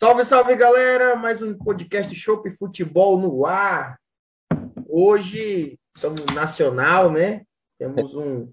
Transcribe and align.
Salve, 0.00 0.24
salve, 0.24 0.54
galera! 0.54 1.16
Mais 1.16 1.42
um 1.42 1.52
podcast 1.58 2.14
Chopp 2.14 2.48
Futebol 2.52 3.18
no 3.18 3.44
ar. 3.44 3.98
Hoje 4.88 5.76
somos 5.96 6.24
nacional, 6.32 7.10
né? 7.10 7.42
Temos 7.80 8.14
um, 8.14 8.48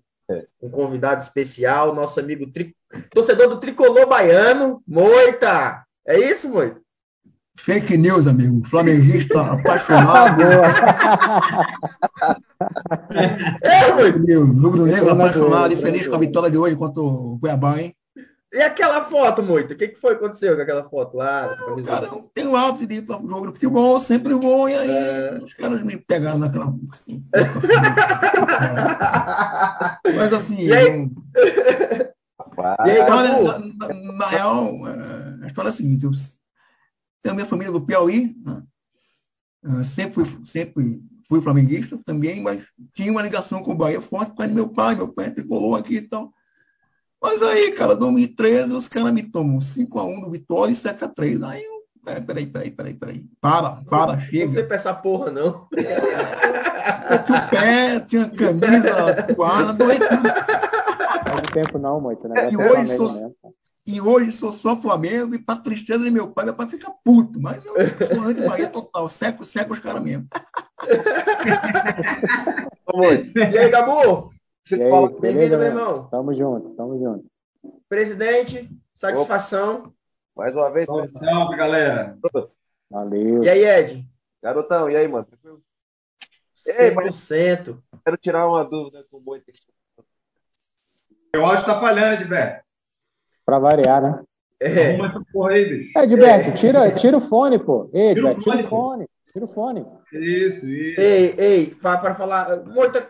um 0.60 0.70
convidado 0.72 1.22
especial, 1.22 1.94
nosso 1.94 2.20
amigo 2.20 2.52
tri... 2.52 2.76
torcedor 3.12 3.48
do 3.48 3.60
tricolor 3.60 4.08
baiano, 4.08 4.82
Moita. 4.88 5.86
É 6.08 6.18
isso, 6.18 6.50
Moita? 6.50 6.82
Fake 7.60 7.96
news, 7.96 8.26
amigo. 8.26 8.68
Flamenguista 8.68 9.40
apaixonado. 9.54 10.42
é, 13.62 13.94
Moita. 13.94 14.20
Rubro 14.64 14.88
Negro 14.88 15.12
apaixonado 15.12 15.76
e 15.76 15.78
feliz 15.78 16.08
com 16.08 16.16
a 16.16 16.20
vitória 16.20 16.50
de 16.50 16.58
hoje 16.58 16.76
contra 16.76 17.04
o 17.04 17.38
Cuiabá, 17.40 17.80
hein? 17.80 17.96
E 18.56 18.62
aquela 18.62 19.04
foto, 19.10 19.44
Moita? 19.44 19.74
O 19.74 19.78
que, 19.78 19.90
que 19.90 20.00
foi 20.00 20.16
que 20.16 20.24
aconteceu 20.24 20.56
com 20.56 20.62
aquela 20.62 20.90
foto 20.90 21.18
lá? 21.18 21.58
Não, 21.60 21.84
cara, 21.84 22.06
eu 22.06 22.32
tenho 22.34 22.56
hábito 22.56 22.88
de 22.88 22.96
ir 22.96 23.02
para 23.02 23.18
jogo 23.18 23.48
de 23.48 23.54
futebol, 23.54 24.00
sempre 24.00 24.34
vou, 24.34 24.70
e 24.70 24.76
aí 24.76 24.90
é... 24.90 25.40
os 25.44 25.54
caras 25.56 25.84
me 25.84 25.98
pegaram 25.98 26.40
naquela. 26.40 26.68
Mas 30.06 30.32
assim. 30.32 30.68
E 30.68 30.74
aí, 30.74 30.88
eu... 30.88 31.12
e 32.86 32.92
aí 32.92 33.00
na, 33.00 33.60
na, 33.60 33.94
na, 34.14 34.28
real, 34.28 34.86
a 35.44 35.48
história 35.48 35.68
é 35.68 35.72
a 35.72 35.74
seguinte: 35.74 36.06
eu 36.06 36.12
tenho 37.22 37.34
a 37.34 37.36
minha 37.36 37.48
família 37.48 37.74
do 37.74 37.86
Piauí, 37.86 38.38
né? 38.42 38.64
sempre, 39.84 40.24
sempre 40.46 41.04
fui 41.28 41.42
flamenguista 41.42 42.00
também, 42.06 42.42
mas 42.42 42.66
tinha 42.94 43.12
uma 43.12 43.22
ligação 43.22 43.62
com 43.62 43.74
o 43.74 43.76
Bahia 43.76 44.00
forte 44.00 44.30
por 44.30 44.38
causa 44.38 44.54
do 44.54 44.56
meu 44.56 44.70
pai, 44.70 44.96
meu 44.96 45.10
pai 45.10 45.32
tricolou 45.32 45.76
aqui 45.76 45.96
e 45.96 46.02
tal. 46.02 46.32
Mas 47.26 47.42
aí, 47.42 47.72
cara, 47.72 47.96
2013, 47.96 48.72
os 48.72 48.88
caras 48.88 49.12
me 49.12 49.24
tomam 49.24 49.58
5x1 49.58 50.22
no 50.22 50.30
Vitória 50.30 50.72
e 50.72 50.76
7x3. 50.76 51.44
Aí 51.44 51.64
eu. 51.64 51.74
É, 52.06 52.20
peraí, 52.22 52.46
peraí, 52.46 52.70
peraí, 52.70 52.94
peraí. 52.94 53.26
Para, 53.42 53.82
para, 53.90 54.20
chega. 54.20 54.46
Não 54.46 54.54
sei 54.54 54.64
pra 54.64 54.76
essa 54.76 54.94
porra, 54.94 55.32
não. 55.32 55.68
Eu 57.10 57.24
tinha 57.24 57.40
o 57.40 57.50
pé, 57.50 58.00
tinha 58.02 58.30
camisa, 58.30 59.24
toalha, 59.36 59.74
dois. 59.74 59.98
Não 60.00 61.42
tempo 61.52 61.80
não, 61.80 62.00
muito, 62.00 62.28
né? 62.28 62.52
E 62.52 62.58
hoje, 62.58 62.96
sou, 62.96 63.36
e 63.88 64.00
hoje 64.00 64.32
sou 64.34 64.54
só 64.54 64.80
Flamengo 64.80 65.34
e 65.34 65.40
pra 65.40 65.56
tristeza 65.56 66.04
de 66.04 66.12
meu 66.12 66.28
pai, 66.28 66.46
meu 66.46 66.54
pai 66.54 66.70
fica 66.70 66.94
puto. 67.04 67.42
Mas 67.42 67.66
eu 67.66 67.74
sou 68.08 68.22
anti-Bahia 68.24 68.68
total, 68.68 69.10
seco, 69.10 69.44
seco 69.44 69.74
os 69.74 69.80
caras 69.80 70.04
mesmo. 70.04 70.28
e 73.36 73.58
aí, 73.58 73.72
Gabu? 73.72 74.35
Você 74.68 74.82
aí, 74.82 74.90
fala, 74.90 75.10
bem-vindo, 75.20 75.60
meu 75.60 75.68
irmão. 75.68 76.08
Tamo 76.10 76.34
junto, 76.34 76.72
tamo 76.72 76.98
junto. 76.98 77.26
Presidente, 77.88 78.68
satisfação. 78.96 79.76
Opa. 79.76 79.94
Mais 80.36 80.56
uma 80.56 80.72
vez. 80.72 80.88
Salve, 80.88 81.08
salve, 81.08 81.56
galera. 81.56 82.18
Pronto. 82.20 82.52
Valeu. 82.90 83.44
E 83.44 83.50
aí, 83.50 83.64
Ed? 83.64 84.04
Garotão, 84.42 84.90
e 84.90 84.96
aí, 84.96 85.08
mano? 85.08 85.28
100%. 86.68 87.78
Mas 87.92 88.02
quero 88.04 88.18
tirar 88.18 88.48
uma 88.48 88.66
dúvida 88.66 89.06
com 89.12 89.18
o 89.18 89.22
Moita. 89.22 89.52
Eu 91.32 91.46
acho 91.46 91.64
que 91.64 91.70
tá 91.70 91.80
falhando, 91.80 92.24
Edberto. 92.24 92.66
Pra 93.46 93.60
variar, 93.60 94.02
né? 94.02 94.24
É. 94.60 94.94
Arruma 94.94 95.10
essa 95.10 95.24
porra 95.32 95.52
aí, 95.52 95.70
bicho. 95.70 95.96
É, 95.96 96.04
Edberto, 96.06 96.58
tira, 96.58 96.92
tira 96.92 97.18
o 97.18 97.22
fone, 97.22 97.60
pô. 97.60 97.88
Ei, 97.94 98.14
Edberto, 98.14 98.42
tira 98.42 98.58
o 98.58 98.68
fone. 98.68 99.08
Tira 99.32 99.46
o 99.46 99.48
fone. 99.48 99.86
Isso, 100.12 100.68
isso. 100.68 101.00
Ei, 101.00 101.36
ei, 101.38 101.76
para 101.76 102.16
falar. 102.16 102.66
Moita, 102.66 103.08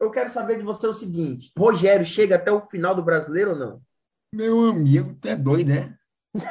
eu 0.00 0.10
quero 0.10 0.30
saber 0.30 0.58
de 0.58 0.64
você 0.64 0.86
o 0.86 0.92
seguinte: 0.92 1.52
Rogério 1.56 2.04
chega 2.04 2.36
até 2.36 2.50
o 2.50 2.66
final 2.66 2.94
do 2.94 3.02
brasileiro 3.02 3.52
ou 3.52 3.58
não? 3.58 3.82
Meu 4.32 4.68
amigo, 4.68 5.16
tu 5.20 5.28
é 5.28 5.36
doido, 5.36 5.68
né? 5.68 5.96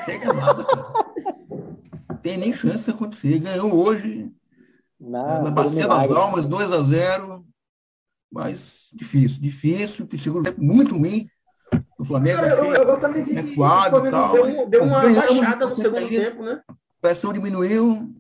Chega 0.06 0.32
nada. 0.32 0.66
Tem 2.22 2.38
nem 2.38 2.54
chance 2.54 2.86
de 2.86 2.92
acontecer. 2.92 3.40
Ganhou 3.40 3.76
hoje. 3.76 4.32
Na 4.98 5.52
Bacia 5.52 5.86
das 5.86 6.09
Almas, 6.09 6.46
2 6.46 6.72
a 6.72 6.82
0 6.82 7.46
Mas 8.32 8.88
difícil, 8.94 9.42
difícil. 9.42 10.08
O 10.12 10.18
segundo 10.18 10.46
tempo 10.46 10.64
muito 10.64 10.98
ruim. 10.98 11.28
O 12.00 12.06
Flamengo 12.06 12.40
Cara, 12.40 12.56
eu, 12.56 12.74
eu, 12.74 12.84
eu, 12.84 13.00
também 13.00 13.24
vi 13.24 13.36
que 13.36 13.52
o 13.52 13.56
Flamengo 13.56 14.34
deu, 14.34 14.70
deu 14.70 14.84
uma 14.84 15.02
baixada 15.02 15.66
no 15.68 15.76
segundo 15.76 16.08
tempo, 16.08 16.44
né? 16.44 16.62
A 16.68 16.76
pressão 17.02 17.34
diminuiu. 17.34 18.16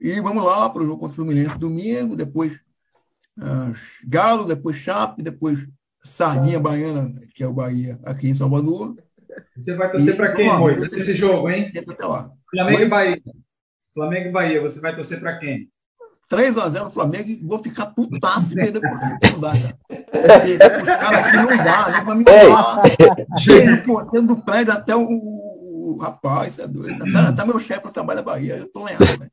E 0.00 0.20
vamos 0.20 0.44
lá 0.44 0.70
para 0.70 0.82
o 0.82 0.86
jogo 0.86 1.00
contra 1.00 1.12
o 1.12 1.16
Fluminense 1.16 1.58
domingo. 1.58 2.16
Depois 2.16 2.58
uh, 3.38 3.74
Galo, 4.06 4.44
depois 4.44 4.76
Chape, 4.76 5.22
depois 5.22 5.66
Sardinha 6.04 6.60
Baiana, 6.60 7.12
que 7.34 7.42
é 7.42 7.46
o 7.46 7.52
Bahia, 7.52 7.98
aqui 8.04 8.28
em 8.28 8.34
Salvador. 8.34 8.96
Você 9.56 9.74
vai 9.74 9.90
torcer 9.90 10.16
para 10.16 10.32
quem, 10.32 10.46
Moisés, 10.56 10.92
esse 10.92 11.12
jogo, 11.12 11.48
hein? 11.50 11.70
Até 11.88 12.06
lá. 12.06 12.30
Flamengo 12.50 12.82
e 12.82 12.88
Bahia. 12.88 13.22
Flamengo 13.94 14.28
e 14.28 14.32
Bahia, 14.32 14.60
você 14.60 14.80
vai 14.80 14.94
torcer 14.94 15.20
para 15.20 15.38
quem? 15.38 15.68
3x0 16.30 16.92
Flamengo 16.92 17.30
e 17.30 17.42
vou 17.42 17.62
ficar 17.62 17.86
putaço 17.86 18.50
de 18.50 18.54
perder 18.54 18.80
por 18.80 18.90
Não 19.32 19.40
dá, 19.40 19.52
cara. 19.52 19.78
Os 20.82 20.86
caras 20.86 21.20
aqui 21.20 21.36
não 21.36 21.56
dá, 21.56 21.88
né? 21.88 22.04
Pra 22.04 22.14
mim 22.14 22.24
não 22.24 22.52
dá. 22.52 23.38
Chega 23.38 23.82
cortando 23.82 24.34
do 24.34 24.42
prédio 24.42 24.72
até 24.74 24.94
o, 24.94 25.00
o, 25.00 25.94
o 25.94 25.98
rapaz, 25.98 26.58
é 26.58 26.66
doido. 26.66 27.10
Tá, 27.12 27.32
tá 27.32 27.46
meu 27.46 27.58
chefe 27.58 27.90
trabalha 27.90 28.20
na 28.20 28.22
Bahia, 28.22 28.56
eu 28.56 28.68
tô 28.70 28.84
lendo, 28.84 29.00
né? 29.18 29.28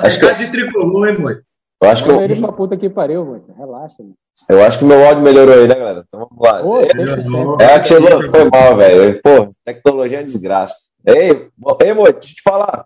Tá 0.00 0.32
de 0.32 0.50
tricolor, 0.50 1.08
hein, 1.08 1.18
mãe? 1.18 1.36
Eu 1.80 1.90
acho 1.90 2.04
que 2.04 2.10
eu... 2.10 2.20
ele 2.20 2.40
pra 2.40 2.52
puta 2.52 2.76
que 2.76 2.90
pariu, 2.90 3.24
mano. 3.24 3.44
Relaxa, 3.56 3.94
mano. 4.00 4.14
Eu 4.48 4.62
acho 4.62 4.78
que 4.78 4.84
meu 4.84 5.04
áudio 5.06 5.22
melhorou 5.22 5.54
aí, 5.54 5.68
né, 5.68 5.74
galera? 5.74 6.04
Então 6.06 6.28
vamos 6.28 6.38
lá. 6.38 6.60
Pô, 6.60 6.80
é, 6.80 7.74
é 7.74 7.78
que 7.78 7.88
chegou, 7.88 8.30
foi 8.30 8.44
mal, 8.50 8.76
velho. 8.76 9.20
Pô, 9.22 9.50
tecnologia 9.64 10.20
é 10.20 10.22
desgraça. 10.22 10.76
Ei, 11.06 11.48
ei, 11.80 11.92
moço, 11.94 12.12
deixa 12.12 12.28
eu 12.28 12.34
te 12.34 12.42
falar. 12.42 12.84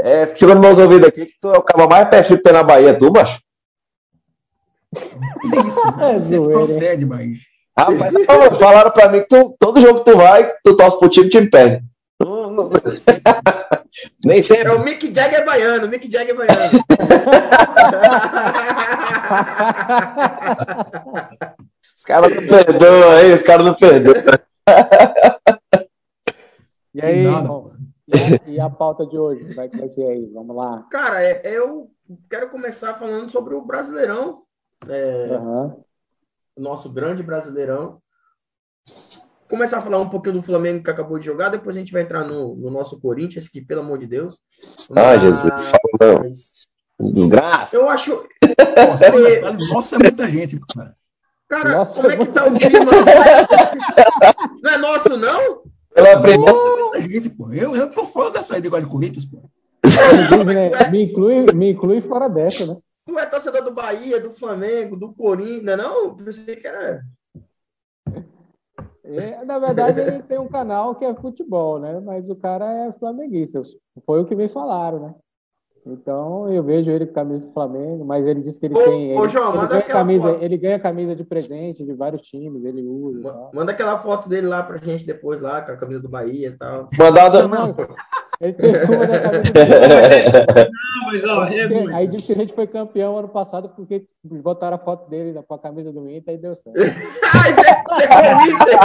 É, 0.00 0.26
nos 0.26 0.60
meus 0.60 0.78
ouvidos 0.78 1.08
aqui 1.08 1.26
que 1.26 1.34
tu 1.40 1.48
é 1.52 1.58
o 1.58 1.62
cara 1.62 1.86
mais 1.86 2.08
pé 2.08 2.22
frio 2.22 2.38
que 2.38 2.42
tem 2.42 2.52
na 2.52 2.62
Bahia, 2.62 2.98
tu, 2.98 3.12
macho? 3.12 3.40
É, 6.00 6.18
você 6.18 6.40
procede, 6.40 7.06
mas. 7.06 7.38
Rapaz, 7.78 8.12
não, 8.12 8.58
falaram 8.58 8.90
pra 8.90 9.08
mim 9.08 9.20
que 9.20 9.28
tu, 9.28 9.56
todo 9.58 9.80
jogo 9.80 10.00
que 10.00 10.10
tu 10.10 10.16
vai, 10.16 10.52
tu 10.64 10.76
torce 10.76 10.98
pro 10.98 11.08
time, 11.08 11.26
o 11.26 11.30
time 11.30 11.48
perde. 11.48 11.84
Não, 12.20 12.50
não... 12.50 12.70
Nem 14.24 14.42
sempre. 14.42 14.68
É 14.68 14.72
o 14.72 14.84
Mick 14.84 15.12
Jagger 15.12 15.44
baiano, 15.44 15.86
o 15.86 15.88
Mick 15.88 16.08
Jagger 16.10 16.36
baiano. 16.36 16.78
os 21.96 22.04
caras 22.04 22.34
não 22.34 22.46
perdoam 22.46 23.10
aí, 23.12 23.32
os 23.32 23.42
caras 23.42 23.66
não 23.66 23.74
perdoam. 23.74 24.22
E 26.92 27.00
aí, 27.00 27.24
irmão? 27.24 27.70
E 28.46 28.58
a 28.58 28.68
pauta 28.68 29.06
de 29.06 29.16
hoje? 29.16 29.46
Como 29.46 29.60
é 29.60 29.68
que 29.68 29.78
vai 29.78 29.88
ser 29.88 30.04
aí? 30.04 30.28
Vamos 30.34 30.56
lá. 30.56 30.84
Cara, 30.90 31.22
é, 31.22 31.40
eu 31.44 31.88
quero 32.28 32.50
começar 32.50 32.98
falando 32.98 33.30
sobre 33.30 33.54
o 33.54 33.62
Brasileirão. 33.62 34.42
É, 34.88 35.38
uhum. 35.38 35.84
O 36.56 36.60
nosso 36.60 36.92
grande 36.92 37.22
Brasileirão 37.22 38.02
começar 39.50 39.78
a 39.78 39.82
falar 39.82 39.98
um 39.98 40.08
pouquinho 40.08 40.36
do 40.36 40.42
Flamengo 40.42 40.82
que 40.82 40.90
acabou 40.90 41.18
de 41.18 41.26
jogar, 41.26 41.48
depois 41.48 41.76
a 41.76 41.80
gente 41.80 41.92
vai 41.92 42.02
entrar 42.02 42.24
no, 42.24 42.54
no 42.54 42.70
nosso 42.70 42.98
Corinthians, 43.00 43.48
que, 43.48 43.60
pelo 43.60 43.80
amor 43.80 43.98
de 43.98 44.06
Deus. 44.06 44.38
Ah, 44.94 45.18
Jesus, 45.18 45.66
fala 45.66 45.80
não. 46.00 47.12
Desgraça. 47.12 47.76
Eu 47.76 47.88
acho. 47.88 48.24
Nossa, 49.72 49.96
é 49.96 49.98
muita 49.98 50.26
gente, 50.30 50.58
cara. 50.74 50.94
Cara, 51.48 51.72
nossa, 51.72 52.00
como 52.00 52.12
é 52.12 52.16
que 52.16 52.26
tá 52.26 52.46
o 52.46 52.54
clima? 52.54 52.92
não 54.62 54.70
é 54.70 54.78
nosso, 54.78 55.16
não? 55.16 55.62
Pela 55.92 56.20
primeira... 56.22 56.52
Nossa, 56.52 57.00
gente, 57.00 57.28
pô. 57.30 57.52
Eu, 57.52 57.74
eu 57.74 57.90
tô 57.90 58.06
fora 58.06 58.30
dessa 58.30 58.54
aí 58.54 58.60
de 58.60 58.68
igual 58.68 58.80
de 58.80 58.86
Corinthians, 58.86 59.24
pô. 59.24 59.50
me, 60.92 61.04
inclui, 61.04 61.46
me 61.52 61.72
inclui 61.72 62.00
fora 62.02 62.28
dessa, 62.28 62.66
né? 62.66 62.76
Tu 63.04 63.18
é 63.18 63.26
torcedor 63.26 63.64
do 63.64 63.72
Bahia, 63.72 64.20
do 64.20 64.30
Flamengo, 64.30 64.94
do 64.94 65.12
Corinthians, 65.12 65.76
não 65.76 66.12
é 66.20 66.24
pensei 66.24 66.54
que 66.54 66.66
era. 66.68 67.02
É, 69.04 69.44
na 69.44 69.58
verdade, 69.58 70.00
ele 70.00 70.22
tem 70.22 70.38
um 70.38 70.48
canal 70.48 70.94
que 70.94 71.04
é 71.04 71.14
futebol, 71.14 71.78
né? 71.78 72.00
Mas 72.00 72.28
o 72.28 72.36
cara 72.36 72.70
é 72.86 72.92
flamenguista. 72.92 73.62
Foi 74.04 74.20
o 74.20 74.26
que 74.26 74.34
me 74.34 74.48
falaram, 74.48 75.00
né? 75.00 75.14
Então 75.86 76.52
eu 76.52 76.62
vejo 76.62 76.90
ele 76.90 77.06
com 77.06 77.14
camisa 77.14 77.46
do 77.46 77.52
Flamengo, 77.52 78.04
mas 78.04 78.26
ele 78.26 78.42
disse 78.42 78.58
que 78.58 78.66
ele 78.66 78.74
ô, 78.74 78.84
tem. 78.84 79.18
Ô, 79.18 79.24
ele, 79.24 79.32
João, 79.32 79.56
ele, 79.56 79.66
ganha 79.66 79.82
camisa, 79.82 80.38
ele 80.40 80.56
ganha 80.58 80.78
camisa 80.78 81.16
de 81.16 81.24
presente 81.24 81.84
de 81.84 81.94
vários 81.94 82.22
times, 82.22 82.64
ele 82.64 82.82
usa. 82.82 83.22
Manda, 83.22 83.50
manda 83.54 83.72
aquela 83.72 83.98
foto 83.98 84.28
dele 84.28 84.46
lá 84.46 84.62
pra 84.62 84.76
gente 84.76 85.06
depois, 85.06 85.40
lá, 85.40 85.62
com 85.62 85.72
a 85.72 85.76
camisa 85.76 86.00
do 86.00 86.08
Bahia 86.08 86.48
e 86.48 86.58
tal. 86.58 86.90
Mandada. 86.98 87.48
Não, 87.48 87.74
ele 88.40 88.54
tem 88.54 88.70
uma 88.70 89.06
da 89.06 89.20
camisa 89.20 89.52
do 89.52 90.70
Não, 90.70 91.06
mas 91.06 91.24
ó, 91.24 91.44
é 91.44 91.94
Aí 91.94 92.06
disse 92.06 92.26
que 92.26 92.32
a 92.32 92.36
gente 92.36 92.54
foi 92.54 92.66
campeão 92.66 93.18
ano 93.18 93.28
passado 93.28 93.68
porque 93.76 94.06
botaram 94.24 94.76
a 94.76 94.78
foto 94.78 95.10
dele 95.10 95.38
com 95.46 95.54
a 95.54 95.58
camisa 95.58 95.92
do 95.92 96.08
Inter 96.08 96.34
e 96.34 96.38
deu 96.38 96.54
certo. 96.54 96.72
ah, 97.34 97.50
isso 97.50 97.60
é, 97.60 97.82
isso 97.92 98.12
é 98.12 98.36
o 98.36 98.62
Inter! 98.62 98.78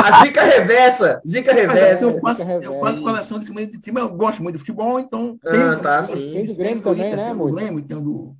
A 0.00 0.22
zica 0.22 0.42
reversa! 0.42 1.20
Zica 1.26 1.52
reversa. 1.52 2.04
Eu 2.04 2.20
faço, 2.20 2.42
eu 2.42 2.80
faço 2.80 3.02
coleção 3.02 3.38
de 3.40 3.80
time, 3.80 4.00
eu 4.00 4.10
gosto 4.10 4.42
muito 4.42 4.54
de 4.54 4.60
futebol, 4.60 5.00
então. 5.00 5.38
Ah, 5.44 5.50
tem, 5.50 5.82
tá, 5.82 6.02
sim. 6.04 6.32
Tem 6.32 6.46
do 6.46 6.54
Grêmio 6.54 6.82
também, 6.82 7.16
né, 7.16 7.34
do 7.34 7.50
Grêmio, 7.50 7.82
tem 7.82 8.02
do. 8.02 8.36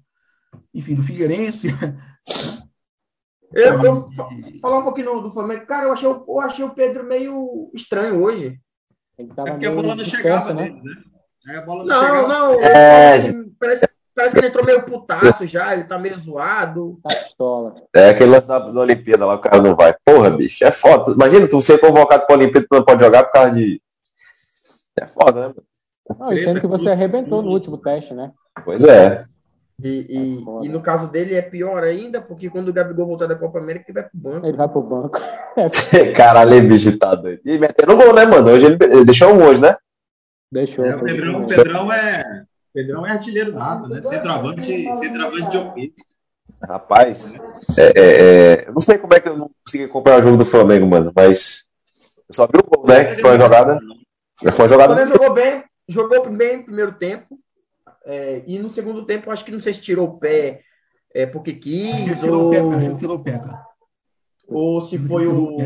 Enfim, 0.73 0.94
do 0.94 1.02
Figueirense. 1.02 1.69
Eu, 3.52 3.84
eu 3.84 4.08
falar 4.61 4.78
um 4.78 4.84
pouquinho 4.84 5.20
do 5.20 5.32
Flamengo. 5.32 5.66
Cara, 5.66 5.87
eu 5.87 5.93
achei, 5.93 6.08
eu 6.08 6.40
achei 6.40 6.64
o 6.64 6.70
Pedro 6.70 7.05
meio 7.05 7.70
estranho 7.75 8.23
hoje. 8.23 8.56
Ele 9.20 9.28
tava 9.34 9.49
é 9.49 9.52
porque 9.52 9.67
a 9.67 9.72
bola 9.72 9.94
não 9.94 10.05
chegava 10.05 10.55
né? 10.55 10.62
nele, 10.62 10.82
né? 10.82 10.94
Aí 11.46 11.56
a 11.56 11.61
bola 11.62 11.84
não, 11.84 11.94
não 11.94 12.00
chegava. 12.00 12.28
Não, 12.28 12.61
é... 12.61 13.32
parece, 13.58 13.90
parece 14.14 14.34
que 14.34 14.40
ele 14.40 14.46
entrou 14.49 14.64
meio 14.64 14.82
putaço 14.82 15.46
já, 15.46 15.75
ele 15.75 15.84
tá 15.84 15.99
meio 15.99 16.19
zoado. 16.19 16.99
Tá 17.02 17.11
pistola. 17.11 17.75
É 17.94 18.11
aquele 18.11 18.31
lance 18.31 18.49
da, 18.49 18.58
da 18.58 18.81
Olimpíada 18.81 19.26
lá, 19.26 19.34
o 19.34 19.40
cara 19.40 19.61
não 19.61 19.76
vai. 19.76 19.94
Porra, 20.05 20.31
bicho, 20.31 20.64
é 20.64 20.70
foda. 20.70 21.12
Imagina 21.12 21.46
tu 21.46 21.61
ser 21.61 21.78
convocado 21.78 22.26
pra 22.26 22.37
Olimpíada 22.37 22.64
e 22.64 22.69
tu 22.69 22.76
não 22.76 22.84
pode 22.84 23.05
jogar 23.05 23.25
por 23.25 23.32
causa 23.32 23.55
de. 23.55 23.81
É 24.99 25.06
foda, 25.06 25.49
né? 25.49 25.55
Não, 26.19 26.32
e 26.32 26.43
sendo 26.43 26.61
que 26.61 26.66
você 26.66 26.88
arrebentou 26.88 27.43
no 27.43 27.50
último 27.50 27.76
teste, 27.76 28.14
né? 28.14 28.32
Pois 28.64 28.82
é. 28.84 29.26
E, 29.82 30.06
e, 30.08 30.66
e, 30.66 30.68
no 30.68 30.80
caso 30.80 31.08
dele 31.08 31.34
é 31.34 31.42
pior 31.42 31.82
ainda, 31.82 32.20
porque 32.20 32.50
quando 32.50 32.68
o 32.68 32.72
Gabigol 32.72 33.06
voltar 33.06 33.26
da 33.26 33.34
Copa 33.34 33.58
América, 33.58 33.86
ele 33.88 34.00
vai 34.00 34.08
pro 34.08 34.18
banco. 34.18 34.46
Ele 34.46 34.56
vai 34.56 34.68
pro 34.68 34.82
banco. 34.82 35.18
Caralho, 36.16 36.68
bicho, 36.68 36.98
tá 36.98 37.14
doido. 37.14 37.40
E 37.44 37.58
metendo 37.58 37.96
gol, 37.96 38.12
né, 38.12 38.24
mano? 38.26 38.50
Hoje 38.50 38.66
ele 38.66 39.04
deixou 39.04 39.32
um 39.32 39.42
hoje, 39.42 39.60
né? 39.60 39.76
Deixou. 40.52 40.84
É, 40.84 40.96
o 40.96 41.04
Pedrão, 41.04 41.46
Pedrão, 41.46 41.92
é, 41.92 42.44
Pedrão 42.74 43.06
é 43.06 43.12
artilheiro 43.12 43.52
nato, 43.52 43.88
né? 43.88 44.02
Centroavante, 44.02 44.96
centroavante 44.96 45.50
de 45.50 45.56
ofício. 45.56 46.04
Rapaz, 46.62 47.40
é, 47.78 47.82
é, 47.82 47.92
é, 47.96 48.64
eu 48.68 48.72
não 48.72 48.80
sei 48.80 48.98
como 48.98 49.14
é 49.14 49.20
que 49.20 49.28
eu 49.28 49.36
não 49.36 49.48
consegui 49.64 49.88
comprar 49.88 50.18
o 50.18 50.22
jogo 50.22 50.36
do 50.36 50.44
Flamengo, 50.44 50.86
mano, 50.86 51.10
mas 51.16 51.64
eu 52.28 52.34
só 52.34 52.46
vi 52.46 52.58
o 52.58 52.62
gol, 52.62 52.86
né? 52.86 53.14
Que 53.14 53.20
foi 53.20 53.30
uma 53.30 53.38
jogada. 53.38 53.78
Foi 54.52 54.64
uma 54.64 54.68
jogada. 54.68 54.92
O 54.92 54.96
Flamengo 54.96 55.16
jogou 55.16 55.34
bem, 55.34 55.64
jogou 55.88 56.30
bem 56.30 56.58
no 56.58 56.64
primeiro 56.64 56.92
tempo. 56.92 57.38
É, 58.10 58.42
e 58.44 58.58
no 58.58 58.68
segundo 58.68 59.06
tempo, 59.06 59.30
acho 59.30 59.44
que 59.44 59.52
não 59.52 59.60
sei 59.60 59.72
se 59.72 59.80
tirou 59.80 60.08
o 60.08 60.18
pé 60.18 60.62
é, 61.14 61.26
porque 61.26 61.52
quis, 61.52 62.20
ou... 62.24 62.50
tirou 62.98 63.16
o 63.16 63.22
pé, 63.22 63.38
cara. 63.38 63.64
ou 64.48 64.82
se 64.82 64.98
foi 64.98 65.28
o, 65.28 65.56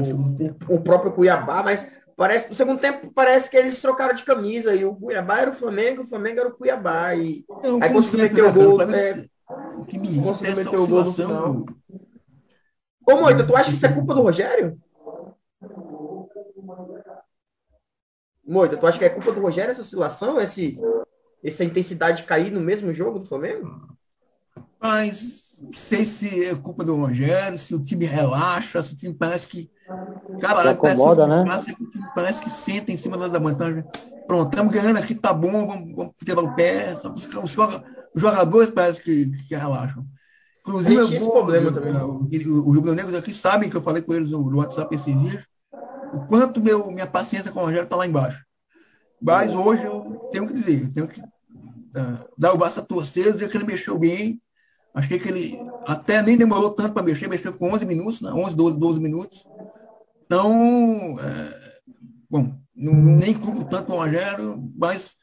o, 0.69 0.81
próprio 0.83 1.13
Cuiabá, 1.13 1.63
mas 1.63 1.89
parece 2.15 2.51
no 2.51 2.55
segundo 2.55 2.79
tempo 2.79 3.11
parece 3.15 3.49
que 3.49 3.57
eles 3.57 3.81
trocaram 3.81 4.15
de 4.15 4.25
camisa 4.25 4.75
e 4.75 4.85
o 4.85 4.95
Cuiabá 4.95 5.41
era 5.41 5.51
o 5.53 5.55
Flamengo, 5.55 6.03
o 6.03 6.07
Flamengo 6.07 6.41
era 6.41 6.49
o 6.51 6.55
Cuiabá 6.55 7.15
e 7.15 7.47
não, 7.63 7.83
aí 7.83 7.91
conseguiu 7.91 8.29
meter 8.29 8.45
o 8.45 8.53
gol, 8.53 8.83
é, 8.83 9.25
o 9.79 9.85
que 9.87 9.99
me 9.99 10.23
conseguiu 10.23 10.57
meter 10.57 10.79
o 10.79 10.87
gol 10.87 11.05
no 11.05 11.15
final. 11.15 11.67
Ô, 13.07 13.17
Moita, 13.17 13.47
tu 13.47 13.57
acha 13.57 13.71
que 13.71 13.77
isso 13.77 13.87
é 13.87 13.93
culpa 13.93 14.15
do 14.15 14.21
Rogério? 14.21 14.79
Moita, 18.47 18.77
tu 18.77 18.87
acha 18.87 18.99
que 18.99 19.05
é 19.07 19.11
culpa 19.11 19.33
do 19.33 19.41
Rogério 19.41 19.71
essa 19.71 19.81
oscilação, 19.81 20.39
esse 20.39 20.79
essa 21.45 21.63
intensidade 21.63 22.23
cair 22.23 22.51
no 22.51 22.61
mesmo 22.61 22.93
jogo 22.95 23.19
do 23.19 23.27
Flamengo? 23.27 23.87
Mas 24.81 25.57
não 25.61 25.73
sei 25.73 26.05
se 26.05 26.47
é 26.47 26.55
culpa 26.55 26.85
do 26.85 26.97
Rogério, 26.97 27.59
se 27.59 27.75
o 27.75 27.81
time 27.81 28.07
relaxa, 28.07 28.83
se 28.83 28.93
o 28.93 28.97
time 28.97 29.15
parece 29.15 29.47
que. 29.47 29.71
Cara, 30.41 30.71
acomoda, 30.71 31.27
né? 31.27 31.45
Parece 31.47 31.67
que 31.67 31.73
o 31.83 31.91
time 31.91 32.05
parece 32.15 32.41
que 32.41 32.51
senta 32.51 32.93
em 32.93 32.97
cima 32.97 33.17
da 33.17 33.39
vantagem. 33.39 33.85
Pronto, 34.27 34.51
estamos 34.51 34.73
ganhando 34.75 34.99
aqui, 34.99 35.15
tá 35.15 35.33
bom, 35.33 35.67
vamos, 35.67 35.95
vamos 35.95 36.15
tirar 36.25 36.41
o 36.41 36.55
pé. 36.55 36.97
Os, 37.43 37.57
os 38.15 38.23
jogadores 38.23 38.71
parece 38.71 39.03
que, 39.03 39.31
que 39.47 39.55
relaxam. 39.55 40.05
Inclusive, 40.61 41.17
eu 41.17 41.31
problema 41.31 41.69
eu, 41.69 41.75
também. 41.75 42.47
o, 42.47 42.67
o 42.67 42.73
Rubro 42.75 42.95
Negros 42.95 43.15
aqui 43.15 43.35
sabem 43.35 43.69
que 43.69 43.77
eu 43.77 43.83
falei 43.83 44.01
com 44.01 44.15
eles 44.15 44.31
no, 44.31 44.51
no 44.51 44.59
WhatsApp 44.59 44.95
esses 44.95 45.21
dias, 45.21 45.45
o 46.15 46.27
quanto 46.27 46.63
meu, 46.63 46.91
minha 46.91 47.07
paciência 47.07 47.53
com 47.53 47.61
o 47.61 47.65
Rogério 47.65 47.85
está 47.85 47.97
lá 47.97 48.07
embaixo. 48.07 48.43
Mas 49.21 49.55
hoje 49.55 49.85
eu 49.85 50.29
tenho 50.33 50.47
que 50.47 50.55
dizer, 50.55 50.85
eu 50.85 50.93
tenho 50.93 51.09
que 51.09 51.21
uh, 51.97 52.29
dar 52.37 52.53
o 52.53 52.59
braço 52.59 52.81
a 52.81 52.83
torcer, 52.83 53.33
dizer 53.33 53.49
que 53.49 53.57
ele 53.57 53.65
mexeu 53.67 53.99
bem. 53.99 54.41
Achei 54.95 55.19
que 55.19 55.29
ele 55.29 55.59
até 55.87 56.23
nem 56.23 56.37
demorou 56.37 56.71
tanto 56.71 56.95
para 56.95 57.03
mexer, 57.03 57.29
mexeu 57.29 57.53
com 57.53 57.73
11 57.73 57.85
minutos, 57.85 58.21
né? 58.21 58.31
11, 58.33 58.55
12, 58.55 58.79
12 58.79 59.01
minutos. 59.01 59.45
Então, 60.25 61.17
é, 61.19 61.81
bom, 62.31 62.57
não, 62.75 62.95
nem 62.95 63.35
culpo 63.35 63.65
tanto 63.65 63.93
o 63.93 63.97
Rogério, 63.97 64.73
mas 64.77 65.17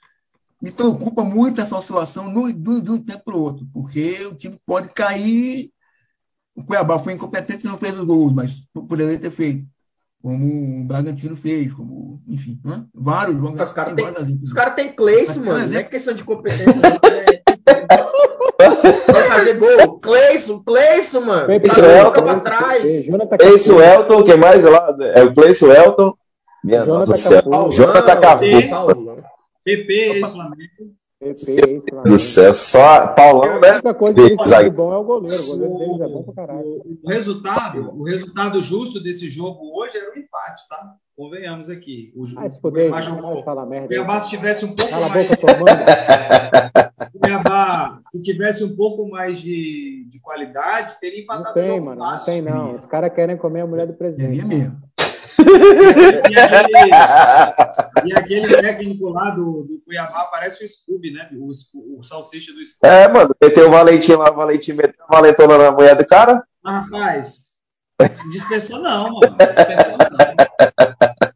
me 0.62 0.72
preocupa 0.72 1.24
muito 1.24 1.62
essa 1.62 1.78
oscilação 1.78 2.32
no, 2.32 2.52
de 2.52 2.92
um 2.92 3.02
tempo 3.02 3.24
para 3.24 3.36
o 3.36 3.42
outro, 3.42 3.68
porque 3.74 4.26
o 4.26 4.36
time 4.36 4.60
pode 4.66 4.90
cair. 4.90 5.72
O 6.54 6.64
Cuiabá 6.64 7.00
foi 7.00 7.14
incompetente 7.14 7.66
e 7.66 7.70
não 7.70 7.78
fez 7.78 7.98
os 7.98 8.06
gols, 8.06 8.34
mas 8.34 8.62
poderia 8.74 9.18
ter 9.18 9.32
feito 9.32 9.66
como 10.22 10.82
o 10.82 10.84
Bragantino 10.84 11.36
fez, 11.36 11.74
como, 11.74 12.22
enfim, 12.28 12.60
né? 12.64 12.86
vários 12.94 13.38
jogos. 13.38 13.60
Os 13.62 13.74
caras 13.74 13.94
têm 13.96 14.14
cara 14.54 14.72
tem 14.72 14.94
Cleice, 14.94 15.40
mano, 15.40 15.68
não 15.68 15.80
é 15.80 15.84
questão 15.84 16.14
de 16.14 16.24
competência. 16.24 16.66
Vai 19.08 19.30
fazer 19.30 19.54
gol. 19.56 20.00
Cleison, 20.00 20.64
Cleison, 20.64 21.22
mano. 21.22 21.48
Cleison 21.48 21.86
Elton. 21.86 22.22
Pra 22.22 22.40
trás. 22.40 22.84
Cleison 23.40 23.82
Elton, 23.82 24.20
o 24.20 24.24
que 24.24 24.36
mais 24.36 24.64
lá? 24.64 24.96
É 25.16 25.24
o 25.24 25.34
Cleison 25.34 25.72
Elton. 25.72 26.14
Minha 26.64 26.86
nossa 26.86 27.16
céu. 27.16 27.42
Jonathan 27.72 28.22
Cafu. 28.22 28.46
PP, 29.64 29.94
ex-Flamengo 29.94 31.01
do 32.04 32.18
céu, 32.18 32.52
só 32.54 33.08
Paulão, 33.08 33.60
né? 33.60 33.70
A 33.70 33.74
única 33.74 33.94
coisa 33.94 34.16
que 34.16 34.34
eles 34.34 34.74
bom 34.74 34.92
é 34.92 34.98
o 34.98 35.04
goleiro. 35.04 35.44
O 35.44 35.48
goleiro 35.48 35.78
deles 35.78 36.02
é 36.02 36.08
bom 36.08 36.24
pra 36.24 36.34
caralho. 36.34 36.82
O 37.04 37.10
resultado, 37.10 37.94
o 37.96 38.04
resultado 38.04 38.62
justo 38.62 39.02
desse 39.02 39.30
jogo 39.30 39.80
hoje 39.80 39.98
era 39.98 40.12
o 40.12 40.18
empate, 40.18 40.68
tá? 40.68 40.96
Convenhamos 41.16 41.70
aqui. 41.70 42.12
O, 42.16 42.24
ah, 42.38 42.50
se 42.50 42.60
puder, 42.60 42.92
o 42.92 43.02
jogou. 43.02 43.44
Fala 43.44 43.66
merda. 43.68 43.86
O 43.86 43.90
Cuiabá 43.90 44.20
se 44.22 44.30
tivesse 44.30 44.66
um 44.66 44.76
pouco 44.76 44.92
Cala 44.92 45.10
mais. 45.10 45.28
Boca, 45.30 47.12
Cuiabá, 47.22 48.00
se 48.12 48.24
tivesse 48.24 48.64
um 48.64 48.76
pouco 48.76 49.08
mais 49.08 49.40
de, 49.40 50.08
de 50.10 50.20
qualidade, 50.20 51.00
teria 51.00 51.22
empatado 51.22 51.46
não 51.46 51.54
tem, 51.54 51.64
o 51.64 51.76
jogo 51.76 51.86
mano, 51.86 52.02
fácil. 52.02 52.34
Não 52.34 52.44
tem, 52.44 52.54
não. 52.54 52.72
Os 52.74 52.86
caras 52.88 53.14
querem 53.14 53.38
comer 53.38 53.62
a 53.62 53.68
mulher 53.68 53.86
do 53.86 53.94
presidente. 53.94 54.40
É 54.40 54.44
mesmo. 54.44 54.82
E 56.30 56.40
aquele, 56.40 56.90
e 58.06 58.14
aquele 58.14 58.48
técnico 58.62 59.10
lá 59.10 59.32
do, 59.32 59.64
do 59.64 59.82
Cuiabá 59.86 60.26
parece 60.26 60.64
o 60.64 60.68
Scooby, 60.68 61.12
né? 61.12 61.30
O, 61.34 61.52
o 62.00 62.04
salsicha 62.04 62.52
do 62.54 62.66
Scooby. 62.66 62.94
É, 62.94 63.08
mano, 63.08 63.36
meteu 63.42 63.68
o 63.68 63.72
Valentim 63.72 64.14
lá, 64.14 64.32
o 64.32 64.36
Valentim 64.36 64.74
meteu 64.74 65.04
a 65.08 65.16
valentona 65.16 65.58
na 65.58 65.72
mulher 65.72 65.96
do 65.96 66.06
cara. 66.06 66.44
rapaz, 66.66 67.52
dispensou 68.32 68.80
não, 68.80 69.10
mano. 69.10 69.38
Dispensou 69.38 69.98
não. 69.98 71.32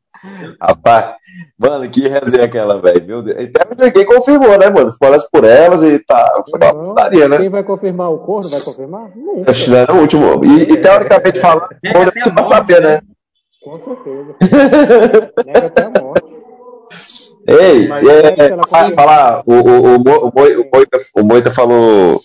Rapaz, 0.59 1.15
mano, 1.57 1.89
que 1.89 2.07
resenha 2.07 2.45
aquela, 2.45 2.81
velho. 2.81 3.23
Até 3.31 3.85
ninguém 3.85 4.05
confirmou, 4.05 4.57
né, 4.57 4.69
mano? 4.69 4.91
Parece 4.99 5.29
por 5.29 5.43
elas 5.43 5.83
e 5.83 5.99
tá. 5.99 6.43
Foi 6.49 6.59
uma 6.59 6.73
putaria, 6.73 7.29
né? 7.29 7.37
Quem 7.37 7.49
vai 7.49 7.63
confirmar 7.63 8.11
o 8.11 8.19
corno 8.19 8.49
vai 8.49 8.61
confirmar? 8.61 9.11
Não. 9.15 9.43
Acho 9.47 9.65
que 9.65 9.69
não 9.69 9.77
é 9.77 9.91
o 9.91 10.01
último. 10.01 10.45
E, 10.45 10.63
e 10.63 10.77
teoricamente 10.77 11.39
falando, 11.39 11.67
é, 11.83 11.89
é, 11.89 12.27
é, 12.27 12.31
pra 12.31 12.43
saber, 12.43 12.81
né? 12.81 13.01
Com 13.65 13.79
certeza. 13.79 14.35
Nega 15.43 15.65
até 15.65 15.83
a 15.85 15.89
morte. 15.89 16.35
Ei, 17.47 17.89
é, 17.91 18.45
é, 18.45 18.95
falar, 18.95 19.43
o, 19.43 19.53
o, 19.53 19.95
o, 19.95 20.29
o, 20.29 20.69
Moita, 20.71 20.97
o 21.15 21.23
Moita 21.23 21.51
falou 21.51 22.21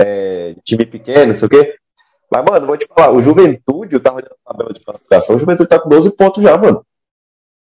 é, 0.00 0.56
time 0.64 0.84
pequeno, 0.84 1.28
não 1.28 1.34
sei 1.34 1.46
o 1.46 1.48
quê. 1.48 1.76
Mas, 2.30 2.44
mano, 2.44 2.66
vou 2.66 2.76
te 2.76 2.88
falar, 2.92 3.12
o 3.12 3.20
Juventude, 3.20 3.94
eu 3.94 4.00
tava 4.00 4.16
olhando 4.16 4.34
a 4.44 4.52
tabela 4.52 4.72
de 4.72 4.80
classificação, 4.80 5.36
o 5.36 5.38
Juventude 5.38 5.68
tá 5.68 5.78
com 5.78 5.88
12 5.88 6.16
pontos 6.16 6.42
já, 6.42 6.58
mano. 6.58 6.84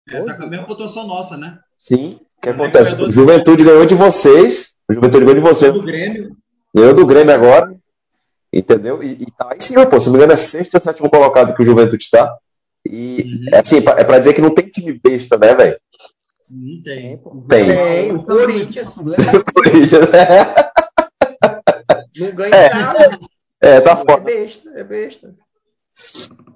É, 0.08 0.22
tá 0.22 0.34
com 0.34 0.44
a 0.44 0.46
mesma 0.46 0.66
pontuação 0.66 1.04
nossa, 1.04 1.36
né? 1.36 1.58
Sim, 1.76 2.20
o 2.38 2.40
que 2.40 2.48
acontece? 2.48 3.02
O 3.02 3.10
Juventude 3.10 3.64
ganhou 3.64 3.86
de 3.86 3.96
vocês, 3.96 4.76
o 4.88 4.94
Juventude 4.94 5.24
ganhou 5.24 5.40
de 5.42 5.48
vocês. 5.48 5.72
Do 5.72 5.82
Grêmio. 5.82 6.36
Ganhou 6.72 6.94
do 6.94 7.04
Grêmio 7.04 7.34
agora, 7.34 7.74
entendeu? 8.52 9.02
E, 9.02 9.14
e 9.14 9.26
tá 9.36 9.48
aí 9.50 9.60
sim, 9.60 9.74
pô, 9.86 9.98
se 9.98 10.06
não 10.06 10.12
me 10.12 10.18
engano 10.18 10.32
é 10.32 10.36
sexto 10.36 10.76
ou 10.76 10.80
sétimo 10.80 11.10
colocado 11.10 11.54
que 11.56 11.62
o 11.62 11.66
Juventude 11.66 12.08
tá. 12.08 12.36
E, 12.90 13.22
uhum. 13.22 13.58
assim, 13.58 13.78
é 13.78 14.04
pra 14.04 14.18
dizer 14.18 14.34
que 14.34 14.40
não 14.40 14.54
tem 14.54 14.68
time 14.68 15.00
besta, 15.02 15.36
né, 15.38 15.54
velho? 15.54 15.80
Não 16.48 16.82
tem. 16.82 17.20
Tem. 17.48 17.66
Tem, 17.66 18.12
o 18.12 18.22
Corinthians. 18.22 18.88
o 18.96 19.52
Corinthians, 19.52 20.12
é. 20.12 20.70
Não 22.18 22.34
ganha 22.34 22.54
é. 22.54 22.74
nada. 22.74 23.20
É, 23.60 23.80
tá 23.80 23.96
foda. 23.96 24.12
É 24.12 24.20
besta, 24.20 24.70
é 24.70 24.84
besta. 24.84 25.34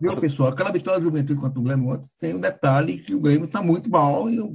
Viu, 0.01 0.21
pessoal? 0.21 0.51
Aquela 0.51 0.71
vitória 0.71 1.01
do 1.01 1.07
Juventude 1.07 1.41
contra 1.41 1.59
o 1.59 1.63
Grêmio 1.63 1.91
ontem 1.91 2.09
tem 2.19 2.35
um 2.35 2.41
detalhe 2.41 2.99
que 2.99 3.15
o 3.15 3.21
Grêmio 3.21 3.49
tá 3.49 3.63
muito 3.63 3.91
mal 3.91 4.29
e 4.29 4.37
eu, 4.37 4.55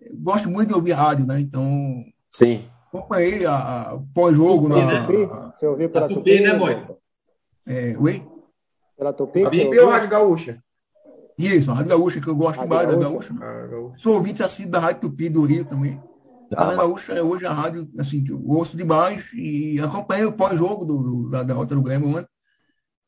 eu 0.00 0.16
gosto 0.16 0.48
muito 0.48 0.68
de 0.68 0.74
ouvir 0.74 0.92
rádio, 0.92 1.26
né? 1.26 1.40
Então. 1.40 2.04
Sim. 2.30 2.68
Acompanhei 2.88 3.44
a, 3.44 3.56
a 3.56 3.98
pós-jogo 4.14 4.68
na. 4.68 5.04
Tupi, 5.04 5.26
Você 5.58 5.66
ouviu 5.66 5.90
pela 5.90 6.08
Tupi, 6.08 6.20
Tupi 6.20 6.40
né, 6.40 6.56
Boi? 6.56 6.86
É, 7.66 7.96
oi? 7.98 8.26
Pela 8.96 9.12
Tupi? 9.12 9.42
Tupi 9.42 9.78
ou 9.78 9.90
Rádio 9.90 10.08
Gaúcha? 10.08 10.62
Isso, 11.38 11.70
a 11.70 11.74
Rádio 11.74 11.90
Gaúcha, 11.90 12.20
que 12.20 12.28
eu 12.28 12.36
gosto 12.36 12.56
Rádio 12.56 12.74
mais 12.74 12.88
da 12.88 12.96
Gaúcha. 12.96 13.34
Sou 13.98 14.14
ouvinte 14.14 14.42
assim 14.42 14.68
da 14.68 14.78
Rádio 14.78 15.02
Tupi 15.02 15.28
do 15.28 15.42
Rio 15.42 15.64
também. 15.64 16.02
A 16.54 16.64
Rádio 16.64 16.78
Gaúcha 16.78 17.12
é 17.12 17.22
hoje 17.22 17.44
a 17.44 17.52
rádio 17.52 17.88
assim, 17.98 18.24
que 18.24 18.32
eu 18.32 18.42
ouço 18.46 18.76
demais 18.76 19.26
e 19.34 19.78
acompanhei 19.80 20.24
o 20.24 20.32
pós-jogo 20.32 20.84
do, 20.84 21.02
do, 21.02 21.30
da 21.30 21.42
derrota 21.42 21.74
do 21.74 21.82
Grêmio 21.82 22.08
ontem. 22.08 22.28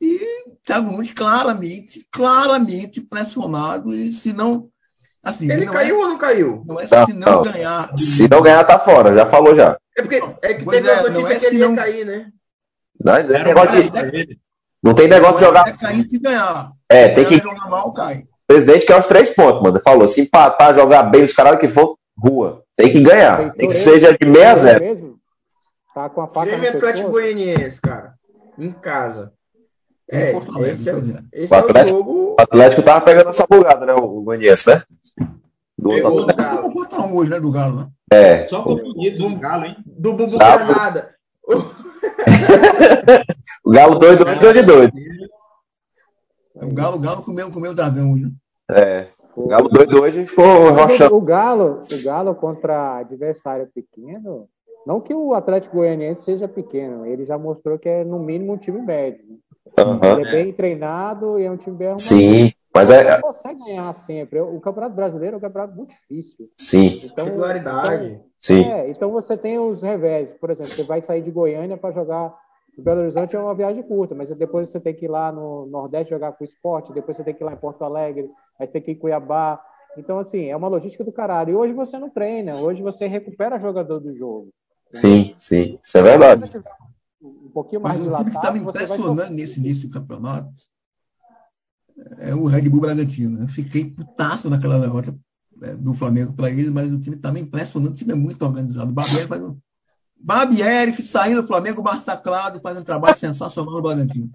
E 0.01 0.21
Thiago 0.65 0.93
Nunes 0.93 1.13
claramente, 1.13 2.07
claramente 2.11 3.01
pressionado 3.01 3.95
e 3.95 4.13
se 4.13 4.33
não. 4.33 4.69
Assim, 5.23 5.51
ele 5.51 5.65
não 5.65 5.73
caiu 5.73 5.97
é, 5.97 5.99
ou 5.99 6.09
não 6.09 6.19
caiu? 6.19 6.65
Não 6.67 6.81
é 6.81 6.87
não, 6.91 7.07
se 7.07 7.13
não, 7.13 7.33
não, 7.33 7.43
ganhar. 7.43 7.99
Se 7.99 8.29
não 8.29 8.43
ganhar, 8.43 8.65
tá 8.65 8.79
fora, 8.79 9.15
já 9.17 9.27
falou 9.27 9.55
já. 9.55 9.79
É 9.97 10.03
porque 10.03 10.23
é 10.43 10.55
que 10.55 10.65
teve 10.65 10.89
é, 10.89 10.95
a 10.95 11.11
notícia 11.11 11.33
é 11.33 11.39
que 11.39 11.47
ele 11.47 11.59
ia 11.59 11.75
cair, 11.75 12.07
né? 12.07 12.33
Não, 13.03 13.15
não, 13.15 13.29
negócio 13.29 13.83
de, 13.83 14.41
não 14.83 14.95
tem 14.95 15.09
negócio 15.09 15.39
de 15.39 15.45
jogar. 15.45 15.69
É 15.69 15.73
cair 15.73 16.09
se 16.09 16.19
ganhar. 16.19 16.73
É, 16.91 17.09
tem 17.09 17.25
que. 17.25 17.43
Mal, 17.69 17.93
cai. 17.93 18.25
presidente 18.47 18.87
quer 18.87 18.99
os 18.99 19.07
três 19.07 19.31
pontos, 19.31 19.63
mano. 19.63 19.81
Falou: 19.81 20.07
se 20.07 20.23
empatar, 20.23 20.75
jogar 20.75 21.03
bem, 21.05 21.23
os 21.23 21.33
caras 21.33 21.59
que 21.59 21.69
for, 21.69 21.97
rua. 22.17 22.63
Tem 22.77 22.91
que 22.91 23.01
ganhar. 23.01 23.53
Tem 23.55 23.67
que 23.67 23.75
seja 23.75 24.13
de 24.13 24.19
6 24.25 24.47
a 24.47 24.55
0. 24.55 25.19
Tá 25.95 26.09
com 26.09 26.23
a 26.23 26.29
faca 26.29 26.47
Grêmio 26.47 26.77
Atlético 26.77 27.11
Goianiense, 27.11 27.81
cara. 27.81 28.15
Em 28.57 28.73
casa. 28.73 29.33
É, 30.11 30.31
esse, 30.31 30.89
é, 30.89 30.95
esse 31.33 31.53
o 31.53 31.57
Atlético, 31.57 31.79
é 31.79 31.85
o 31.85 31.99
jogo. 31.99 32.37
O 32.39 32.41
Atlético 32.41 32.83
tava 32.83 33.05
pegando 33.05 33.29
essa 33.29 33.47
bugada, 33.49 33.85
né? 33.85 33.93
O 33.95 34.23
Goianiense, 34.23 34.71
né? 34.71 34.83
Do 35.77 35.91
outro 35.91 36.31
Atlético. 36.31 36.73
contra 36.73 37.01
um 37.01 37.17
hoje, 37.17 37.31
né? 37.31 37.41
Do 37.41 37.51
Galo, 37.51 37.81
né? 37.81 37.89
É. 38.13 38.47
Só 38.47 38.63
confundido 38.63 39.29
do 39.29 39.37
Galo, 39.37 39.67
hein? 39.67 39.77
Do 39.85 40.13
Bubu 40.15 40.39
Granada. 40.39 41.15
o 43.65 43.71
Galo 43.71 43.99
doido, 43.99 44.25
doido 44.25 44.53
de 44.53 44.63
doido. 44.63 44.93
O 46.61 46.73
Galo, 46.73 46.97
o 46.97 47.01
Galo 47.01 47.23
comeu, 47.23 47.51
comeu 47.51 47.73
o 47.73 47.75
dragão 47.75 48.13
hoje. 48.13 48.33
É. 48.71 49.09
O 49.37 49.47
Galo 49.47 49.69
doido 49.69 50.01
hoje 50.01 50.27
ficou 50.27 50.71
rochando. 50.73 51.15
O 51.15 51.21
Galo, 51.21 51.81
o 51.81 52.05
Galo 52.05 52.35
contra 52.35 52.99
adversário 52.99 53.69
pequeno, 53.73 54.49
não 54.85 55.01
que 55.01 55.15
o 55.15 55.35
Atlético 55.35 55.77
Goianiense 55.77 56.23
seja 56.23 56.49
pequeno, 56.49 57.07
ele 57.07 57.25
já 57.25 57.39
mostrou 57.39 57.79
que 57.79 57.89
é 57.89 58.05
no 58.05 58.19
mínimo 58.19 58.55
um 58.55 58.57
time 58.57 58.81
médio. 58.81 59.25
Né? 59.29 59.85
Uhum. 59.85 60.01
Ele 60.03 60.29
é 60.29 60.31
bem 60.33 60.53
treinado 60.53 61.39
e 61.39 61.45
é 61.45 61.51
um 61.51 61.57
time 61.57 61.77
bem 61.77 61.89
arrumado. 61.89 62.01
Sim, 62.01 62.53
mas 62.75 62.91
é. 62.91 63.13
Ele 63.13 63.23
consegue 63.23 63.59
ganhar 63.61 63.93
sempre. 63.93 64.41
O 64.41 64.61
Campeonato 64.61 64.97
Brasileiro 64.97 65.35
é 65.35 65.39
um 65.39 65.41
campeonato 65.41 65.77
muito 65.77 65.95
difícil. 65.95 66.49
Sim. 66.57 67.01
Então, 67.05 67.27
Regularidade. 67.27 68.07
Então, 68.07 68.25
Sim. 68.39 68.65
É, 68.65 68.91
então 68.91 69.11
você 69.11 69.37
tem 69.37 69.59
os 69.59 69.83
revés. 69.83 70.33
Por 70.33 70.51
exemplo, 70.51 70.73
você 70.73 70.85
vai 70.85 71.03
sair 71.03 71.23
de 71.23 71.31
Goiânia 71.31 71.77
para 71.77 71.93
jogar 71.93 72.35
o 72.79 72.83
Belo 72.83 73.01
Horizonte 73.01 73.35
é 73.35 73.41
uma 73.41 73.57
viagem 73.57 73.83
curta, 73.83 74.15
mas 74.15 74.31
depois 74.31 74.71
você 74.71 74.79
tem 74.79 74.95
que 74.95 75.07
ir 75.07 75.09
lá 75.09 75.33
no 75.33 75.67
Nordeste 75.67 76.11
jogar 76.11 76.31
com 76.33 76.45
o 76.45 76.47
esporte, 76.47 76.93
depois 76.93 77.17
você 77.17 77.25
tem 77.25 77.35
que 77.35 77.43
ir 77.43 77.45
lá 77.45 77.53
em 77.53 77.57
Porto 77.57 77.83
Alegre, 77.83 78.31
aí 78.57 78.67
você 78.67 78.75
tem 78.75 78.83
que 78.83 78.93
ir 78.93 78.95
em 78.95 78.99
Cuiabá. 78.99 79.61
Então, 79.97 80.21
assim, 80.21 80.45
é 80.45 80.57
uma 80.57 80.69
logística 80.69 81.03
do 81.03 81.11
caralho. 81.11 81.51
E 81.51 81.57
hoje 81.57 81.73
você 81.73 81.99
não 81.99 82.09
treina, 82.09 82.55
hoje 82.55 82.81
você 82.81 83.09
recupera 83.09 83.59
jogador 83.59 83.99
do 83.99 84.13
jogo. 84.17 84.51
Sim, 84.93 85.33
sim, 85.35 85.77
isso 85.83 85.99
é 85.99 86.03
verdade. 86.03 86.63
Um 87.21 87.51
pouquinho 87.53 87.83
mais 87.83 87.99
Mas 87.99 88.09
o 88.09 88.17
time 88.17 88.31
que 88.31 88.37
está 88.37 88.53
me 88.53 88.61
impressionando 88.61 89.35
nesse 89.35 89.59
início 89.59 89.89
do 89.89 89.93
campeonato 89.93 90.49
é 92.19 92.33
o 92.33 92.45
Red 92.45 92.69
Bull 92.69 92.83
Bragantino. 92.83 93.43
Eu 93.43 93.49
fiquei 93.49 93.91
putaço 93.91 94.49
naquela 94.49 94.79
derrota 94.79 95.13
é, 95.63 95.75
do 95.75 95.95
Flamengo 95.95 96.33
para 96.33 96.49
eles, 96.49 96.71
mas 96.71 96.87
o 96.93 97.01
time 97.01 97.17
está 97.17 97.33
me 97.33 97.41
impressionando. 97.41 97.93
O 97.93 97.97
time 97.97 98.13
é 98.13 98.17
muito 98.17 98.41
organizado. 98.45 98.89
O 98.89 98.95
Barbieri 98.95 99.27
faz 99.27 99.43
um 99.43 99.57
Barbieri, 100.21 100.93
que 100.93 101.03
saiu 101.03 101.43
do 101.43 101.47
Flamengo 101.47 101.83
massacrado, 101.83 102.61
fazendo 102.61 102.81
um 102.81 102.85
trabalho 102.85 103.17
sensacional 103.17 103.73
no 103.73 103.83
Bragantino. 103.83 104.31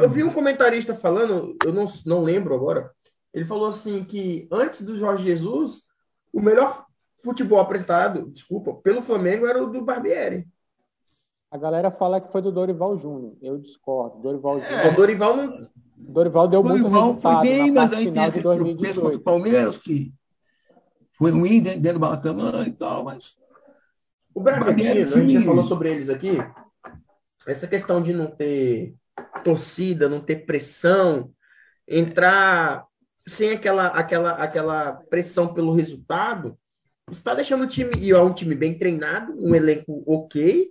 Eu 0.00 0.10
vi 0.10 0.22
um 0.22 0.32
comentarista 0.32 0.94
falando, 0.94 1.56
eu 1.64 1.72
não, 1.72 1.90
não 2.04 2.22
lembro 2.22 2.54
agora, 2.54 2.90
ele 3.32 3.44
falou 3.44 3.68
assim 3.68 4.04
que 4.04 4.46
antes 4.50 4.82
do 4.82 4.98
Jorge 4.98 5.24
Jesus, 5.24 5.82
o 6.32 6.40
melhor 6.40 6.84
futebol 7.24 7.58
apresentado, 7.58 8.30
desculpa, 8.30 8.74
pelo 8.74 9.02
Flamengo 9.02 9.46
era 9.46 9.62
o 9.62 9.70
do 9.70 9.82
Barbieri. 9.82 10.46
A 11.50 11.58
galera 11.58 11.90
fala 11.90 12.20
que 12.20 12.32
foi 12.32 12.40
do 12.40 12.50
Dorival 12.50 12.96
Júnior. 12.96 13.34
Eu 13.42 13.58
discordo. 13.58 14.18
Dorival 14.22 14.58
Júnior. 14.58 14.80
É, 14.80 14.88
o 14.88 14.96
Dorival 14.96 15.36
não. 15.36 15.68
Dorival 15.96 16.48
deu 16.48 16.62
Dorival 16.62 16.90
muito 16.90 16.98
resultado 16.98 17.36
foi 17.36 17.48
bem, 17.48 17.70
mas 17.70 17.92
aí 17.92 18.10
tropeço 18.10 19.00
contra 19.00 19.16
o 19.18 19.20
Palmeiras 19.20 19.76
que 19.76 20.12
foi 21.22 21.30
ruim 21.30 21.62
dentro, 21.62 21.80
dentro 21.80 21.98
do 21.98 22.06
Maracanã 22.06 22.64
e 22.66 22.72
tal, 22.72 23.04
mas. 23.04 23.36
O 24.34 24.40
Bragantino, 24.40 24.90
a 24.90 25.18
gente 25.18 25.32
já 25.34 25.42
falou 25.42 25.64
sobre 25.64 25.90
eles 25.90 26.10
aqui. 26.10 26.38
Essa 27.46 27.66
questão 27.66 28.02
de 28.02 28.12
não 28.12 28.26
ter 28.26 28.94
torcida, 29.44 30.08
não 30.08 30.20
ter 30.20 30.46
pressão, 30.46 31.30
entrar 31.86 32.84
sem 33.26 33.52
aquela, 33.52 33.88
aquela, 33.88 34.30
aquela 34.32 34.92
pressão 35.10 35.52
pelo 35.52 35.74
resultado, 35.74 36.58
está 37.10 37.34
deixando 37.34 37.64
o 37.64 37.68
time, 37.68 37.92
e 37.98 38.10
é 38.10 38.18
um 38.18 38.32
time 38.32 38.54
bem 38.54 38.76
treinado, 38.76 39.34
um 39.38 39.54
elenco 39.54 40.02
ok. 40.06 40.70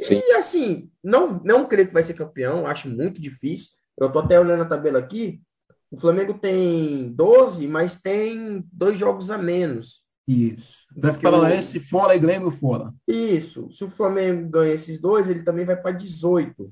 Sim. 0.00 0.22
E 0.24 0.32
assim, 0.32 0.90
não, 1.02 1.40
não 1.44 1.66
creio 1.66 1.88
que 1.88 1.94
vai 1.94 2.02
ser 2.02 2.14
campeão, 2.14 2.66
acho 2.66 2.88
muito 2.88 3.20
difícil. 3.20 3.68
Eu 3.98 4.06
estou 4.06 4.22
até 4.22 4.40
olhando 4.40 4.62
a 4.62 4.68
tabela 4.68 4.98
aqui. 4.98 5.42
O 5.90 5.98
Flamengo 5.98 6.34
tem 6.34 7.12
12, 7.12 7.66
mas 7.66 8.00
tem 8.00 8.64
dois 8.72 8.98
jogos 8.98 9.30
a 9.30 9.36
menos. 9.36 10.00
Isso. 10.26 10.86
Atlético 10.96 11.22
Paranaense 11.22 11.78
o... 11.78 11.88
fora 11.88 12.14
e 12.14 12.18
Grêmio 12.18 12.50
fora. 12.50 12.92
Isso. 13.06 13.68
Se 13.72 13.84
o 13.84 13.90
Flamengo 13.90 14.48
ganha 14.48 14.74
esses 14.74 15.00
dois, 15.00 15.28
ele 15.28 15.42
também 15.42 15.64
vai 15.64 15.76
para 15.76 15.90
18. 15.90 16.70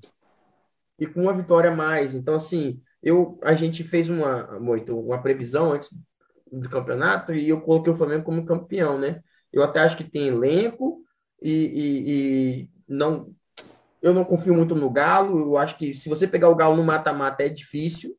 E 1.01 1.07
com 1.07 1.23
uma 1.23 1.33
vitória 1.33 1.71
a 1.71 1.75
mais. 1.75 2.15
Então, 2.15 2.35
assim, 2.35 2.81
eu, 3.03 3.39
a 3.43 3.55
gente 3.55 3.83
fez 3.83 4.09
uma, 4.09 4.59
muito, 4.61 4.97
uma 4.99 5.21
previsão 5.21 5.73
antes 5.73 5.91
do 6.51 6.69
campeonato 6.69 7.35
e 7.35 7.49
eu 7.49 7.61
coloquei 7.61 7.93
o 7.93 7.97
Flamengo 7.97 8.25
como 8.25 8.47
campeão, 8.47 8.99
né? 8.99 9.21
Eu 9.53 9.63
até 9.63 9.81
acho 9.81 9.97
que 9.97 10.05
tem 10.05 10.29
elenco 10.29 11.03
e, 11.43 11.53
e, 11.53 12.11
e 12.11 12.71
não 12.89 13.33
eu 14.01 14.15
não 14.15 14.25
confio 14.25 14.55
muito 14.55 14.75
no 14.75 14.91
Galo. 14.91 15.39
Eu 15.41 15.57
acho 15.57 15.77
que 15.77 15.93
se 15.93 16.09
você 16.09 16.27
pegar 16.27 16.49
o 16.49 16.55
Galo 16.55 16.77
no 16.77 16.85
mata-mata 16.85 17.43
é 17.43 17.49
difícil. 17.49 18.17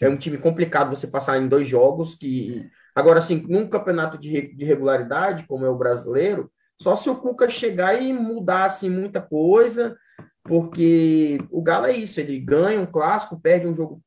É 0.00 0.08
um 0.08 0.16
time 0.16 0.38
complicado 0.38 0.96
você 0.96 1.06
passar 1.06 1.40
em 1.40 1.48
dois 1.48 1.68
jogos. 1.68 2.14
que 2.14 2.70
Agora, 2.94 3.18
assim, 3.18 3.44
num 3.48 3.66
campeonato 3.66 4.18
de, 4.18 4.54
de 4.54 4.64
regularidade, 4.64 5.46
como 5.46 5.64
é 5.64 5.70
o 5.70 5.76
brasileiro, 5.76 6.50
só 6.80 6.94
se 6.94 7.08
o 7.08 7.16
Cuca 7.16 7.48
chegar 7.48 8.00
e 8.00 8.12
mudar 8.12 8.64
assim, 8.64 8.90
muita 8.90 9.20
coisa, 9.20 9.96
porque 10.42 11.38
o 11.50 11.62
Galo 11.62 11.86
é 11.86 11.92
isso, 11.92 12.20
ele 12.20 12.38
ganha 12.38 12.80
um 12.80 12.86
clássico, 12.86 13.40
perde 13.40 13.66
um 13.66 13.74
jogo 13.74 14.02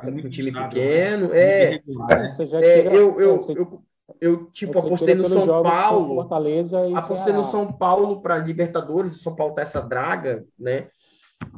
com 0.00 0.06
um 0.08 0.28
time 0.28 0.50
né? 0.50 0.62
pequeno. 0.64 1.32
É, 1.32 1.74
é, 1.74 1.82
é 2.62 2.86
eu, 2.88 3.20
eu, 3.20 3.46
eu, 3.48 3.82
eu, 4.20 4.44
tipo, 4.50 4.78
apostei 4.78 5.14
no 5.14 5.28
São 5.28 5.62
Paulo. 5.62 6.20
Apostei 6.94 7.32
no 7.32 7.44
São 7.44 7.72
Paulo 7.72 8.20
para 8.20 8.38
Libertadores, 8.38 9.16
o 9.16 9.18
São 9.18 9.34
Paulo 9.34 9.54
tá 9.54 9.62
essa 9.62 9.80
draga, 9.80 10.44
né? 10.58 10.88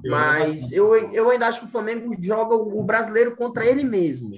Mas 0.04 0.70
eu, 0.70 0.94
eu 1.12 1.30
ainda 1.30 1.46
acho 1.46 1.60
que 1.60 1.66
o 1.66 1.70
Flamengo 1.70 2.14
joga 2.20 2.54
o 2.54 2.82
brasileiro 2.82 3.36
contra 3.36 3.64
ele 3.66 3.84
mesmo. 3.84 4.36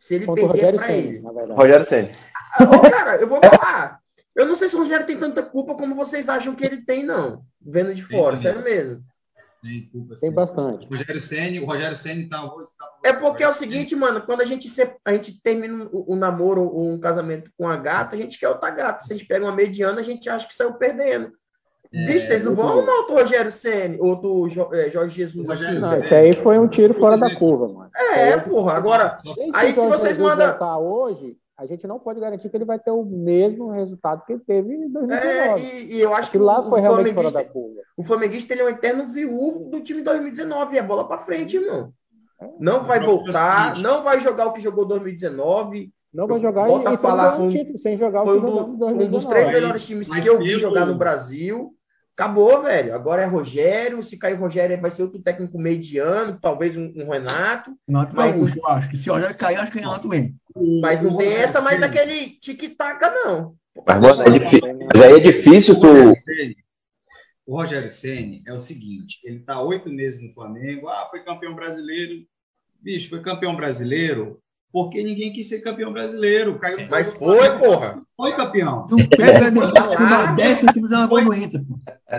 Se 0.00 0.14
ele 0.14 0.26
contra 0.26 0.48
perder 0.48 0.74
para 0.74 0.92
ele. 0.92 1.22
Rogério 1.54 1.84
Senna. 1.84 2.10
Ah, 2.54 2.90
cara, 2.90 3.16
eu 3.16 3.26
vou 3.26 3.40
falar. 3.40 4.00
Eu 4.34 4.46
não 4.46 4.56
sei 4.56 4.68
se 4.68 4.74
o 4.74 4.78
Rogério 4.78 5.06
tem 5.06 5.18
tanta 5.18 5.42
culpa 5.42 5.74
como 5.74 5.94
vocês 5.94 6.28
acham 6.28 6.54
que 6.54 6.66
ele 6.66 6.84
tem, 6.84 7.04
não. 7.04 7.44
Vendo 7.60 7.94
de 7.94 8.02
fora, 8.02 8.36
sério 8.36 8.62
mesmo. 8.62 9.02
Tem 9.62 9.88
culpa, 9.92 10.14
Tem 10.20 10.32
bastante. 10.32 10.86
O 10.86 10.90
Rogério 10.90 11.20
Senna, 11.20 11.62
o 11.62 11.66
Rogério 11.66 11.96
Senna 11.96 12.28
tá, 12.28 12.48
tá, 12.48 12.92
É 13.04 13.12
porque 13.12 13.44
é 13.44 13.48
o 13.48 13.52
seguinte, 13.52 13.94
mano, 13.94 14.22
quando 14.22 14.40
a 14.40 14.44
gente, 14.44 14.68
se, 14.68 14.82
a 15.04 15.12
gente 15.12 15.40
termina 15.40 15.84
o, 15.92 16.14
o 16.14 16.16
namoro, 16.16 16.76
um 16.76 16.98
casamento 16.98 17.50
com 17.56 17.68
a 17.68 17.76
gata, 17.76 18.16
a 18.16 18.18
gente 18.18 18.38
quer 18.38 18.48
outra 18.48 18.70
gata. 18.70 19.04
Se 19.04 19.12
a 19.12 19.16
gente 19.16 19.28
pega 19.28 19.44
uma 19.44 19.54
mediana, 19.54 20.00
a 20.00 20.04
gente 20.04 20.28
acha 20.28 20.48
que 20.48 20.54
saiu 20.54 20.74
perdendo. 20.74 21.32
É, 21.94 22.06
Bicho, 22.06 22.26
vocês 22.26 22.42
não 22.42 22.54
vão 22.54 22.68
arrumar 22.68 22.92
outro 22.92 23.14
Rogério 23.14 23.50
Senna, 23.50 23.96
outro 24.00 24.48
é, 24.74 24.90
Jorge 24.90 25.14
Jesus 25.14 25.48
assim. 25.50 25.78
Não, 25.78 25.98
esse 25.98 26.14
aí 26.14 26.32
foi 26.32 26.58
um 26.58 26.66
tiro 26.66 26.94
fora 26.94 27.18
da 27.18 27.34
curva, 27.34 27.68
mano. 27.68 27.90
É, 27.94 28.30
é 28.30 28.38
porra. 28.38 28.72
Agora, 28.72 29.18
aí 29.52 29.74
se 29.74 29.86
vocês 29.86 30.16
mandam. 30.16 30.56
hoje, 30.80 31.36
a 31.56 31.66
gente 31.66 31.86
não 31.86 31.98
pode 31.98 32.18
garantir 32.18 32.48
que 32.48 32.56
ele 32.56 32.64
vai 32.64 32.78
ter 32.78 32.90
o 32.90 33.04
mesmo 33.04 33.70
resultado 33.70 34.24
que 34.24 34.32
ele 34.32 34.42
teve 34.46 34.74
em 34.74 34.88
2019. 34.90 35.62
É, 35.62 35.80
e, 35.80 35.94
e 35.94 36.00
eu 36.00 36.14
acho 36.14 36.30
que 36.30 36.38
lá 36.38 36.62
foi 36.62 36.80
realmente 36.80 37.14
fora 37.14 37.30
da 37.30 37.44
curva. 37.44 37.80
O 37.96 38.02
flamenguista 38.02 38.54
ele 38.54 38.62
é 38.62 38.64
um 38.64 38.70
eterno 38.70 39.08
viúvo 39.08 39.70
do 39.70 39.80
time 39.80 40.00
2019, 40.00 40.78
é 40.78 40.82
bola 40.82 41.06
para 41.06 41.18
frente, 41.18 41.56
irmão. 41.56 41.92
É. 42.40 42.48
Não 42.58 42.82
vai 42.82 43.00
voltar, 43.00 43.78
não 43.80 44.02
vai 44.02 44.18
jogar 44.18 44.46
o 44.46 44.52
que 44.52 44.60
jogou 44.60 44.86
2019. 44.86 45.92
Não 46.12 46.26
vai 46.26 46.40
jogar 46.40 46.66
Bota 46.66 46.90
e, 46.90 46.94
e 46.94 46.98
falar 46.98 47.40
um 47.40 47.48
título, 47.48 47.78
sem 47.78 47.96
jogar 47.96 48.22
o 48.22 48.26
que 48.26 48.32
jogou 48.34 48.50
um, 48.50 48.76
2019. 48.76 49.04
um 49.04 49.08
dos 49.08 49.26
três 49.26 49.48
melhores 49.48 49.86
times 49.86 50.08
que 50.08 50.26
eu 50.26 50.38
vi 50.38 50.54
jogar 50.54 50.86
no 50.86 50.94
Brasil. 50.94 51.74
Acabou, 52.14 52.62
velho. 52.62 52.94
Agora 52.94 53.22
é 53.22 53.26
Rogério. 53.26 54.02
Se 54.02 54.16
cair 54.16 54.34
o 54.34 54.40
Rogério, 54.40 54.80
vai 54.80 54.90
ser 54.90 55.02
outro 55.02 55.20
técnico 55.20 55.58
mediano, 55.58 56.38
talvez 56.40 56.76
um, 56.76 56.92
um 56.94 57.10
Renato. 57.10 57.76
Renato 57.88 58.14
mas... 58.14 58.34
Gaúcho, 58.34 58.58
eu 58.58 58.66
acho. 58.68 58.90
Que 58.90 58.96
se 58.96 59.10
o 59.10 59.14
Rogério 59.14 59.36
cair, 59.36 59.56
acho 59.56 59.72
que 59.72 59.78
é 59.78 59.80
Renato 59.82 60.08
mesmo. 60.08 60.36
Mas 60.80 61.00
não 61.00 61.16
tem 61.16 61.32
essa 61.32 61.60
mais 61.60 61.80
daquele 61.80 62.38
tic-tac, 62.38 63.00
não. 63.00 63.54
Mas, 63.86 64.00
mano, 64.00 64.22
é 64.22 64.30
difícil. 64.30 64.78
Mas 64.92 65.02
aí 65.02 65.12
é 65.12 65.20
difícil 65.20 65.80
tu. 65.80 66.12
O 67.46 67.56
Rogério 67.56 67.90
Ceni 67.90 68.42
é 68.46 68.52
o 68.52 68.58
seguinte: 68.58 69.18
ele 69.24 69.40
tá 69.40 69.62
oito 69.62 69.88
meses 69.88 70.22
no 70.22 70.32
Flamengo. 70.34 70.88
Ah, 70.88 71.08
foi 71.10 71.24
campeão 71.24 71.54
brasileiro. 71.54 72.26
Bicho, 72.80 73.08
foi 73.08 73.22
campeão 73.22 73.56
brasileiro 73.56 74.41
porque 74.72 75.02
ninguém 75.04 75.32
quis 75.32 75.48
ser 75.48 75.60
campeão 75.60 75.92
brasileiro. 75.92 76.58
Caiu 76.58 76.88
Mas 76.88 77.12
foi, 77.12 77.58
porra. 77.58 77.98
Foi 78.16 78.32
campeão. 78.32 78.86
Não 78.90 79.06
pega 79.06 79.50
no 79.50 79.60
Nordeste, 79.60 80.64
o 80.64 80.72
time 80.72 80.88
no 80.88 81.34
Inter. 81.34 81.62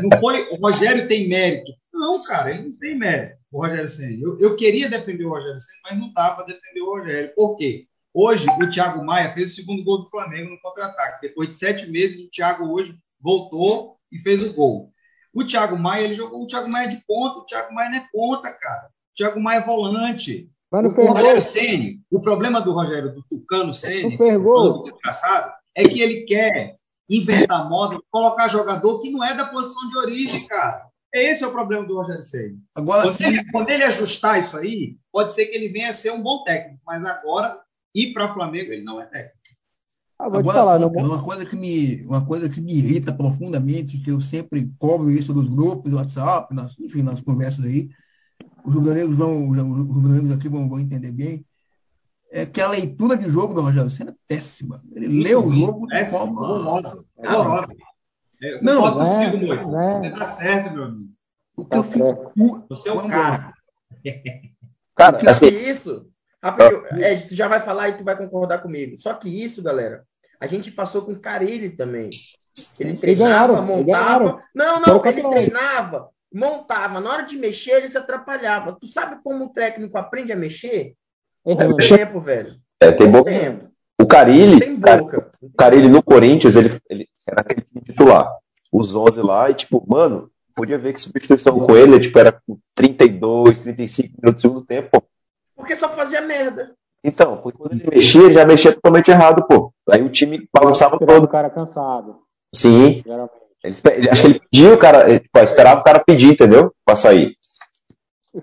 Não 0.02 0.20
foi. 0.20 0.48
O 0.52 0.58
Rogério 0.58 1.08
tem 1.08 1.28
mérito. 1.28 1.72
Não, 1.92 2.24
cara, 2.24 2.52
ele 2.52 2.70
não 2.70 2.78
tem 2.78 2.98
mérito. 2.98 3.38
O 3.52 3.62
Rogério 3.62 3.90
Senna. 3.90 4.18
Eu, 4.22 4.40
eu 4.40 4.56
queria 4.56 4.90
defender 4.90 5.26
o 5.26 5.30
Rogério 5.30 5.60
Senna, 5.60 5.80
mas 5.84 6.00
não 6.00 6.14
dava 6.14 6.36
para 6.36 6.46
defender 6.46 6.82
o 6.82 6.98
Rogério. 6.98 7.34
Por 7.36 7.58
quê? 7.58 7.88
Hoje, 8.14 8.46
o 8.62 8.70
Thiago 8.70 9.04
Maia 9.04 9.34
fez 9.34 9.52
o 9.52 9.56
segundo 9.56 9.84
gol 9.84 10.04
do 10.04 10.10
Flamengo 10.10 10.52
no 10.52 10.62
contra-ataque. 10.62 11.28
Depois 11.28 11.50
de 11.50 11.56
sete 11.56 11.90
meses, 11.90 12.20
o 12.20 12.30
Thiago 12.30 12.66
hoje 12.72 12.96
voltou 13.20 13.98
e 14.12 14.20
fez 14.20 14.40
o 14.40 14.54
gol. 14.54 14.92
O 15.34 15.44
Thiago 15.44 15.78
Maia, 15.78 16.04
ele 16.04 16.14
jogou 16.14 16.44
o 16.44 16.48
Thiago 16.48 16.72
Maia 16.72 16.88
de 16.88 17.04
ponta. 17.08 17.40
O 17.40 17.46
Thiago 17.46 17.74
Maia 17.74 17.90
não 17.90 17.98
é 17.98 18.08
ponta, 18.12 18.52
cara. 18.52 18.90
Thiago 19.16 19.40
Maia 19.40 19.60
é 19.60 19.66
volante. 19.66 20.52
Mas 20.74 20.92
o 20.92 21.06
Rogério 21.06 21.42
Ceni, 21.42 22.02
o 22.10 22.20
problema 22.20 22.60
do 22.60 22.74
Rogério, 22.74 23.14
do 23.14 23.24
Tucano 23.30 23.72
Ceni, 23.72 24.18
do 24.18 24.84
desgraçado, 24.84 25.54
é 25.76 25.88
que 25.88 26.02
ele 26.02 26.22
quer 26.22 26.78
inventar 27.08 27.70
moda, 27.70 28.00
colocar 28.10 28.48
jogador 28.48 29.00
que 29.00 29.12
não 29.12 29.24
é 29.24 29.36
da 29.36 29.46
posição 29.46 29.88
de 29.90 29.98
origem, 30.00 30.48
cara. 30.48 30.88
Esse 31.14 31.44
é 31.44 31.48
o 31.48 31.52
problema 31.52 31.86
do 31.86 31.96
Rogério 31.96 32.24
Ceni. 32.24 32.58
Agora, 32.74 33.04
quando, 33.04 33.22
ele, 33.22 33.52
quando 33.52 33.70
ele 33.70 33.84
ajustar 33.84 34.40
isso 34.40 34.58
aí, 34.58 34.98
pode 35.12 35.32
ser 35.32 35.46
que 35.46 35.56
ele 35.56 35.70
venha 35.70 35.90
a 35.90 35.94
ser 35.94 36.12
um 36.12 36.24
bom 36.24 36.44
técnico, 36.44 36.82
mas 36.88 37.06
agora 37.06 37.60
ir 37.94 38.12
para 38.12 38.34
Flamengo 38.34 38.74
ele 38.74 38.84
não 38.84 39.00
é 39.00 39.06
técnico. 39.06 39.38
Ah, 40.18 40.26
Agora, 40.26 40.58
falar, 40.58 40.80
não... 40.80 40.88
uma 40.88 41.22
coisa 41.22 41.46
que 41.46 41.56
me 41.56 42.04
uma 42.06 42.26
coisa 42.26 42.50
que 42.50 42.60
me 42.60 42.74
irrita 42.74 43.14
profundamente, 43.14 44.00
que 44.00 44.10
eu 44.10 44.22
sempre 44.22 44.72
cobro 44.80 45.12
isso 45.12 45.34
nos 45.36 45.48
grupos 45.48 45.92
do 45.92 45.98
WhatsApp, 45.98 46.52
nas, 46.56 46.74
enfim, 46.80 47.04
nas 47.04 47.22
conversas 47.22 47.64
aí, 47.64 47.90
os 48.66 48.74
rubro-negros 48.74 49.16
vão, 49.16 49.50
os 49.50 49.58
rubro 49.58 50.34
aqui 50.34 50.50
vão, 50.50 50.70
vão 50.70 50.80
entender 50.80 51.12
bem, 51.12 51.46
é 52.32 52.46
que 52.46 52.60
a 52.60 52.70
leitura 52.70 53.16
de 53.16 53.30
jogo 53.30 53.54
do 53.54 53.62
Rogério 53.62 53.90
Senna 53.92 54.12
é 54.12 54.16
péssima. 54.28 54.82
Ele 54.96 55.06
Isso, 55.06 55.24
lê 55.24 55.36
o 55.36 55.52
jogo 55.52 55.88
de 55.88 56.06
forma. 56.10 56.42
Horrorosa. 56.42 57.06
É, 58.42 58.62
não, 58.62 58.82
não, 58.82 59.22
é, 59.22 59.38
não 59.64 59.82
é. 59.82 60.00
Você 60.00 60.10
tá 60.10 60.26
certo, 60.26 60.74
meu 60.74 60.84
amigo. 60.86 61.10
O 61.56 61.64
que 61.64 61.70
tá 61.70 61.78
eu 61.78 61.84
fico, 61.84 62.66
Você 62.70 62.90
é 62.90 62.92
o 62.94 63.08
cara. 63.08 63.54
Cara, 64.96 65.18
que 65.18 65.30
assim, 65.30 65.46
isso. 65.46 66.08
Ed, 66.98 67.28
tu 67.28 67.36
já 67.36 67.48
vai 67.48 67.62
falar 67.62 67.90
e 67.90 67.98
tu 67.98 68.04
vai 68.04 68.18
concordar 68.18 68.62
comigo. 68.62 69.00
Só 69.00 69.14
que 69.14 69.30
isso, 69.30 69.62
galera, 69.62 70.04
a 70.40 70.48
gente 70.48 70.72
passou 70.72 71.04
com 71.04 71.16
Carilli 71.16 71.70
também. 71.70 72.10
Ele 72.80 72.98
treinava, 72.98 73.62
montava. 73.62 74.44
Não, 74.54 74.82
não, 74.82 75.06
ele 75.06 75.22
treinava, 75.22 76.10
montava. 76.34 77.00
Na 77.00 77.12
hora 77.12 77.24
de 77.24 77.38
mexer, 77.38 77.74
ele 77.74 77.90
se 77.90 77.98
atrapalhava. 77.98 78.78
Tu 78.80 78.88
sabe 78.88 79.22
como 79.24 79.46
o 79.46 79.50
técnico 79.50 79.98
aprende 79.98 80.32
a 80.32 80.36
mexer? 80.36 80.96
É, 81.46 81.56
tempo, 81.98 82.20
velho. 82.20 82.56
É, 82.82 82.92
tem 82.92 83.12
boca. 83.12 83.30
Tempo. 83.30 83.70
O 84.02 84.06
Carilli, 84.06 84.60
tem 84.60 84.76
boca. 84.76 85.32
o 85.42 85.50
Carilli 85.56 85.88
no 85.88 86.02
Corinthians, 86.02 86.56
ele, 86.56 86.78
ele 86.90 87.08
era 87.28 87.42
aquele 87.42 87.62
time 87.62 87.82
titular. 87.82 88.28
Os 88.72 88.96
11 88.96 89.22
lá, 89.22 89.50
e 89.50 89.54
tipo, 89.54 89.86
mano, 89.88 90.32
podia 90.56 90.78
ver 90.78 90.94
que 90.94 91.00
substituição 91.00 91.60
com 91.60 91.76
ele, 91.76 92.00
tipo, 92.00 92.18
era 92.18 92.32
com 92.32 92.58
32, 92.76 93.60
35 93.60 94.14
minutos 94.22 94.42
do 94.44 94.48
segundo 94.48 94.66
tempo. 94.66 95.04
Porque 95.56 95.76
só 95.76 95.90
fazia 95.90 96.22
merda. 96.22 96.74
Então, 97.04 97.38
porque 97.38 97.58
quando 97.58 97.74
ele 97.74 97.90
mexia, 97.90 98.24
ele 98.24 98.34
já 98.34 98.46
mexia 98.46 98.74
totalmente 98.74 99.12
errado, 99.12 99.46
pô. 99.46 99.74
Aí 99.90 100.02
o 100.02 100.10
time 100.10 100.48
bagunçava 100.54 100.98
todo. 100.98 101.26
o 101.26 101.28
cara 101.28 101.50
cansado. 101.50 102.18
Sim. 102.54 103.04
Ele, 103.64 104.10
acho 104.10 104.22
que 104.22 104.28
ele 104.28 104.42
pediu 104.52 104.74
o 104.74 104.78
cara, 104.78 105.20
tipo, 105.20 105.40
esperava 105.40 105.80
o 105.80 105.84
cara 105.84 106.04
pedir, 106.04 106.32
entendeu? 106.32 106.74
Pra 106.86 106.96
sair. 106.96 107.38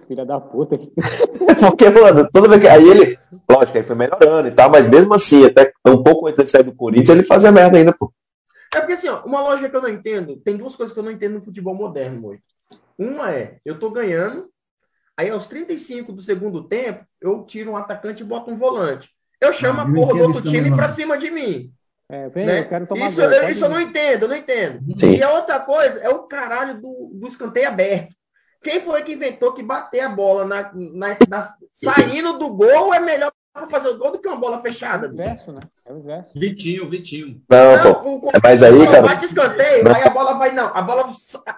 Filha 0.06 0.24
da 0.24 0.40
puta. 0.40 0.78
Porque, 1.60 1.90
mano, 1.90 2.28
toda 2.32 2.48
vez 2.48 2.60
que. 2.60 2.68
Aí 2.68 2.88
ele. 2.88 3.18
Lógico, 3.48 3.76
aí 3.76 3.84
foi 3.84 3.96
melhorando 3.96 4.48
e 4.48 4.52
tal, 4.52 4.70
mas 4.70 4.88
mesmo 4.88 5.12
assim, 5.12 5.44
até 5.44 5.72
um 5.86 6.02
pouco 6.02 6.28
antes 6.28 6.42
de 6.42 6.50
sair 6.50 6.62
do 6.62 6.74
Corinthians, 6.74 7.08
ele 7.08 7.26
fazia 7.26 7.50
merda 7.50 7.76
ainda, 7.76 7.92
pô. 7.92 8.12
É 8.72 8.78
porque 8.78 8.92
assim, 8.92 9.08
ó, 9.08 9.20
uma 9.24 9.42
lógica 9.42 9.68
que 9.68 9.76
eu 9.76 9.82
não 9.82 9.88
entendo, 9.88 10.36
tem 10.36 10.56
duas 10.56 10.76
coisas 10.76 10.92
que 10.92 10.98
eu 10.98 11.02
não 11.02 11.10
entendo 11.10 11.34
no 11.34 11.44
futebol 11.44 11.74
moderno, 11.74 12.20
muito. 12.20 12.42
Uma 12.96 13.32
é, 13.32 13.58
eu 13.64 13.80
tô 13.80 13.90
ganhando, 13.90 14.48
aí 15.16 15.28
aos 15.28 15.48
35 15.48 16.12
do 16.12 16.22
segundo 16.22 16.62
tempo, 16.62 17.04
eu 17.20 17.42
tiro 17.44 17.72
um 17.72 17.76
atacante 17.76 18.22
e 18.22 18.26
boto 18.26 18.50
um 18.50 18.56
volante. 18.56 19.10
Eu 19.40 19.52
chamo 19.52 19.80
ah, 19.80 19.82
a 19.82 19.92
porra 19.92 20.14
do 20.14 20.22
outro 20.24 20.42
time 20.42 20.74
pra 20.74 20.88
cima 20.88 21.18
de 21.18 21.30
mim. 21.30 21.72
É, 22.10 22.28
vem, 22.28 22.44
né? 22.44 22.58
eu 22.60 22.68
quero 22.68 22.86
tomar 22.86 23.06
isso, 23.06 23.20
gol, 23.20 23.30
eu, 23.30 23.50
isso 23.50 23.64
eu 23.64 23.68
não 23.68 23.80
entendo, 23.80 24.22
eu 24.22 24.28
não 24.28 24.36
entendo. 24.36 24.80
Sim. 24.96 25.14
E 25.14 25.22
a 25.22 25.30
outra 25.30 25.60
coisa 25.60 26.00
é 26.00 26.08
o 26.08 26.24
caralho 26.24 26.80
do, 26.80 27.10
do 27.14 27.26
escanteio 27.28 27.68
aberto. 27.68 28.14
Quem 28.62 28.82
foi 28.82 29.02
que 29.02 29.12
inventou 29.12 29.54
que 29.54 29.62
bater 29.62 30.00
a 30.00 30.08
bola 30.08 30.44
na, 30.44 30.70
na, 30.74 31.16
na 31.28 31.54
saindo 31.72 32.36
do 32.36 32.50
gol 32.50 32.92
é 32.92 33.00
melhor 33.00 33.32
para 33.54 33.66
fazer 33.68 33.88
o 33.88 33.96
gol 33.96 34.12
do 34.12 34.18
que 34.18 34.28
uma 34.28 34.36
bola 34.36 34.60
fechada? 34.60 35.06
É 35.06 35.10
o 35.10 35.12
inverso, 35.12 35.52
né? 35.52 35.60
É 35.86 35.92
o 35.92 35.99
inverso. 35.99 36.38
Vitinho, 36.38 36.90
Vitinho. 36.90 37.40
Não, 37.49 37.76
não 37.76 37.94
pô. 37.94 38.26
O, 38.26 38.30
é, 38.30 38.40
mas 38.42 38.62
aí, 38.62 38.86
cara. 38.86 39.02
Bate 39.02 39.25
escanteio, 39.25 39.84
não. 39.84 39.94
aí 39.94 40.02
a 40.02 40.10
bola 40.10 40.34
vai. 40.34 40.52
Não, 40.52 40.66
a 40.75 40.82
bola. 40.82 41.08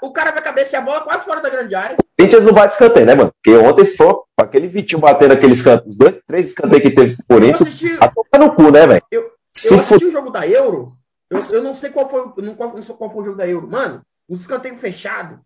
O 0.00 0.12
cara 0.12 0.30
vai 0.30 0.42
cabecear 0.42 0.82
a 0.82 0.86
bola 0.86 1.00
quase 1.00 1.24
fora 1.24 1.40
da 1.40 1.50
grande 1.50 1.74
área. 1.74 1.96
Corinthians 2.16 2.44
não 2.44 2.52
bate 2.52 2.74
escanteio, 2.74 3.06
né, 3.06 3.14
mano? 3.14 3.32
Porque 3.42 3.58
ontem 3.58 3.84
foi 3.84 4.14
aquele 4.36 4.68
Vitinho 4.68 5.00
batendo 5.00 5.32
aqueles 5.32 5.60
cantos, 5.60 5.88
os 5.88 5.96
dois, 5.96 6.20
três 6.26 6.46
escanteios 6.46 6.82
que 6.82 6.90
teve 6.90 7.16
pro 7.16 7.36
Corinthians. 7.36 7.62
Assisti... 7.62 7.96
A 8.00 8.08
toca 8.08 8.38
no 8.38 8.54
cu, 8.54 8.70
né, 8.70 8.86
velho? 8.86 9.02
Eu, 9.10 9.28
eu 9.70 9.78
assisti 9.78 10.04
o 10.04 10.10
jogo 10.10 10.30
da 10.30 10.46
Euro. 10.46 10.96
Eu, 11.30 11.44
eu 11.46 11.62
não 11.62 11.74
sei 11.74 11.90
qual 11.90 12.08
foi, 12.08 12.32
não, 12.42 12.54
qual, 12.54 12.74
não 12.74 12.82
sei 12.82 12.94
qual 12.94 13.10
foi 13.10 13.22
o 13.22 13.24
jogo 13.26 13.38
da 13.38 13.48
Euro. 13.48 13.68
Mano, 13.68 14.02
os 14.28 14.40
escanteios 14.40 14.80
fechados 14.80 15.38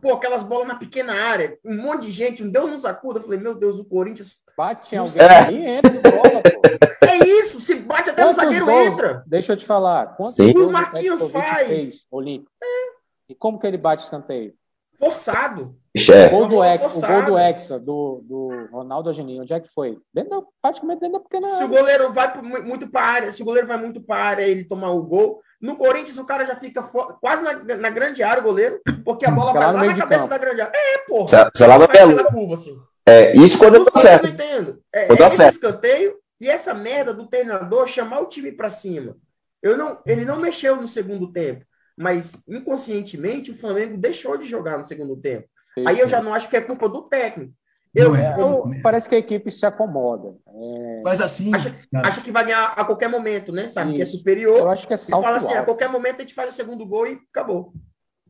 pô, 0.00 0.14
aquelas 0.14 0.42
bolas 0.42 0.68
na 0.68 0.74
pequena 0.74 1.12
área, 1.12 1.58
um 1.64 1.76
monte 1.76 2.04
de 2.04 2.10
gente, 2.10 2.42
um 2.42 2.50
Deus 2.50 2.70
nos 2.70 2.84
acuda. 2.84 3.18
Eu 3.18 3.22
falei, 3.22 3.38
meu 3.38 3.54
Deus, 3.54 3.78
o 3.78 3.84
Corinthians. 3.84 4.36
Bate 4.56 4.94
em 4.94 4.98
alguém 4.98 5.22
é. 5.22 5.52
e 5.52 5.66
entra 5.66 5.90
bola, 5.90 6.42
pô. 6.42 6.62
É 7.02 7.18
isso, 7.18 7.60
se 7.60 7.74
bate 7.74 8.08
até 8.08 8.22
Quantos 8.22 8.38
o 8.38 8.46
zagueiro 8.46 8.64
gols, 8.64 8.86
entra. 8.86 9.24
Deixa 9.26 9.52
eu 9.52 9.56
te 9.56 9.66
falar. 9.66 10.16
Quantos 10.16 10.36
Sim. 10.36 10.56
o 10.56 10.70
Marquinhos 10.70 11.30
faz? 11.30 11.68
Fez, 11.68 12.06
Olímpico. 12.10 12.50
É. 12.62 12.66
E 13.28 13.34
como 13.34 13.58
que 13.58 13.66
ele 13.66 13.76
bate 13.76 14.04
escanteio? 14.04 14.54
Forçado. 14.98 15.76
É. 15.94 16.26
O 16.26 16.30
gol 16.30 16.48
do, 16.48 16.64
Ex, 16.64 16.94
o 16.94 17.00
gol 17.00 17.22
do 17.22 17.38
Hexa, 17.38 17.78
do, 17.78 18.22
do 18.24 18.68
Ronaldo 18.72 19.10
Ageninho, 19.10 19.42
onde 19.42 19.52
é 19.52 19.60
que 19.60 19.68
foi? 19.74 19.98
Dentro 20.12 20.46
praticamente 20.60 21.00
dentro 21.00 21.18
da 21.18 21.20
pequena 21.20 21.48
área. 21.48 21.58
Se 21.58 21.64
o 21.64 21.68
goleiro 21.68 22.12
vai 22.12 22.42
muito 22.42 22.88
para 22.88 23.00
a 23.00 23.10
área, 23.10 23.32
se 23.32 23.42
o 23.42 23.44
goleiro 23.44 23.68
vai 23.68 23.76
muito 23.76 24.00
para 24.00 24.16
a 24.16 24.26
área 24.26 24.42
ele 24.42 24.64
tomar 24.64 24.90
o 24.90 25.02
gol, 25.02 25.42
no 25.60 25.76
Corinthians, 25.76 26.16
o 26.16 26.24
cara 26.24 26.46
já 26.46 26.56
fica 26.56 26.82
quase 26.82 27.42
na, 27.42 27.76
na 27.76 27.90
grande 27.90 28.22
área, 28.22 28.40
o 28.40 28.44
goleiro, 28.44 28.80
porque 29.04 29.26
a 29.26 29.30
bola 29.30 29.52
vai 29.52 29.62
lá, 29.62 29.70
lá 29.70 29.84
na 29.84 29.94
cabeça 29.94 30.22
campo. 30.22 30.30
da 30.30 30.38
grande 30.38 30.60
área. 30.62 30.72
É, 30.74 30.98
porra. 30.98 31.26
Belo. 31.86 32.24
Curva, 32.24 32.54
assim. 32.54 32.76
É, 33.06 33.36
isso 33.36 33.58
quando 33.58 33.76
eu 33.76 33.84
tô 33.84 33.98
certo. 33.98 34.24
Eu 34.24 34.28
não 34.28 34.34
entendo. 34.34 34.82
É, 34.92 35.12
é 35.12 35.26
esse 35.26 35.36
certo. 35.36 35.54
escanteio 35.54 36.16
e 36.40 36.48
essa 36.48 36.74
merda 36.74 37.12
do 37.12 37.26
treinador 37.26 37.86
chamar 37.86 38.20
o 38.20 38.26
time 38.26 38.50
para 38.50 38.70
cima. 38.70 39.16
Eu 39.62 39.76
não, 39.76 39.98
ele 40.04 40.24
não 40.24 40.40
mexeu 40.40 40.74
no 40.74 40.88
segundo 40.88 41.30
tempo, 41.30 41.64
mas 41.96 42.36
inconscientemente 42.48 43.50
o 43.50 43.58
Flamengo 43.58 43.96
deixou 43.96 44.36
de 44.36 44.46
jogar 44.46 44.78
no 44.78 44.86
segundo 44.86 45.16
tempo. 45.16 45.48
Sim, 45.74 45.84
Aí 45.86 45.98
eu 45.98 46.08
já 46.08 46.22
não 46.22 46.34
acho 46.34 46.48
que 46.48 46.56
é 46.56 46.60
culpa 46.60 46.88
do 46.88 47.02
técnico. 47.02 47.52
Eu, 47.94 48.14
é, 48.16 48.34
eu, 48.40 48.70
parece 48.82 49.06
que 49.06 49.14
a 49.14 49.18
equipe 49.18 49.50
se 49.50 49.66
acomoda. 49.66 50.34
É... 50.46 51.02
Mas 51.04 51.20
assim. 51.20 51.54
Acha, 51.54 51.76
acha, 51.94 52.22
que 52.22 52.30
vai 52.30 52.44
ganhar 52.44 52.68
a 52.68 52.84
qualquer 52.84 53.08
momento, 53.08 53.52
né? 53.52 53.68
Sabe 53.68 53.90
Isso. 53.90 53.96
que 53.96 54.02
é 54.02 54.06
superior. 54.06 54.58
Eu 54.58 54.70
acho 54.70 54.86
que 54.86 54.94
é 54.94 54.96
salto. 54.96 55.22
E 55.22 55.26
fala 55.26 55.36
assim: 55.36 55.52
a 55.52 55.62
qualquer 55.62 55.90
momento 55.90 56.16
a 56.16 56.20
gente 56.20 56.34
faz 56.34 56.50
o 56.50 56.56
segundo 56.56 56.86
gol 56.86 57.06
e 57.06 57.20
acabou. 57.30 57.72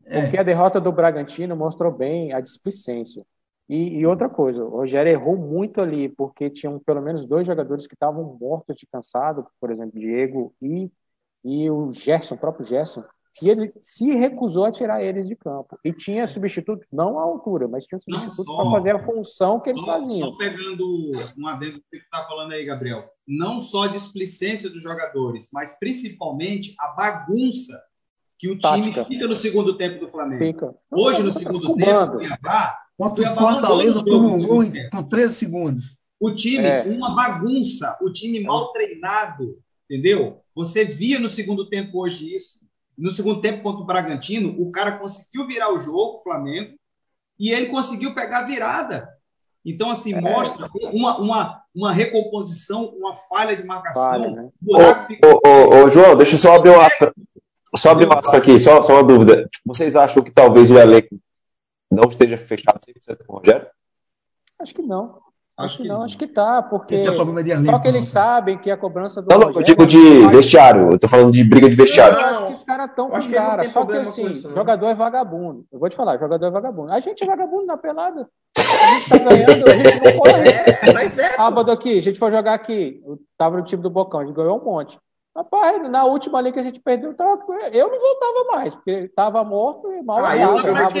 É. 0.05 0.21
Porque 0.21 0.37
a 0.37 0.43
derrota 0.43 0.81
do 0.81 0.91
Bragantino 0.91 1.55
mostrou 1.55 1.91
bem 1.91 2.33
a 2.33 2.41
displicência. 2.41 3.25
E, 3.69 3.99
e, 3.99 4.05
outra 4.05 4.29
coisa, 4.29 4.63
o 4.63 4.69
Rogério 4.69 5.09
errou 5.09 5.37
muito 5.37 5.79
ali, 5.79 6.09
porque 6.09 6.49
tinham 6.49 6.77
pelo 6.79 7.01
menos 7.01 7.25
dois 7.25 7.47
jogadores 7.47 7.87
que 7.87 7.93
estavam 7.93 8.37
mortos 8.39 8.75
de 8.75 8.85
cansado, 8.85 9.47
por 9.59 9.71
exemplo, 9.71 9.97
Diego 9.97 10.53
e, 10.61 10.91
e 11.45 11.69
o 11.69 11.93
Gerson, 11.93 12.35
o 12.35 12.37
próprio 12.37 12.65
Gerson, 12.65 13.05
e 13.41 13.49
ele 13.49 13.73
se 13.81 14.15
recusou 14.15 14.65
a 14.65 14.71
tirar 14.71 15.03
eles 15.03 15.27
de 15.27 15.35
campo. 15.35 15.77
E 15.83 15.91
tinha 15.91 16.27
substituto, 16.27 16.85
não 16.91 17.17
à 17.17 17.23
altura, 17.23 17.67
mas 17.67 17.85
tinha 17.85 17.99
substituto 17.99 18.55
para 18.55 18.71
fazer 18.71 18.95
a 18.95 19.05
função 19.05 19.59
que 19.59 19.71
eles 19.71 19.81
só, 19.81 19.99
faziam. 19.99 20.29
Só 20.29 20.37
pegando 20.37 21.11
um 21.37 21.47
adendo 21.47 21.79
que 21.79 21.85
você 21.89 21.97
está 21.97 22.23
falando 22.25 22.51
aí, 22.51 22.63
Gabriel. 22.63 23.09
Não 23.27 23.59
só 23.59 23.83
a 23.83 23.87
displicência 23.87 24.69
dos 24.69 24.83
jogadores, 24.83 25.49
mas 25.51 25.77
principalmente 25.79 26.75
a 26.79 26.89
bagunça 26.89 27.81
que 28.37 28.49
o 28.49 28.59
Tática. 28.59 29.03
time 29.03 29.15
fica 29.15 29.27
no 29.27 29.35
segundo 29.35 29.77
tempo 29.77 29.99
do 29.99 30.11
Flamengo. 30.11 30.43
Fica. 30.43 30.75
Hoje, 30.91 31.23
no 31.23 31.31
segundo 31.31 31.75
tempo, 31.75 32.17
Cuiabá... 32.17 32.77
Contra 32.95 33.31
o 33.31 33.35
Fortaleza 33.35 34.05
tomou 34.05 34.35
um 34.35 34.45
gol 34.45 34.63
com 34.91 35.03
13 35.03 35.33
segundos. 35.33 35.97
O 36.19 36.33
time, 36.35 36.67
é. 36.67 36.83
uma 36.83 37.15
bagunça. 37.15 37.97
O 38.01 38.11
time 38.11 38.39
mal 38.39 38.71
treinado, 38.71 39.57
entendeu? 39.89 40.39
Você 40.55 40.85
via 40.85 41.19
no 41.19 41.27
segundo 41.27 41.67
tempo 41.67 41.99
hoje 41.99 42.33
isso 42.33 42.62
no 42.97 43.11
segundo 43.11 43.41
tempo 43.41 43.63
contra 43.63 43.81
o 43.81 43.85
Bragantino, 43.85 44.55
o 44.61 44.71
cara 44.71 44.97
conseguiu 44.97 45.47
virar 45.47 45.73
o 45.73 45.79
jogo, 45.79 46.19
o 46.19 46.23
Flamengo, 46.23 46.75
e 47.39 47.51
ele 47.51 47.67
conseguiu 47.67 48.13
pegar 48.13 48.39
a 48.39 48.47
virada. 48.47 49.09
Então, 49.65 49.89
assim, 49.89 50.13
é. 50.13 50.21
mostra 50.21 50.69
uma, 50.91 51.17
uma, 51.17 51.63
uma 51.73 51.91
recomposição, 51.93 52.85
uma 52.97 53.15
falha 53.15 53.55
de 53.55 53.63
marcação. 53.65 54.03
Falha, 54.03 54.31
né? 54.31 54.49
ô, 54.67 55.07
fica... 55.07 55.27
ô, 55.27 55.39
ô, 55.47 55.83
ô, 55.83 55.89
João, 55.89 56.17
deixa 56.17 56.35
eu 56.35 56.39
só 56.39 56.55
abrir 56.55 56.71
uma, 56.71 56.89
só 57.75 57.91
abrir 57.91 58.05
uma 58.05 58.19
aqui, 58.19 58.59
só, 58.59 58.81
só 58.81 58.93
uma 58.93 59.03
dúvida. 59.03 59.49
Vocês 59.65 59.95
acham 59.95 60.21
que 60.21 60.31
talvez 60.31 60.69
o 60.69 60.77
elenco 60.77 61.17
não 61.89 62.09
esteja 62.09 62.37
fechado 62.37 62.79
100% 62.79 63.25
com 63.25 63.33
o 63.33 63.37
Rogério? 63.37 63.67
Acho 64.59 64.75
que 64.75 64.81
não. 64.81 65.21
Acho 65.55 65.83
que 65.83 65.87
não, 65.87 66.01
acho 66.01 66.17
que 66.17 66.25
tá, 66.25 66.63
porque 66.63 66.95
é 66.95 67.11
problema 67.11 67.43
de 67.43 67.65
só 67.65 67.77
que 67.77 67.87
eles 67.87 68.07
sabem 68.07 68.57
que 68.57 68.71
a 68.71 68.77
cobrança 68.77 69.21
do 69.21 69.27
Não, 69.29 69.39
não, 69.39 69.51
eu 69.51 69.61
digo 69.61 69.85
de 69.85 70.27
vestiário, 70.29 70.91
eu 70.91 70.99
tô 70.99 71.07
falando 71.07 71.31
de 71.31 71.43
briga 71.43 71.69
de 71.69 71.75
vestiário. 71.75 72.17
Eu 72.17 72.25
acho 72.25 72.47
que 72.47 72.53
os 72.53 72.63
caras 72.63 72.87
estão 72.87 73.07
com 73.11 73.31
cara, 73.31 73.63
só 73.69 73.85
que 73.85 73.95
assim, 73.95 74.25
isso, 74.31 74.51
jogador 74.51 74.87
é 74.87 74.95
vagabundo. 74.95 75.63
Eu 75.71 75.79
vou 75.79 75.87
te 75.87 75.95
falar, 75.95 76.17
jogador 76.17 76.47
é 76.47 76.49
vagabundo. 76.49 76.91
A 76.91 76.99
gente 76.99 77.23
é 77.23 77.27
vagabundo 77.27 77.67
na 77.67 77.77
pelada. 77.77 78.27
A 78.57 78.93
gente 78.95 79.09
tá 79.09 79.17
ganhando, 79.19 79.69
a 79.69 79.75
gente 79.75 80.03
não 80.03 80.19
pode. 80.19 80.49
É, 80.49 80.93
mas 80.93 81.19
é. 81.19 81.35
Sábado 81.35 81.71
aqui, 81.71 81.99
a 81.99 82.01
gente 82.01 82.17
foi 82.17 82.31
jogar 82.31 82.55
aqui, 82.55 82.99
eu 83.05 83.19
tava 83.37 83.55
no 83.55 83.63
time 83.63 83.83
do 83.83 83.91
Bocão, 83.91 84.21
a 84.21 84.25
gente 84.25 84.35
ganhou 84.35 84.59
um 84.59 84.65
monte. 84.65 84.97
Rapaz, 85.35 85.87
na 85.87 86.03
última 86.05 86.39
ali 86.39 86.51
que 86.51 86.59
a 86.59 86.63
gente 86.63 86.79
perdeu, 86.79 87.15
eu 87.71 87.89
não 87.89 87.99
voltava 87.99 88.55
mais, 88.55 88.73
porque 88.73 89.07
tava 89.15 89.43
morto 89.43 89.91
e 89.91 90.01
mal 90.01 90.23
ah, 90.25 90.35
voltava 90.35 90.73
pra 90.73 90.91
quê? 90.91 90.99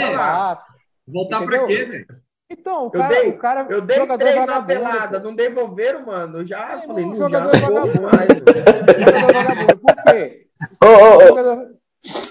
Voltar 1.07 1.45
pra 1.45 1.67
quê, 1.67 1.85
velho? 1.85 2.05
Então, 2.53 2.87
o 2.87 2.91
cara, 2.91 3.15
eu 3.15 3.21
dei, 3.21 3.29
o 3.29 3.37
cara, 3.37 3.67
eu 3.69 3.81
dei 3.81 3.97
jogador 3.97 4.25
três 4.25 4.45
na 4.45 4.61
pelada, 4.61 5.19
não 5.19 5.35
devolveram, 5.35 6.05
mano. 6.05 6.45
Já 6.45 6.77
é, 6.83 6.85
falei, 6.85 7.05
não, 7.05 7.15
jogador 7.15 7.55
já, 7.55 7.67
vagabundo. 7.67 7.93
jogador 9.05 9.33
vagabundo. 9.33 9.77
Por 9.77 10.03
quê? 10.03 10.47
Oh, 10.81 10.85
oh, 10.85 11.17
oh. 11.29 11.83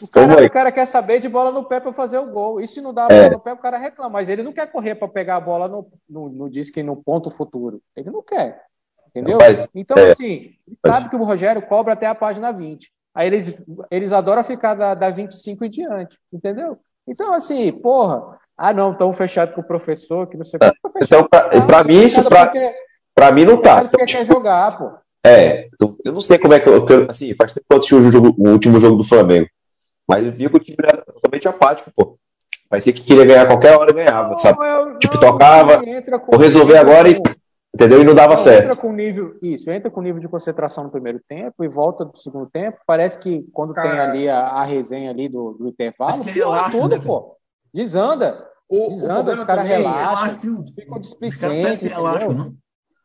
O 0.02 0.08
cara, 0.08 0.44
o 0.44 0.50
cara, 0.50 0.72
quer 0.72 0.86
saber 0.86 1.18
de 1.18 1.28
bola 1.28 1.50
no 1.50 1.64
pé 1.64 1.80
para 1.80 1.92
fazer 1.92 2.18
o 2.18 2.30
gol. 2.30 2.60
E 2.60 2.66
se 2.66 2.80
não 2.80 2.92
dá 2.92 3.06
a 3.06 3.08
bola 3.08 3.20
é. 3.20 3.30
no 3.30 3.40
pé, 3.40 3.52
o 3.52 3.58
cara 3.58 3.78
reclama. 3.78 4.10
Mas 4.10 4.28
ele 4.28 4.42
não 4.42 4.52
quer 4.52 4.70
correr 4.70 4.94
para 4.94 5.08
pegar 5.08 5.36
a 5.36 5.40
bola 5.40 5.66
no, 5.66 5.90
no, 6.08 6.28
no 6.28 6.50
disque 6.50 6.82
no 6.82 6.94
ponto 6.94 7.30
futuro. 7.30 7.80
Ele 7.96 8.10
não 8.10 8.22
quer. 8.22 8.62
Entendeu? 9.08 9.38
Mas, 9.40 9.68
então, 9.74 9.96
é. 9.96 10.12
assim, 10.12 10.54
sabe 10.86 11.08
que 11.08 11.16
o 11.16 11.24
Rogério 11.24 11.62
cobra 11.62 11.94
até 11.94 12.06
a 12.06 12.14
página 12.14 12.52
20. 12.52 12.92
Aí 13.14 13.26
eles, 13.26 13.54
eles 13.90 14.12
adoram 14.12 14.44
ficar 14.44 14.74
da, 14.74 14.94
da 14.94 15.10
25 15.10 15.64
em 15.64 15.70
diante. 15.70 16.18
Entendeu? 16.32 16.78
Então, 17.06 17.32
assim, 17.32 17.72
porra. 17.72 18.38
Ah, 18.56 18.72
não, 18.72 18.94
tão 18.94 19.12
fechado 19.12 19.54
com 19.54 19.60
o 19.60 19.66
professor, 19.66 20.26
que 20.26 20.36
não 20.36 20.44
sei 20.44 20.58
o 20.58 20.60
que. 20.60 21.04
Então, 21.04 21.26
para 21.66 21.84
mim, 21.84 22.02
isso, 22.02 22.28
para 23.14 23.32
mim, 23.32 23.44
não 23.44 23.60
tá. 23.60 23.84
Porque 23.84 24.06
quer 24.06 24.26
jogar, 24.26 24.78
pô. 24.78 24.90
É, 25.24 25.68
eu 26.04 26.12
não 26.12 26.20
sei 26.20 26.38
como 26.38 26.54
é 26.54 26.60
que 26.60 26.68
eu. 26.68 26.86
Assim, 27.08 27.34
faz 27.34 27.52
tempo 27.52 27.66
que 27.68 27.74
eu 27.74 27.78
assisti 27.78 27.94
o, 27.94 28.10
jogo, 28.10 28.34
o 28.36 28.50
último 28.50 28.80
jogo 28.80 28.96
do 28.96 29.04
Flamengo. 29.04 29.48
Mas 30.06 30.24
eu 30.24 30.32
vi 30.32 30.48
que 30.48 30.56
o 30.56 30.60
time 30.60 30.76
era 30.82 31.02
totalmente 31.02 31.46
apático, 31.46 31.90
pô. 31.94 32.18
Parecia 32.68 32.92
que 32.92 33.02
queria 33.02 33.24
ganhar 33.24 33.46
qualquer 33.46 33.76
hora 33.76 33.92
ganhava, 33.92 34.30
não, 34.30 34.38
sabe? 34.38 34.58
Eu, 34.66 34.98
tipo, 34.98 35.14
não, 35.14 35.20
tocava, 35.20 35.82
vou 36.28 36.40
resolver 36.40 36.76
agora 36.76 37.08
e. 37.08 37.20
Entendeu? 37.74 38.02
E 38.02 38.04
não 38.04 38.14
dava 38.14 38.34
não, 38.34 38.38
certo. 38.38 38.64
Entra 38.64 38.76
com 38.76 38.92
nível, 38.92 39.36
isso, 39.40 39.70
entra 39.70 39.90
com 39.90 40.02
nível 40.02 40.20
de 40.20 40.28
concentração 40.28 40.84
no 40.84 40.90
primeiro 40.90 41.20
tempo 41.26 41.64
e 41.64 41.68
volta 41.68 42.04
do 42.04 42.20
segundo 42.20 42.46
tempo. 42.50 42.78
Parece 42.86 43.18
que 43.18 43.46
quando 43.52 43.72
tem 43.72 43.82
ali 43.98 44.28
a, 44.28 44.40
a 44.40 44.64
resenha 44.64 45.10
ali 45.10 45.28
do, 45.28 45.52
do 45.52 45.68
intervalo, 45.68 46.22
piora 46.24 46.70
tudo, 46.70 46.96
né, 46.96 47.02
pô. 47.02 47.36
Desanda. 47.72 48.48
O, 48.68 48.88
desanda, 48.88 49.32
o 49.32 49.34
os 49.36 49.44
caras 49.44 49.66
relaxam, 49.66 50.66
ficam 50.74 51.00
displicentes. 51.00 51.92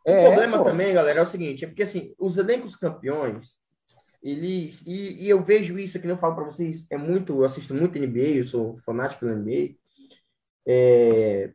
É, 0.05 0.21
o 0.21 0.25
problema 0.27 0.57
pô. 0.59 0.63
também, 0.63 0.93
galera, 0.93 1.19
é 1.19 1.23
o 1.23 1.27
seguinte: 1.27 1.65
é 1.65 1.67
porque 1.67 1.83
assim, 1.83 2.13
os 2.17 2.37
elencos 2.37 2.75
campeões, 2.75 3.57
eles. 4.23 4.81
E, 4.85 5.25
e 5.25 5.29
eu 5.29 5.43
vejo 5.43 5.77
isso 5.77 5.97
aqui, 5.97 6.07
eu 6.07 6.17
falo 6.17 6.35
para 6.35 6.45
vocês, 6.45 6.85
é 6.89 6.97
muito. 6.97 7.33
Eu 7.33 7.45
assisto 7.45 7.73
muito 7.73 7.99
NBA, 7.99 8.37
eu 8.37 8.43
sou 8.45 8.77
fanático 8.85 9.25
do 9.25 9.35
NBA. 9.35 9.75
É, 10.65 11.51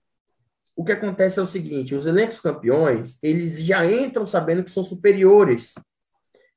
o 0.76 0.84
que 0.84 0.92
acontece 0.92 1.38
é 1.38 1.42
o 1.42 1.46
seguinte: 1.46 1.94
os 1.94 2.06
elencos 2.06 2.40
campeões, 2.40 3.18
eles 3.22 3.62
já 3.62 3.84
entram 3.90 4.26
sabendo 4.26 4.64
que 4.64 4.70
são 4.70 4.84
superiores. 4.84 5.74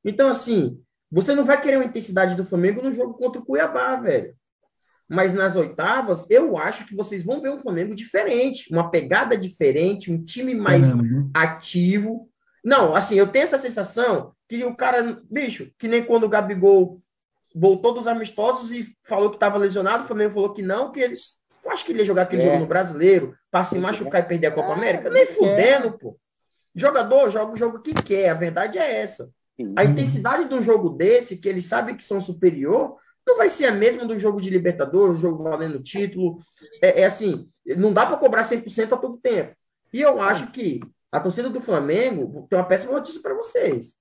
Então, 0.03 0.27
assim, 0.27 0.81
você 1.09 1.33
não 1.33 1.45
vai 1.45 1.61
querer 1.61 1.77
uma 1.77 1.85
intensidade 1.85 2.35
do 2.35 2.45
Flamengo 2.45 2.81
no 2.81 2.93
jogo 2.93 3.13
contra 3.13 3.41
o 3.41 3.45
Cuiabá, 3.45 3.95
velho. 3.95 4.35
Mas 5.07 5.33
nas 5.33 5.55
oitavas, 5.55 6.25
eu 6.29 6.57
acho 6.57 6.85
que 6.85 6.95
vocês 6.95 7.23
vão 7.23 7.41
ver 7.41 7.51
um 7.51 7.59
Flamengo 7.59 7.93
diferente, 7.93 8.71
uma 8.71 8.89
pegada 8.89 9.37
diferente, 9.37 10.11
um 10.11 10.23
time 10.23 10.55
mais 10.55 10.87
ativo. 11.33 12.29
Não, 12.63 12.95
assim, 12.95 13.15
eu 13.15 13.27
tenho 13.27 13.43
essa 13.43 13.59
sensação 13.59 14.33
que 14.49 14.63
o 14.63 14.75
cara, 14.75 15.21
bicho, 15.29 15.71
que 15.77 15.87
nem 15.87 16.03
quando 16.03 16.23
o 16.23 16.29
Gabigol 16.29 17.01
voltou 17.55 17.93
dos 17.93 18.07
amistosos 18.07 18.71
e 18.71 18.85
falou 19.03 19.29
que 19.29 19.37
estava 19.37 19.57
lesionado, 19.57 20.03
o 20.03 20.07
Flamengo 20.07 20.33
falou 20.33 20.53
que 20.53 20.61
não, 20.61 20.91
que 20.91 20.99
eles. 20.99 21.37
Eu 21.63 21.71
acho 21.71 21.85
que 21.85 21.91
ele 21.91 21.99
ia 21.99 22.05
jogar 22.05 22.23
aquele 22.23 22.43
é. 22.43 22.45
jogo 22.45 22.59
no 22.59 22.67
brasileiro 22.67 23.35
para 23.49 23.63
se 23.63 23.77
machucar 23.77 24.21
e 24.21 24.27
perder 24.27 24.47
a 24.47 24.51
Copa 24.51 24.69
é, 24.69 24.73
América. 24.73 25.09
Nem 25.09 25.25
fudendo, 25.27 25.97
pô. 25.97 26.17
Jogador 26.75 27.31
joga 27.31 27.53
o 27.53 27.57
jogo 27.57 27.79
que 27.79 27.93
quer, 27.93 28.29
a 28.29 28.33
verdade 28.33 28.77
é 28.77 29.01
essa. 29.01 29.29
A 29.77 29.85
intensidade 29.85 30.49
de 30.49 30.53
um 30.53 30.61
jogo 30.61 30.89
desse, 30.89 31.37
que 31.37 31.47
eles 31.47 31.65
sabem 31.65 31.95
que 31.95 32.03
são 32.03 32.19
superior, 32.19 32.97
não 33.25 33.37
vai 33.37 33.49
ser 33.49 33.65
a 33.65 33.71
mesma 33.71 34.05
do 34.05 34.19
jogo 34.19 34.39
de 34.39 34.49
Libertadores, 34.49 35.19
jogo 35.19 35.43
valendo 35.43 35.81
título. 35.81 36.39
É, 36.81 37.01
é 37.01 37.05
assim, 37.05 37.47
não 37.77 37.91
dá 37.91 38.05
para 38.05 38.17
cobrar 38.17 38.43
100% 38.43 38.93
a 38.93 38.97
todo 38.97 39.17
tempo. 39.17 39.55
E 39.91 40.01
eu 40.01 40.21
acho 40.21 40.51
que 40.51 40.81
a 41.11 41.19
torcida 41.19 41.49
do 41.49 41.61
Flamengo 41.61 42.45
tem 42.49 42.59
uma 42.59 42.65
péssima 42.65 42.93
notícia 42.93 43.21
para 43.21 43.33
vocês. 43.33 43.93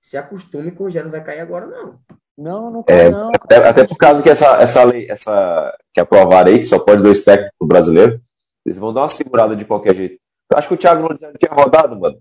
Se 0.00 0.16
acostume 0.16 0.70
que 0.70 0.80
o 0.80 0.84
Rogério 0.84 1.06
não 1.06 1.12
vai 1.12 1.24
cair 1.24 1.40
agora, 1.40 1.66
não. 1.66 1.98
Não, 2.36 2.70
não 2.70 2.82
cai, 2.84 3.06
é, 3.06 3.10
não. 3.10 3.30
Até, 3.34 3.56
até, 3.56 3.84
por 3.84 3.96
causa 3.96 4.22
que 4.22 4.30
essa, 4.30 4.60
essa 4.62 4.84
lei, 4.84 5.10
essa 5.10 5.76
que 5.92 5.98
aprovaram 5.98 6.52
aí, 6.52 6.58
que 6.60 6.64
só 6.66 6.78
pode 6.78 7.02
dois 7.02 7.24
técnicos 7.24 7.56
no 7.60 7.66
brasileiro, 7.66 8.20
eles 8.64 8.78
vão 8.78 8.92
dar 8.92 9.02
uma 9.02 9.08
segurada 9.08 9.56
de 9.56 9.64
qualquer 9.64 9.96
jeito. 9.96 10.20
Eu 10.50 10.56
acho 10.56 10.68
que 10.68 10.74
o 10.74 10.76
Thiago 10.76 11.02
Nunes 11.02 11.20
tinha 11.38 11.52
rodado, 11.52 11.98
mano. 11.98 12.18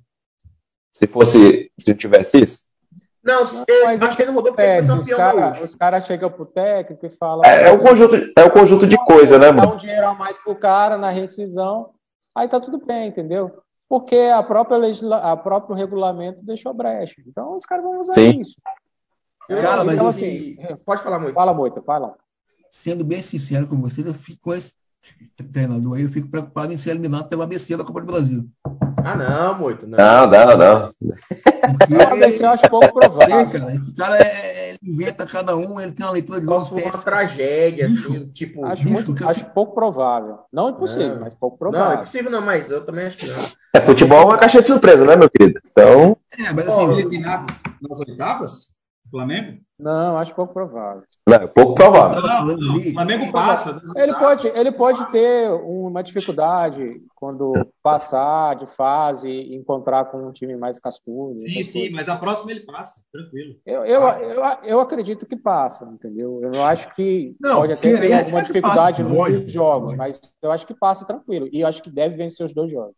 Se 0.91 1.05
fosse, 1.05 1.71
se 1.77 1.87
não 1.87 1.95
tivesse 1.95 2.43
isso. 2.43 2.59
Não, 3.27 3.43
não 3.43 3.65
eu 3.67 3.87
acho 4.07 4.15
que 4.15 4.21
ele 4.21 4.31
não 4.31 4.35
rodou 4.35 4.53
porque 4.53 4.61
é, 4.61 4.79
Os 4.79 5.09
caras 5.09 5.75
cara 5.75 5.99
chegam 5.99 6.31
pro 6.31 6.45
técnico 6.45 7.05
e 7.05 7.09
falam. 7.09 7.43
É, 7.43 7.67
é 7.67 7.71
um 7.73 7.77
conjunto, 7.77 8.15
é 8.15 8.45
um 8.45 8.49
conjunto 8.49 8.87
de 8.87 8.95
coisa, 9.03 9.37
né, 9.37 9.51
mano? 9.51 9.67
Dá 9.67 9.73
um 9.73 9.77
dinheiro 9.77 10.07
a 10.07 10.13
mais 10.13 10.37
pro 10.37 10.55
cara 10.55 10.97
na 10.97 11.09
rescisão, 11.09 11.89
aí 12.33 12.47
tá 12.47 12.57
tudo 12.61 12.83
bem, 12.85 13.09
entendeu? 13.09 13.61
Porque 13.89 14.15
a 14.15 14.41
própria 14.41 14.77
legisla... 14.77 15.17
a 15.17 15.35
próprio 15.35 15.75
regulamento 15.75 16.39
deixou 16.41 16.73
brecha. 16.73 17.21
Então 17.27 17.57
os 17.57 17.65
caras 17.65 17.83
vão 17.83 17.99
usar 17.99 18.13
Sim. 18.13 18.39
isso. 18.39 18.55
Cara, 19.61 19.83
mas 19.83 19.95
então, 19.95 20.07
assim, 20.07 20.57
pode 20.85 21.03
falar 21.03 21.19
muito. 21.19 21.35
Fala 21.35 21.53
muito, 21.53 21.81
fala. 21.81 22.15
Sendo 22.71 23.03
bem 23.03 23.21
sincero 23.21 23.67
com 23.67 23.81
vocês, 23.81 24.07
eu 24.07 24.13
fico 24.13 24.39
com 24.41 24.53
esse 24.53 24.73
treinador 25.51 25.97
aí, 25.97 26.03
eu 26.03 26.09
fico 26.09 26.29
preocupado 26.29 26.71
em 26.71 26.77
ser 26.77 26.91
eliminado 26.91 27.27
pelo 27.27 27.41
ABC 27.41 27.75
da 27.75 27.83
Copa 27.83 28.01
do 28.01 28.07
Brasil. 28.07 28.49
Ah, 29.03 29.15
não, 29.15 29.59
muito. 29.59 29.87
Não, 29.87 30.27
não, 30.27 30.57
não. 30.57 30.89
não. 31.89 32.01
ABC 32.01 32.43
eu 32.43 32.49
acho 32.49 32.69
pouco 32.69 32.93
provável. 32.93 33.49
Cara, 33.49 33.75
o 33.75 33.95
cara 33.95 34.17
é, 34.17 34.69
ele 34.69 34.79
inventa 34.83 35.25
cada 35.25 35.55
um, 35.55 35.79
ele 35.79 35.91
tem 35.91 36.05
uma 36.05 36.13
leitura 36.13 36.39
de 36.39 36.45
Nossa, 36.45 36.69
foi 36.69 36.81
uma 36.81 36.97
tragédia, 36.97 37.85
assim, 37.85 38.29
tipo. 38.29 38.65
Acho, 38.65 38.87
muito, 38.87 39.29
acho 39.29 39.45
pouco 39.47 39.75
provável. 39.75 40.39
Não 40.51 40.69
impossível, 40.69 41.15
não. 41.15 41.21
mas 41.21 41.33
pouco 41.33 41.57
provável. 41.57 41.87
Não, 41.87 41.93
é 41.93 41.97
possível 41.97 42.31
não, 42.31 42.41
mas 42.41 42.69
eu 42.69 42.85
também 42.85 43.05
acho 43.05 43.17
que 43.17 43.27
não. 43.27 43.43
É, 43.73 43.81
futebol 43.81 44.21
é 44.21 44.25
uma 44.25 44.37
caixa 44.37 44.61
de 44.61 44.67
surpresa, 44.67 45.05
né, 45.05 45.15
meu 45.15 45.29
querido? 45.29 45.59
Então. 45.71 46.17
É, 46.39 46.51
mas 46.51 46.67
assim, 46.67 46.91
eliminado 46.91 47.53
nas 47.81 47.99
oitavas? 47.99 48.76
Flamengo? 49.09 49.59
Não, 49.79 50.17
acho 50.17 50.33
pouco 50.33 50.53
provável. 50.53 51.03
Não, 51.27 51.35
é 51.35 51.47
pouco 51.47 51.75
provável. 51.75 52.21
Não, 52.57 52.77
o 52.77 52.91
Flamengo 52.93 53.31
passa. 53.31 53.79
Ele 53.95 54.13
pode, 54.13 54.47
ele 54.47 54.71
pode 54.71 55.11
ter 55.11 55.51
uma 55.51 56.01
dificuldade 56.01 56.99
quando 57.15 57.53
passar 57.83 58.55
de 58.55 58.65
fase 58.65 59.29
e 59.29 59.55
encontrar 59.55 60.05
com 60.05 60.27
um 60.27 60.31
time 60.31 60.57
mais 60.57 60.79
cascudo. 60.79 61.39
Sim, 61.39 61.61
sim, 61.61 61.89
mas 61.91 62.09
a 62.09 62.17
próxima 62.17 62.51
ele 62.51 62.61
passa, 62.61 63.03
tranquilo. 63.11 63.55
Eu, 63.65 63.85
eu, 63.85 64.01
passa. 64.01 64.23
eu, 64.23 64.43
eu, 64.63 64.79
acredito 64.79 65.27
que 65.27 65.35
passa, 65.35 65.85
entendeu? 65.85 66.41
Eu 66.41 66.63
acho 66.63 66.93
que 66.95 67.35
não, 67.39 67.57
pode 67.57 67.73
até 67.73 67.97
ter 67.97 68.13
alguma 68.13 68.41
dificuldade 68.41 69.03
nos 69.03 69.51
jogos, 69.51 69.95
mas 69.95 70.19
eu 70.41 70.51
acho 70.51 70.65
que 70.65 70.73
passa 70.73 71.05
tranquilo. 71.05 71.47
E 71.51 71.61
eu 71.61 71.67
acho 71.67 71.83
que 71.83 71.91
deve 71.91 72.15
vencer 72.15 72.45
os 72.45 72.53
dois 72.53 72.71
jogos. 72.71 72.95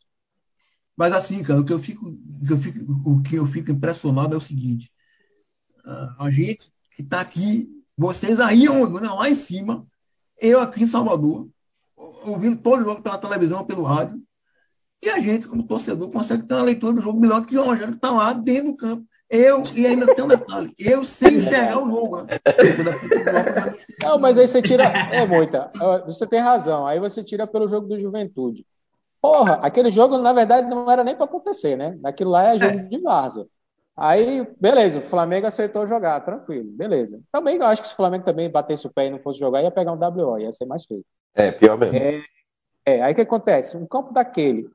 Mas 0.96 1.12
assim, 1.12 1.44
cara, 1.44 1.60
o 1.60 1.66
que 1.66 1.74
eu 1.74 1.80
fico, 1.80 2.06
o 2.08 2.46
que 2.46 2.54
eu 2.54 2.58
fico, 2.58 3.10
o 3.10 3.22
que 3.22 3.36
eu 3.36 3.46
fico 3.48 3.72
impressionado 3.72 4.34
é 4.34 4.38
o 4.38 4.42
seguinte 4.42 4.90
a 6.20 6.30
gente 6.32 6.72
que 6.96 7.02
está 7.02 7.22
aqui, 7.22 7.70
vocês 7.98 8.40
aí 8.40 8.66
né, 8.68 9.10
lá 9.10 9.30
em 9.30 9.36
cima, 9.36 9.86
eu 10.40 10.60
aqui 10.62 10.84
em 10.84 10.88
Salvador, 10.88 11.48
ouvindo 12.26 12.58
todo 12.58 12.82
o 12.82 12.84
jogo 12.84 13.02
pela 13.02 13.18
televisão, 13.18 13.66
pelo 13.66 13.84
rádio, 13.84 14.22
e 15.02 15.10
a 15.10 15.20
gente, 15.20 15.48
como 15.48 15.64
torcedor, 15.64 16.12
consegue 16.12 16.44
ter 16.44 16.54
uma 16.56 16.64
leitura 16.64 16.94
do 16.94 17.02
jogo 17.02 17.20
melhor 17.20 17.42
do 17.42 17.48
que 17.48 17.58
o 17.58 17.64
Rogério 17.64 17.92
que 17.92 17.96
está 17.96 18.12
lá 18.12 18.34
dentro 18.34 18.72
do 18.72 18.76
campo. 18.76 19.06
Eu, 19.30 19.62
e 19.76 19.86
ainda 19.86 20.14
tem 20.14 20.26
um 20.26 20.28
detalhe, 20.28 20.74
eu 20.78 21.06
sem 21.06 21.36
enxergar 21.38 21.80
o 21.80 21.90
jogo. 21.90 22.24
Né? 22.24 22.28
Não, 24.02 24.18
mas 24.18 24.38
aí 24.40 24.48
você 24.48 24.62
tira. 24.62 24.92
É 25.14 25.26
muita. 25.26 25.70
Você 26.06 26.26
tem 26.26 26.40
razão. 26.40 26.88
Aí 26.88 27.00
você 27.00 27.24
tira 27.24 27.46
pelo 27.46 27.70
jogo 27.70 27.88
do 27.88 27.98
Juventude. 27.98 28.66
Porra, 29.22 29.60
aquele 29.62 29.92
jogo, 29.92 30.18
na 30.18 30.34
verdade, 30.34 30.68
não 30.68 30.90
era 30.90 31.04
nem 31.04 31.16
para 31.16 31.26
acontecer, 31.26 31.76
né? 31.76 31.98
Aquilo 32.04 32.32
lá 32.32 32.56
é 32.56 32.60
jogo 32.60 32.80
é. 32.80 32.84
de 32.84 32.98
Varsa. 33.00 33.46
Aí, 34.02 34.48
beleza, 34.60 35.00
o 35.00 35.04
Flamengo 35.04 35.48
aceitou 35.48 35.86
jogar, 35.86 36.22
tranquilo, 36.22 36.72
beleza. 36.72 37.20
Também 37.32 37.58
eu 37.58 37.66
acho 37.66 37.82
que 37.82 37.90
se 37.90 37.94
o 37.94 37.98
Flamengo 37.98 38.24
também 38.24 38.50
batesse 38.50 38.88
o 38.88 38.90
pé 38.90 39.08
e 39.08 39.10
não 39.10 39.20
fosse 39.20 39.40
jogar, 39.40 39.62
ia 39.62 39.70
pegar 39.70 39.92
um 39.92 39.98
WO, 39.98 40.40
ia 40.40 40.54
ser 40.54 40.66
mais 40.66 40.86
feio. 40.86 41.04
É, 41.36 41.52
pior 41.52 41.78
mesmo. 41.78 41.98
É, 41.98 42.24
é 42.86 43.02
aí 43.02 43.12
o 43.12 43.16
que 43.16 43.22
acontece? 43.22 43.76
Um 43.76 43.86
campo 43.86 44.14
daquele. 44.14 44.70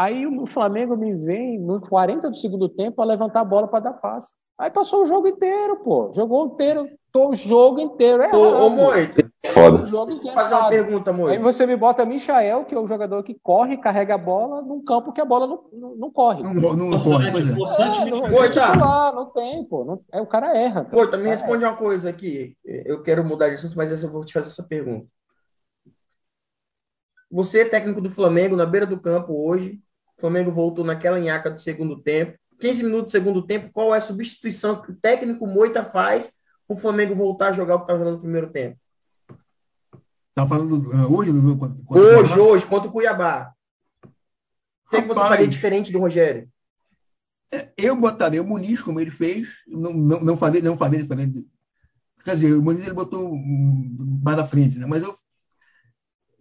Aí 0.00 0.26
o 0.26 0.46
Flamengo 0.46 0.96
me 0.96 1.14
vem 1.14 1.58
nos 1.58 1.82
40 1.82 2.30
do 2.30 2.36
segundo 2.38 2.70
tempo 2.70 3.02
a 3.02 3.04
levantar 3.04 3.40
a 3.40 3.44
bola 3.44 3.68
para 3.68 3.80
dar 3.80 3.92
passe. 3.92 4.32
Aí 4.58 4.70
passou 4.70 5.02
o 5.02 5.06
jogo 5.06 5.28
inteiro, 5.28 5.76
pô. 5.84 6.10
Jogou 6.16 6.46
inteiro, 6.46 6.88
o 7.14 7.36
jogo 7.36 7.80
inteiro. 7.80 8.22
É 8.22 8.34
ô, 8.34 8.64
ô 8.64 8.70
Moito, 8.70 9.30
foda. 9.48 9.82
O 9.82 9.84
jogo 9.84 10.12
inteiro 10.12 10.34
fazer 10.34 10.54
uma 10.54 10.68
pergunta, 10.70 11.12
Moito. 11.12 11.32
Aí 11.32 11.38
você 11.38 11.66
me 11.66 11.76
bota 11.76 12.06
Michael, 12.06 12.64
que 12.64 12.74
é 12.74 12.80
o 12.80 12.86
jogador 12.86 13.22
que 13.22 13.36
corre, 13.42 13.76
carrega 13.76 14.14
a 14.14 14.18
bola 14.18 14.62
num 14.62 14.82
campo 14.82 15.12
que 15.12 15.20
a 15.20 15.24
bola 15.26 15.46
não, 15.46 15.64
não, 15.70 15.94
não 15.96 16.10
corre. 16.10 16.42
Não, 16.42 16.54
não, 16.54 16.74
não 16.74 16.98
corre. 16.98 17.28
É, 17.28 17.32
não, 18.08 18.76
não, 18.76 19.14
não 19.16 19.26
tem, 19.26 19.64
pô. 19.66 19.84
Não, 19.84 20.00
é, 20.10 20.22
o 20.22 20.26
cara 20.26 20.56
erra. 20.56 20.88
Moito, 20.90 21.18
me 21.18 21.28
responde 21.28 21.62
uma 21.62 21.76
coisa 21.76 22.08
aqui. 22.08 22.56
Eu 22.64 23.02
quero 23.02 23.22
mudar 23.22 23.50
de 23.50 23.56
assunto, 23.56 23.76
mas 23.76 24.02
eu 24.02 24.10
vou 24.10 24.24
te 24.24 24.32
fazer 24.32 24.48
essa 24.48 24.62
pergunta. 24.62 25.06
Você 27.30 27.60
é 27.60 27.64
técnico 27.66 28.00
do 28.00 28.10
Flamengo 28.10 28.56
na 28.56 28.64
beira 28.64 28.86
do 28.86 28.98
campo 28.98 29.34
hoje. 29.46 29.78
O 30.20 30.26
Flamengo 30.28 30.52
voltou 30.52 30.84
naquela 30.84 31.18
nhaca 31.18 31.50
do 31.50 31.60
segundo 31.60 32.00
tempo 32.00 32.38
15 32.60 32.82
minutos 32.82 33.06
do 33.06 33.10
segundo 33.10 33.42
tempo, 33.42 33.70
qual 33.72 33.94
é 33.94 33.98
a 33.98 34.02
substituição 34.02 34.80
que 34.80 34.92
o 34.92 34.94
técnico 34.94 35.46
Moita 35.46 35.84
faz 35.84 36.30
para 36.68 36.76
o 36.76 36.78
Flamengo 36.78 37.14
voltar 37.14 37.48
a 37.48 37.52
jogar 37.52 37.76
o 37.76 37.78
que 37.78 37.84
estava 37.84 37.98
jogando 37.98 38.16
no 38.16 38.20
primeiro 38.20 38.50
tempo? 38.50 38.78
Tá 40.34 40.46
falando 40.46 40.74
uh, 40.74 41.16
hoje 41.16 41.32
do 41.32 41.40
jogo? 41.40 41.74
Hoje, 41.88 42.38
hoje, 42.38 42.66
contra 42.66 42.88
o 42.88 42.92
Cuiabá. 42.92 43.52
O 44.86 44.90
que, 44.90 44.96
é 44.96 45.02
você 45.02 45.20
faria 45.20 45.48
diferente 45.48 45.90
do 45.90 45.98
Rogério? 45.98 46.48
É, 47.52 47.70
eu 47.76 47.96
botaria 47.96 48.42
o 48.42 48.46
Muniz, 48.46 48.80
como 48.80 49.00
ele 49.00 49.10
fez, 49.10 49.48
não, 49.66 49.92
não, 49.92 50.20
não 50.20 50.36
faria, 50.36 50.62
não 50.62 50.76
faria 50.76 51.02
diferente. 51.02 51.48
Quer 52.24 52.34
dizer, 52.34 52.52
o 52.52 52.62
Muniz 52.62 52.84
ele 52.84 52.94
botou 52.94 53.34
mais 54.22 54.38
à 54.38 54.46
frente, 54.46 54.78
né? 54.78 54.86
Mas 54.86 55.02
eu, 55.02 55.18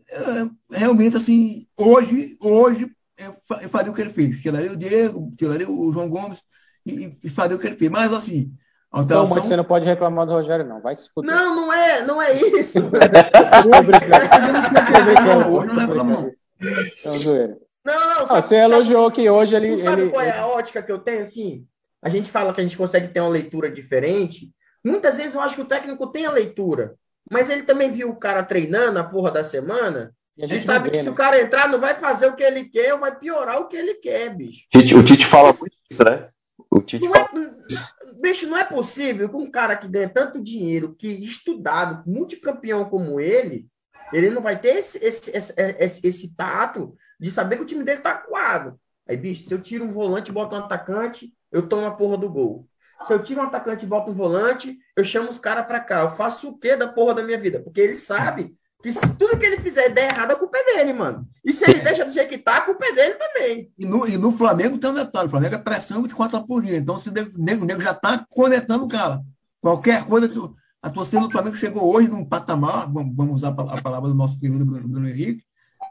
eu 0.09 0.51
realmente, 0.69 1.15
assim, 1.17 1.67
hoje, 1.77 2.37
hoje 2.41 2.91
eu 3.19 3.69
faria 3.69 3.91
o 3.91 3.93
que 3.93 4.01
ele 4.01 4.13
fez. 4.13 4.41
Tiraria 4.41 4.71
o 4.71 4.77
Diego, 4.77 5.33
tiraria 5.37 5.69
o 5.69 5.91
João 5.91 6.09
Gomes 6.09 6.41
e, 6.85 7.17
e 7.23 7.29
faria 7.29 7.55
o 7.55 7.59
que 7.59 7.67
ele 7.67 7.75
fez. 7.75 7.91
Mas, 7.91 8.13
assim, 8.13 8.53
Alteração... 8.91 9.25
Então, 9.25 9.35
mas 9.35 9.45
você 9.45 9.55
não 9.55 9.63
pode 9.63 9.85
reclamar 9.85 10.25
do 10.25 10.33
Rogério, 10.33 10.65
não. 10.65 10.81
Vai 10.81 10.95
se 10.95 11.07
fuder. 11.13 11.31
Não, 11.31 11.55
não 11.55 11.71
é, 11.71 12.03
não 12.03 12.19
é 12.21 12.33
isso. 12.33 12.79
Hoje 12.79 12.89
não 15.67 15.75
reclamou. 15.75 16.31
Então, 16.59 17.15
zoeira. 17.15 17.57
Não, 17.85 17.95
não, 17.95 18.27
sabe, 18.27 18.41
Você 18.41 18.55
elogiou 18.55 19.11
que 19.11 19.29
hoje 19.29 19.55
ele. 19.55 19.77
Sabe 19.79 20.01
ele, 20.03 20.11
qual 20.11 20.23
é 20.23 20.37
a 20.37 20.47
ótica 20.47 20.81
que 20.81 20.91
eu 20.91 20.99
tenho? 20.99 21.21
Assim, 21.21 21.65
a 22.01 22.09
gente 22.09 22.31
fala 22.31 22.53
que 22.53 22.61
a 22.61 22.63
gente 22.63 22.77
consegue 22.77 23.09
ter 23.09 23.21
uma 23.21 23.29
leitura 23.29 23.71
diferente. 23.71 24.51
Muitas 24.83 25.17
vezes 25.17 25.35
eu 25.35 25.41
acho 25.41 25.53
que 25.55 25.61
o 25.61 25.67
técnico 25.67 26.07
tem 26.07 26.25
a 26.25 26.31
leitura, 26.31 26.95
mas 27.29 27.49
ele 27.49 27.63
também 27.63 27.91
viu 27.91 28.09
o 28.09 28.15
cara 28.15 28.43
treinando 28.43 28.97
a 28.99 29.03
porra 29.03 29.31
da 29.31 29.43
semana. 29.43 30.15
E 30.39 30.45
a 30.45 30.47
gente 30.47 30.63
sabe 30.63 30.85
vê, 30.85 30.91
que 30.91 30.97
né? 30.97 31.03
se 31.03 31.09
o 31.09 31.13
cara 31.13 31.41
entrar, 31.41 31.67
não 31.67 31.81
vai 31.81 31.95
fazer 31.95 32.27
o 32.27 32.33
que 32.33 32.41
ele 32.41 32.63
quer 32.63 32.93
ou 32.93 32.99
vai 33.01 33.13
piorar 33.13 33.59
o 33.59 33.67
que 33.67 33.75
ele 33.75 33.95
quer, 33.95 34.33
bicho. 34.33 34.65
O 34.97 35.03
Tite 35.03 35.25
fala 35.25 35.51
muito 35.51 35.75
isso, 35.91 36.01
né? 36.01 36.29
O 36.71 36.81
Tite 36.81 37.03
não 37.03 37.13
é 37.13 37.19
fala... 37.19 37.41
é, 37.41 38.21
bicho, 38.21 38.47
não 38.47 38.57
é 38.57 38.63
possível 38.63 39.27
que 39.27 39.35
um 39.35 39.51
cara 39.51 39.75
que 39.75 39.85
ganha 39.85 40.07
tanto 40.07 40.41
dinheiro, 40.41 40.95
que 40.97 41.09
estudado, 41.09 42.09
multicampeão 42.09 42.85
como 42.85 43.19
ele, 43.19 43.67
ele 44.13 44.29
não 44.29 44.41
vai 44.41 44.57
ter 44.57 44.77
esse, 44.77 44.97
esse, 45.03 45.29
esse, 45.29 45.53
esse, 45.57 46.07
esse 46.07 46.35
tato 46.35 46.95
de 47.19 47.29
saber 47.31 47.57
que 47.57 47.63
o 47.63 47.67
time 47.67 47.83
dele 47.83 47.99
tá 47.99 48.13
coado. 48.13 48.79
Aí, 49.05 49.17
bicho, 49.17 49.43
se 49.43 49.53
eu 49.53 49.59
tiro 49.59 49.83
um 49.83 49.91
volante 49.91 50.31
e 50.31 50.33
boto 50.33 50.55
um 50.55 50.59
atacante, 50.59 51.33
eu 51.51 51.67
tomo 51.67 51.85
a 51.85 51.91
porra 51.91 52.17
do 52.17 52.29
gol. 52.29 52.65
Se 53.05 53.11
eu 53.11 53.21
tiro 53.21 53.41
um 53.41 53.43
atacante 53.43 53.83
e 53.83 53.87
boto 53.87 54.09
um 54.11 54.15
volante, 54.15 54.77
eu 54.95 55.03
chamo 55.03 55.29
os 55.29 55.37
caras 55.37 55.65
para 55.65 55.81
cá. 55.81 56.03
Eu 56.03 56.11
faço 56.11 56.47
o 56.47 56.57
quê 56.57 56.77
da 56.77 56.87
porra 56.87 57.15
da 57.15 57.23
minha 57.23 57.37
vida? 57.37 57.59
Porque 57.59 57.81
ele 57.81 57.99
sabe 57.99 58.55
que 58.81 58.93
se 58.93 59.07
tudo 59.15 59.37
que 59.37 59.45
ele 59.45 59.61
fizer 59.61 59.89
der 59.89 60.11
errado, 60.11 60.31
a 60.31 60.35
culpa 60.35 60.57
é 60.57 60.77
dele, 60.77 60.93
mano. 60.93 61.27
E 61.43 61.51
se 61.51 61.69
ele 61.69 61.81
deixa 61.81 62.05
do 62.05 62.11
jeito 62.11 62.29
que 62.29 62.37
tá, 62.37 62.57
a 62.57 62.61
culpa 62.61 62.85
é 62.85 62.93
dele 62.93 63.15
também. 63.15 63.71
E 63.77 63.85
no, 63.85 64.07
e 64.07 64.17
no 64.17 64.31
Flamengo 64.37 64.77
tem 64.77 64.89
um 64.89 64.93
detalhe: 64.93 65.27
o 65.27 65.31
Flamengo 65.31 65.55
é 65.55 65.57
pressão 65.57 66.07
de 66.07 66.15
conta 66.15 66.41
por 66.41 66.61
dia. 66.61 66.77
Então, 66.77 66.97
se 66.99 67.09
o 67.09 67.13
nego, 67.37 67.63
o 67.63 67.65
nego 67.65 67.81
já 67.81 67.93
tá 67.93 68.25
conectando 68.29 68.85
o 68.85 68.87
cara. 68.87 69.21
Qualquer 69.61 70.05
coisa 70.05 70.29
que. 70.29 70.39
A 70.81 70.89
torcida 70.89 71.19
do 71.19 71.29
Flamengo 71.29 71.57
chegou 71.57 71.93
hoje 71.93 72.07
num 72.07 72.23
patamar, 72.23 72.89
vamos 72.89 73.35
usar 73.35 73.49
a 73.49 73.81
palavra 73.81 74.07
do 74.07 74.15
nosso 74.15 74.39
querido 74.39 74.65
Bruno 74.65 75.09
Henrique, 75.09 75.43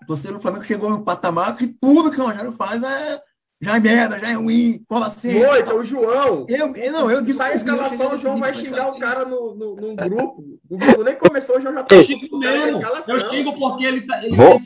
a 0.03 0.07
torcida 0.07 0.33
do 0.33 0.41
Flamengo 0.41 0.65
chegou 0.65 0.89
num 0.89 1.05
patamar 1.05 1.55
que 1.59 1.69
tudo 1.69 2.11
que 2.11 2.19
o 2.19 2.25
Rogério 2.25 2.53
faz 2.53 2.83
é 2.83 3.21
já 3.61 3.77
é 3.77 3.81
merda, 3.81 4.21
já 4.21 4.31
é 4.31 4.35
ruim, 4.35 4.85
cola 4.89 5.07
assim. 5.07 5.41
Moita, 5.41 5.75
o 5.75 5.83
João. 5.83 6.47
Eu, 6.49 6.93
não, 6.93 7.11
eu 7.11 7.21
digo. 7.21 7.39
Sai 7.39 7.53
a 7.53 7.57
escalação, 7.57 8.15
o 8.15 8.19
João 8.19 8.39
vai 8.39 8.55
xingar 8.55 8.89
o 8.89 8.99
cara 8.99 9.25
no, 9.25 9.55
no, 9.55 9.75
no 9.75 9.97
grupo. 9.97 10.45
O 10.71 10.77
grupo 10.79 11.03
nem 11.03 11.17
começou, 11.17 11.57
o 11.57 11.61
João 11.61 11.75
já 11.75 11.83
tá 11.83 12.01
xingando 12.01 12.39
mesmo. 12.39 12.83
Eu 13.09 13.19
xingo 13.19 13.59
porque 13.59 13.85
ele 13.85 14.03
tá. 14.03 14.25
Ele 14.25 14.37
Vou... 14.37 14.57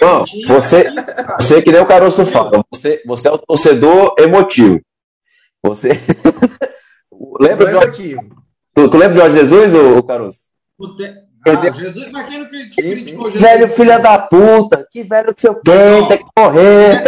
não, 0.00 0.24
você, 0.46 0.86
você 1.40 1.60
que 1.60 1.72
nem 1.72 1.80
o 1.80 1.86
Caroço 1.86 2.24
fala, 2.24 2.64
você, 2.72 3.02
você 3.04 3.26
é 3.26 3.32
o 3.32 3.38
torcedor 3.38 4.14
emotivo. 4.16 4.80
Você. 5.64 5.90
lembra, 7.40 7.72
Jorge... 7.72 8.16
tu, 8.74 8.88
tu 8.88 8.96
lembra 8.96 9.14
de 9.14 9.20
Jorge 9.20 9.36
Jesus, 9.38 9.74
ou 9.74 10.02
Caroço? 10.04 10.38
Ah, 11.46 11.70
Jesus, 11.72 12.10
mas 12.10 12.28
quem 12.28 12.38
não 12.38 12.48
criticou 12.48 13.30
Jesus? 13.30 13.40
Velho 13.40 13.68
filha 13.68 13.98
da 13.98 14.18
puta, 14.18 14.86
que 14.90 15.02
velho 15.02 15.32
do 15.32 15.40
seu 15.40 15.54
quê, 15.60 15.70
tem 16.08 16.18
que 16.18 16.24
morrer. 16.36 17.02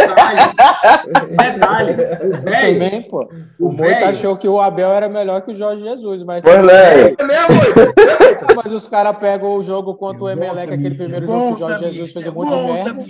Detalhe, 1.37 1.91
o 1.91 2.41
velho. 2.41 2.79
Também, 2.79 3.01
pô. 3.03 3.29
O, 3.59 3.69
o 3.69 3.73
Moita 3.73 4.07
achou 4.07 4.37
que 4.37 4.47
o 4.47 4.59
Abel 4.59 4.91
era 4.91 5.09
melhor 5.09 5.41
que 5.41 5.51
o 5.51 5.57
Jorge 5.57 5.83
Jesus, 5.83 6.23
mas. 6.23 6.43
Foi, 6.43 6.61
velho. 6.61 7.17
Mas 8.55 8.73
os 8.73 8.87
caras 8.87 9.17
pegam 9.17 9.55
o 9.55 9.63
jogo 9.63 9.95
contra 9.95 10.23
o 10.23 10.29
Emelec, 10.29 10.73
aquele 10.73 10.95
primeiro 10.95 11.25
jogo 11.25 11.47
que 11.47 11.63
o 11.63 11.67
Jorge 11.67 11.87
Jesus 11.87 12.11
fez 12.11 12.27
um 12.27 12.31
monte 12.33 12.49
de 12.49 12.73
merda. 12.73 13.05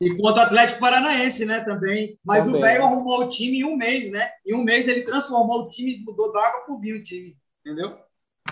E 0.00 0.16
contra 0.16 0.42
o 0.42 0.44
Atlético 0.44 0.80
Paranaense, 0.80 1.44
né, 1.44 1.60
também. 1.60 2.18
Mas 2.24 2.44
também. 2.44 2.60
o 2.60 2.64
velho 2.64 2.84
arrumou 2.84 3.22
o 3.22 3.28
time 3.28 3.60
em 3.60 3.64
um 3.64 3.76
mês, 3.76 4.10
né? 4.10 4.28
Em 4.46 4.54
um 4.54 4.62
mês 4.62 4.86
ele 4.86 5.02
transformou 5.02 5.62
o 5.62 5.68
time, 5.68 6.02
mudou 6.06 6.32
da 6.32 6.40
água 6.40 6.60
pro 6.66 6.78
vinho 6.78 6.98
o 6.98 7.02
time, 7.02 7.36
entendeu? 7.64 7.96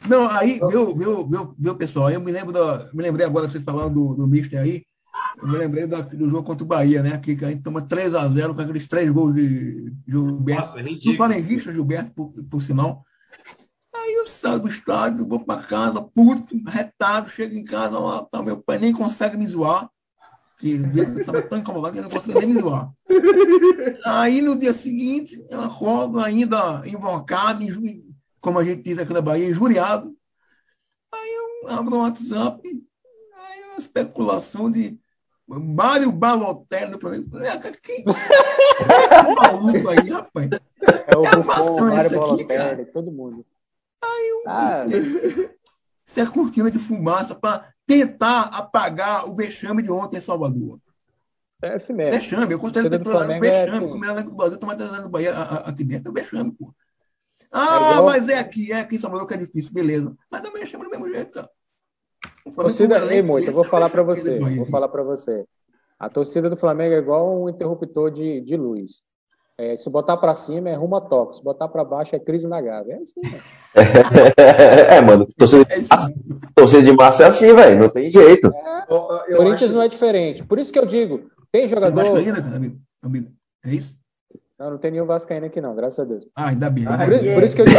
Não, 0.08 0.28
aí, 0.28 0.58
meu, 0.60 0.94
meu, 0.94 1.26
meu, 1.26 1.54
meu 1.58 1.74
pessoal, 1.76 2.10
eu 2.10 2.20
me 2.20 2.30
lembro 2.30 2.52
da, 2.52 2.88
me 2.92 3.02
lembrei 3.02 3.26
agora 3.26 3.48
vocês 3.48 3.62
falando 3.64 3.94
do, 3.94 4.14
do 4.14 4.26
Mister 4.26 4.60
aí, 4.60 4.84
eu 5.40 5.48
me 5.48 5.56
lembrei 5.56 5.86
da, 5.86 6.00
do 6.00 6.28
jogo 6.28 6.42
contra 6.42 6.64
o 6.64 6.66
Bahia, 6.66 7.02
né? 7.02 7.18
Que, 7.18 7.36
que 7.36 7.44
a 7.44 7.50
gente 7.50 7.62
toma 7.62 7.82
3x0 7.82 8.54
com 8.54 8.60
aqueles 8.60 8.86
três 8.86 9.10
gols 9.10 9.34
de, 9.34 9.90
de 9.90 10.12
Gilberto. 10.12 10.62
Nossa, 10.62 10.82
do 10.82 11.16
Flamenguista, 11.16 11.72
Gilberto, 11.72 12.12
por, 12.12 12.32
por 12.50 12.62
sinal. 12.62 13.04
Aí 13.94 14.14
eu 14.14 14.26
saio 14.26 14.58
do 14.58 14.68
estádio, 14.68 15.26
vou 15.26 15.40
para 15.40 15.62
casa, 15.62 16.02
puto, 16.02 16.56
retado, 16.66 17.28
chego 17.30 17.54
em 17.54 17.64
casa, 17.64 17.98
lá, 17.98 18.24
tá, 18.24 18.42
meu 18.42 18.56
pai 18.56 18.78
nem 18.78 18.92
consegue 18.92 19.36
me 19.36 19.46
zoar. 19.46 19.88
Que 20.58 20.70
ele 20.70 21.20
estava 21.20 21.40
tão 21.42 21.58
incomodado 21.58 21.92
que 21.92 21.98
ele 22.00 22.08
não 22.08 22.16
conseguia 22.16 22.40
nem 22.40 22.54
me 22.54 22.60
zoar. 22.60 22.90
Aí 24.06 24.40
no 24.42 24.58
dia 24.58 24.72
seguinte, 24.72 25.40
eu 25.48 25.60
acordo 25.60 26.18
ainda 26.18 26.82
invocado, 26.84 27.62
como 28.40 28.58
a 28.58 28.64
gente 28.64 28.82
diz 28.82 28.98
aqui 28.98 29.12
na 29.12 29.20
Bahia, 29.20 29.48
injuriado. 29.48 30.16
Aí 31.12 31.34
eu 31.34 31.68
abro 31.70 31.96
o 31.96 32.00
WhatsApp, 32.00 32.60
aí 33.34 33.64
uma 33.64 33.78
especulação 33.78 34.70
de 34.70 34.98
Mário 35.46 36.12
Balotelli 36.12 36.92
do 36.92 37.00
Flamengo. 37.00 37.30
Quem 37.82 38.04
é 38.04 38.10
esse 39.04 39.34
maluco 39.34 39.88
aí, 39.88 40.10
rapaz? 40.10 40.48
É 41.06 41.16
o 41.16 41.22
Buffon, 41.22 41.88
Mário 41.88 42.10
Balotelli, 42.10 42.84
todo 42.86 43.10
mundo. 43.10 43.46
Aí 44.02 44.28
eu, 44.28 44.42
ah. 44.46 44.84
Isso 46.06 46.20
é 46.20 46.26
cortina 46.26 46.70
de 46.70 46.78
fumaça 46.78 47.34
para 47.34 47.72
tentar 47.86 48.42
apagar 48.42 49.28
o 49.28 49.34
vexame 49.34 49.82
de 49.82 49.90
ontem 49.90 50.18
em 50.18 50.20
Salvador. 50.20 50.78
É 51.62 51.74
assim 51.74 51.92
mesmo. 51.92 52.12
Vexame, 52.12 52.52
eu 52.52 52.58
considero 52.58 52.88
que 52.88 53.08
o 53.08 53.18
vexame, 53.18 53.46
é 53.46 53.64
assim. 53.64 53.88
como 53.88 54.04
ela 54.04 54.22
no 54.22 54.34
Brasil, 54.34 54.58
tomar 54.58 54.76
no 54.76 55.08
Bahia 55.08 55.32
aqui 55.32 55.82
dentro, 55.82 56.10
é 56.10 56.14
vexame, 56.14 56.52
pô. 56.52 56.72
Ah, 57.50 57.96
é 57.98 58.02
mas 58.02 58.28
é 58.28 58.38
aqui, 58.38 58.72
é 58.72 58.80
aqui 58.80 58.96
em 58.96 58.98
Salvador 58.98 59.26
que 59.26 59.34
é 59.34 59.38
difícil, 59.38 59.72
beleza. 59.72 60.14
Mas 60.30 60.42
também 60.42 60.66
chama 60.66 60.84
do 60.84 60.90
mesmo 60.90 61.08
jeito, 61.08 61.32
cara. 61.32 61.50
Torcida, 62.54 63.14
ei, 63.14 63.22
muito, 63.22 63.46
eu 63.46 63.52
vou 63.52 63.64
falar 63.64 63.88
para 63.88 64.02
você, 64.02 64.38
vou 64.38 64.66
falar 64.66 64.88
para 64.88 65.02
você. 65.02 65.44
A 65.98 66.08
torcida 66.08 66.48
do 66.48 66.56
Flamengo 66.56 66.94
é 66.94 66.98
igual 66.98 67.42
um 67.42 67.48
interruptor 67.48 68.10
de, 68.10 68.40
de 68.40 68.56
luz. 68.56 69.02
É, 69.60 69.76
se 69.76 69.90
botar 69.90 70.16
para 70.16 70.32
cima 70.34 70.70
é 70.70 70.74
rumo 70.74 70.94
a 70.94 71.00
toque, 71.00 71.36
se 71.36 71.42
botar 71.42 71.66
para 71.66 71.84
baixo 71.84 72.14
é 72.14 72.18
crise 72.20 72.46
na 72.46 72.60
gávea. 72.60 72.94
É 72.94 73.02
assim, 73.02 73.20
né? 73.20 73.40
é, 74.96 75.00
mano. 75.00 75.26
Torcida 75.36 75.64
de, 75.64 75.88
massa, 75.88 76.14
torcida 76.54 76.82
de 76.82 76.92
massa 76.92 77.24
é 77.24 77.26
assim, 77.26 77.52
velho. 77.52 77.80
Não 77.80 77.88
tem 77.88 78.08
jeito. 78.08 78.52
É, 78.54 79.34
Corinthians 79.34 79.70
acho... 79.70 79.74
não 79.74 79.82
é 79.82 79.88
diferente. 79.88 80.44
Por 80.44 80.60
isso 80.60 80.72
que 80.72 80.78
eu 80.78 80.86
digo, 80.86 81.28
tem 81.50 81.66
jogador. 81.66 82.00
Tem 82.00 82.30
amigo, 82.30 82.78
amigo. 83.02 83.32
É 83.64 83.70
isso? 83.70 83.97
Não, 84.58 84.70
não 84.72 84.78
tem 84.78 84.90
nenhum 84.90 85.06
Vascaíno 85.06 85.46
aqui, 85.46 85.60
não, 85.60 85.72
graças 85.72 86.00
a 86.00 86.04
Deus. 86.04 86.24
Ah, 86.34 86.48
ainda 86.48 86.68
bem. 86.68 86.84
Ah, 86.88 86.98
por, 87.04 87.12
isso, 87.12 87.34
por, 87.34 87.42
isso 87.44 87.54
que 87.54 87.62
eu 87.62 87.66
digo. 87.70 87.78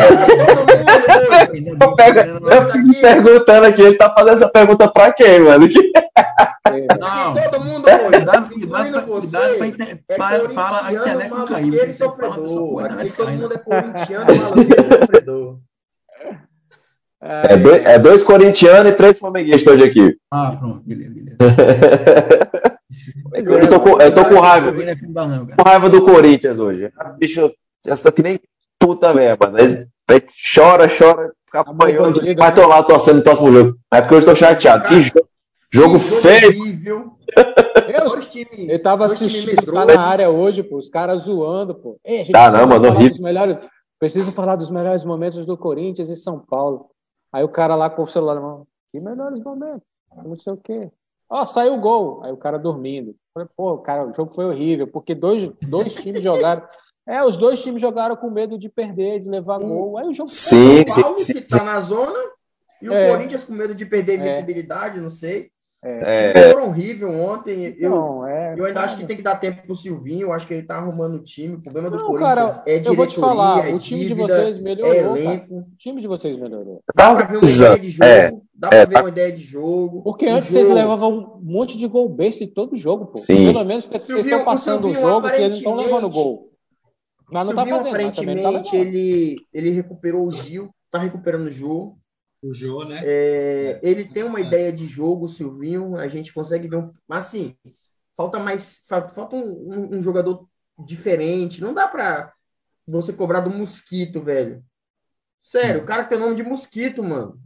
eu, 1.82 1.92
pego, 1.96 2.20
eu 2.48 2.72
fico 2.72 3.02
perguntando 3.02 3.66
aqui, 3.66 3.82
ele 3.82 3.98
tá 3.98 4.14
fazendo 4.14 4.34
essa 4.34 4.48
pergunta 4.48 4.88
pra 4.88 5.12
quem, 5.12 5.42
mano? 5.42 5.68
Não, 7.00 7.34
todo 7.34 7.66
mundo, 7.66 7.84
cuidado, 7.84 8.50
cuidado, 8.50 9.06
cuidado 9.06 9.58
para, 10.16 10.50
para 10.50 10.86
a 10.86 10.94
internet 10.94 11.30
não 11.30 11.46
cair. 11.46 11.74
Ele 11.74 11.94
sofredor. 11.94 12.86
Aqui 12.86 13.12
todo 13.12 13.32
mundo 13.32 13.54
é 13.54 13.58
corintiano, 13.58 14.36
maluqueiro 14.36 14.88
sofredor. 14.88 15.60
É 17.22 17.58
dois, 17.58 17.86
é 17.86 18.00
dois 18.00 18.24
corintianos 18.24 18.94
e 18.94 18.96
três 18.96 19.20
flamenguistas 19.20 19.74
hoje 19.74 19.84
aqui. 19.84 20.18
Ah, 20.32 20.56
pronto, 20.58 20.82
beleza, 20.86 21.14
beleza. 21.14 21.38
Eu, 23.34 23.70
tô 23.70 23.80
com, 23.80 24.02
eu 24.02 24.14
tô 24.14 24.26
com 24.26 24.40
raiva. 24.40 24.74
Com 25.56 25.64
raiva 25.64 25.90
do 25.90 26.04
Corinthians 26.04 26.60
hoje. 26.60 26.92
Bicho, 27.18 27.52
eu 27.86 27.94
estou 27.94 28.12
que 28.12 28.24
nem 28.24 28.40
puta 28.80 29.14
mesmo, 29.14 29.48
né? 29.48 29.88
Chora, 30.56 30.88
chora, 30.88 31.32
fica 31.46 31.64
tá 31.64 31.72
apanhando, 31.72 32.20
vai 32.38 32.54
tô 32.54 32.68
lá 32.68 32.82
torcendo 32.84 33.18
no 33.18 33.24
próximo 33.24 33.52
jogo. 33.52 33.78
É 33.92 34.02
porque 34.02 34.16
eu 34.16 34.20
estou 34.20 34.36
chateado. 34.36 34.88
Que 34.88 35.02
jogo, 35.02 35.30
jogo 35.72 36.00
feio. 36.00 36.80
Eu, 36.88 37.18
eu 38.70 38.82
tava 38.82 39.06
assistindo 39.06 39.72
tá 39.72 39.86
na 39.86 40.02
área 40.02 40.30
hoje, 40.30 40.64
pô, 40.64 40.78
os 40.78 40.90
caras 40.90 41.24
zoando, 41.24 41.76
pô. 41.76 42.00
Ei, 42.04 42.26
tá, 42.32 42.50
não, 42.50 42.66
mano, 42.66 42.88
horrível. 42.88 43.22
Melhores, 43.22 43.58
preciso 44.00 44.34
falar 44.34 44.56
dos 44.56 44.70
melhores 44.70 45.04
momentos 45.04 45.46
do 45.46 45.58
Corinthians 45.58 46.10
e 46.10 46.16
São 46.16 46.40
Paulo. 46.40 46.90
Aí 47.32 47.44
o 47.44 47.50
cara 47.50 47.76
lá 47.76 47.90
com 47.90 48.04
o 48.04 48.08
celular 48.08 48.36
na 48.36 48.42
mão, 48.42 48.68
que 48.92 49.00
melhores 49.00 49.44
momentos? 49.44 49.84
Não 50.24 50.40
sei 50.40 50.54
o 50.54 50.58
quê. 50.58 50.90
Ó, 51.30 51.44
oh, 51.44 51.46
saiu 51.46 51.76
o 51.76 51.80
gol. 51.80 52.24
Aí 52.24 52.32
o 52.32 52.38
cara 52.38 52.58
dormindo. 52.58 53.16
Falei, 53.34 53.48
pô, 53.56 53.78
cara, 53.78 54.08
o 54.08 54.14
jogo 54.14 54.34
foi 54.34 54.46
horrível, 54.46 54.88
porque 54.88 55.14
dois, 55.14 55.50
dois 55.62 55.94
times 55.94 56.24
jogaram. 56.24 56.64
É, 57.08 57.24
os 57.24 57.38
dois 57.38 57.60
times 57.60 57.82
jogaram 57.82 58.16
com 58.16 58.30
medo 58.30 58.56
de 58.56 58.70
perder, 58.70 59.22
de 59.22 59.28
levar 59.28 59.58
gol. 59.58 59.98
Aí 59.98 60.06
o 60.06 60.14
jogo 60.14 60.30
sim, 60.30 60.86
foi 60.86 61.02
o 61.02 61.04
Paulo, 61.04 61.18
sim, 61.18 61.34
que 61.34 61.42
tá 61.42 61.64
na 61.64 61.82
zona, 61.82 62.20
e 62.80 62.88
o 62.88 62.94
é. 62.94 63.10
Corinthians 63.10 63.44
com 63.44 63.52
medo 63.52 63.74
de 63.74 63.84
perder 63.84 64.20
é. 64.20 64.94
não 65.02 65.10
sei. 65.10 65.50
É. 65.82 66.52
Foram 66.52 66.68
horrível 66.68 67.10
ontem. 67.10 67.74
Eu, 67.80 67.90
não, 67.92 68.28
é. 68.28 68.50
É, 68.50 68.60
eu 68.60 68.66
ainda 68.66 68.74
cara. 68.74 68.86
acho 68.86 68.98
que 68.98 69.06
tem 69.06 69.16
que 69.16 69.24
dar 69.24 69.36
tempo 69.36 69.62
pro 69.66 69.76
Silvinho. 69.76 70.28
Eu 70.28 70.34
acho 70.34 70.46
que 70.46 70.54
ele 70.54 70.64
tá 70.68 70.76
arrumando 70.76 71.16
o 71.16 71.24
time. 71.24 71.56
O 71.56 71.62
problema 71.62 71.90
do 71.90 71.98
Não, 71.98 72.06
Corinthians 72.08 72.28
cara, 72.36 72.64
é 72.66 72.80
diretoria, 72.80 72.90
eu 72.92 72.96
vou 72.96 73.08
te 73.08 73.16
falar, 73.20 73.70
é 73.70 73.74
o 73.74 73.80
time 73.80 74.02
de 74.02 74.08
dívida, 74.10 74.28
vocês 74.28 74.58
é 74.58 74.62
melhorou, 74.62 74.94
cara. 75.14 75.20
elenco. 75.20 75.56
O 75.56 75.66
time 75.78 76.02
de 76.02 76.08
vocês 76.08 76.38
melhorou. 76.38 76.84
Dá 76.94 77.16
pra 77.16 77.26
ver 77.26 77.38
uma 77.38 77.46
ideia 77.50 77.80
de 77.80 77.90
jogo. 77.90 78.06
É, 78.06 78.32
dá 78.54 78.68
pra 78.68 78.78
é, 78.78 78.86
ver 78.86 78.94
tá- 78.94 79.00
uma 79.04 79.10
ideia 79.10 79.32
de 79.32 79.44
jogo. 79.44 80.04
Porque 80.04 80.26
antes 80.26 80.50
vocês 80.50 80.66
jogo- 80.68 80.78
levavam 80.78 81.40
um 81.40 81.42
monte 81.42 81.78
de 81.78 81.88
gol 81.88 82.10
besta 82.10 82.44
em 82.44 82.50
todo 82.50 82.76
jogo, 82.76 83.06
pô. 83.08 83.18
Sim. 83.18 83.54
Pelo 83.54 83.64
menos 83.64 83.86
que 83.88 83.98
vocês 84.00 84.26
estão 84.26 84.44
passando 84.44 84.86
o 84.88 84.92
o 84.92 84.96
jogo 84.96 85.30
que 85.30 85.36
eles 85.36 85.48
não 85.50 85.58
estão 85.58 85.76
levando 85.76 86.10
gol. 86.10 86.50
Mas 87.32 87.48
não 87.48 87.56
tá 87.56 87.62
fazendo 87.62 87.76
não 87.76 87.84
tá 87.84 87.90
aparentemente, 87.90 88.76
ele, 88.76 89.36
ele 89.54 89.70
recuperou 89.70 90.26
o 90.26 90.32
Gil, 90.32 90.70
tá 90.92 90.98
recuperando 91.00 91.46
o 91.48 91.52
Jô. 91.52 91.94
O 92.42 92.54
Jô, 92.54 92.86
né? 92.86 93.02
É, 93.04 93.80
ele 93.84 94.06
tem 94.06 94.24
uma 94.24 94.40
ideia 94.40 94.72
de 94.72 94.88
jogo, 94.88 95.26
o 95.26 95.30
Silvinho, 95.30 95.98
a 95.98 96.08
gente 96.08 96.34
consegue 96.34 96.68
ver 96.68 96.78
um. 96.78 96.94
Mas 97.08 97.26
assim, 97.28 97.56
falta 98.16 98.40
mais. 98.40 98.82
fa- 98.88 99.10
Falta 99.10 99.36
um, 99.36 99.42
um- 99.42 99.98
um 99.98 100.02
jogador 100.02 100.48
diferente. 100.86 101.62
Não 101.62 101.74
dá 101.74 101.88
pra 101.88 102.32
você 102.88 103.12
cobrar 103.12 103.42
do 103.42 103.50
mosquito, 103.50 104.22
velho. 104.22 104.64
Sério, 105.44 105.82
o 105.82 105.86
cara 105.86 106.04
tem 106.06 106.18
o 106.18 106.22
nome 106.22 106.36
de 106.36 106.44
mosquito, 106.44 107.04
mano. 107.04 107.38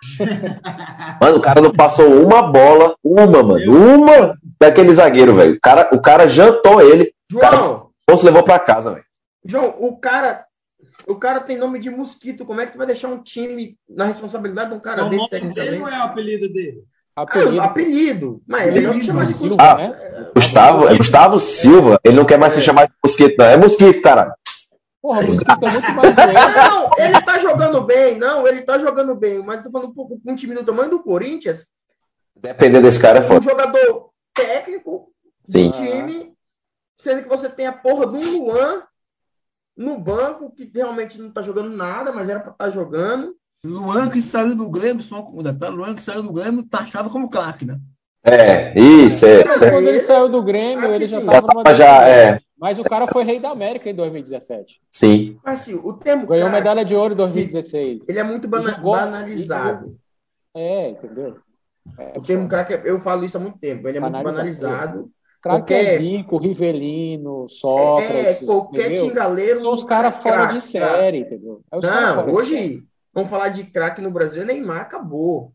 Mano, 1.20 1.38
o 1.38 1.42
cara 1.42 1.60
não 1.60 1.72
passou 1.72 2.06
uma 2.24 2.52
bola, 2.52 2.94
uma, 3.02 3.26
mano, 3.42 3.54
uma 3.72 4.38
daquele 4.60 4.94
zagueiro, 4.94 5.34
velho. 5.34 5.54
O 5.56 5.60
cara, 5.60 5.88
o 5.92 6.00
cara 6.00 6.28
jantou 6.28 6.80
ele, 6.80 7.12
João, 7.30 7.90
ou 8.08 8.16
se 8.16 8.24
levou 8.24 8.44
pra 8.44 8.60
casa, 8.60 8.92
velho. 8.94 9.04
João, 9.44 9.74
o 9.80 9.96
cara. 9.98 10.46
O 11.06 11.16
cara 11.16 11.40
tem 11.40 11.56
nome 11.58 11.78
de 11.78 11.90
mosquito. 11.90 12.44
Como 12.46 12.60
é 12.60 12.66
que 12.66 12.72
tu 12.72 12.78
vai 12.78 12.86
deixar 12.86 13.08
um 13.08 13.22
time 13.22 13.76
na 13.88 14.04
responsabilidade 14.04 14.70
de 14.70 14.76
um 14.76 14.80
cara 14.80 15.02
É 15.02 15.04
o 15.04 15.08
desse 15.10 15.18
nome 15.22 15.30
dele 15.30 15.54
tecnicamente? 15.54 15.82
ou 15.82 15.88
é 15.88 15.98
o 15.98 16.02
apelido 16.08 16.52
dele? 16.52 16.84
Ah, 17.16 17.22
Apelido. 17.22 17.60
apelido. 17.60 18.42
Mas 18.46 18.68
é 18.68 18.70
melhor 18.70 18.94
que 18.94 19.02
chamar 19.02 19.24
de 19.26 19.32
Silva, 19.32 19.56
mosquito. 19.56 19.60
Ah, 19.60 19.74
né? 19.76 20.30
Gustavo, 20.34 20.88
é 20.88 20.96
Gustavo 20.96 21.40
Silva, 21.40 22.00
ele 22.04 22.14
não 22.16 22.24
quer 22.24 22.38
mais 22.38 22.52
ser 22.52 22.62
chamado 22.62 22.88
de 22.88 22.94
mosquito, 23.04 23.34
não. 23.38 23.46
É 23.46 23.56
mosquito, 23.56 24.00
cara. 24.02 24.32
Porra, 25.02 25.20
o 25.20 25.24
mosquito 25.24 25.50
é 25.50 25.54
muito 25.70 25.92
mais. 25.92 26.14
Não, 26.68 26.90
ele 26.98 27.20
tá 27.22 27.38
jogando 27.40 27.80
bem. 27.82 28.18
Não, 28.18 28.46
ele 28.46 28.62
tá 28.62 28.78
jogando 28.78 29.14
bem. 29.16 29.42
Mas 29.44 29.56
eu 29.58 29.62
tô 29.64 29.70
falando 29.72 29.90
um 29.90 29.94
pouco 29.94 30.20
com 30.20 30.30
um 30.32 30.36
time 30.36 30.54
do 30.54 30.64
tamanho 30.64 30.90
do 30.90 31.02
Corinthians, 31.02 31.66
Depender 32.36 32.80
desse 32.80 33.02
cara 33.02 33.18
é 33.18 33.22
um 33.22 33.24
foda. 33.26 33.40
jogador 33.40 34.10
técnico 34.32 35.08
Sim. 35.44 35.70
do 35.70 35.72
time, 35.72 36.32
sendo 36.96 37.22
que 37.24 37.28
você 37.28 37.48
tem 37.48 37.66
a 37.66 37.72
porra 37.72 38.06
de 38.06 38.16
um 38.16 38.44
Luan 38.44 38.82
no 39.78 39.98
banco, 39.98 40.50
que 40.50 40.70
realmente 40.74 41.18
não 41.18 41.30
tá 41.30 41.40
jogando 41.40 41.70
nada, 41.70 42.12
mas 42.12 42.28
era 42.28 42.40
pra 42.40 42.50
estar 42.52 42.70
jogando. 42.70 43.34
Luan 43.64 44.08
que 44.10 44.20
saiu 44.20 44.54
do 44.54 44.68
Grêmio, 44.68 45.02
só 45.02 45.24
um 45.32 45.42
detalhe, 45.42 45.74
Luan 45.76 45.94
que 45.94 46.02
saiu 46.02 46.22
do 46.22 46.32
Grêmio 46.32 46.62
taxado 46.64 47.08
como 47.10 47.30
craque, 47.30 47.64
né? 47.64 47.78
É, 48.24 48.78
isso, 48.78 49.24
é. 49.24 49.44
Mas 49.44 49.62
é. 49.62 49.70
quando 49.70 49.86
ele 49.88 50.00
saiu 50.00 50.28
do 50.28 50.42
Grêmio, 50.42 50.90
Ah, 50.90 50.94
ele 50.94 51.06
já 51.06 51.20
sim. 51.20 51.26
tava 51.26 51.36
Já 51.36 51.40
numa 51.54 51.62
tava, 51.64 51.74
já, 51.76 51.92
decadência. 52.00 52.34
é, 52.36 52.40
Mas 52.58 52.78
o 52.78 52.84
cara 52.84 53.06
foi 53.06 53.22
rei 53.24 53.38
da 53.40 53.50
América 53.50 53.88
em 53.88 53.94
2017. 53.94 54.80
sim. 54.90 55.38
Mas 55.44 55.60
assim, 55.60 55.74
o 55.74 55.92
termo 55.92 56.26
Ganhou 56.26 56.48
craque, 56.48 56.58
medalha 56.64 56.84
de 56.84 56.94
ouro 56.94 57.14
em 57.14 57.16
2016. 57.16 58.08
ele 58.08 58.18
é 58.18 58.22
muito 58.24 58.46
bana- 58.48 58.70
Jogou- 58.72 58.94
banalizado. 58.96 59.96
É, 60.54 60.90
entendeu? 60.90 61.38
É, 61.98 62.18
O 62.18 62.22
termo 62.22 62.48
craque, 62.48 62.80
eu 62.84 63.00
falo 63.00 63.24
isso 63.24 63.36
há 63.36 63.40
muito 63.40 63.58
tempo. 63.58 63.88
Ele 63.88 63.98
é 63.98 64.00
muito 64.00 64.12
Banalizado. 64.12 65.10
Craque 65.56 65.74
é 65.74 66.22
qualquer- 66.24 66.48
Rivelino, 66.48 67.44
É, 67.46 67.48
Sócrates, 67.48 68.46
qualquer 68.46 68.86
entendeu? 68.92 69.08
tingaleiro. 69.08 69.62
São 69.62 69.72
os 69.72 69.84
caras 69.84 70.14
é 70.14 70.20
fora 70.20 70.46
de 70.46 70.60
série, 70.60 71.18
entendeu? 71.18 71.62
É 71.72 71.80
Não, 71.80 72.30
hoje, 72.30 72.82
vamos 73.12 73.30
falar 73.30 73.48
de 73.48 73.64
craque 73.64 74.00
no 74.00 74.10
Brasil, 74.10 74.44
Neymar 74.44 74.80
acabou. 74.82 75.52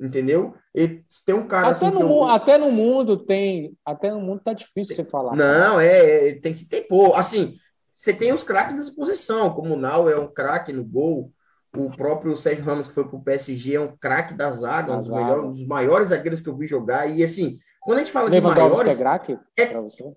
Entendeu? 0.00 0.54
E 0.72 1.02
tem 1.26 1.34
um 1.34 1.48
cara 1.48 1.68
Até 1.70 1.86
assim 1.86 1.94
no, 1.94 2.24
até 2.24 2.56
no 2.56 2.70
mundo 2.70 3.16
tem. 3.16 3.76
Até 3.84 4.12
no 4.12 4.20
mundo 4.20 4.40
tá 4.44 4.52
difícil 4.52 4.94
você 4.94 5.04
falar. 5.04 5.34
Não, 5.34 5.80
é, 5.80 6.28
é, 6.28 6.34
tem 6.36 6.54
que 6.54 6.64
tem 6.64 6.86
pô, 6.86 7.14
assim, 7.14 7.56
você 7.96 8.12
tem 8.12 8.32
os 8.32 8.44
craques 8.44 8.76
dessa 8.76 8.94
posição, 8.94 9.50
como 9.50 9.74
o 9.74 9.76
Nau 9.76 10.08
é 10.08 10.16
um 10.16 10.28
craque 10.28 10.72
no 10.72 10.84
gol, 10.84 11.32
o 11.76 11.90
próprio 11.90 12.36
Sérgio 12.36 12.64
Ramos 12.64 12.86
que 12.86 12.94
foi 12.94 13.08
pro 13.08 13.20
PSG 13.20 13.74
é 13.74 13.80
um 13.80 13.96
craque 13.96 14.34
da 14.34 14.52
zaga, 14.52 14.92
um 14.92 14.96
Da 14.96 15.00
dos, 15.00 15.08
melhores, 15.10 15.44
um 15.44 15.52
dos 15.52 15.66
maiores 15.66 16.08
zagueiros 16.10 16.40
que 16.40 16.48
eu 16.48 16.56
vi 16.56 16.68
jogar 16.68 17.10
e 17.10 17.24
assim, 17.24 17.58
quando 17.88 17.96
a 17.96 18.00
gente 18.00 18.12
fala 18.12 18.28
de 18.30 18.38
Lewandowski 18.38 18.64
é 18.80 18.84
maiores, 18.84 18.98
craque 18.98 19.38
é- 19.56 19.66
pra 19.66 19.80
você? 19.80 20.12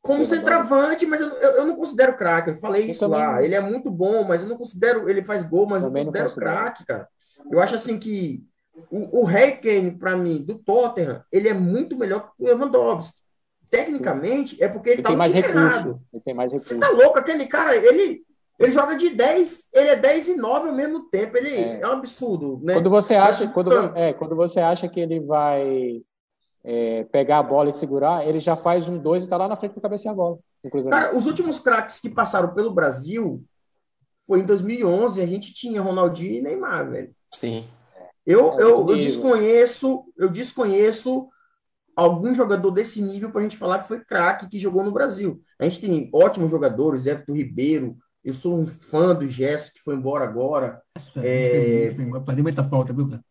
como 0.00 0.24
centroavante, 0.24 1.04
mas 1.06 1.20
eu, 1.20 1.28
eu, 1.28 1.50
eu 1.56 1.66
não 1.66 1.74
considero 1.74 2.16
craque, 2.16 2.50
eu 2.50 2.56
falei 2.56 2.84
Eu 2.84 2.90
isso 2.90 3.04
lá, 3.08 3.32
não. 3.32 3.40
ele 3.40 3.54
é 3.56 3.60
muito 3.60 3.90
bom, 3.90 4.22
mas 4.22 4.42
eu 4.42 4.48
não 4.48 4.56
considero, 4.56 5.08
ele 5.10 5.24
faz 5.24 5.42
gol, 5.42 5.66
mas 5.66 5.82
eu 5.82 5.88
Também 5.88 6.04
não 6.04 6.12
não 6.12 6.20
considero 6.22 6.40
craque, 6.40 6.84
cara. 6.86 7.08
Eu 7.50 7.60
acho 7.60 7.74
assim 7.74 7.98
que 7.98 8.44
o, 8.92 9.22
o 9.22 9.24
Harry 9.24 9.56
Kane, 9.56 9.90
pra 9.98 10.14
mim, 10.16 10.44
do 10.44 10.56
Tottenham, 10.58 11.22
ele 11.32 11.48
é 11.48 11.54
muito 11.54 11.96
melhor 11.96 12.20
que 12.36 12.42
o 12.42 12.46
Lewandowski. 12.46 13.16
Tecnicamente, 13.70 14.62
é 14.62 14.68
porque 14.68 14.90
ele, 14.90 14.96
Ele 14.96 15.02
tá 15.02 15.08
tem 15.08 15.16
mais 15.18 15.32
recurso. 15.32 15.58
errado. 15.58 16.00
Ele 16.12 16.22
tem 16.22 16.34
mais 16.34 16.52
Você 16.52 16.74
recurso. 16.74 16.78
tá 16.80 16.90
louco? 16.90 17.18
Aquele 17.18 17.46
cara, 17.46 17.74
ele, 17.74 18.22
ele 18.58 18.72
joga 18.72 18.94
de 18.94 19.10
10, 19.10 19.64
ele 19.72 19.88
é 19.88 19.96
10 19.96 20.28
e 20.28 20.36
9 20.36 20.68
ao 20.68 20.74
mesmo 20.74 21.08
tempo. 21.10 21.36
Ele 21.36 21.48
é, 21.56 21.80
É. 21.80 21.86
um 21.88 21.92
absurdo, 21.92 22.60
né? 22.62 22.74
Quando 22.74 22.88
você 22.90 23.14
acha, 23.14 23.48
quando, 23.48 23.72
é, 23.96 24.12
quando 24.12 24.36
você 24.36 24.60
acha 24.60 24.88
que 24.88 25.00
ele 25.00 25.18
vai 25.18 26.02
é, 26.64 27.04
pegar 27.04 27.38
a 27.38 27.42
bola 27.42 27.68
e 27.68 27.72
segurar, 27.72 28.26
ele 28.26 28.40
já 28.40 28.56
faz 28.56 28.88
um 28.88 28.98
dois 28.98 29.24
e 29.24 29.28
tá 29.28 29.36
lá 29.36 29.46
na 29.46 29.56
frente 29.56 29.72
para 29.72 29.82
cabecear 29.82 30.14
a 30.14 30.16
bola. 30.16 30.38
Cara, 30.88 31.14
os 31.14 31.26
últimos 31.26 31.58
craques 31.58 32.00
que 32.00 32.08
passaram 32.08 32.54
pelo 32.54 32.72
Brasil 32.72 33.44
foi 34.26 34.40
em 34.40 34.46
2011. 34.46 35.20
A 35.20 35.26
gente 35.26 35.52
tinha 35.52 35.82
Ronaldinho 35.82 36.36
e 36.36 36.40
Neymar, 36.40 36.90
velho. 36.90 37.14
Sim. 37.30 37.66
Eu, 38.24 38.52
É, 38.52 38.62
eu, 38.62 38.88
eu 38.88 38.96
desconheço, 38.96 40.04
eu 40.16 40.30
desconheço 40.30 41.28
algum 41.94 42.34
jogador 42.34 42.70
desse 42.70 43.02
nível 43.02 43.30
pra 43.30 43.42
gente 43.42 43.58
falar 43.58 43.80
que 43.80 43.88
foi 43.88 44.00
craque 44.00 44.48
que 44.48 44.58
jogou 44.58 44.82
no 44.82 44.90
Brasil. 44.90 45.42
A 45.58 45.64
gente 45.64 45.80
tem 45.80 46.10
ótimos 46.12 46.50
jogadores, 46.50 47.04
Everton 47.04 47.34
Ribeiro. 47.34 47.96
Eu 48.24 48.32
sou 48.32 48.58
um 48.58 48.66
fã 48.66 49.14
do 49.14 49.28
Gerson 49.28 49.70
que 49.74 49.82
foi 49.82 49.94
embora 49.94 50.24
agora. 50.24 50.80
Isso 50.96 51.20
É. 51.22 51.90
Vai 51.90 52.24
fazer 52.24 52.42
muita 52.42 52.64
falta, 52.64 52.94
viu, 52.94 53.10
cara? 53.10 53.22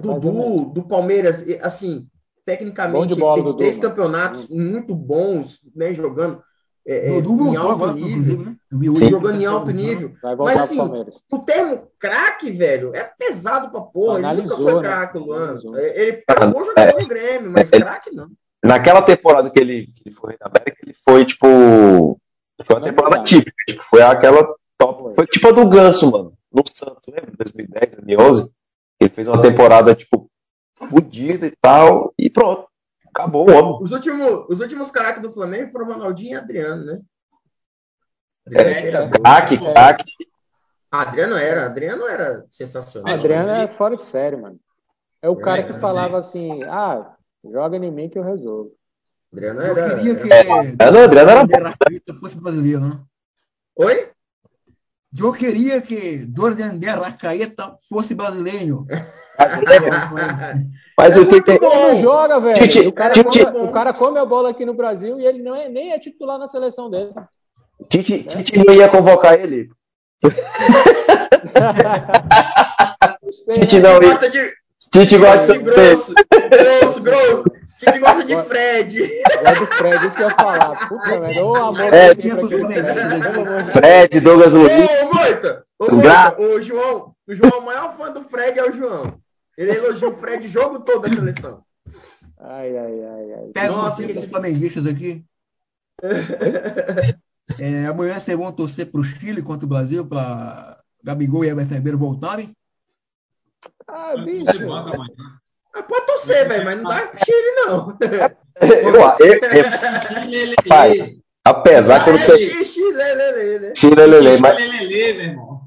Dudu, 0.00 0.72
do 0.72 0.84
Palmeiras, 0.84 1.42
assim, 1.60 2.08
tecnicamente, 2.44 3.14
bola, 3.14 3.42
Dudu, 3.42 3.58
três 3.58 3.76
mano. 3.76 3.88
campeonatos 3.88 4.48
muito 4.48 4.94
bons, 4.94 5.60
né, 5.74 5.94
jogando 5.94 6.42
é, 6.86 7.16
é, 7.16 7.20
Dudu 7.20 7.46
em 7.48 7.56
alto 7.56 7.84
agora, 7.84 7.92
nível, 7.92 8.38
né? 8.38 8.56
Sim. 8.94 9.10
jogando 9.10 9.40
em 9.40 9.46
alto 9.46 9.70
nível. 9.70 10.12
Mas, 10.38 10.58
assim. 10.58 10.78
O 11.30 11.38
termo 11.38 11.88
craque, 11.98 12.50
velho, 12.50 12.94
é 12.94 13.04
pesado 13.04 13.70
pra 13.70 13.80
porra. 13.80 14.18
Ele 14.18 14.42
nunca 14.42 14.54
Analisou, 14.54 14.56
foi 14.56 14.74
né? 14.74 14.80
craque, 14.80 15.18
o 15.18 15.20
Luan. 15.20 15.44
Analisou. 15.44 15.78
É, 15.78 16.00
Ele 16.00 16.24
é 16.26 16.46
bom 16.46 16.64
jogador 16.64 17.00
no 17.00 17.08
Grêmio, 17.08 17.50
mas 17.52 17.70
craque 17.70 18.10
não. 18.12 18.28
Naquela 18.64 19.02
temporada 19.02 19.50
que 19.50 19.58
ele, 19.58 19.86
que 19.86 20.02
ele 20.06 20.14
foi 20.14 20.36
na 20.40 20.46
América, 20.46 20.78
ele 20.82 20.92
foi, 20.92 21.24
tipo. 21.24 22.20
Foi 22.64 22.76
uma 22.76 22.86
é 22.86 22.90
temporada 22.90 23.22
típica. 23.24 23.56
Tipo, 23.66 23.82
foi 23.84 24.02
aquela 24.02 24.54
top. 24.76 25.02
Foi. 25.02 25.14
Foi 25.14 25.26
tipo 25.26 25.48
a 25.48 25.52
do 25.52 25.68
Ganso, 25.68 26.10
mano. 26.10 26.32
No 26.52 26.62
Santos, 26.66 27.02
lembra? 27.08 27.32
2010, 27.38 27.90
2011. 27.92 28.52
Ele 29.00 29.10
fez 29.10 29.28
uma 29.28 29.40
temporada, 29.40 29.94
tipo, 29.94 30.30
fodida 30.88 31.46
e 31.46 31.56
tal. 31.60 32.12
E 32.18 32.28
pronto. 32.30 32.66
Acabou 33.14 33.48
o 33.48 33.52
homem. 33.54 33.78
Os 33.82 33.92
últimos, 33.92 34.46
os 34.48 34.60
últimos 34.60 34.90
craques 34.90 35.22
do 35.22 35.32
Flamengo 35.32 35.70
foram 35.70 35.86
Ronaldinho 35.86 36.32
e 36.32 36.34
Adriano, 36.36 36.84
né? 36.84 37.00
É. 38.50 39.08
Craque, 39.08 39.58
craque. 39.58 40.04
Ah, 40.90 41.02
Adriano 41.02 41.36
era, 41.36 41.66
Adriano 41.66 42.06
era 42.06 42.44
sensacional. 42.50 43.14
Adriano 43.14 43.50
é 43.50 43.66
fora 43.68 43.96
de 43.96 44.02
série, 44.02 44.36
mano. 44.36 44.58
É 45.22 45.28
o 45.28 45.36
cara 45.36 45.60
É, 45.60 45.62
que 45.62 45.72
né? 45.72 45.78
falava 45.78 46.18
assim: 46.18 46.62
ah, 46.64 47.14
joga 47.44 47.76
em 47.76 47.90
mim 47.90 48.08
que 48.08 48.18
eu 48.18 48.22
resolvo. 48.24 48.72
Adriano 49.32 49.62
Eu 49.62 49.76
era. 49.76 49.96
queria 49.96 50.16
que 50.16 50.32
É, 50.32 50.40
Adriano 50.84 51.48
era 51.50 51.74
fosse 52.20 52.36
brasileiro, 52.36 52.80
né? 52.80 53.00
Oi? 53.76 54.10
Eu 55.18 55.32
queria 55.32 55.80
que 55.80 56.26
Dorian 56.26 56.76
de 56.76 56.88
Arrascaeta 56.88 57.76
fosse 57.88 58.14
brasileiro. 58.14 58.86
Mas 60.96 61.16
eu 61.16 61.26
tenho 61.28 61.42
que. 61.42 61.50
Ele 61.50 61.60
não 61.60 61.96
joga, 61.96 62.38
velho. 62.40 62.54
Tite- 62.56 62.86
o, 62.86 62.92
cara 62.92 63.12
Tite- 63.12 63.44
come, 63.46 63.58
o 63.60 63.72
cara 63.72 63.92
come 63.92 64.18
a 64.18 64.24
bola 64.24 64.50
aqui 64.50 64.64
no 64.64 64.74
Brasil 64.74 65.18
e 65.18 65.26
ele 65.26 65.42
não 65.42 65.54
é, 65.54 65.68
nem 65.68 65.92
é 65.92 65.98
titular 65.98 66.38
na 66.38 66.46
seleção 66.46 66.90
dele. 66.90 67.10
Tite, 67.88 68.22
Tite 68.24 68.64
não 68.64 68.74
ia 68.74 68.88
convocar 68.88 69.34
ele. 69.34 69.70
Não 73.22 73.32
sei, 73.32 73.54
Tite 73.54 73.80
né? 73.80 73.88
não 73.92 74.02
ia. 74.02 74.08
gosta 74.10 74.30
de, 74.30 74.52
Tite 74.92 75.18
gosta 75.18 75.52
de 75.52 75.58
de 75.58 75.64
grosso, 75.64 76.14
grosso, 76.50 77.00
grosso. 77.00 77.44
Tite 77.78 77.98
gosta 77.98 78.24
de 78.24 78.36
Fred. 78.44 79.22
Gosto 79.44 79.60
do 79.60 79.66
Fred, 79.74 80.06
isso 80.06 80.14
que 80.14 80.22
eu 80.22 80.28
ia 80.28 80.34
falar. 80.34 80.88
Puta 80.88 81.18
merda, 81.20 81.44
ô 81.44 81.56
amor. 81.56 81.80
É. 81.94 82.14
Pelo 82.14 82.46
amor 82.46 82.48
de 82.48 82.82
Deus. 82.82 83.72
Fred, 83.72 84.20
Douglas 84.20 84.54
Luiz. 84.54 84.72
Ô, 84.72 85.14
Moita! 85.14 85.64
Ô, 85.78 85.86
Moita, 85.96 86.36
o 86.40 86.62
João, 86.62 87.11
o 87.28 87.34
João, 87.34 87.58
o 87.60 87.64
maior 87.64 87.96
fã 87.96 88.10
do 88.12 88.24
Fred 88.24 88.58
é 88.58 88.64
o 88.68 88.72
João. 88.72 89.20
Ele 89.56 89.72
elogia 89.72 90.08
o 90.08 90.16
Fred 90.16 90.46
o 90.46 90.50
jogo 90.50 90.80
todo 90.80 91.02
da 91.08 91.14
seleção. 91.14 91.62
Ai, 92.40 92.76
ai, 92.76 93.04
ai, 93.04 93.32
ai. 93.34 93.50
Pega 93.54 93.70
Nossa, 93.70 93.92
um 93.94 93.96
time 94.00 94.12
esse- 94.12 94.20
dos 94.22 94.30
flamenguistas 94.30 94.86
aqui. 94.86 95.24
É, 97.60 97.86
amanhã 97.86 98.18
vocês 98.18 98.38
vão 98.38 98.50
torcer 98.52 98.86
para 98.90 99.00
o 99.00 99.04
Chile 99.04 99.42
contra 99.42 99.66
o 99.66 99.68
Brasil, 99.68 100.06
para 100.06 100.80
Gabigol 101.02 101.44
e 101.44 101.48
Everton 101.48 101.74
Ribeiro 101.74 101.98
voltarem. 101.98 102.56
Ah, 103.86 104.14
bicho. 104.16 104.72
Ah, 105.74 105.82
pode 105.82 106.06
torcer, 106.06 106.48
velho, 106.48 106.64
mas 106.64 106.76
não 106.80 106.84
dá 106.88 107.06
pro 107.08 107.18
Chile, 107.24 107.52
não. 107.66 107.98
Eu, 108.62 108.68
eu, 108.68 108.94
eu, 108.94 109.00
rapaz, 110.68 111.16
apesar 111.44 112.04
que 112.04 112.10
eu 112.10 112.12
não 112.12 112.18
sei. 112.20 112.64
Chile, 112.64 113.74
Chile, 113.74 113.94
mas, 114.40 114.56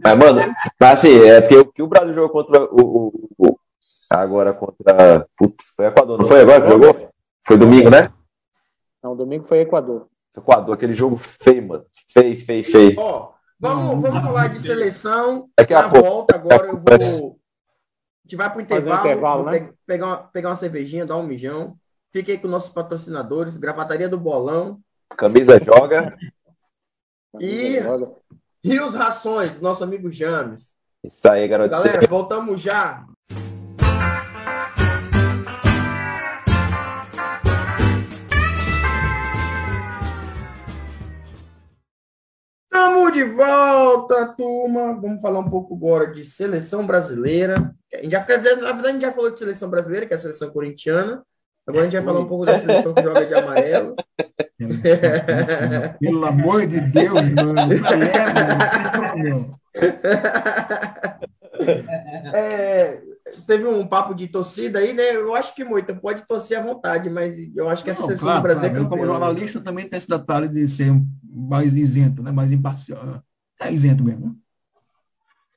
mas, 0.05 0.17
mano, 0.17 0.55
mas 0.79 0.89
assim, 0.99 1.19
é 1.21 1.41
porque 1.41 1.57
o 1.57 1.65
que 1.71 1.81
o 1.83 1.87
Brasil 1.87 2.13
jogou 2.13 2.29
contra 2.29 2.63
o, 2.63 2.79
o, 2.79 3.29
o 3.49 3.59
agora 4.09 4.53
contra. 4.53 5.27
Putz, 5.35 5.69
foi 5.75 5.85
Equador, 5.87 6.17
não 6.19 6.25
foi 6.25 6.41
agora 6.41 6.61
que 6.61 6.67
jogou? 6.69 7.09
Foi 7.45 7.57
domingo, 7.57 7.89
né? 7.89 8.09
Não, 9.03 9.15
domingo 9.15 9.45
foi 9.45 9.59
Equador. 9.59 10.07
Equador, 10.35 10.73
aquele 10.75 10.93
jogo 10.93 11.15
feio, 11.15 11.67
mano. 11.67 11.85
Feio, 12.11 12.37
feio, 12.37 12.63
feio. 12.63 12.99
Ó, 12.99 13.31
vamos, 13.59 14.01
vamos 14.01 14.21
falar 14.23 14.49
de 14.49 14.59
seleção. 14.61 15.49
Daqui 15.57 15.73
a 15.73 15.83
Na 15.83 15.89
pouco. 15.89 16.07
volta, 16.07 16.35
agora 16.35 16.67
eu 16.67 16.77
vou. 16.77 17.39
A 18.23 18.27
gente 18.27 18.35
vai 18.35 18.49
pro 18.51 18.65
Fazer 18.65 18.89
um 18.89 18.93
intervalo, 18.93 18.99
intervalo, 19.05 19.43
né? 19.45 19.59
pe- 19.59 19.73
pegar, 19.85 20.05
uma, 20.07 20.17
pegar 20.17 20.49
uma 20.49 20.55
cervejinha, 20.55 21.05
dar 21.05 21.15
um 21.17 21.23
mijão. 21.27 21.75
Fiquei 22.11 22.37
com 22.37 22.47
nossos 22.47 22.69
patrocinadores, 22.69 23.57
Gravataria 23.57 24.09
do 24.09 24.17
Bolão 24.17 24.79
Camisa 25.15 25.59
joga. 25.63 26.15
E- 27.39 27.77
e 27.77 27.79
os 28.65 28.95
Rações, 28.95 29.61
nosso 29.61 29.83
amigo 29.83 30.11
James. 30.11 30.73
Isso 31.03 31.29
aí, 31.29 31.47
garoto. 31.47 31.69
Galera, 31.69 32.07
voltamos 32.07 32.59
já. 32.59 33.05
Estamos 42.63 43.13
de 43.13 43.23
volta, 43.23 44.33
turma. 44.35 44.99
Vamos 44.99 45.21
falar 45.21 45.39
um 45.39 45.49
pouco 45.49 45.75
agora 45.75 46.11
de 46.11 46.25
seleção 46.25 46.87
brasileira. 46.87 47.71
A 47.93 47.97
gente 47.97 48.11
já, 48.11 48.19
na 48.19 48.25
verdade, 48.25 48.87
a 48.87 48.91
gente 48.91 49.01
já 49.01 49.13
falou 49.13 49.29
de 49.29 49.37
seleção 49.37 49.69
brasileira, 49.69 50.07
que 50.07 50.13
é 50.13 50.15
a 50.15 50.19
seleção 50.19 50.49
corintiana. 50.49 51.23
Agora 51.67 51.83
a 51.83 51.85
gente 51.85 51.97
vai 51.97 52.03
falar 52.03 52.19
um 52.19 52.27
pouco 52.27 52.45
da 52.45 52.59
seleção 52.59 52.95
que 52.95 53.03
joga 53.03 53.25
de 53.25 53.33
amarelo. 53.35 53.95
Pelo 55.99 56.25
amor 56.25 56.65
de 56.67 56.79
Deus, 56.81 57.13
mano. 57.13 57.55
Galera, 57.81 59.15
meu. 59.15 59.59
É, 62.33 63.01
teve 63.47 63.65
um 63.67 63.87
papo 63.87 64.13
de 64.13 64.27
torcida 64.27 64.79
aí, 64.79 64.93
né? 64.93 65.15
Eu 65.15 65.35
acho 65.35 65.53
que 65.55 65.63
Moita 65.63 65.93
pode 65.95 66.25
torcer 66.27 66.57
à 66.59 66.61
vontade, 66.63 67.09
mas 67.09 67.35
eu 67.55 67.69
acho 67.69 67.83
que 67.83 67.89
essa 67.89 68.01
Não, 68.01 68.07
seleção 68.07 68.27
claro, 68.27 68.39
do 68.39 68.41
Brasil 68.41 68.69
claro. 68.69 68.75
é 68.75 68.79
Eu, 68.79 68.87
como 68.87 69.05
campeã. 69.05 69.05
jornalista, 69.05 69.61
também 69.61 69.87
tem 69.89 69.97
esse 69.97 70.07
detalhe 70.07 70.47
de 70.47 70.67
ser 70.69 70.91
mais 71.23 71.73
isento, 71.73 72.21
né? 72.23 72.31
mais 72.31 72.51
imparcial. 72.51 73.23
É 73.61 73.71
isento 73.71 74.03
mesmo. 74.03 74.27
né? 74.29 74.35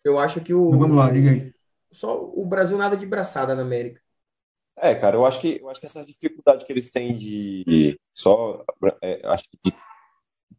Eu 0.05 0.19
acho 0.19 0.41
que 0.41 0.55
o, 0.55 0.71
Mas 0.71 0.79
vamos 0.79 0.97
lá, 0.97 1.11
diga 1.11 1.31
aí. 1.31 1.53
só 1.93 2.19
o 2.35 2.47
Brasil 2.47 2.79
nada 2.79 2.97
de 2.97 3.07
braçada 3.07 3.55
na 3.55 3.63
América. 3.63 4.01
É, 4.81 4.95
cara, 4.95 5.17
eu 5.17 5.27
acho 5.27 5.41
que 5.41 5.59
eu 5.61 5.69
acho 5.69 5.81
que 5.81 5.87
essa 5.87 6.05
dificuldade 6.05 6.65
que 6.65 6.73
eles 6.73 6.91
têm 6.91 7.17
de 7.17 7.99
só 8.15 8.65
é, 9.03 9.21
acho 9.27 9.45
que, 9.51 9.73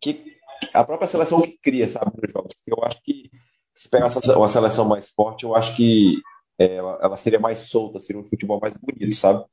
que 0.01 0.37
a 0.73 0.83
própria 0.83 1.07
seleção 1.07 1.41
que 1.41 1.57
cria, 1.61 1.87
sabe, 1.87 2.11
nos 2.21 2.31
jogos. 2.31 2.53
Eu 2.65 2.77
acho 2.83 3.01
que 3.03 3.29
se 3.75 3.89
pegasse 3.89 4.17
uma 4.31 4.49
seleção 4.49 4.87
mais 4.87 5.09
forte, 5.09 5.43
eu 5.43 5.55
acho 5.55 5.75
que 5.75 6.21
é, 6.57 6.75
ela, 6.75 6.99
ela 7.01 7.17
seria 7.17 7.39
mais 7.39 7.69
solta, 7.69 7.99
seria 7.99 8.21
um 8.21 8.27
futebol 8.27 8.59
mais 8.59 8.75
bonito, 8.75 9.15
sabe? 9.15 9.45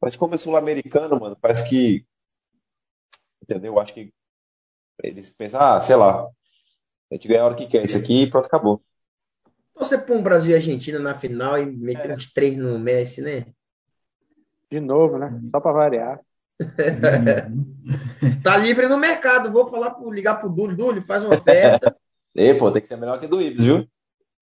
Mas 0.00 0.16
como 0.16 0.34
é 0.34 0.36
sul-americano, 0.36 1.18
mano, 1.18 1.36
parece 1.40 1.68
que 1.68 2.04
entendeu? 3.42 3.74
Eu 3.74 3.80
acho 3.80 3.94
que 3.94 4.12
eles 5.02 5.30
pensam, 5.30 5.60
ah, 5.60 5.80
sei 5.80 5.96
lá, 5.96 6.24
a 6.24 7.14
gente 7.14 7.28
ganha 7.28 7.42
a 7.42 7.46
hora 7.46 7.54
que 7.54 7.66
quer 7.66 7.84
isso 7.84 7.98
aqui 7.98 8.22
e 8.22 8.30
pronto, 8.30 8.46
acabou. 8.46 8.82
Você 9.74 9.96
põe 9.96 10.16
um 10.16 10.22
Brasil 10.22 10.50
e 10.50 10.54
Argentina 10.54 10.98
na 10.98 11.18
final 11.18 11.56
e 11.56 11.64
meter 11.64 12.10
uns 12.10 12.32
três 12.32 12.56
no 12.56 12.78
Messi, 12.78 13.22
né? 13.22 13.46
De 14.70 14.80
novo, 14.80 15.18
né? 15.18 15.40
Só 15.50 15.60
para 15.60 15.72
variar. 15.72 16.20
Tá 18.42 18.56
livre 18.56 18.88
no 18.88 18.98
mercado. 18.98 19.50
Vou 19.50 19.66
falar 19.66 19.92
pro, 19.92 20.10
ligar 20.10 20.36
pro 20.36 20.50
Dúlio. 20.50 20.76
Dúlio, 20.76 21.04
faz 21.04 21.24
uma 21.24 21.34
oferta. 21.34 21.96
E, 22.34 22.54
pô, 22.54 22.70
tem 22.70 22.80
que 22.80 22.86
ser 22.86 22.96
melhor 22.96 23.18
que 23.18 23.26
do 23.26 23.40
Ibis, 23.40 23.64
viu? 23.64 23.88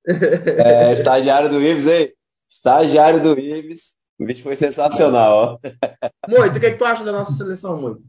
É, 0.07 0.93
estagiário 0.93 1.49
do 1.49 1.63
Ibis, 1.63 1.87
hein? 1.87 2.13
Estagiário 2.51 3.23
do 3.23 3.39
Ibis. 3.39 3.95
O 4.19 4.27
bicho 4.27 4.43
foi 4.43 4.55
sensacional, 4.55 5.33
ó. 5.35 5.69
Moito, 6.29 6.59
o 6.59 6.61
que, 6.61 6.73
que 6.73 6.77
tu 6.77 6.85
acha 6.85 7.03
da 7.03 7.13
nossa 7.13 7.33
seleção, 7.33 7.81
Moito? 7.81 8.03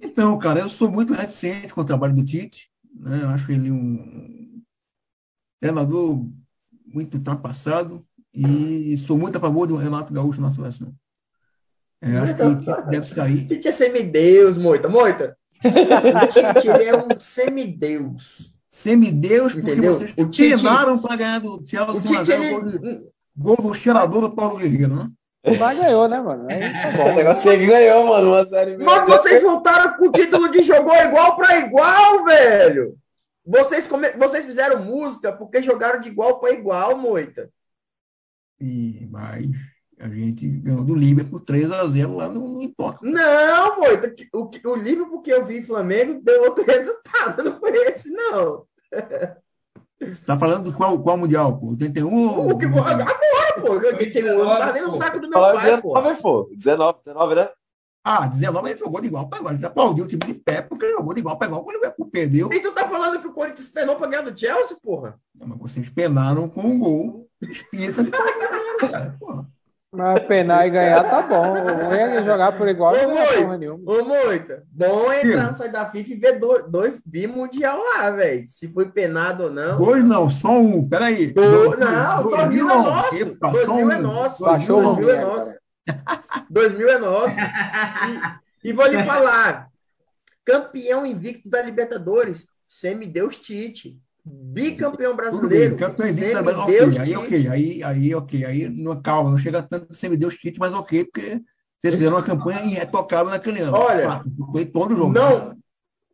Então, 0.00 0.38
cara, 0.38 0.60
eu 0.60 0.70
sou 0.70 0.88
muito 0.88 1.12
reticente 1.12 1.74
com 1.74 1.80
o 1.80 1.84
trabalho 1.84 2.14
do 2.14 2.24
Tite. 2.24 2.70
Né? 2.94 3.22
Eu 3.22 3.30
acho 3.30 3.50
ele 3.50 3.72
um 3.72 4.62
treinador 5.60 6.24
muito 6.86 7.16
ultrapassado 7.16 8.06
e 8.40 8.98
sou 8.98 9.16
muito 9.18 9.36
a 9.36 9.40
favor 9.40 9.66
do 9.66 9.76
Renato 9.76 10.12
Gaúcho 10.12 10.40
na 10.40 10.50
seleção. 10.50 10.92
É, 12.00 12.16
acho 12.18 12.34
que 12.36 12.42
o 12.42 12.82
deve 12.90 13.06
sair. 13.06 13.46
Tite 13.46 13.68
é 13.68 13.70
semideus, 13.72 14.56
Moita. 14.56 14.88
Moita, 14.88 15.36
o 15.64 15.68
Tite 16.54 16.68
ele 16.68 16.84
é 16.84 16.96
um 16.96 17.08
semideus. 17.20 18.52
Semideus, 18.70 19.54
porque 19.54 19.72
Entendeu? 19.72 19.94
vocês 19.94 20.14
O 20.16 20.26
Tite- 20.26 20.56
penaram 20.62 20.98
para 20.98 21.16
ganhar 21.16 21.40
do 21.40 21.56
O 21.56 21.66
Chelsea 21.66 22.00
Tite, 22.02 22.32
1x0, 22.32 22.50
gol, 22.50 22.62
de- 22.64 22.76
ele... 22.76 23.06
gol 23.36 23.56
do 23.56 23.74
cheirador 23.74 24.20
do 24.20 24.30
Paulo 24.30 24.58
Guerreiro, 24.58 24.94
né? 24.94 25.08
Mas 25.58 25.78
ganhou, 25.78 26.08
né, 26.08 26.20
mano? 26.20 26.46
Aí 26.50 26.60
tá 26.60 26.88
O 26.90 26.96
bom. 26.96 27.14
negócio 27.14 27.50
é 27.50 27.56
que 27.58 27.66
ganhou, 27.66 28.06
mano, 28.06 28.28
uma 28.28 28.46
série. 28.46 28.76
Mas 28.76 29.06
vocês 29.08 29.42
voltaram 29.42 29.96
com 29.96 30.06
o 30.08 30.12
título 30.12 30.48
de 30.50 30.62
jogou 30.62 30.94
igual 30.94 31.36
para 31.36 31.58
igual, 31.58 32.24
velho. 32.24 32.94
Vocês, 33.46 33.86
come... 33.86 34.10
vocês 34.12 34.44
fizeram 34.44 34.82
música 34.84 35.32
porque 35.32 35.62
jogaram 35.62 36.00
de 36.00 36.08
igual 36.08 36.38
para 36.38 36.52
igual, 36.52 36.96
Moita. 36.98 37.48
E, 38.60 39.06
mas 39.10 39.48
a 40.00 40.08
gente 40.08 40.48
ganhou 40.48 40.84
do 40.84 40.94
Liverpool 40.94 41.40
3x0 41.40 42.14
lá, 42.14 42.28
não, 42.28 42.48
não 42.48 42.62
importa. 42.62 42.98
Não, 43.02 43.80
Moita. 43.80 44.14
O, 44.32 44.50
o 44.70 44.76
Liverpool 44.76 45.22
que 45.22 45.30
eu 45.30 45.44
vi 45.44 45.58
em 45.58 45.64
Flamengo 45.64 46.20
deu 46.22 46.44
outro 46.44 46.64
resultado. 46.66 47.42
Não 47.42 47.58
foi 47.58 47.72
esse, 47.88 48.10
não. 48.10 48.64
Você 50.00 50.24
tá 50.24 50.38
falando 50.38 50.72
qual, 50.72 51.00
qual 51.02 51.16
Mundial, 51.16 51.58
pô? 51.58 51.70
81 51.70 52.06
ou... 52.14 52.50
O 52.52 52.58
que, 52.58 52.66
agora, 52.66 53.04
pô. 53.60 53.96
Quem 53.96 54.12
tem 54.12 54.24
um 54.24 54.42
ano 54.42 54.58
tá 54.58 54.72
nem 54.72 54.82
no 54.82 54.92
saco 54.92 55.18
do 55.18 55.28
meu 55.28 55.40
pai, 55.40 55.82
pô. 55.82 55.94
19, 55.94 56.22
pô. 56.22 56.50
19, 56.52 56.98
19, 57.04 57.34
né? 57.34 57.48
Ah, 58.04 58.26
19 58.26 58.70
ele 58.70 58.78
jogou 58.78 59.00
de 59.00 59.08
igual 59.08 59.28
para 59.28 59.40
igual. 59.40 59.54
Ele 59.54 59.66
aplaudiu 59.66 60.04
o 60.04 60.08
time 60.08 60.24
de 60.24 60.34
pé 60.34 60.62
porque 60.62 60.86
ele 60.86 60.94
jogou 60.94 61.12
de 61.12 61.20
igual 61.20 61.36
para 61.36 61.48
igual 61.48 61.64
quando 61.64 61.76
o 61.76 61.78
Liverpool 61.78 62.08
perdeu. 62.10 62.52
E 62.52 62.60
tu 62.60 62.72
tá 62.72 62.88
falando 62.88 63.20
que 63.20 63.26
o 63.26 63.32
Corinthians 63.32 63.68
penou 63.68 63.96
pra 63.96 64.06
ganhar 64.06 64.22
do 64.22 64.38
Chelsea, 64.38 64.76
porra? 64.80 65.20
Não, 65.34 65.48
mas 65.48 65.58
vocês 65.58 65.90
penaram 65.90 66.48
com 66.48 66.62
um 66.62 66.78
gol 66.78 67.27
espírita 67.42 68.02
de 68.04 68.10
cara, 68.10 69.16
porra. 69.18 69.46
Mas 69.90 70.20
penar 70.26 70.66
e 70.66 70.70
ganhar 70.70 71.02
tá 71.02 71.22
bom. 71.22 71.56
É 71.56 72.22
jogar 72.22 72.52
por 72.58 72.68
igual 72.68 72.92
Ô, 72.94 73.56
não. 73.56 73.74
Ô, 73.86 74.04
Moita, 74.04 74.62
bom 74.70 75.10
entrar 75.10 75.46
Sim. 75.46 75.50
no 75.52 75.56
site 75.56 75.72
da 75.72 75.90
FIFA 75.90 76.10
e 76.12 76.16
ver 76.16 76.38
dois, 76.38 76.64
dois 76.70 77.00
bimundial 77.06 77.78
lá, 77.82 78.10
velho. 78.10 78.46
Se 78.48 78.68
foi 78.68 78.90
penado 78.90 79.44
ou 79.44 79.50
não. 79.50 79.78
Dois 79.78 80.04
não, 80.04 80.28
só 80.28 80.50
um. 80.60 80.86
Peraí. 80.86 81.32
Do- 81.32 81.40
Dois- 81.40 81.78
não, 81.78 82.22
dois 82.22 82.36
2000 82.36 82.48
mil 82.50 82.70
é 82.70 82.74
não. 82.74 82.82
nosso. 82.84 83.14
Epa, 83.16 83.50
2000 83.50 83.64
só 83.66 83.74
um. 83.82 83.90
é 83.90 83.98
nosso. 83.98 84.42
Baixou 84.44 84.78
o 84.80 84.82
2000 84.96 85.10
é 85.10 85.20
nosso. 85.22 85.46
cara. 85.46 85.58
2000 86.50 86.88
é 86.90 86.98
nosso. 86.98 87.36
E, 88.62 88.68
e 88.68 88.72
vou 88.74 88.86
lhe 88.86 89.02
falar: 89.04 89.68
campeão 90.44 91.06
invicto 91.06 91.48
da 91.48 91.62
Libertadores, 91.62 92.46
semideus 92.68 93.38
Tite. 93.38 93.98
Bicampeão 94.28 95.16
Tudo 95.30 95.48
bem, 95.48 95.60
brasileiro, 95.60 95.76
campeão 95.76 96.08
invicto 96.08 96.34
semideus 96.36 96.96
ok, 96.96 96.98
aí 96.98 97.16
ok, 97.16 97.48
aí, 97.48 97.82
aí 97.84 98.14
ok, 98.14 98.44
aí 98.44 98.68
não, 98.68 99.00
calma, 99.00 99.30
não 99.30 99.38
chega 99.38 99.62
tanto 99.62 99.94
semideus 99.94 100.36
Tite, 100.36 100.58
mas 100.58 100.72
ok, 100.72 101.04
porque 101.04 101.42
vocês 101.78 101.94
fizeram 101.94 102.16
uma 102.16 102.22
campanha 102.22 102.62
irretocável 102.64 103.30
naquele 103.30 103.60
ano. 103.60 103.76
Olha, 103.76 104.22
foi 104.52 104.64
todo 104.64 104.96
jogo. 104.96 105.12
Não, 105.12 105.56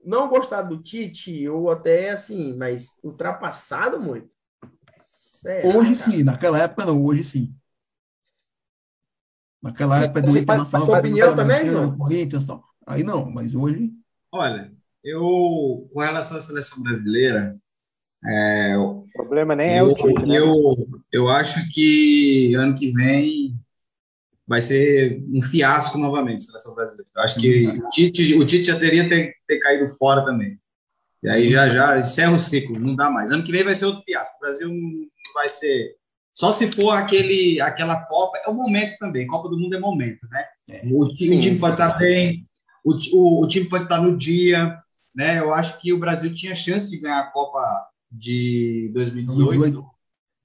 não 0.05 0.29
gostar 0.29 0.63
do 0.63 0.83
Tite, 0.83 1.43
eu 1.43 1.71
até 1.71 2.11
assim, 2.11 2.55
mas 2.57 2.97
ultrapassado 3.03 4.01
muito. 4.01 4.29
Será, 5.05 5.75
Hoje 5.77 5.97
cara? 5.97 6.11
sim, 6.11 6.23
naquela 6.23 6.59
época 6.59 6.87
não, 6.87 7.03
hoje 7.03 7.25
sim. 7.25 7.55
Naquela 9.63 9.99
época 10.05 10.21
do 10.23 10.27
mas- 10.27 10.37
Internacional, 10.43 10.87
mas- 10.87 10.89
do 10.91 10.99
opinião 10.99 11.37
também, 11.37 11.67
João? 11.67 11.97
Corinthians, 11.97 12.47
tal. 12.47 12.65
aí 12.87 13.03
não, 13.03 13.31
mas 13.31 13.55
hoje 13.55 13.91
Olha, 14.33 14.73
eu, 15.03 15.89
com 15.93 16.01
relação 16.01 16.37
à 16.37 16.41
seleção 16.41 16.83
brasileira, 16.83 17.57
é, 18.27 18.77
O 18.77 19.05
problema 19.13 19.55
nem 19.55 19.71
é 19.71 19.81
eu, 19.81 19.87
o 19.87 19.95
Tite, 19.95 20.27
né? 20.27 20.39
eu, 20.39 20.89
eu 21.13 21.29
acho 21.29 21.69
que 21.71 22.55
ano 22.55 22.75
que 22.75 22.93
vem 22.93 23.55
vai 24.47 24.61
ser 24.61 25.23
um 25.33 25.41
fiasco 25.41 25.97
novamente 25.99 26.39
a 26.45 26.47
seleção 26.47 26.75
brasileira. 26.75 27.11
Eu 27.17 27.23
acho 27.23 27.41
que 27.41 27.67
o 27.67 27.91
Tite, 27.91 28.35
o 28.35 28.45
Tite 28.45 28.65
já 28.67 28.79
teria 28.79 29.09
ter, 29.09 29.35
ter 29.47 29.59
caído 29.59 29.89
fora 29.97 30.25
também. 30.25 30.59
E 31.23 31.29
aí 31.29 31.49
já, 31.49 31.69
já 31.71 31.99
encerra 31.99 32.33
o 32.33 32.39
ciclo, 32.39 32.79
não 32.79 32.95
dá 32.95 33.09
mais. 33.09 33.31
Ano 33.33 33.43
que 33.43 33.53
vem 33.53 33.65
vai 33.65 33.75
ser 33.75 33.87
outro 33.87 34.03
fiasco. 34.03 34.37
O 34.37 34.41
Brasil 34.41 34.69
não 34.69 35.09
vai 35.35 35.49
ser. 35.49 35.95
Só 36.35 36.53
se 36.53 36.71
for 36.71 36.91
aquele, 36.91 37.61
aquela 37.61 38.05
Copa, 38.07 38.37
é 38.45 38.51
o 38.51 38.55
momento 38.55 38.97
também. 38.99 39.27
Copa 39.27 39.49
do 39.49 39.59
Mundo 39.59 39.75
é 39.77 39.81
momento, 39.81 40.27
né? 40.31 40.45
O, 40.93 41.09
time- 41.09 41.29
Sim, 41.31 41.39
o 41.39 41.41
time 41.41 41.55
sim, 41.55 41.61
pode 41.61 41.75
estar 41.75 41.89
sim, 41.91 42.05
bem, 42.05 42.45
o, 42.85 42.93
o, 43.15 43.45
o 43.45 43.49
time 43.49 43.69
pode 43.69 43.85
estar 43.85 44.01
no 44.03 44.19
dia, 44.19 44.77
né? 45.15 45.39
Eu 45.39 45.55
acho 45.55 45.81
que 45.81 45.93
o 45.93 45.99
Brasil 45.99 46.35
tinha 46.35 46.55
chance 46.55 46.91
de 46.91 46.99
ganhar 46.99 47.21
a 47.21 47.31
Copa 47.31 47.61
de 48.15 48.91
2018 48.95 49.85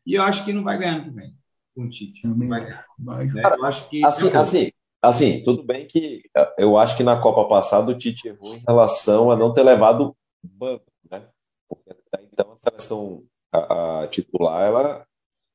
e 0.06 0.16
eu 0.16 0.24
acho 0.24 0.44
que 0.44 0.52
não 0.52 0.64
vai 0.64 0.78
ganhar 0.78 1.08
vem. 1.12 1.36
com 1.76 1.84
o 1.84 1.90
Tite. 1.90 2.22
Vai, 2.26 2.80
vai. 2.98 3.26
Né? 3.28 3.44
Eu 3.46 3.66
acho 3.66 3.88
que. 3.90 4.04
Assim, 4.04 4.36
assim, 4.36 4.72
assim, 5.02 5.44
tudo 5.44 5.64
bem 5.64 5.86
que 5.86 6.24
eu 6.58 6.78
acho 6.78 6.98
que 6.98 7.04
na 7.04 7.20
Copa 7.20 7.48
passada 7.48 7.92
o 7.92 7.98
Tite 7.98 8.28
errou 8.28 8.56
em 8.56 8.64
relação 8.68 9.30
a 9.30 9.38
não 9.38 9.54
ter 9.54 9.62
levado 9.62 10.16
banco, 10.44 10.92
né? 11.12 11.28
Porque 11.68 11.96
então 12.34 12.52
a 12.52 12.58
seleção 12.58 13.24
a, 13.54 14.02
a 14.02 14.08
titular, 14.08 14.68
ela 14.68 15.06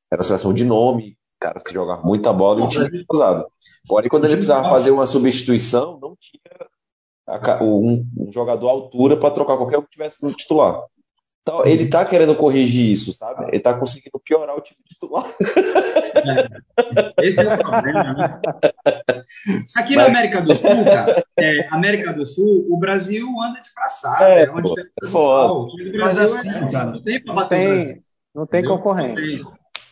era 0.09 0.21
a 0.21 0.23
seleção 0.23 0.53
de 0.53 0.63
nome, 0.63 1.17
caras 1.37 1.61
que 1.61 1.73
jogavam 1.73 2.05
muita 2.05 2.31
bola 2.31 2.61
e 2.61 2.63
um 2.63 2.69
time 2.69 3.05
pesado. 3.05 3.45
Porém, 3.87 4.09
quando 4.09 4.23
ele 4.23 4.35
precisava 4.35 4.69
fazer 4.69 4.91
uma 4.91 5.05
substituição, 5.05 5.99
não 5.99 6.15
tinha 6.17 7.61
um, 7.61 8.07
um 8.17 8.31
jogador 8.31 8.69
à 8.69 8.71
altura 8.71 9.17
para 9.17 9.31
trocar 9.31 9.57
qualquer 9.57 9.79
um 9.79 9.81
que 9.81 9.89
tivesse 9.89 10.23
no 10.23 10.33
titular. 10.33 10.81
Então, 11.47 11.63
ele 11.63 11.83
está 11.83 12.03
querendo 12.03 12.33
corrigir 12.33 12.91
isso, 12.91 13.13
sabe? 13.13 13.43
Ele 13.49 13.57
está 13.57 13.75
conseguindo 13.75 14.19
piorar 14.19 14.57
o 14.57 14.61
time 14.61 14.79
titular. 14.83 15.31
É. 17.19 17.23
Esse 17.23 17.39
é 17.39 17.53
o 17.53 17.57
problema, 17.59 18.13
né? 18.13 18.41
Aqui 19.77 19.95
na 19.95 20.05
América 20.05 20.41
do 20.41 20.55
Sul, 20.55 20.85
cara, 20.85 21.23
é, 21.37 21.67
América 21.69 22.13
do 22.13 22.25
Sul, 22.25 22.65
o 22.67 22.79
Brasil 22.79 23.27
anda 23.43 23.61
de 23.61 23.69
braçada. 23.75 24.27
É, 24.27 24.45
é 24.45 24.49
onde 24.49 24.69
pô, 24.69 24.73
tem 24.73 25.91
o 25.93 25.99
Mas 25.99 26.17
assim, 26.17 26.49
é, 26.49 26.71
cara, 26.71 26.91
não 26.91 27.03
tem, 27.03 27.23
não 27.23 27.47
tem, 27.47 28.03
não 28.33 28.47
tem 28.47 28.65
concorrência. 28.65 29.45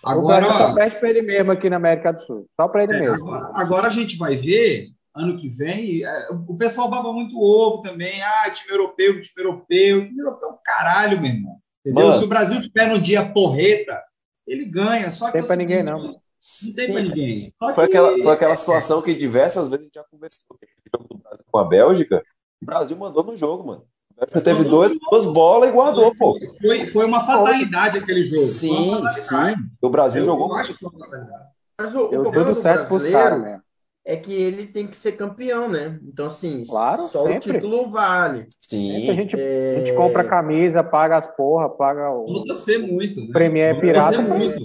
Agora, 0.03 0.45
o 0.45 0.47
Brasil 0.47 0.51
só 0.57 0.73
perde 0.73 0.95
para 0.95 1.09
ele 1.11 1.21
mesmo 1.21 1.51
aqui 1.51 1.69
na 1.69 1.75
América 1.75 2.13
do 2.13 2.19
Sul. 2.19 2.47
Só 2.59 2.67
para 2.67 2.83
ele 2.83 2.93
é, 2.93 2.99
mesmo. 2.99 3.31
Agora, 3.31 3.51
agora 3.53 3.87
a 3.87 3.91
gente 3.91 4.17
vai 4.17 4.35
ver 4.35 4.89
ano 5.15 5.37
que 5.37 5.47
vem, 5.47 6.03
é, 6.03 6.29
o 6.31 6.55
pessoal 6.55 6.89
baba 6.89 7.13
muito 7.13 7.39
ovo 7.39 7.81
também. 7.81 8.21
Ah, 8.21 8.49
time 8.51 8.71
europeu, 8.71 9.21
time 9.21 9.45
europeu. 9.45 10.07
Time 10.07 10.19
europeu 10.19 10.49
é 10.49 10.57
caralho, 10.63 11.21
meu 11.21 11.31
irmão. 11.31 11.57
Entendeu? 11.85 12.13
Se 12.13 12.23
o 12.23 12.27
Brasil 12.27 12.61
tiver 12.61 12.87
no 12.87 12.99
dia 12.99 13.31
porreta, 13.31 14.01
ele 14.47 14.65
ganha. 14.65 15.11
Só 15.11 15.27
que 15.27 15.33
tem 15.33 15.45
para 15.45 15.55
ninguém, 15.55 15.83
não. 15.83 15.99
Não 16.01 16.75
tem 16.75 16.91
para 16.91 17.01
ninguém. 17.01 17.53
Foi 17.75 17.83
aquela, 17.83 18.17
foi 18.17 18.33
aquela 18.33 18.55
situação 18.55 19.01
que 19.01 19.13
diversas 19.13 19.67
vezes 19.67 19.81
a 19.81 19.83
gente 19.83 19.93
já 19.93 20.03
conversou. 20.09 20.43
O 20.51 20.97
jogo 20.97 21.07
do 21.09 21.17
Brasil 21.21 21.45
com 21.51 21.57
a 21.57 21.63
Bélgica, 21.65 22.23
o 22.61 22.65
Brasil 22.65 22.97
mandou 22.97 23.23
no 23.23 23.35
jogo, 23.35 23.65
mano. 23.65 23.85
A 24.19 24.41
teve 24.41 24.63
dois, 24.63 24.97
duas 25.09 25.25
bolas 25.25 25.69
e 25.69 25.71
guardou, 25.71 26.13
pô. 26.15 26.37
Foi, 26.61 26.87
foi 26.87 27.05
uma 27.05 27.25
fatalidade 27.25 27.97
aquele 27.97 28.25
jogo. 28.25 28.43
Sim, 28.43 29.01
sim. 29.19 29.55
O 29.81 29.89
Brasil 29.89 30.21
eu 30.21 30.25
jogou. 30.25 30.53
Acho 30.55 30.73
que 30.73 30.79
foi 30.79 30.89
uma 30.89 30.99
fatalidade. 30.99 31.49
Mas 31.77 31.95
o, 31.95 32.05
o 32.05 32.09
problema 32.09 32.53
do 32.53 32.61
brasileiro 32.61 33.39
mesmo 33.39 33.62
é 34.05 34.17
que 34.17 34.33
ele 34.33 34.67
tem 34.67 34.85
que 34.85 34.97
ser 34.97 35.13
campeão, 35.13 35.69
né? 35.69 35.97
Então, 36.03 36.25
assim, 36.25 36.65
claro, 36.65 37.07
só 37.07 37.23
sempre. 37.23 37.51
o 37.51 37.53
título 37.53 37.89
vale. 37.89 38.47
Sim. 38.61 39.09
A 39.09 39.13
gente, 39.13 39.35
é... 39.39 39.75
a 39.75 39.79
gente 39.79 39.93
compra 39.93 40.23
camisa, 40.23 40.83
paga 40.83 41.17
as 41.17 41.27
porra, 41.27 41.69
paga 41.69 42.11
o. 42.11 42.25
Pode 42.25 42.57
ser 42.57 42.79
muito. 42.79 43.21
Né? 43.21 43.29
Premier 43.31 43.75
é 43.75 43.79
pirata. 43.79 44.21
muito. 44.21 44.59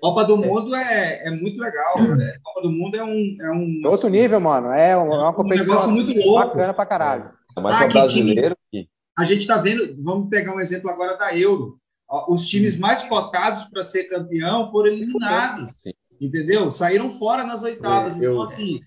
Copa 0.00 0.24
do 0.24 0.36
Mundo 0.36 0.74
é, 0.74 1.28
é 1.28 1.30
muito 1.30 1.60
legal. 1.60 2.02
Né? 2.16 2.34
Copa 2.42 2.62
do 2.62 2.72
Mundo 2.72 2.96
é 2.96 3.04
um. 3.04 3.36
É 3.40 3.52
um 3.52 3.82
outro 3.84 4.08
nível, 4.08 4.40
mano. 4.40 4.72
É 4.72 4.96
uma, 4.96 5.22
uma 5.22 5.32
competição 5.32 5.88
um 5.88 5.92
muito 5.92 6.18
louco. 6.18 6.44
bacana 6.44 6.74
pra 6.74 6.86
caralho. 6.86 7.30
É 7.56 7.60
mais 7.60 7.80
ah, 7.80 7.86
brasileiro. 7.86 8.56
Time, 8.72 8.88
a 9.16 9.24
gente 9.24 9.46
tá 9.46 9.58
vendo, 9.58 9.94
vamos 10.02 10.28
pegar 10.28 10.56
um 10.56 10.60
exemplo 10.60 10.90
agora 10.90 11.16
da 11.16 11.36
Euro. 11.36 11.78
Os 12.28 12.46
times 12.46 12.76
mais 12.76 13.02
cotados 13.04 13.64
para 13.64 13.84
ser 13.84 14.04
campeão 14.04 14.70
foram 14.72 14.88
eliminados. 14.88 15.70
Sim 15.82 15.92
entendeu? 16.26 16.70
Saíram 16.70 17.10
fora 17.10 17.44
nas 17.44 17.62
oitavas. 17.62 18.20
É, 18.20 18.26
eu... 18.26 18.32
Então, 18.32 18.42
assim, 18.44 18.80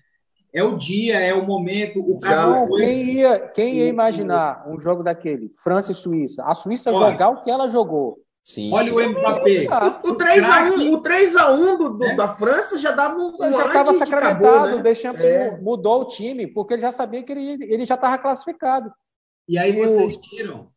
é 0.52 0.62
o 0.62 0.76
dia, 0.76 1.18
é 1.18 1.34
o 1.34 1.46
momento. 1.46 2.00
O 2.00 2.18
cara 2.18 2.46
Não, 2.46 2.66
foi... 2.66 2.80
quem, 2.80 3.04
ia, 3.12 3.38
quem 3.48 3.74
ia 3.74 3.86
imaginar 3.86 4.66
um 4.68 4.80
jogo 4.80 5.02
daquele? 5.02 5.50
França 5.62 5.92
e 5.92 5.94
Suíça. 5.94 6.42
A 6.44 6.54
Suíça 6.54 6.90
Olha, 6.90 7.12
jogar 7.12 7.28
o 7.30 7.42
que 7.42 7.50
ela 7.50 7.68
jogou. 7.68 8.18
Sim. 8.42 8.72
Olha 8.72 8.94
o 8.94 9.10
Mbappé. 9.10 9.66
O, 10.04 10.12
o 10.12 10.16
3x1 10.16 10.92
o 10.92 11.00
3 11.02 11.36
a 11.36 11.52
1 11.52 11.78
do, 11.78 11.88
do 11.98 12.04
é. 12.04 12.14
da 12.14 12.34
França 12.36 12.78
já 12.78 12.92
dava 12.92 13.18
um. 13.18 13.36
já 13.38 13.66
estava 13.66 13.92
sacramentado. 13.92 14.68
Né? 14.68 14.74
O 14.76 14.82
Deschamps 14.82 15.24
é. 15.24 15.58
mudou 15.60 16.02
o 16.02 16.06
time, 16.06 16.46
porque 16.46 16.74
ele 16.74 16.82
já 16.82 16.92
sabia 16.92 17.24
que 17.24 17.32
ele, 17.32 17.58
ele 17.64 17.84
já 17.84 17.96
estava 17.96 18.16
classificado. 18.18 18.90
E 19.48 19.58
aí 19.58 19.72
vocês 19.72 20.16
tiram 20.18 20.68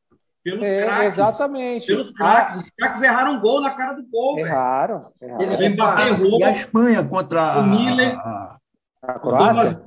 pelos 0.43 0.65
é, 0.65 0.83
craques. 0.83 1.13
Exatamente. 1.13 1.87
Pelos 1.87 2.11
craques. 2.11 2.55
Ah, 2.55 2.59
Os 2.59 2.69
craques 2.77 3.01
erraram 3.01 3.39
gol 3.39 3.61
na 3.61 3.75
cara 3.75 3.93
do 3.93 4.05
gol. 4.07 4.39
Erraram. 4.39 5.11
erraram. 5.21 5.41
Eles 5.41 5.59
errou. 5.59 6.39
E 6.39 6.43
a 6.43 6.51
Espanha 6.51 7.03
contra 7.03 7.59
o 7.59 7.63
Miller. 7.63 8.17
A, 8.17 8.57
a 9.01 9.19
Croácia. 9.19 9.81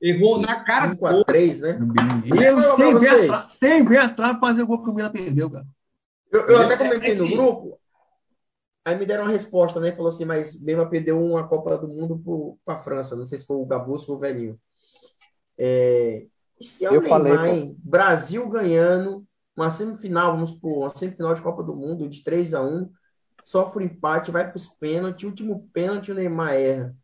Errou 0.00 0.40
na 0.40 0.62
cara 0.64 0.88
do 0.88 0.98
gol. 0.98 1.24
3, 1.24 1.60
né? 1.60 1.78
Eu 2.40 2.76
sem 2.76 2.98
ver, 2.98 3.24
atrás, 3.24 3.50
sem 3.52 3.84
ver 3.84 3.98
atrás 3.98 4.38
fazer 4.38 4.62
o 4.62 4.66
gol 4.66 4.82
que 4.82 4.90
o 4.90 4.94
Miller 4.94 5.10
perdeu, 5.10 5.50
cara. 5.50 5.66
Eu, 6.30 6.40
eu 6.42 6.58
até 6.62 6.76
comentei 6.76 7.14
no 7.14 7.28
grupo. 7.28 7.78
Aí 8.84 8.96
me 8.96 9.06
deram 9.06 9.24
uma 9.24 9.32
resposta, 9.32 9.80
né? 9.80 9.90
Falou 9.92 10.08
assim, 10.08 10.24
mas 10.24 10.60
mesmo 10.60 10.88
perdeu 10.88 11.20
uma 11.20 11.48
Copa 11.48 11.76
do 11.76 11.88
Mundo 11.88 12.56
para 12.64 12.76
a 12.76 12.78
França. 12.78 13.16
Não 13.16 13.26
sei 13.26 13.38
se 13.38 13.46
foi 13.46 13.56
o 13.56 13.66
Gabus 13.66 14.08
ou 14.08 14.16
o 14.16 14.18
Velhinho. 14.18 14.56
É, 15.58 16.26
se 16.60 16.84
é 16.84 16.90
o 16.90 16.94
eu 16.94 17.00
Neymar, 17.00 17.18
falei, 17.18 17.74
Brasil 17.78 18.48
ganhando 18.48 19.26
uma 19.56 19.70
semifinal, 19.70 20.32
vamos 20.32 20.50
supor, 20.50 20.78
uma 20.78 20.90
semifinal 20.90 21.34
de 21.34 21.40
Copa 21.40 21.62
do 21.62 21.74
Mundo 21.74 22.08
de 22.08 22.22
3 22.22 22.54
a 22.54 22.62
1 22.62 22.90
sofre 23.42 23.84
um 23.84 23.86
empate, 23.86 24.30
vai 24.30 24.46
para 24.46 24.56
os 24.56 24.66
pênaltis, 24.68 25.24
último 25.24 25.68
pênalti 25.72 26.10
o 26.10 26.14
Neymar 26.14 26.54
erra. 26.54 26.94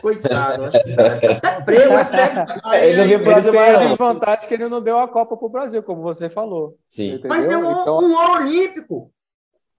Coitado, 0.00 0.66
acho 0.66 0.84
que 0.84 0.92
até 0.92 1.60
prego, 1.60 1.92
Ele 2.72 2.96
não 2.96 3.08
viu 3.08 3.18
o 3.18 3.24
Brasil 3.24 3.52
mais 3.52 3.74
a 3.74 3.84
desvantagem 3.86 4.48
que 4.48 4.54
ele 4.54 4.68
não 4.68 4.80
deu 4.80 4.96
a 4.96 5.08
Copa 5.08 5.36
para 5.36 5.46
o 5.46 5.50
Brasil, 5.50 5.82
como 5.82 6.02
você 6.02 6.30
falou. 6.30 6.78
Sim. 6.88 7.14
Entendeu? 7.14 7.28
Mas 7.28 7.44
deu 7.46 7.58
um, 7.58 7.80
então... 7.80 7.98
um 7.98 8.14
ouro 8.14 8.32
olímpico. 8.44 9.12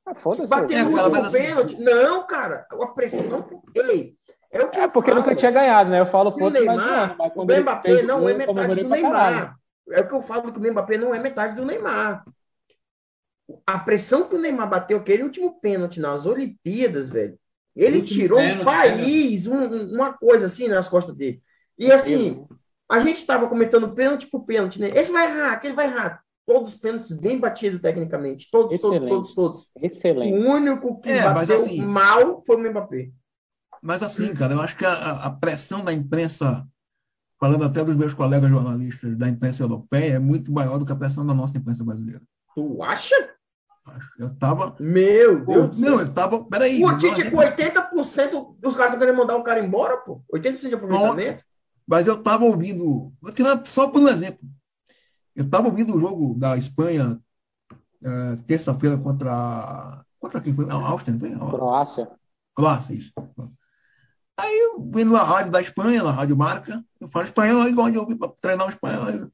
Ah, 0.06 0.14
Foda-se. 0.14 0.50
Bateu 0.50 0.78
é, 0.78 0.84
o 0.84 0.90
último 0.90 1.16
assim, 1.16 1.32
pênalti. 1.32 1.76
Assim... 1.76 1.84
Não, 1.86 2.28
cara, 2.28 2.68
a 2.70 2.88
pressão. 2.88 3.48
Ei, 3.74 4.14
é, 4.52 4.62
o 4.62 4.70
que 4.70 4.80
é 4.80 4.88
porque 4.90 5.12
falo. 5.12 5.22
nunca 5.22 5.36
tinha 5.36 5.52
ganhado, 5.52 5.90
né? 5.90 6.02
Eu 6.02 6.06
falo 6.06 6.32
foda-se, 6.34 6.66
mas, 6.66 7.16
mas 7.18 7.34
quando 7.34 7.52
o 7.52 7.62
Mbappé 7.62 8.02
não 8.02 8.28
é 8.28 8.34
metade 8.34 8.84
do 8.84 8.90
Neymar. 8.90 9.59
É 9.92 10.02
o 10.02 10.08
que 10.08 10.14
eu 10.14 10.22
falo 10.22 10.52
que 10.52 10.60
o 10.60 10.72
Mbappé 10.72 10.98
não 10.98 11.14
é 11.14 11.20
metade 11.20 11.56
do 11.56 11.66
Neymar. 11.66 12.24
A 13.66 13.80
pressão 13.80 14.28
que 14.28 14.36
o 14.36 14.40
Neymar 14.40 14.70
bateu 14.70 14.98
aquele 14.98 15.24
último 15.24 15.60
pênalti 15.60 16.00
nas 16.00 16.26
Olimpíadas, 16.26 17.10
velho. 17.10 17.40
Ele 17.76 18.02
tirou 18.02 18.40
pênalti, 18.40 18.62
um 18.62 18.66
país, 18.66 19.48
um, 19.48 19.94
uma 19.94 20.14
coisa 20.14 20.46
assim 20.46 20.68
nas 20.68 20.88
costas 20.88 21.16
dele. 21.16 21.42
E 21.78 21.92
assim, 21.92 22.46
a 22.90 23.00
gente 23.00 23.18
estava 23.18 23.48
comentando 23.48 23.94
pênalti 23.94 24.28
por 24.28 24.44
pênalti, 24.46 24.82
né? 24.82 24.92
Esse 24.94 25.12
vai 25.12 25.28
errar, 25.28 25.54
aquele 25.54 25.74
vai 25.74 25.86
errar. 25.86 26.22
Todos 26.46 26.74
os 26.74 26.80
pênaltis 26.80 27.12
bem 27.12 27.40
batidos 27.40 27.80
tecnicamente. 27.80 28.50
Todos, 28.52 28.74
Excelente. 28.74 29.08
todos, 29.08 29.34
todos, 29.34 29.66
todos. 29.66 29.70
Excelente. 29.82 30.38
O 30.38 30.50
único 30.50 31.00
que 31.00 31.12
é, 31.12 31.22
bateu 31.22 31.62
assim, 31.62 31.82
mal 31.82 32.44
foi 32.46 32.56
o 32.56 32.70
Mbappé. 32.70 33.12
Mas 33.82 34.04
assim, 34.04 34.34
cara, 34.34 34.54
eu 34.54 34.62
acho 34.62 34.76
que 34.76 34.86
a, 34.86 35.12
a 35.26 35.30
pressão 35.30 35.84
da 35.84 35.94
imprensa 35.94 36.68
falando 37.40 37.64
até 37.64 37.84
dos 37.84 37.96
meus 37.96 38.14
colegas 38.14 38.50
jornalistas 38.50 39.18
da 39.18 39.28
imprensa 39.28 39.64
europeia, 39.64 40.16
é 40.16 40.20
muito 40.20 40.52
maior 40.52 40.78
do 40.78 40.86
que 40.86 40.92
a 40.92 40.96
pressão 40.96 41.26
da 41.26 41.34
nossa 41.34 41.58
imprensa 41.58 41.84
brasileira. 41.84 42.22
Tu 42.54 42.84
acha? 42.84 43.16
Eu 44.20 44.36
tava. 44.36 44.76
Meu 44.80 45.44
Deus. 45.44 45.80
Não, 45.80 46.00
eu 46.00 46.14
tava. 46.14 46.44
Peraí. 46.44 46.84
O 46.84 46.98
Tite, 46.98 47.32
com 47.32 47.38
80% 47.38 48.56
dos 48.60 48.76
caras 48.76 48.94
estão 48.94 49.00
querendo 49.00 49.18
mandar 49.18 49.36
o 49.36 49.44
cara 49.44 49.64
embora, 49.64 49.98
pô. 49.98 50.22
80% 50.34 50.68
de 50.68 50.76
aproveitamento. 50.76 51.44
Mas 51.88 52.06
eu 52.06 52.22
tava 52.22 52.46
ouvindo. 52.46 53.12
Vou 53.20 53.32
tirar 53.32 53.66
só 53.66 53.88
por 53.88 54.02
um 54.02 54.08
exemplo. 54.08 54.48
Eu 55.36 55.50
tava 55.50 55.68
ouvindo 55.68 55.96
o 55.96 56.00
jogo 56.00 56.38
da 56.38 56.56
Espanha 56.58 57.20
é, 58.04 58.36
terça-feira 58.46 58.98
contra. 58.98 60.04
Contra 60.20 60.42
quem 60.42 60.54
foi? 60.54 60.70
A 60.70 60.74
Áustria, 60.74 61.14
não 61.14 61.20
foi? 61.20 61.58
Croácia. 61.58 62.12
Croácia, 62.54 62.94
isso. 62.94 63.12
Aí 64.40 64.58
eu 64.58 64.90
vendo 64.90 65.18
a 65.18 65.24
rádio 65.24 65.52
da 65.52 65.62
Espanha, 65.62 66.02
na 66.02 66.12
Rádio 66.12 66.38
Marca, 66.38 66.82
eu 67.00 67.10
falo 67.10 67.26
espanhol, 67.26 67.62
aí 67.62 67.74
gosto 67.74 67.92
de 67.92 67.98
ouvir 67.98 68.16
para 68.16 68.32
treinar 68.40 68.68
o 68.68 68.70
espanhol. 68.70 69.30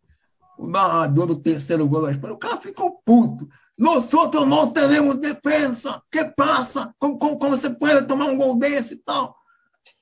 o 0.58 0.68
narrador 0.68 1.28
do 1.28 1.36
terceiro 1.36 1.88
gol 1.88 2.04
da 2.04 2.12
Espanha, 2.12 2.34
o 2.34 2.40
cara 2.40 2.58
ficou 2.58 3.00
puto. 3.06 3.48
Nós 3.78 4.12
outros 4.14 4.48
não 4.48 4.72
teremos 4.72 5.18
defesa. 5.18 6.02
que 6.12 6.24
passa? 6.26 6.92
Como, 6.98 7.20
como, 7.20 7.38
como 7.38 7.56
você 7.56 7.70
pode 7.70 8.08
tomar 8.08 8.26
um 8.26 8.38
gol 8.38 8.58
desse 8.58 8.96
e 8.96 8.98
tal? 8.98 9.36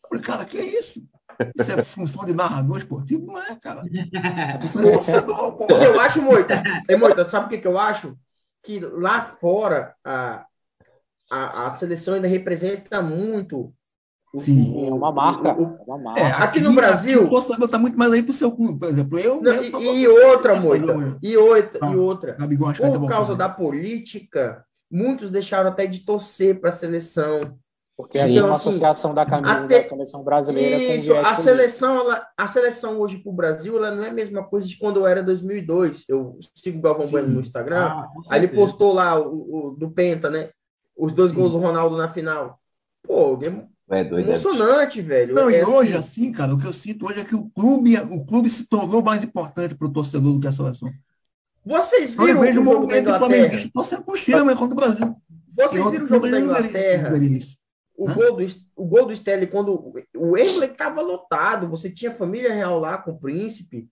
Eu 0.03 0.09
falei, 0.09 0.23
cara, 0.23 0.45
que 0.45 0.57
isso? 0.57 1.03
Isso 1.59 1.71
é 1.71 1.83
função 1.83 2.23
de 2.25 2.33
narrador 2.33 2.77
esportivo? 2.77 3.25
Não 3.25 3.37
é, 3.37 3.55
cara. 3.55 3.83
É 5.69 5.87
eu 5.87 5.99
acho, 5.99 6.21
Moita, 6.21 6.63
é, 6.87 6.95
Moita, 6.95 7.27
sabe 7.27 7.47
o 7.47 7.49
que, 7.49 7.57
que 7.57 7.67
eu 7.67 7.77
acho? 7.77 8.17
Que 8.61 8.79
lá 8.79 9.21
fora 9.41 9.95
a, 10.05 10.45
a, 11.29 11.67
a 11.67 11.77
seleção 11.77 12.13
ainda 12.13 12.27
representa 12.27 13.01
muito 13.01 13.73
Sim. 14.39 14.87
É 14.87 14.91
uma 14.91 15.11
marca. 15.11 15.53
O, 15.53 15.77
é 15.79 15.83
uma 15.85 15.97
marca. 15.97 16.19
É, 16.19 16.31
aqui, 16.31 16.43
aqui, 16.43 16.61
no 16.61 16.73
Brasil. 16.73 17.19
Aqui 17.19 17.27
o 17.27 17.29
torcedor 17.29 17.65
está 17.65 17.77
muito 17.77 17.97
mais 17.97 18.11
aí 18.11 18.23
para 18.23 18.31
o 18.31 18.35
seu 18.35 18.51
clube, 18.51 18.79
por 18.79 18.89
exemplo. 18.89 19.19
Eu 19.19 19.41
não, 19.41 19.63
e, 19.63 20.01
e 20.01 20.07
outra, 20.07 20.59
Moita. 20.59 21.19
E 21.21 21.37
outra, 21.37 21.79
ah, 21.81 21.91
e 21.91 21.95
outra. 21.95 22.33
Por 22.33 23.07
causa 23.07 23.35
da 23.35 23.47
política, 23.47 24.65
muitos 24.91 25.29
deixaram 25.29 25.69
até 25.69 25.85
de 25.85 25.99
torcer 25.99 26.59
para 26.59 26.69
a 26.69 26.73
seleção. 26.73 27.57
Porque 27.95 28.17
Sim. 28.17 28.25
havia 28.25 28.45
uma 28.45 28.55
assim, 28.55 28.69
associação 28.69 29.13
da 29.13 29.23
camisa 29.23 29.53
até, 29.53 29.81
da 29.81 29.85
seleção 29.85 30.23
brasileira 30.23 30.95
isso, 30.95 31.13
com 31.13 31.19
a 31.19 31.35
seleção, 31.35 31.99
ela, 31.99 32.27
a 32.35 32.47
seleção 32.47 32.99
hoje 32.99 33.19
para 33.19 33.31
o 33.31 33.35
Brasil, 33.35 33.77
ela 33.77 33.91
não 33.91 34.03
é 34.03 34.09
a 34.09 34.13
mesma 34.13 34.43
coisa 34.43 34.67
de 34.67 34.75
quando 34.77 34.99
eu 34.99 35.05
era 35.05 35.21
2002. 35.21 36.05
Eu 36.09 36.39
sigo 36.55 36.79
o 36.79 36.81
Galvão 36.81 37.05
Bueno 37.05 37.29
no 37.29 37.41
Instagram. 37.41 37.85
Ah, 37.85 38.07
aí 38.31 38.39
ele 38.39 38.47
postou 38.47 38.93
lá 38.93 39.19
o, 39.19 39.67
o, 39.67 39.71
do 39.77 39.91
Penta, 39.91 40.27
né? 40.27 40.49
Os 40.97 41.13
dois 41.13 41.29
Sim. 41.29 41.37
gols 41.37 41.51
do 41.51 41.59
Ronaldo 41.59 41.95
na 41.95 42.11
final. 42.11 42.59
Pô, 43.03 43.39
É 43.93 44.03
doido, 44.03 44.27
é 44.27 44.31
Emocionante, 44.31 45.01
velho. 45.01 45.35
Não, 45.35 45.49
É 45.49 45.59
e 45.61 45.63
hoje, 45.63 45.93
assim, 45.93 46.23
assim, 46.27 46.31
cara, 46.31 46.53
o 46.53 46.57
que 46.57 46.65
eu 46.65 46.73
sinto 46.73 47.05
hoje 47.07 47.19
é 47.19 47.23
que 47.25 47.35
o 47.35 47.49
clube, 47.49 47.97
o 47.97 48.25
clube 48.25 48.49
se 48.49 48.65
tornou 48.65 49.01
mais 49.03 49.23
importante 49.23 49.75
para 49.75 49.87
o 49.87 49.91
torcedor 49.93 50.33
do 50.33 50.39
que 50.39 50.47
a 50.47 50.51
seleção. 50.51 50.91
Vocês 51.65 52.13
viram 52.13 52.27
eu 52.27 52.37
o 52.37 52.41
vejo 52.41 52.61
o 52.61 52.63
jogo 52.63 52.73
da 52.75 52.81
movimento 52.81 53.01
Inglaterra? 53.01 53.19
flamenguista 53.19 53.69
torcendo 53.73 54.03
por 54.03 54.17
Chile, 54.17 54.43
mas 54.43 54.57
contra 54.57 54.73
o 54.73 54.75
Brasil. 54.75 55.15
Vocês 55.55 55.89
viram 55.91 56.05
o 56.05 56.07
jogo 56.07 56.29
da 56.29 56.39
Inglaterra? 56.39 57.17
isso. 57.17 57.57
O 57.95 58.09
Hã? 58.09 58.13
gol, 58.15 58.35
do, 58.35 58.45
o 58.75 58.85
gol 58.85 59.05
do 59.05 59.13
Sterling, 59.13 59.45
quando 59.45 59.71
o 60.15 60.31
Wembley 60.31 60.69
estava 60.71 60.99
lotado, 61.01 61.69
você 61.69 61.89
tinha 61.89 62.11
família 62.11 62.53
real 62.53 62.79
lá 62.79 62.97
com 62.97 63.11
o 63.11 63.19
príncipe. 63.19 63.87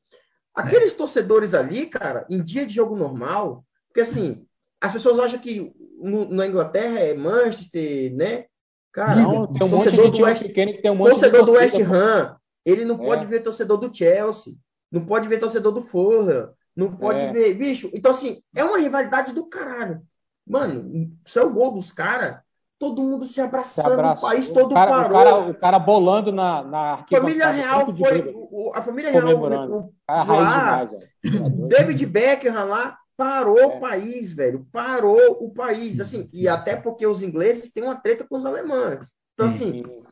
Aqueles 0.53 0.93
torcedores 0.93 1.53
ali, 1.53 1.85
cara, 1.85 2.25
em 2.29 2.43
dia 2.43 2.65
de 2.65 2.73
jogo 2.73 2.95
normal, 2.95 3.63
porque 3.87 4.01
assim, 4.01 4.43
as 4.81 4.91
pessoas 4.91 5.17
acham 5.19 5.39
que 5.39 5.71
no- 6.01 6.27
na 6.29 6.47
Inglaterra 6.47 6.99
é 6.99 7.13
Manchester, 7.13 8.13
né? 8.15 8.45
Cara, 8.91 9.15
Não, 9.15 9.47
tem 9.47 9.63
um 9.65 9.69
monte 9.69 9.83
torcedor 9.83 10.05
de 10.07 10.11
time 10.11 10.23
West, 10.25 10.43
pequeno 10.43 10.71
que 10.73 10.81
tem 10.81 10.91
um 10.91 10.95
monte 10.95 11.11
torcedor 11.11 11.39
de 11.41 11.45
do 11.45 11.51
West. 11.53 11.75
Ham, 11.79 12.35
ele 12.65 12.83
não 12.85 12.95
É. 12.95 13.05
pode 13.05 13.25
ver 13.25 13.41
torcedor 13.41 13.77
do 13.77 13.95
Chelsea, 13.95 14.53
não 14.91 15.05
pode 15.05 15.27
ver 15.27 15.39
torcedor 15.39 15.71
do 15.71 15.81
Fulham, 15.81 16.49
não 16.75 16.91
pode 16.95 17.19
É. 17.19 17.31
ver, 17.31 17.53
bicho. 17.53 17.89
Então 17.93 18.11
assim, 18.11 18.41
é 18.55 18.63
uma 18.63 18.77
rivalidade 18.77 19.33
do 19.33 19.45
caralho. 19.45 20.01
Mano, 20.45 21.09
isso 21.25 21.39
é 21.39 21.43
o 21.43 21.49
gol 21.53 21.71
dos 21.71 21.91
caras, 21.93 22.37
todo 22.77 23.01
mundo 23.01 23.25
se 23.25 23.33
Se 23.35 23.41
abraçando, 23.41 23.93
abraçou. 23.93 24.27
o 24.27 24.31
país 24.31 24.49
todo 24.49 24.71
o 24.71 24.73
cara, 24.73 24.91
parou. 24.91 25.07
o, 25.07 25.13
cara, 25.13 25.35
o 25.51 25.53
cara 25.55 25.79
bolando 25.79 26.31
na, 26.31 26.61
na 26.63 27.05
Família 27.09 27.49
Real 27.51 27.95
foi. 27.95 28.21
o- 28.33 28.67
o- 28.69 28.71
A 28.75 28.81
família 28.81 29.11
Real. 29.11 29.29
O, 29.29 29.93
Cara, 30.07 30.23
raiz 30.23 30.41
lá, 30.43 30.57
demais, 30.85 30.91
doido. 31.31 31.67
David 31.67 32.05
Beckham 32.07 32.65
lá 32.67 32.97
parou 33.17 33.59
É. 33.59 33.65
o 33.65 33.79
país, 33.79 34.31
velho. 34.31 34.65
Parou 34.71 35.37
o 35.43 35.49
país. 35.53 35.99
Assim, 35.99 36.27
e 36.33 36.47
até 36.47 36.75
porque 36.75 37.05
os 37.05 37.21
ingleses 37.21 37.71
têm 37.71 37.83
uma 37.83 37.95
treta 37.95 38.25
com 38.27 38.37
os 38.37 38.45
alemães. 38.45 39.11
Então, 39.33 39.47
assim, 39.47 39.83
Sim. 39.83 40.03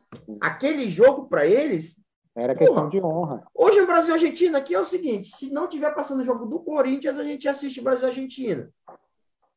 aquele 0.42 0.90
jogo 0.90 1.28
para 1.28 1.46
eles. 1.46 1.96
Era 2.36 2.56
questão 2.56 2.76
Porra. 2.76 2.90
de 2.90 3.02
honra. 3.02 3.44
Hoje, 3.54 3.82
o 3.82 3.88
Brasil 3.88 4.12
e 4.12 4.14
Argentina 4.14 4.60
aqui 4.60 4.74
é 4.74 4.80
o 4.80 4.84
seguinte: 4.86 5.36
se 5.36 5.50
não 5.50 5.68
tiver 5.68 5.94
passando 5.94 6.22
o 6.22 6.24
jogo 6.24 6.46
do 6.46 6.60
Corinthians, 6.60 7.18
a 7.18 7.24
gente 7.24 7.48
assiste 7.48 7.82
Brasil 7.82 8.06
e 8.06 8.08
Argentina. 8.08 8.70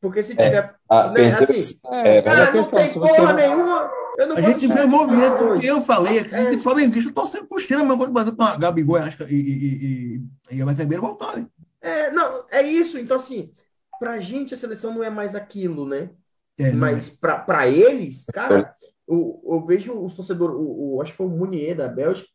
Porque 0.01 0.21
se 0.23 0.35
tiver. 0.35 0.75
Ah, 0.89 1.11
né, 1.11 1.33
assim, 1.35 1.79
É, 1.93 2.17
É, 2.19 2.23
mas 2.23 2.25
cara, 2.25 2.43
a 2.43 2.47
não 2.47 2.53
questão, 2.53 2.79
tem 2.81 2.93
porra 2.93 3.23
não- 3.25 3.35
nenhuma. 3.35 3.91
Eu 4.19 4.27
não 4.27 4.37
A 4.37 4.41
vou 4.41 4.51
gente 4.51 4.67
vê 4.67 4.81
o 4.81 4.89
movimento 4.89 5.59
que 5.61 5.67
eu 5.67 5.81
falei 5.83 6.19
aqui 6.19 6.35
É. 6.35 6.51
de 6.51 6.59
flamenguista 6.59 7.13
torcendo 7.13 7.47
por 7.47 7.61
Chile, 7.61 7.83
mas 7.85 8.01
o 8.01 8.11
Brasil 8.11 8.37
com 8.37 8.43
a 8.43 8.57
Gabigol 8.57 8.99
e, 8.99 9.01
Asca- 9.03 9.27
e, 9.31 9.35
e, 9.35 10.21
e, 10.51 10.57
e 10.59 10.63
a 10.63 10.67
Ribeiro 10.73 11.03
voltarem. 11.03 11.47
É, 11.83 12.11
não, 12.11 12.47
é 12.51 12.63
isso. 12.63 12.99
Então, 12.99 13.17
assim, 13.17 13.53
pra 13.99 14.21
gente 14.21 14.55
a 14.55 14.57
seleção 14.57 14.95
não 14.95 15.05
é 15.05 15.11
mais 15.11 15.35
aquilo, 15.35 15.87
né? 15.87 16.11
É. 16.59 16.73
Mas 16.73 17.09
pra 17.09 17.39
pra 17.39 17.69
eles, 17.69 18.27
cara, 18.33 18.75
eu, 19.09 19.43
eu 19.47 19.67
vejo 19.67 19.95
os 19.99 20.15
torcedores, 20.15 20.55
o, 20.57 20.97
o- 20.97 21.03
acho 21.03 21.13
que 21.13 21.17
foi 21.17 21.27
o 21.27 21.31
Munier 21.31 21.77
da 21.77 21.89
Bélgica, 21.89 22.29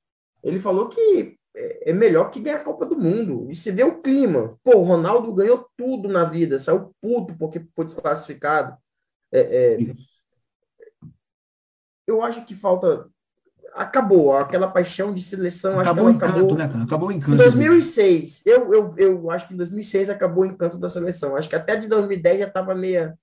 ele 0.43 0.59
falou 0.59 0.89
que 0.89 1.37
é, 1.55 1.91
é 1.91 1.93
melhor 1.93 2.29
que 2.31 2.39
ganhar 2.41 2.57
a 2.57 2.63
Copa 2.63 2.85
do 2.85 2.97
Mundo. 2.97 3.49
E 3.51 3.55
você 3.55 3.71
vê 3.71 3.83
o 3.83 4.01
clima. 4.01 4.57
Pô, 4.63 4.77
o 4.77 4.83
Ronaldo 4.83 5.33
ganhou 5.33 5.67
tudo 5.77 6.09
na 6.09 6.25
vida, 6.25 6.59
saiu 6.59 6.93
puto 7.01 7.35
porque 7.37 7.65
foi 7.75 7.85
desclassificado. 7.85 8.77
É, 9.31 9.75
é, 9.75 9.77
eu 12.05 12.21
acho 12.21 12.45
que 12.45 12.55
falta. 12.55 13.09
Acabou, 13.77 14.35
aquela 14.35 14.67
paixão 14.67 15.13
de 15.13 15.21
seleção, 15.21 15.73
acho 15.73 15.81
que 15.83 15.87
Acabou 15.89 16.05
o 16.07 16.09
encanto, 16.11 16.33
acabou. 16.37 16.57
né, 16.57 16.67
cara? 16.67 16.83
Acabou 16.83 17.09
o 17.09 17.11
Em 17.11 17.17
encanto. 17.17 17.37
2006, 17.37 18.41
eu, 18.45 18.73
eu, 18.73 18.93
eu 18.97 19.31
acho 19.31 19.47
que 19.47 19.53
em 19.53 19.57
2006 19.57 20.09
acabou 20.09 20.43
o 20.43 20.47
encanto 20.47 20.77
da 20.77 20.89
seleção. 20.89 21.35
Acho 21.35 21.47
que 21.47 21.55
até 21.55 21.75
de 21.75 21.87
2010 21.87 22.39
já 22.39 22.47
estava 22.47 22.73
meia. 22.73 23.17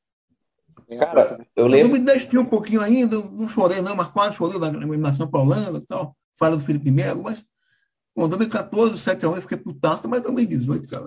Cara, 0.98 1.44
eu 1.57 1.66
lembro. 1.66 1.92
me 1.92 1.98
deixei 1.98 2.38
um 2.38 2.44
pouquinho 2.44 2.80
ainda, 2.80 3.16
não 3.16 3.48
chorei 3.48 3.80
não, 3.80 3.96
mas 3.96 4.09
quase 4.09 4.36
chorei 4.36 4.59
na 4.59 4.68
eliminação 4.68 5.26
para 5.26 5.40
a 5.40 5.42
Holanda 5.42 5.78
e 5.78 5.86
tal. 5.86 6.14
Fala 6.38 6.57
do 6.57 6.64
Felipe 6.64 6.90
Melo, 6.90 7.22
mas 7.22 7.44
bom, 8.14 8.28
2014, 8.28 8.98
7 8.98 9.24
a 9.24 9.30
1 9.30 9.36
eu 9.36 9.42
fiquei 9.42 9.57
putaço, 9.59 10.09
mas 10.09 10.20
2018, 10.20 10.88
cara, 10.88 11.07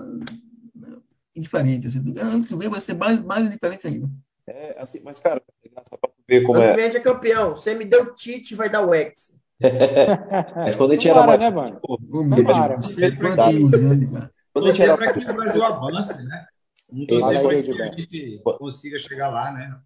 é 0.84 1.40
indiferente. 1.40 1.88
Assim, 1.88 2.00
ano 2.20 2.44
que 2.44 2.56
vem 2.56 2.70
vai 2.70 2.82
ser 2.82 2.96
mais, 2.96 3.22
mais 3.22 3.46
indiferente 3.46 3.88
ainda. 3.88 4.10
É, 4.48 4.76
assim, 4.80 5.02
mas, 5.04 5.20
cara, 5.20 5.42
é 5.64 5.68
engraçado 5.68 6.00
pra 6.00 6.10
ver 6.28 6.44
como 6.44 6.60
Ano 6.60 6.80
é. 6.80 6.84
gente 6.86 6.98
é 6.98 7.00
campeão. 7.02 7.56
Você 7.56 7.76
me 7.76 7.86
deu 7.86 8.16
Tite, 8.16 8.56
vai 8.56 8.70
dar 8.70 8.86
o 8.86 8.94
X. 8.94 9.32
Mas 10.56 10.76
quando 10.76 10.92
a 10.92 10.94
gente 10.96 11.10
era 11.10 11.26
mais. 11.26 11.40
né, 11.40 11.50
mano? 11.50 11.80
Pô. 11.82 11.98
Quando 14.54 14.68
a 14.68 14.72
gente 14.72 14.82
era 14.84 14.98
para 14.98 15.14
que 15.14 15.30
o 15.30 15.34
Brasil 15.36 15.64
avance, 15.64 16.24
né? 16.24 16.46
Não 16.92 17.06
torcer 17.06 17.64
que 17.64 17.82
a 17.82 17.92
gente 17.92 18.42
consiga 18.60 19.00
chegar 19.00 19.30
lá, 19.30 19.52
né? 19.52 19.80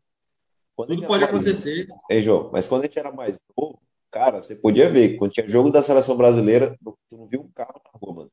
Tudo 0.77 1.05
pode 1.05 1.23
mais- 1.23 1.23
acontecer. 1.23 1.87
Ei, 2.09 2.21
João, 2.23 2.49
mas 2.51 2.67
quando 2.67 2.81
a 2.81 2.85
gente 2.85 2.97
era 2.97 3.11
mais 3.11 3.39
novo, 3.57 3.79
cara, 4.09 4.41
você 4.41 4.55
podia 4.55 4.89
ver 4.89 5.15
quando 5.17 5.31
tinha 5.31 5.47
jogo 5.47 5.69
da 5.69 5.83
seleção 5.83 6.17
brasileira, 6.17 6.75
tu 7.07 7.17
não 7.17 7.27
viu 7.27 7.41
um 7.41 7.51
carro 7.51 7.81
na 7.85 7.99
rua, 7.99 8.15
mano. 8.15 8.31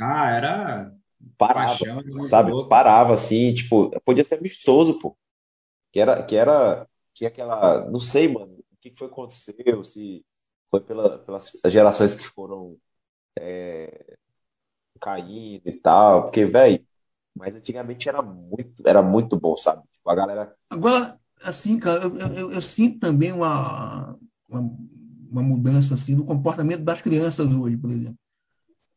Ah, 0.00 0.30
era 0.30 0.94
Parava, 1.36 1.68
paixão. 1.68 2.26
sabe? 2.26 2.52
outro. 2.52 2.68
Parava 2.68 3.12
assim, 3.14 3.52
tipo, 3.54 3.90
podia 4.04 4.24
ser 4.24 4.36
amistoso, 4.36 4.98
pô. 4.98 5.16
Que 5.92 6.00
era, 6.00 6.22
que 6.22 6.36
era, 6.36 6.86
tinha 7.12 7.28
aquela, 7.28 7.90
não 7.90 7.98
sei, 8.00 8.28
mano, 8.28 8.52
o 8.72 8.76
que 8.80 8.90
que 8.90 8.98
foi 8.98 9.08
que 9.08 9.14
aconteceu, 9.14 9.84
se 9.84 10.24
foi 10.70 10.80
pela, 10.82 11.18
pelas 11.20 11.52
gerações 11.66 12.14
que 12.14 12.24
foram 12.26 12.78
é, 13.38 14.16
caindo 15.00 15.68
e 15.68 15.72
tal, 15.80 16.24
porque, 16.24 16.44
velho, 16.46 16.84
mas 17.36 17.56
antigamente 17.56 18.08
era 18.08 18.22
muito, 18.22 18.82
era 18.86 19.02
muito 19.02 19.38
bom, 19.40 19.56
sabe? 19.56 19.82
Tipo, 19.92 20.10
a 20.10 20.14
galera, 20.14 20.56
Agora, 20.68 21.18
assim, 21.42 21.78
cara, 21.78 22.04
eu, 22.04 22.16
eu, 22.18 22.52
eu 22.52 22.62
sinto 22.62 22.98
também 23.00 23.32
uma, 23.32 24.16
uma, 24.48 24.60
uma 25.30 25.42
mudança 25.42 25.94
assim, 25.94 26.14
no 26.14 26.24
comportamento 26.24 26.82
das 26.82 27.00
crianças 27.02 27.48
hoje, 27.48 27.76
por 27.76 27.90
exemplo. 27.90 28.18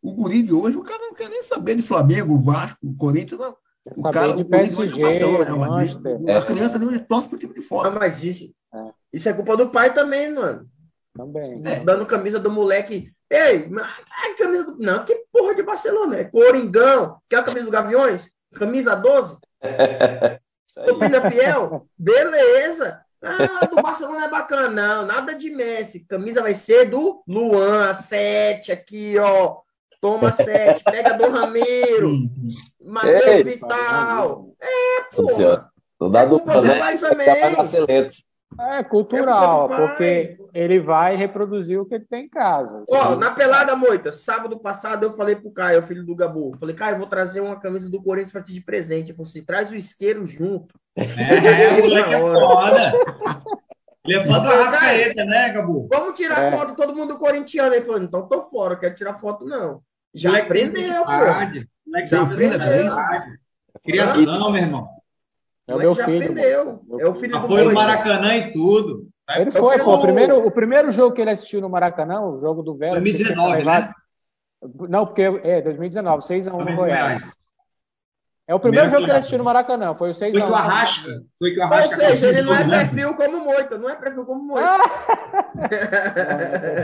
O 0.02 0.14
guri 0.14 0.44
de 0.44 0.54
hoje, 0.54 0.78
o 0.78 0.84
cara 0.84 1.00
não 1.08 1.16
quer 1.16 1.30
nem 1.30 1.44
saber 1.44 1.76
de 1.78 1.84
Flamengo, 1.84 2.42
Vasco, 2.42 2.96
Corinthians, 2.98 3.40
não. 3.42 3.58
Quer 3.84 3.96
O 3.96 4.02
saber 4.02 4.10
cara, 4.10 4.36
de 4.36 4.44
é 4.44 4.44
PSG, 4.46 5.02
Barcelona, 5.02 5.56
Madrid. 5.58 5.92
Manchester, 5.92 6.20
A 6.38 6.42
criança 6.46 6.80
de 6.80 6.86
hoje 6.86 7.02
torce 7.02 7.30
pro 7.30 7.38
time 7.40 7.54
de 7.54 7.62
Ah, 7.82 7.90
fora. 7.90 7.92
mas 7.92 8.24
isso, 8.24 8.54
É. 8.74 8.94
isso 9.14 9.30
é 9.30 9.34
culpa 9.34 9.58
do 9.58 9.70
pai 9.72 9.94
também, 9.94 10.34
mano. 10.34 10.70
Também. 11.14 11.62
É. 11.66 11.80
Dando 11.80 12.06
camisa 12.06 12.40
do 12.40 12.52
moleque. 12.52 13.12
Ei, 13.30 13.68
mas 13.70 13.88
é 14.26 14.34
camisa 14.34 14.64
do. 14.66 14.78
Não, 14.78 15.06
que 15.06 15.24
porra 15.32 15.56
de 15.56 15.64
Barcelona? 15.64 16.18
É 16.18 16.24
Coringão. 16.26 17.18
Quer 17.30 17.38
a 17.38 17.44
camisa 17.44 17.66
do 17.66 17.72
Gaviões? 17.72 18.30
Camisa 18.54 18.96
12? 18.96 19.38
isso 20.68 20.80
aí. 20.80 20.90
Opina 20.90 21.30
fiel? 21.30 21.88
Beleza. 21.98 23.02
Ah, 23.22 23.66
do 23.66 23.82
Barcelona 23.82 24.26
é 24.26 24.30
bacana. 24.30 24.70
Não, 24.70 25.06
nada 25.06 25.34
de 25.34 25.50
Messi. 25.50 26.02
Camisa 26.02 26.42
vai 26.42 26.54
ser 26.54 26.90
do 26.90 27.24
Luan, 27.28 27.90
a 27.90 27.94
7 27.94 28.72
aqui, 28.72 29.18
ó. 29.18 29.62
Toma 30.02 30.34
7. 30.34 30.84
Pega 30.84 31.14
do 31.14 31.30
Ramiro. 31.30 32.30
Matheus. 32.82 33.44
Vital. 33.44 34.50
Nossa 35.18 35.36
Senhora. 35.36 35.74
Não 36.00 36.12
dá 36.12 36.24
É 36.24 36.28
do 36.28 36.38
né? 36.38 36.74
Vai 36.76 36.98
também. 36.98 37.28
É 38.60 38.84
cultural, 38.84 39.72
É 39.74 39.76
porque 39.78 40.38
ele 40.54 40.80
vai 40.80 41.16
reproduzir 41.16 41.80
o 41.80 41.86
que 41.86 41.96
ele 41.96 42.06
tem 42.06 42.26
em 42.26 42.30
casa. 42.30 42.84
Ó, 42.90 43.16
na 43.16 43.32
pelada 43.32 43.76
moita, 43.76 44.12
sábado 44.12 44.60
passado 44.60 45.04
eu 45.06 45.14
falei 45.14 45.36
pro 45.36 45.52
Caio, 45.52 45.82
filho 45.84 46.06
do 46.06 46.16
Gabu. 46.16 46.56
Falei, 46.60 46.76
Caio, 46.76 46.94
eu 46.96 47.00
vou 47.00 47.08
trazer 47.08 47.42
uma 47.42 47.60
camisa 47.60 47.90
do 47.90 48.02
Corinthians 48.02 48.32
pra 48.32 48.42
ti 48.44 48.54
de 48.54 48.62
presente. 48.62 49.08
Ele 49.10 49.18
falou 49.18 49.30
assim: 49.30 49.44
traz 49.44 49.72
o 49.72 49.76
isqueiro 49.76 50.26
junto. 50.26 50.76
É, 50.96 51.80
o 51.80 51.84
moleque 51.84 52.14
é 52.14 52.20
foda. 52.20 52.94
Ele 54.06 54.20
fã 54.26 54.40
do 54.40 54.50
Arrascaeta, 54.50 55.24
né, 55.26 55.54
Gabu? 55.54 55.88
Vamos 55.92 56.14
tirar 56.16 56.44
É. 56.44 56.52
foto 56.56 56.76
todo 56.76 56.96
mundo 56.96 57.18
corintiano. 57.18 57.74
Ele 57.74 57.86
falou: 57.86 58.02
então 58.02 58.28
tô 58.28 58.44
fora, 58.44 58.76
quero 58.76 58.94
tirar 58.96 59.20
foto, 59.20 59.46
não. 59.46 59.82
Já 60.14 60.38
aprendeu, 60.38 61.04
pô. 61.04 61.12
é 61.12 62.84
vontade. 62.84 63.40
Criação, 63.84 64.52
meu 64.52 64.62
irmão. 64.62 65.03
É 65.68 65.76
o 65.76 65.78
meu 65.78 65.94
já 65.94 66.06
filho. 66.06 66.32
aprendeu. 66.32 66.66
mano. 66.66 67.00
É 67.00 67.08
o 67.08 67.16
filho 67.16 67.40
do 67.40 67.48
foi 67.48 67.64
no. 67.64 67.74
Maracanã 67.74 68.36
e 68.36 68.52
tudo. 68.52 69.08
Ele 69.36 69.46
É 69.46 69.48
o 69.48 69.52
foi, 69.52 69.80
pô. 69.80 69.94
O 69.96 70.02
primeiro, 70.02 70.46
o 70.46 70.52
primeiro 70.52 70.92
jogo 70.92 71.16
que 71.16 71.22
ele 71.22 71.32
assistiu 71.32 71.62
no 71.62 71.70
Maracanã, 71.70 72.22
o 72.22 72.40
jogo 72.42 72.62
do 72.62 72.76
Vélez. 72.76 73.02
2019, 73.02 73.56
que 73.56 73.62
tinha 73.62 73.74
levado- 73.74 73.94
Não, 74.90 75.06
porque 75.06 75.22
é 75.22 75.62
2019, 75.62 76.24
6x1 76.24 76.52
no 76.66 76.76
Goiás. 76.76 77.32
É 78.46 78.54
o 78.54 78.60
primeiro 78.60 78.88
Primeiro 78.88 78.90
jogo 78.90 79.06
que 79.06 79.12
ele 79.12 79.18
assistiu 79.20 79.38
no 79.38 79.46
Maracanã, 79.46 79.96
foi 79.96 80.10
o 80.10 80.14
6x1. 80.14 80.32
Foi 80.34 80.42
que 80.42 80.52
o 80.52 80.56
Arrasca. 80.56 81.10
Foi 81.40 81.52
que 81.52 81.60
o 81.60 81.64
Ou 81.64 81.68
Arrasca. 81.72 81.96
seja, 81.96 82.28
ele 82.28 82.42
não 82.42 82.54
é 82.54 82.68
pé 82.68 82.84
de 82.84 82.90
frio 82.90 83.14
como 83.16 83.40
Moita. 83.46 83.78
Não 83.78 83.90
é 83.90 83.96
pé 83.96 84.12
frio 84.12 84.26
como 84.26 84.44
Moita. 84.44 84.68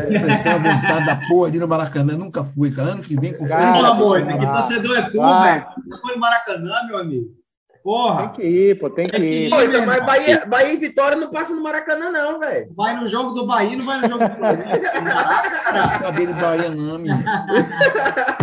Eu 0.09 0.43
tenho 0.43 0.55
a 0.55 0.59
vontade 0.59 1.05
da 1.05 1.19
porra 1.27 1.51
de 1.51 1.57
ir 1.57 1.59
no 1.59 1.67
Maracanã, 1.67 2.17
nunca 2.17 2.45
fui, 2.45 2.71
cara. 2.71 2.91
Ano 2.91 3.03
que 3.03 3.19
vem, 3.19 3.34
com 3.38 3.45
Cara, 3.45 3.73
Pelo 3.73 3.86
amor, 3.88 4.25
que 4.25 4.38
torcedor 4.38 4.97
é 4.97 5.01
tu, 5.09 5.11
velho. 5.21 5.65
Não 5.86 5.97
foi 5.99 6.13
no 6.15 6.19
Maracanã, 6.21 6.84
meu 6.88 6.97
amigo. 6.97 7.38
Tem 7.82 7.93
Porra, 7.93 8.30
que 8.30 8.43
ir, 8.43 8.77
pô, 8.77 8.89
tem 8.89 9.05
que 9.07 9.13
Tem 9.13 9.21
que 9.21 9.25
ir. 9.25 9.45
ir. 9.47 9.49
Moita, 9.49 9.86
mas 9.86 10.05
Bahia, 10.05 10.45
Bahia 10.45 10.73
e 10.73 10.77
Vitória 10.77 11.15
não 11.17 11.30
passa 11.30 11.53
no 11.55 11.63
Maracanã, 11.63 12.11
não, 12.11 12.38
velho. 12.38 12.67
vai 12.75 12.99
no 12.99 13.07
jogo 13.07 13.32
do 13.32 13.47
Bahia, 13.47 13.77
não 13.77 13.86
vai 13.86 14.01
no 14.01 14.07
jogo 14.09 14.27
do 14.27 14.36
Flamengo. 14.36 14.86
Saber 16.01 16.27
de 16.27 16.34
Bahia, 16.34 16.69
não, 16.69 16.99
menino. 16.99 17.23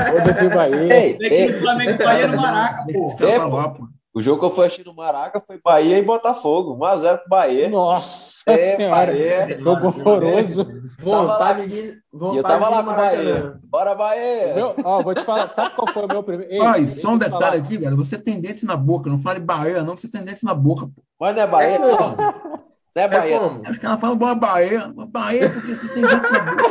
Foda-se 0.09 0.47
o 0.47 0.51
Bahia. 0.55 0.89
Ei, 0.95 1.15
Tem 1.19 1.27
ir 1.29 1.33
ei, 1.33 1.53
no 1.53 1.61
Flamengo 1.61 1.91
e 1.91 2.05
Bahia 2.05 2.27
no 2.29 2.37
Maraca, 2.37 2.85
Tem 2.87 2.95
pô. 2.97 3.17
É, 3.21 3.39
pô. 3.39 3.89
O 4.17 4.23
jogo 4.23 4.41
que 4.41 4.47
eu 4.47 4.51
fui 4.51 4.65
assistir 4.65 4.87
no 4.87 4.95
Maraca 4.95 5.43
foi 5.47 5.61
Bahia 5.63 5.99
e 5.99 6.03
Botafogo. 6.03 6.75
1x0 6.75 7.19
pro 7.19 7.29
Bahia. 7.29 7.69
Nossa 7.69 8.51
é, 8.51 8.75
senhora. 8.75 9.13
Bahia. 9.13 9.61
Jogo 9.61 9.89
horroroso. 9.89 10.67
Vontade 10.99 11.67
de. 11.67 11.99
Vontade 12.11 12.35
e 12.35 12.39
eu 12.39 12.43
tava 12.43 12.71
lá 12.71 12.83
com 12.83 12.93
o 12.93 12.97
Bahia. 12.97 13.61
Bora, 13.65 13.95
Bahia! 13.95 14.55
Meu, 14.55 14.75
ó, 14.83 15.03
vou 15.03 15.15
te 15.15 15.23
falar, 15.23 15.51
sabe 15.51 15.75
qual 15.75 15.87
foi 15.89 16.07
o 16.07 16.09
meu 16.09 16.23
primeiro. 16.23 16.51
Ei, 16.51 16.63
Ai, 16.63 16.89
só 16.89 17.11
um 17.11 17.19
detalhe 17.19 17.45
falar. 17.45 17.57
aqui, 17.57 17.77
velho. 17.77 17.95
Você 17.99 18.17
tem 18.17 18.41
dente 18.41 18.65
na 18.65 18.75
boca. 18.75 19.11
Não 19.11 19.21
fale 19.21 19.39
Bahia, 19.39 19.83
não, 19.83 19.99
você 19.99 20.09
tem 20.09 20.25
dente 20.25 20.47
na 20.47 20.55
boca, 20.55 20.87
pô. 20.87 21.03
Mas 21.21 21.37
não 21.37 21.43
é 21.43 21.47
Bahia, 21.47 21.75
é 21.75 21.79
não. 21.79 22.17
Não 22.17 23.03
é 23.03 23.09
Bahia. 23.09 23.37
É 23.37 23.69
Acho 23.69 23.79
que 23.79 23.85
ela 23.85 23.99
fala 23.99 24.15
boa 24.15 24.35
Bahia. 24.35 24.95
Bahia 25.11 25.51
porque 25.51 25.75
você 25.75 25.89
tem 25.89 26.03
dente 26.03 26.33
na 26.33 26.41
boca. 26.41 26.65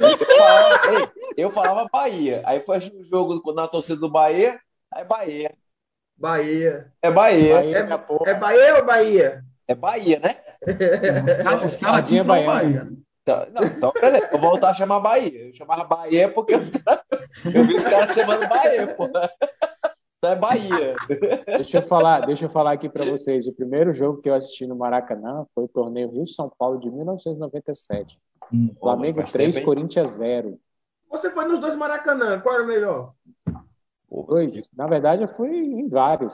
Eu 0.00 0.26
falava, 0.36 1.12
eu 1.36 1.50
falava 1.52 1.88
Bahia. 1.92 2.42
Aí 2.44 2.58
foi 2.58 2.78
o 2.78 3.04
jogo 3.04 3.52
na 3.52 3.68
torcida 3.68 4.00
do 4.00 4.10
Bahia, 4.10 4.58
aí 4.92 5.04
Bahia. 5.04 5.54
Bahia. 6.18 6.92
É 7.00 7.10
Bahia. 7.10 7.54
Bahia 7.54 7.76
é, 7.78 8.30
é, 8.30 8.34
Bahia 8.34 8.76
ou 8.76 8.84
Bahia? 8.84 9.44
É 9.68 9.74
Bahia, 9.74 10.20
né? 10.20 10.36
Os 11.64 11.76
caras 11.76 12.00
aqui 12.00 12.24
falam 12.24 12.46
Bahia. 12.46 12.88
Então, 13.22 13.46
não, 13.52 13.64
então, 13.64 13.92
beleza. 14.00 14.28
Eu 14.32 14.40
vou 14.40 14.50
voltar 14.50 14.70
a 14.70 14.74
chamar 14.74 15.00
Bahia. 15.00 15.46
Eu 15.46 15.54
chamava 15.54 15.84
Bahia 15.84 16.28
porque 16.28 16.56
os 16.56 16.70
caras. 16.70 17.04
Eu 17.44 17.64
vi 17.64 17.74
os 17.76 17.84
caras 17.84 18.16
chamando 18.16 18.48
Bahia, 18.48 18.94
pô. 18.96 19.06
Então 19.06 20.32
é 20.32 20.36
Bahia. 20.36 20.96
Deixa 21.46 21.78
eu 21.78 21.82
falar, 21.82 22.26
deixa 22.26 22.46
eu 22.46 22.50
falar 22.50 22.72
aqui 22.72 22.88
para 22.88 23.04
vocês. 23.04 23.46
O 23.46 23.52
primeiro 23.52 23.92
jogo 23.92 24.20
que 24.20 24.28
eu 24.28 24.34
assisti 24.34 24.66
no 24.66 24.74
Maracanã 24.74 25.46
foi 25.54 25.64
o 25.64 25.68
torneio 25.68 26.10
Rio 26.10 26.26
São 26.26 26.50
Paulo 26.58 26.80
de 26.80 26.90
1997. 26.90 28.18
Hum, 28.52 28.74
Flamengo 28.80 29.22
3, 29.22 29.60
Corinthians 29.60 30.10
0. 30.10 30.58
Você 31.10 31.30
foi 31.30 31.44
nos 31.44 31.60
dois 31.60 31.76
Maracanã, 31.76 32.40
qual 32.40 32.56
era 32.56 32.64
o 32.64 32.66
melhor? 32.66 33.12
Dois. 34.10 34.68
Na 34.76 34.86
verdade, 34.86 35.22
eu 35.22 35.28
fui 35.28 35.50
em 35.50 35.88
vários. 35.88 36.32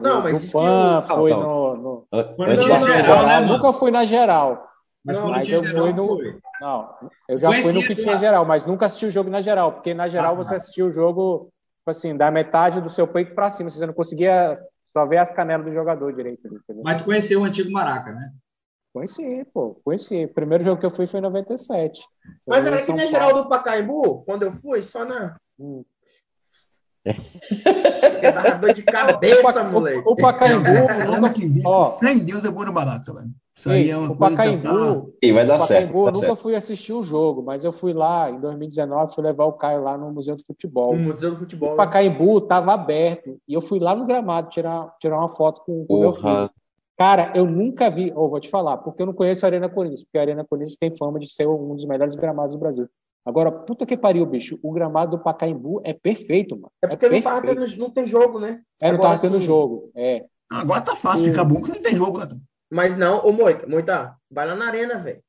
Não, 0.00 0.22
mas 0.22 0.42
no 0.42 0.52
PAN, 0.52 1.02
eu... 1.02 1.16
foi 1.16 1.30
no. 1.30 1.76
no... 1.76 2.08
Antes 2.12 2.68
na 2.68 2.80
geral, 2.80 3.26
né, 3.26 3.40
nunca 3.40 3.72
fui 3.72 3.90
na 3.90 4.04
geral. 4.04 4.68
Mas, 5.04 5.16
não, 5.16 5.30
mas 5.30 5.48
eu 5.48 5.64
fui 5.64 5.92
no. 5.92 6.06
Foi. 6.08 6.40
Não, 6.60 6.94
eu 7.28 7.38
já 7.38 7.52
fui 7.52 7.72
no 7.72 7.82
que 7.82 7.94
tinha 7.94 8.18
geral, 8.18 8.44
mas 8.44 8.64
nunca 8.64 8.86
assisti 8.86 9.06
o 9.06 9.10
jogo 9.10 9.30
na 9.30 9.40
geral, 9.40 9.72
porque 9.72 9.94
na 9.94 10.08
geral 10.08 10.32
ah, 10.32 10.36
você 10.36 10.56
assistiu 10.56 10.86
o 10.86 10.92
jogo, 10.92 11.52
tipo 11.78 11.90
assim, 11.90 12.16
da 12.16 12.30
metade 12.30 12.80
do 12.80 12.90
seu 12.90 13.06
peito 13.06 13.34
para 13.34 13.48
cima, 13.48 13.70
você 13.70 13.86
não 13.86 13.94
conseguia 13.94 14.52
só 14.92 15.06
ver 15.06 15.18
as 15.18 15.30
canelas 15.30 15.64
do 15.64 15.72
jogador 15.72 16.12
direito. 16.12 16.46
Entendeu? 16.46 16.82
Mas 16.84 16.98
tu 16.98 17.04
conheceu 17.04 17.40
o 17.40 17.44
antigo 17.44 17.70
Maraca, 17.70 18.12
né? 18.12 18.32
Conheci, 18.92 19.46
pô, 19.52 19.78
conheci. 19.84 20.24
O 20.24 20.34
primeiro 20.34 20.64
jogo 20.64 20.80
que 20.80 20.86
eu 20.86 20.90
fui 20.90 21.06
foi 21.06 21.20
em 21.20 21.22
97. 21.22 22.02
Mas 22.46 22.64
era 22.64 22.78
aqui 22.78 22.92
na 22.92 23.06
geral 23.06 23.32
do 23.32 23.48
Pacaembu, 23.48 24.24
quando 24.24 24.42
eu 24.42 24.52
fui, 24.52 24.82
só 24.82 25.04
na. 25.04 25.36
Hum. 25.58 25.84
Porque 27.14 28.32
dava 28.32 28.58
dor 28.58 28.74
de 28.74 28.82
cabeça, 28.82 29.62
o, 29.62 29.72
moleque. 29.72 30.02
O, 30.06 30.12
o 30.12 30.16
Pacaembu. 30.16 30.70
nunca, 31.06 31.30
que 31.30 31.62
ó, 31.64 31.98
em 32.02 32.18
Deus 32.18 32.44
é 32.44 32.50
bom 32.50 32.70
barato, 32.72 33.14
velho. 33.14 33.30
Isso 33.56 33.70
aí 33.70 33.90
é 33.90 33.96
uma 33.96 34.12
o 34.12 34.16
Pacaembu, 34.16 35.14
e 35.22 35.32
vai 35.32 35.46
dar 35.46 35.56
o 35.56 35.60
certo. 35.62 35.86
Pacaembu, 35.86 36.08
eu 36.08 36.12
nunca 36.12 36.26
certo. 36.26 36.42
fui 36.42 36.54
assistir 36.54 36.92
o 36.92 37.02
jogo, 37.02 37.42
mas 37.42 37.64
eu 37.64 37.72
fui 37.72 37.94
lá 37.94 38.30
em 38.30 38.38
2019, 38.38 39.14
fui 39.14 39.24
levar 39.24 39.46
o 39.46 39.54
Caio 39.54 39.82
lá 39.82 39.96
no 39.96 40.12
Museu 40.12 40.36
do 40.36 40.44
Futebol. 40.44 40.92
O 40.92 40.98
Museu 40.98 41.30
do 41.30 41.38
Futebol. 41.38 41.72
O 41.72 41.76
Pacaembu 41.76 42.38
estava 42.38 42.74
aberto 42.74 43.38
e 43.48 43.54
eu 43.54 43.62
fui 43.62 43.78
lá 43.78 43.94
no 43.94 44.04
gramado 44.06 44.50
tirar, 44.50 44.94
tirar 45.00 45.18
uma 45.18 45.30
foto 45.30 45.62
com 45.64 45.86
o 45.88 46.00
meu 46.00 46.12
filho. 46.12 46.50
Cara, 46.98 47.32
eu 47.34 47.46
nunca 47.46 47.90
vi, 47.90 48.10
ou 48.14 48.24
oh, 48.24 48.28
vou 48.30 48.40
te 48.40 48.48
falar, 48.48 48.78
porque 48.78 49.02
eu 49.02 49.06
não 49.06 49.12
conheço 49.12 49.44
a 49.44 49.48
Arena 49.48 49.68
Corinthians, 49.68 50.02
porque 50.02 50.16
a 50.16 50.22
Arena 50.22 50.44
Corinthians 50.44 50.78
tem 50.78 50.96
fama 50.96 51.18
de 51.18 51.30
ser 51.30 51.46
um 51.46 51.74
dos 51.74 51.84
melhores 51.84 52.14
gramados 52.14 52.52
do 52.52 52.58
Brasil. 52.58 52.88
Agora, 53.26 53.50
puta 53.50 53.84
que 53.84 53.96
pariu, 53.96 54.24
bicho. 54.24 54.56
O 54.62 54.72
gramado 54.72 55.16
do 55.16 55.22
Pacaembu 55.22 55.80
é 55.84 55.92
perfeito, 55.92 56.54
mano. 56.54 56.70
É 56.80 56.86
porque 56.86 57.06
é 57.06 57.10
não, 57.10 57.22
tava 57.22 57.42
tendo, 57.42 57.76
não 57.76 57.90
tem 57.90 58.06
jogo, 58.06 58.38
né? 58.38 58.62
É, 58.80 58.92
não 58.92 59.00
tava 59.00 59.18
tendo 59.18 59.40
jogo. 59.40 59.90
É. 59.96 60.24
Agora 60.48 60.80
tá 60.80 60.94
fácil 60.94 61.24
ficar 61.24 61.44
bom 61.44 61.56
porque 61.56 61.72
não 61.72 61.82
tem 61.82 61.96
jogo, 61.96 62.18
né? 62.18 62.38
Mas 62.70 62.96
não, 62.96 63.26
ô 63.26 63.32
Moita, 63.32 63.66
Moita, 63.66 64.14
vai 64.30 64.46
lá 64.46 64.54
na 64.54 64.66
arena, 64.66 64.98
velho. 64.98 65.20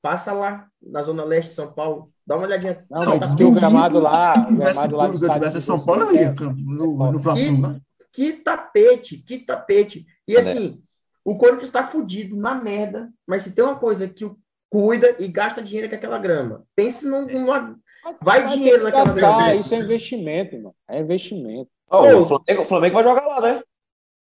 Passa 0.00 0.32
lá, 0.32 0.66
na 0.82 1.02
Zona 1.02 1.24
Leste 1.24 1.50
de 1.50 1.54
São 1.54 1.70
Paulo. 1.70 2.10
Dá 2.26 2.36
uma 2.36 2.46
olhadinha. 2.46 2.86
Não, 2.90 3.04
não 3.04 3.18
mas 3.18 3.34
que 3.34 3.44
o 3.44 3.52
gramado 3.52 4.00
lá. 4.00 4.34
O 4.34 4.56
gramado 4.56 4.96
lá 4.96 5.08
do 5.08 5.60
São 5.60 5.84
Paulo, 5.84 6.02
eu 6.04 6.14
ia 6.14 6.32
no, 6.32 7.12
no 7.12 7.20
próprio 7.20 7.52
lugar. 7.52 7.80
Que 8.12 8.32
tapete, 8.32 9.18
que 9.18 9.38
tapete. 9.38 10.06
E 10.26 10.36
assim, 10.36 10.80
o 11.24 11.36
Corinthians 11.36 11.68
está 11.68 11.86
fudido 11.86 12.34
na 12.34 12.54
merda, 12.54 13.12
mas 13.26 13.42
se 13.42 13.50
tem 13.50 13.64
uma 13.64 13.76
coisa 13.76 14.08
que 14.08 14.24
o 14.24 14.36
cuida 14.72 15.14
e 15.18 15.28
gasta 15.28 15.62
dinheiro 15.62 15.90
com 15.90 15.94
aquela 15.94 16.18
grama. 16.18 16.64
Pense 16.74 17.06
numa. 17.06 17.76
Vai 18.22 18.46
dinheiro 18.46 18.84
naquela 18.84 19.04
gastar, 19.04 19.20
grama. 19.20 19.54
Isso 19.54 19.74
é 19.74 19.78
investimento, 19.78 20.56
irmão. 20.56 20.74
É 20.88 21.00
investimento. 21.00 21.70
Oh, 21.90 21.98
o, 21.98 22.24
Flamengo, 22.24 22.62
o, 22.62 22.64
Flamengo, 22.64 22.94
vai 22.94 23.04
jogar 23.04 23.26
lá, 23.26 23.40
né? 23.42 23.62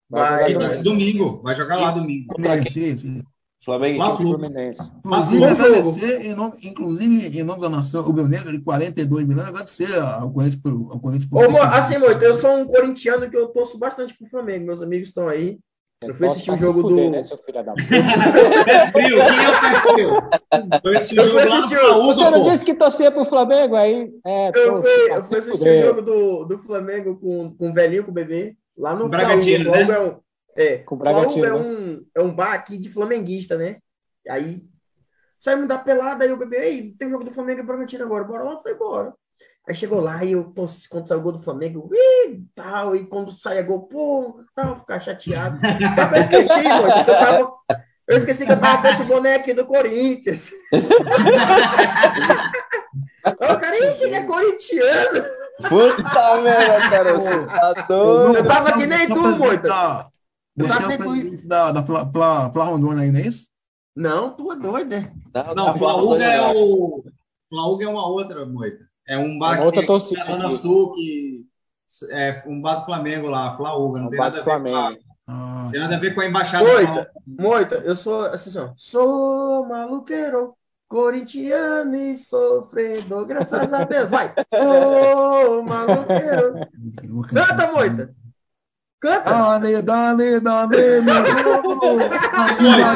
Vai, 0.08 0.54
vai, 0.54 0.54
vai. 0.54 0.82
domingo. 0.82 1.42
Vai 1.42 1.54
jogar 1.54 1.76
lá 1.76 1.92
domingo. 1.92 2.34
Flamengo 3.62 3.98
lá 3.98 4.16
Fluminense. 4.16 4.90
Inclusive, 5.04 5.44
agradecer, 5.44 6.26
em 6.26 6.34
nome, 6.34 6.56
inclusive, 6.62 7.38
em 7.38 7.42
nome 7.42 7.60
da 7.60 7.68
nação 7.68 8.02
rubro-negra, 8.02 8.50
de 8.50 8.62
42 8.62 9.26
milhões, 9.26 9.48
agradecer 9.48 9.94
ao 10.00 10.32
Corinthians 10.32 10.62
por. 10.62 10.72
Ao 10.72 10.98
Corinthians 10.98 11.28
por 11.28 11.44
Ô, 11.44 11.62
assim, 11.62 11.98
Moito, 11.98 12.24
eu 12.24 12.34
sou 12.34 12.56
um 12.56 12.64
corintiano 12.64 13.28
que 13.28 13.36
eu 13.36 13.48
torço 13.48 13.76
bastante 13.76 14.16
pro 14.16 14.30
Flamengo. 14.30 14.64
Meus 14.64 14.80
amigos 14.80 15.08
estão 15.08 15.28
aí. 15.28 15.58
Eu 16.02 16.14
fui 16.14 16.28
assistir 16.28 16.50
o 16.50 16.56
jogo 16.56 16.80
fuder, 16.80 17.04
do. 17.04 17.10
Né, 17.10 17.22
seu 17.22 17.36
filho 17.36 17.62
da 17.62 17.74
Quem 17.76 17.98
é 19.44 20.06
o 20.06 20.80
Foi 20.80 20.96
assistir 20.96 21.20
o 21.20 21.24
jogo 21.24 22.06
Você 22.06 22.30
não 22.30 22.42
disse 22.44 22.64
que 22.64 22.74
torcia 22.74 23.10
pro 23.12 23.26
Flamengo 23.26 23.76
aí? 23.76 24.10
É, 24.24 24.48
eu, 24.48 24.80
fui, 24.82 25.12
eu 25.12 25.22
fui 25.22 25.38
assistir 25.38 25.68
o 25.68 25.84
jogo 25.84 26.00
do, 26.00 26.44
do 26.46 26.58
Flamengo 26.60 27.20
com, 27.20 27.54
com 27.54 27.68
o 27.68 27.74
velhinho, 27.74 28.04
com 28.04 28.10
o 28.12 28.14
bebê, 28.14 28.56
lá 28.78 28.94
no 28.94 29.10
Bragantino, 29.10 29.70
né? 29.72 29.82
É, 29.82 30.00
um, 30.00 30.20
é, 30.56 30.78
com 30.78 30.96
Bragantino, 30.96 31.44
é, 31.44 31.54
um, 31.54 32.02
é 32.14 32.22
um 32.22 32.34
bar 32.34 32.54
aqui 32.54 32.78
de 32.78 32.88
flamenguista, 32.88 33.58
né? 33.58 33.76
Aí 34.26 34.62
saímos 35.38 35.68
da 35.68 35.76
pelada 35.76 36.24
e 36.24 36.32
o 36.32 36.36
bebê, 36.38 36.64
ei, 36.64 36.94
tem 36.98 37.08
o 37.08 37.10
jogo 37.10 37.24
do 37.24 37.30
Flamengo 37.30 37.60
e 37.60 37.62
Bragantino 37.62 38.04
agora, 38.04 38.24
bora 38.24 38.44
lá, 38.44 38.62
foi 38.62 38.72
embora. 38.72 39.12
Aí 39.68 39.74
chegou 39.74 40.00
lá 40.00 40.24
e 40.24 40.32
eu, 40.32 40.52
quando 40.88 41.06
saiu 41.06 41.20
o 41.20 41.22
gol 41.22 41.32
do 41.32 41.42
Flamengo, 41.42 41.90
ih, 41.92 42.42
tal, 42.54 42.96
e 42.96 43.06
quando 43.06 43.30
saia 43.30 43.62
gol, 43.62 43.82
pô, 43.82 44.40
tal, 44.54 44.76
ficar 44.76 44.98
chateado. 45.00 45.58
Eu 46.12 46.20
esqueci, 46.20 46.68
mano, 46.68 46.88
eu 46.88 47.04
tava, 47.04 47.52
eu 48.08 48.16
esqueci 48.16 48.44
que 48.44 48.52
eu 48.52 48.60
tava 48.60 48.82
com 48.82 48.88
esse 48.88 49.04
boneco 49.04 49.40
aqui 49.40 49.54
do 49.54 49.64
Corinthians. 49.64 50.50
o 53.26 53.58
cara, 53.60 53.90
ixi, 53.90 54.04
ele 54.04 54.14
é 54.16 54.24
corintiano. 54.24 55.24
Puta 55.68 56.40
merda, 56.42 56.90
cara, 56.90 57.14
você 57.14 57.46
tá 57.46 57.72
doido. 57.88 58.38
Eu 58.38 58.46
tava 58.46 58.70
aqui 58.70 58.86
nem 58.86 59.06
tu, 59.06 59.36
Moita. 59.36 60.10
Você 60.56 60.72
é 60.72 60.96
o 60.96 60.98
presidente 60.98 61.46
da, 61.46 61.70
da 61.70 61.82
Pla, 61.82 62.04
Pla, 62.04 62.50
Pla 62.50 62.64
Rondônia 62.64 63.10
não 63.12 63.18
é 63.18 63.22
isso? 63.22 63.46
Não, 63.94 64.34
tu 64.34 64.50
é 64.50 64.56
doido, 64.56 64.90
né? 64.90 65.12
Não, 65.32 65.54
não 65.54 65.78
Plaúga 65.78 66.24
é 66.24 66.40
o... 66.52 67.04
Plaúga 67.48 67.84
é 67.84 67.88
uma 67.88 68.08
outra, 68.08 68.44
Moita. 68.44 68.89
É 69.10 69.18
um 69.18 69.36
bar 69.36 69.58
é 69.58 69.60
outra 69.64 69.84
torcida. 69.84 70.22
Zona 70.22 70.54
Sul, 70.54 70.94
que 70.94 71.44
é 72.12 72.44
um 72.46 72.62
bar 72.62 72.76
do 72.76 72.84
Flamengo 72.84 73.26
lá, 73.26 73.56
Flaúga. 73.56 73.98
Não 73.98 74.06
um 74.06 74.10
tem 74.10 74.20
nada 74.20 74.36
a 74.36 74.38
ver 74.38 74.44
Flamengo. 74.44 74.76
com 74.76 74.76
a, 74.76 74.96
ah, 75.26 75.68
tem 75.72 75.80
nada 75.80 75.96
a 75.96 75.98
ver 75.98 76.14
com 76.14 76.20
a 76.20 76.26
embaixada. 76.26 76.64
Moita, 76.64 77.10
Moita, 77.26 77.74
eu 77.84 77.96
sou 77.96 78.26
assim, 78.26 78.56
ó, 78.56 78.70
sou 78.76 79.66
maluqueiro, 79.66 80.54
corintiano 80.86 81.96
e 81.96 82.16
sofredor, 82.16 83.26
graças 83.26 83.72
a 83.72 83.82
Deus. 83.82 84.08
Vai! 84.08 84.32
Sou 84.54 85.64
maluqueiro. 85.64 86.54
Canta, 87.28 87.72
Moita! 87.72 88.14
Canta! 89.00 89.30
Dale, 89.30 89.80
dale, 89.80 90.40
dale, 90.40 91.00
meu 91.00 91.24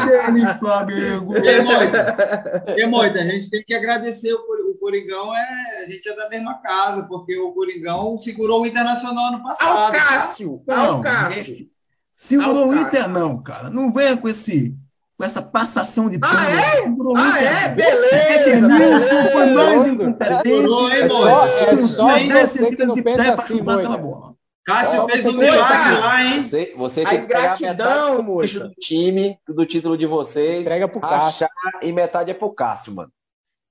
dele, 0.03 0.47
Flamengo. 0.59 1.35
E 1.39 1.63
Moita, 1.63 2.65
e 2.77 2.87
Moita, 2.87 3.19
a 3.21 3.25
gente 3.25 3.49
tem 3.49 3.65
que 3.65 3.75
agradecer 3.75 4.35
o, 4.35 4.75
Coringão, 4.79 5.35
é, 5.35 5.85
a 5.85 5.91
gente 5.91 6.07
é 6.07 6.15
da 6.15 6.29
mesma 6.29 6.61
casa, 6.61 7.05
porque 7.05 7.39
o 7.39 7.53
Coringão 7.53 8.19
segurou 8.19 8.63
o 8.63 8.67
Internacional 8.67 9.33
ano 9.33 9.43
passado. 9.43 9.79
Ao 9.79 9.93
Cássio! 9.93 10.63
Ao 10.69 11.01
Cássio! 11.01 11.71
Segurou 12.15 12.69
o 12.69 12.77
Inter 12.77 13.09
não, 13.09 13.43
cara. 13.43 13.71
Não 13.71 13.91
venha 13.91 14.15
com 14.17 14.29
esse 14.29 14.77
com 15.17 15.25
essa 15.25 15.41
passação 15.41 16.11
de 16.11 16.19
pano. 16.19 16.35
Ah, 16.37 16.51
é? 16.51 16.85
Ah, 17.17 17.43
é? 17.43 17.69
Beleza! 17.71 19.31
Foi 19.33 19.47
mais 19.55 19.87
incompetente. 19.87 20.49
É 20.51 21.09
só, 21.09 21.47
é 21.47 21.77
só 21.77 22.19
você 22.19 22.77
que 22.77 22.85
não 22.85 22.95
pensa 22.95 23.35
assim, 23.35 23.63
Moita. 23.63 24.34
Cássio 24.65 25.05
oh, 25.05 25.09
fez 25.09 25.27
um 25.27 25.33
milagre 25.33 25.99
lá, 25.99 26.25
hein? 26.25 26.41
Você, 26.41 26.75
você 26.75 27.05
tem 27.05 27.21
que 27.21 27.27
pegar 27.27 27.61
metade 27.61 28.59
do 28.59 28.75
time, 28.81 29.39
do 29.47 29.67
título 29.67 29.99
de 29.99 30.07
vocês, 30.07 30.65
Entrega 30.65 30.89
pro 30.89 31.01
Cássio. 31.01 31.47
e 31.83 31.93
metade 31.93 32.31
é 32.31 32.35
pro 32.35 32.51
Cássio, 32.51 32.95
mano. 32.95 33.13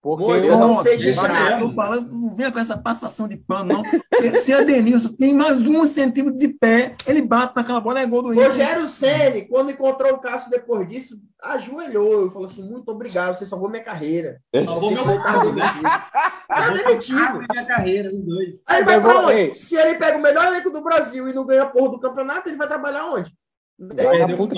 Porque 0.03 0.25
Moita, 0.25 0.45
eu 0.45 0.57
não 0.57 0.83
seja 0.83 1.11
eu 1.11 1.59
tô 1.69 1.73
falando, 1.73 2.11
não 2.11 2.35
venha 2.35 2.51
com 2.51 2.59
essa 2.59 2.77
passação 2.77 3.25
de 3.25 3.37
pano, 3.37 3.75
não. 3.75 3.83
Se 4.43 4.51
a 4.51 4.61
Denilson 4.61 5.13
tem 5.13 5.33
mais 5.33 5.61
um 5.61 5.87
centímetro 5.87 6.37
de 6.37 6.49
pé, 6.49 6.93
ele 7.07 7.21
bate 7.21 7.55
naquela 7.55 7.79
bola, 7.79 8.01
é 8.01 8.05
gol 8.05 8.21
do 8.21 8.33
Inter. 8.33 8.49
Rogério 8.49 8.85
Ceni, 8.85 9.47
quando 9.47 9.71
encontrou 9.71 10.11
o 10.11 10.17
Cássio 10.17 10.49
depois 10.49 10.85
disso, 10.89 11.17
ajoelhou 11.41 12.27
e 12.27 12.31
falou 12.31 12.47
assim: 12.47 12.69
muito 12.69 12.91
obrigado, 12.91 13.37
você 13.37 13.45
salvou 13.45 13.69
minha 13.69 13.81
carreira. 13.81 14.41
Salvou 14.65 14.91
meu 14.91 15.05
carro, 15.21 15.53
né? 15.53 15.63
demitido. 15.71 16.49
Tá 16.49 16.69
demitido. 16.69 17.45
Minha 17.49 17.65
carreira, 17.65 18.09
os 18.09 18.25
dois. 18.25 18.61
Aí 18.67 18.83
vai 18.83 18.99
pra 18.99 19.19
onde? 19.21 19.55
Se 19.55 19.77
ele 19.77 19.95
pega 19.95 20.17
o 20.17 20.21
melhor 20.21 20.47
elenco 20.47 20.69
do 20.69 20.83
Brasil 20.83 21.29
e 21.29 21.33
não 21.33 21.45
ganha 21.45 21.63
a 21.63 21.67
porra 21.67 21.91
do 21.91 21.99
campeonato, 22.01 22.49
ele 22.49 22.57
vai 22.57 22.67
trabalhar 22.67 23.05
onde? 23.05 23.31
Vai 23.79 24.19
na 24.19 24.27
Perdeu 24.27 24.35
puta 24.35 24.55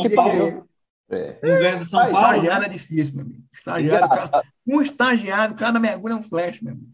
É. 1.09 1.39
Não 1.43 1.59
ganha 1.59 1.77
do 1.77 1.85
São 1.85 1.99
Paulo, 1.99 2.13
né? 2.13 2.27
Estagiário 2.37 2.65
é 2.65 2.69
difícil, 2.69 3.15
meu 3.15 3.25
amigo. 3.25 3.43
Estagiário, 3.53 4.09
cara, 4.09 4.43
um 4.67 4.81
estagiário, 4.81 5.55
cada 5.55 5.79
mergulho 5.79 6.13
é 6.13 6.15
um 6.17 6.23
flash, 6.23 6.61
meu 6.61 6.73
amigo. 6.73 6.89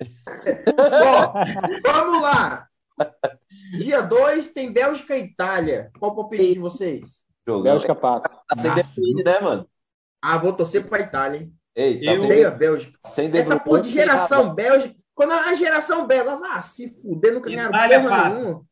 Ó, 1.04 1.32
vamos 1.84 2.22
lá. 2.22 2.66
Dia 3.78 4.00
2 4.02 4.48
tem 4.48 4.72
Bélgica 4.72 5.16
e 5.16 5.24
Itália. 5.24 5.90
Qual 5.98 6.12
o 6.12 6.14
palpite 6.16 6.54
de 6.54 6.58
vocês? 6.60 7.02
Jogão. 7.46 7.72
Bélgica 7.72 7.94
passa. 7.94 8.28
Tá 8.48 8.56
sem 8.58 8.72
define, 8.74 9.22
né, 9.24 9.40
mano? 9.40 9.66
Ah, 10.22 10.36
vou 10.38 10.52
torcer 10.52 10.86
pra 10.86 11.00
Itália, 11.00 11.40
hein? 11.40 11.52
Ei, 11.74 12.04
tá 12.04 12.14
Eu- 12.14 12.24
Odeio 12.24 12.48
a 12.48 12.50
Bélgica. 12.50 12.98
Essa 13.34 13.58
porra 13.58 13.80
de 13.82 13.88
geração 13.88 14.54
Bélgica. 14.54 14.94
Quando 15.14 15.32
a 15.32 15.54
geração 15.54 16.06
belga 16.06 16.36
vai 16.36 16.62
se 16.62 16.88
fuder, 17.02 17.34
nunca 17.34 17.50
ganharam 17.50 17.70
Itália 17.70 18.00
porra 18.00 18.10
passa. 18.10 18.42
nenhuma. 18.44 18.64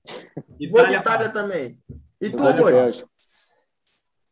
Vou 0.70 0.87
de 0.87 0.95
Itália 0.95 1.29
também. 1.31 1.79
E 2.20 2.31
tu? 2.31 2.37
Bélgica. 2.39 3.09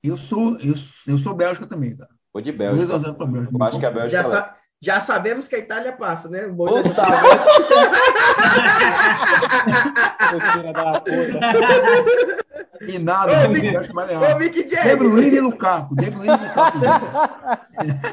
Eu 0.06 0.16
sou, 0.16 0.56
eu, 0.60 0.74
eu 1.06 1.18
sou 1.18 1.34
Bélgica 1.34 1.66
também, 1.66 1.96
cara. 1.96 2.10
Vou 2.32 2.42
de 2.42 2.52
2 2.52 2.70
Bélgica. 2.76 2.96
a 2.96 2.98
0 2.98 3.14
pra 3.14 3.26
Bélgica. 3.26 3.56
Eu 3.58 3.64
acho 3.66 3.78
que 3.78 3.86
a 3.86 3.90
Bélgica 3.90 4.22
Já, 4.22 4.28
leva. 4.28 4.40
sa- 4.40 4.56
já 4.80 5.00
sabemos 5.00 5.48
que 5.48 5.54
a 5.56 5.58
Itália 5.58 5.92
passa, 5.92 6.28
né? 6.28 6.46
O 6.46 6.54
Moita 6.54 6.82
Puta, 6.82 7.02
da 7.02 7.22
puta. 11.00 11.16
E 12.88 12.98
nada, 12.98 13.32
Ô, 13.46 13.48
Mick- 13.48 13.74
Ô. 13.74 14.38
Mick 14.38 14.62
De 14.64 14.74
Jagger, 14.74 14.98
Bruyne 14.98 15.36
e 15.36 15.40
Lukaku. 15.40 15.96
De 15.96 16.10
Bruyne 16.10 16.28
e 16.34 16.46
Lukaku. 16.46 16.78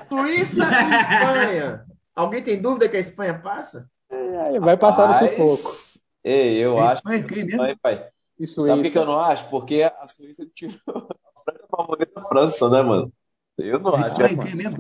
Suíça 0.10 0.64
e 0.64 0.96
Espanha. 1.02 1.86
Alguém 2.16 2.42
tem 2.44 2.62
dúvida 2.62 2.88
que 2.88 2.96
a 2.98 3.00
Espanha 3.00 3.34
passa? 3.40 3.88
Aí 4.10 4.60
Vai 4.60 4.78
passar 4.78 5.08
no 5.08 5.14
sufoco. 5.28 5.64
Mas, 5.64 6.04
Ei, 6.24 6.58
eu 6.64 6.80
acho 6.80 6.96
Espanha 6.96 7.20
é 7.20 7.24
quem 7.24 7.44
mesmo? 7.44 7.58
Vai, 7.60 7.76
pai. 7.76 8.06
E 8.40 8.48
Sabe 8.48 8.84
por 8.84 8.92
que, 8.92 8.98
eu 8.98 9.06
não 9.06 9.20
acho? 9.20 9.46
Porque 9.50 9.84
a 9.84 10.08
Suíça 10.08 10.44
tirou 10.56 11.08
a 11.46 11.52
franca 11.52 11.66
favorita 11.70 12.12
da 12.16 12.22
França, 12.28 12.70
né, 12.70 12.82
mano? 12.82 13.12
Eu 13.58 13.80
não 13.80 13.94
acho. 13.96 14.10
Espanha 14.22 14.52
é 14.52 14.56
mesmo? 14.56 14.78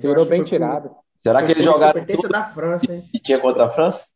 Tirou 0.00 0.24
bem 0.26 0.44
tirado. 0.44 0.90
Será 1.26 1.42
que 1.44 1.52
eles 1.52 1.64
jogaram 1.64 1.94
competência 1.94 2.22
tudo 2.22 2.32
da 2.32 2.44
França, 2.44 2.94
hein? 2.94 3.08
que 3.10 3.18
tinha 3.18 3.38
contra 3.38 3.64
a 3.64 3.68
França? 3.68 4.06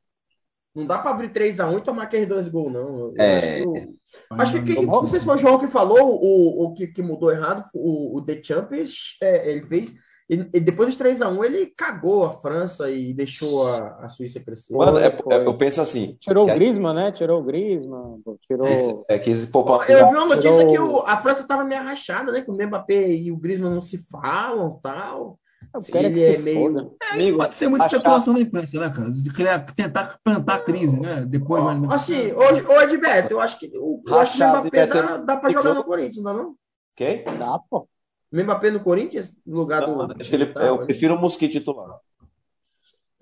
Não 0.74 0.86
dá 0.86 0.98
pra 0.98 1.10
abrir 1.10 1.32
3x1 1.32 1.78
e 1.78 1.82
tomar 1.82 2.04
aqueles 2.04 2.28
dois 2.28 2.46
gols, 2.48 2.72
não. 2.72 2.98
Eu 3.08 3.14
É. 3.18 3.38
acho 3.38 3.62
que, 3.62 3.66
o- 3.66 3.94
acho 4.40 4.52
que 4.52 4.62
quem- 4.74 4.86
não 4.86 5.08
sei 5.08 5.18
se 5.18 5.24
foi 5.26 5.34
o 5.34 5.38
João 5.38 5.58
que 5.58 5.68
falou, 5.68 6.20
o, 6.22 6.64
o 6.66 6.74
que, 6.74 6.86
que 6.86 7.02
mudou 7.02 7.32
errado, 7.32 7.64
o, 7.74 8.16
o 8.18 8.24
The 8.24 8.40
Champions, 8.42 9.16
é, 9.22 9.50
ele 9.50 9.66
fez. 9.66 9.92
E, 10.30 10.34
e 10.52 10.60
depois 10.60 10.94
dos 10.94 10.96
3x1, 11.06 11.42
ele 11.44 11.66
cagou 11.74 12.24
a 12.24 12.32
França 12.34 12.90
e 12.90 13.14
deixou 13.14 13.66
a, 13.66 14.00
a 14.04 14.08
Suíça 14.10 14.38
crescer. 14.40 14.74
Mano, 14.74 14.98
é- 14.98 15.06
é- 15.06 15.46
eu 15.46 15.56
penso 15.56 15.80
assim. 15.80 16.16
Tirou 16.20 16.44
que 16.44 16.50
o 16.50 16.54
a- 16.54 16.56
Griezmann, 16.58 16.94
né? 16.94 17.12
Tirou 17.12 17.40
o 17.40 17.44
Griezmann. 17.44 18.20
pô, 18.24 18.36
Tirou. 18.46 19.04
É 19.08 19.18
que 19.18 19.30
esse 19.30 19.46
poupar 19.46 19.88
Eu 19.90 20.08
vi 20.10 20.14
uma 20.16 20.26
notícia 20.26 20.66
Tirou- 20.66 20.72
que 20.72 20.78
o- 20.78 21.00
a 21.06 21.16
França 21.16 21.44
tava 21.46 21.64
meio 21.64 21.80
arrachada, 21.80 22.30
né? 22.30 22.42
Que 22.42 22.50
o 22.50 22.54
Mbappé 22.54 23.10
e 23.12 23.32
o 23.32 23.36
Griezmann 23.38 23.72
não 23.74 23.80
se 23.80 23.98
falam 24.10 24.78
tal. 24.82 25.38
Eu 25.74 25.80
quero 25.80 26.14
que 26.14 26.20
Ele 26.20 26.34
é 26.34 26.38
meio- 26.38 26.60
foda. 26.72 26.90
É, 27.14 27.18
isso 27.18 27.36
pode 27.36 27.54
ser 27.54 27.68
muita 27.68 27.84
Acho 27.86 27.90
que- 27.90 27.96
especulação 27.96 28.34
da 28.34 28.40
imprensa, 28.40 28.80
né, 28.80 28.90
cara? 28.94 29.10
De 29.10 29.32
criar, 29.32 29.58
tentar 29.74 30.18
plantar 30.22 30.58
crise, 30.64 30.98
né? 31.00 31.24
Depois 31.26 31.62
mais 31.62 31.92
Assim, 31.92 32.32
hoje, 32.32 32.64
hoje 32.66 32.96
Beto, 32.96 33.32
eu 33.34 33.40
acho 33.40 33.58
que 33.58 33.66
o, 33.76 34.02
eu 34.06 34.18
acho 34.18 34.36
que 34.36 34.42
o 34.42 34.46
Mbappé 34.48 34.86
dá, 34.86 35.16
dá 35.18 35.36
pra 35.36 35.50
jogar 35.50 35.74
no 35.74 35.84
Corinthians, 35.84 36.16
não 36.22 36.24
dá 36.24 36.42
não? 36.42 36.54
Quem? 36.96 37.24
Dá, 37.24 37.58
pô. 37.70 37.88
O 38.32 38.36
Mbappé 38.42 38.70
no 38.70 38.80
Corinthians, 38.80 39.32
no 39.46 39.56
lugar 39.56 39.82
Não, 39.86 40.06
do. 40.06 40.14
acho 40.20 40.28
que 40.30 40.36
ele, 40.36 40.46
tá, 40.46 40.62
eu 40.64 40.78
prefiro 40.84 41.14
o 41.14 41.18
Mosquito 41.20 41.52
titular. 41.52 41.98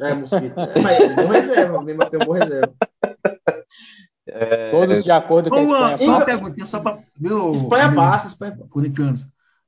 É, 0.01 0.13
Mosquito. 0.15 0.59
É, 0.59 0.81
mas 0.83 1.01
é 1.01 1.09
bom 1.15 1.29
reserva, 1.29 1.79
o 1.79 1.83
Mbappé 1.83 2.17
é 2.17 2.23
um 2.23 2.27
bom 2.27 2.33
reserva. 2.33 2.75
Todos 4.71 5.05
de 5.05 5.11
acordo 5.11 5.49
com 5.51 5.57
a 5.57 5.61
Uma, 5.61 5.93
Espanha. 5.93 5.97
só 5.99 6.05
uma 6.17 6.25
perguntinha, 6.25 6.67
só 6.67 6.81
para. 6.81 6.99
Espanha 7.55 7.89
meu 7.89 7.95
passa, 7.97 8.27
Espanha 8.27 8.53
passa. 8.57 8.69
Corintianos. 8.69 9.21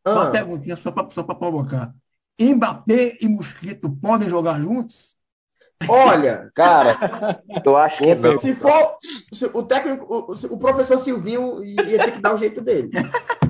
Só 0.07 0.12
uma 0.14 0.22
Ah, 0.28 0.30
perguntinha, 0.30 0.76
só 0.76 0.91
para 0.91 1.11
só 1.11 1.22
pra 1.22 1.34
provocar. 1.34 1.95
Mbappé 2.41 3.18
e 3.20 3.28
Mosquito 3.28 3.91
podem 4.03 4.28
jogar 4.28 4.61
juntos? 4.61 5.16
olha, 5.89 6.51
Cara, 6.57 7.41
eu 7.64 7.76
acho 7.76 7.99
que 7.99 8.14
não. 8.16 8.36
se 8.39 8.53
for 8.57 8.97
se 9.32 9.47
o 9.47 9.62
técnico, 9.62 10.05
o, 10.12 10.32
o 10.55 10.59
professor 10.59 10.99
Silvinho 10.99 11.64
ia 11.64 11.99
ter 12.05 12.12
que 12.12 12.20
dar 12.20 12.34
o 12.34 12.39
jeito 12.39 12.61
dele. 12.61 12.91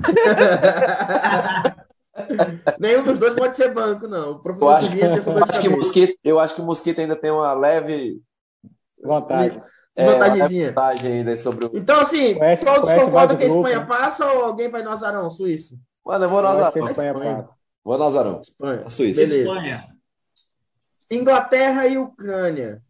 Nenhum 2.79 3.03
dos 3.03 3.19
dois 3.19 3.33
pode 3.33 3.55
ser 3.55 3.73
banco, 3.73 4.07
não. 4.07 4.29
O 4.29 4.31
Eu 4.33 4.39
professor 4.39 4.71
acho, 4.73 4.95
eu 4.95 5.33
dor 5.33 5.43
de 5.45 5.51
acho 5.51 5.61
que. 5.61 5.69
Mosquito, 5.69 6.19
eu 6.23 6.39
acho 6.39 6.55
que 6.55 6.61
o 6.61 6.65
Mosquito 6.65 6.99
ainda 6.99 7.15
tem 7.15 7.31
uma 7.31 7.53
leve 7.53 8.21
Vantagem. 9.01 9.61
é, 9.95 10.05
Vantagemzinha. 10.05 10.67
vantagem 10.69 11.11
ainda 11.13 11.37
sobre 11.37 11.65
o. 11.65 11.71
Então, 11.73 11.99
assim, 12.01 12.35
Conhece- 12.35 12.65
todos 12.65 12.81
conhece 12.81 13.05
concordam 13.05 13.37
que 13.37 13.43
a 13.43 13.47
grupo, 13.47 13.61
Espanha 13.67 13.79
né? 13.79 13.85
passa 13.85 14.25
ou 14.31 14.43
alguém 14.45 14.69
vai 14.69 14.83
no 14.83 14.91
azarão, 14.91 15.29
Suíça? 15.31 15.75
Mano, 16.05 16.25
eu 16.25 16.29
vou 16.29 16.41
no 16.41 16.47
acho 16.49 16.57
Azarão. 16.59 16.87
a 16.87 16.91
Espanha 16.91 17.11
Espanha. 17.11 17.35
passa. 17.35 17.49
Vou 17.83 17.97
no 17.97 18.03
Azarão. 18.03 18.39
Espanha. 18.41 18.83
A 18.85 18.89
Suíça. 18.89 19.21
Beleza. 19.21 19.37
Espanha. 19.41 19.87
Inglaterra 21.11 21.87
e 21.87 21.97
Ucrânia. 21.97 22.81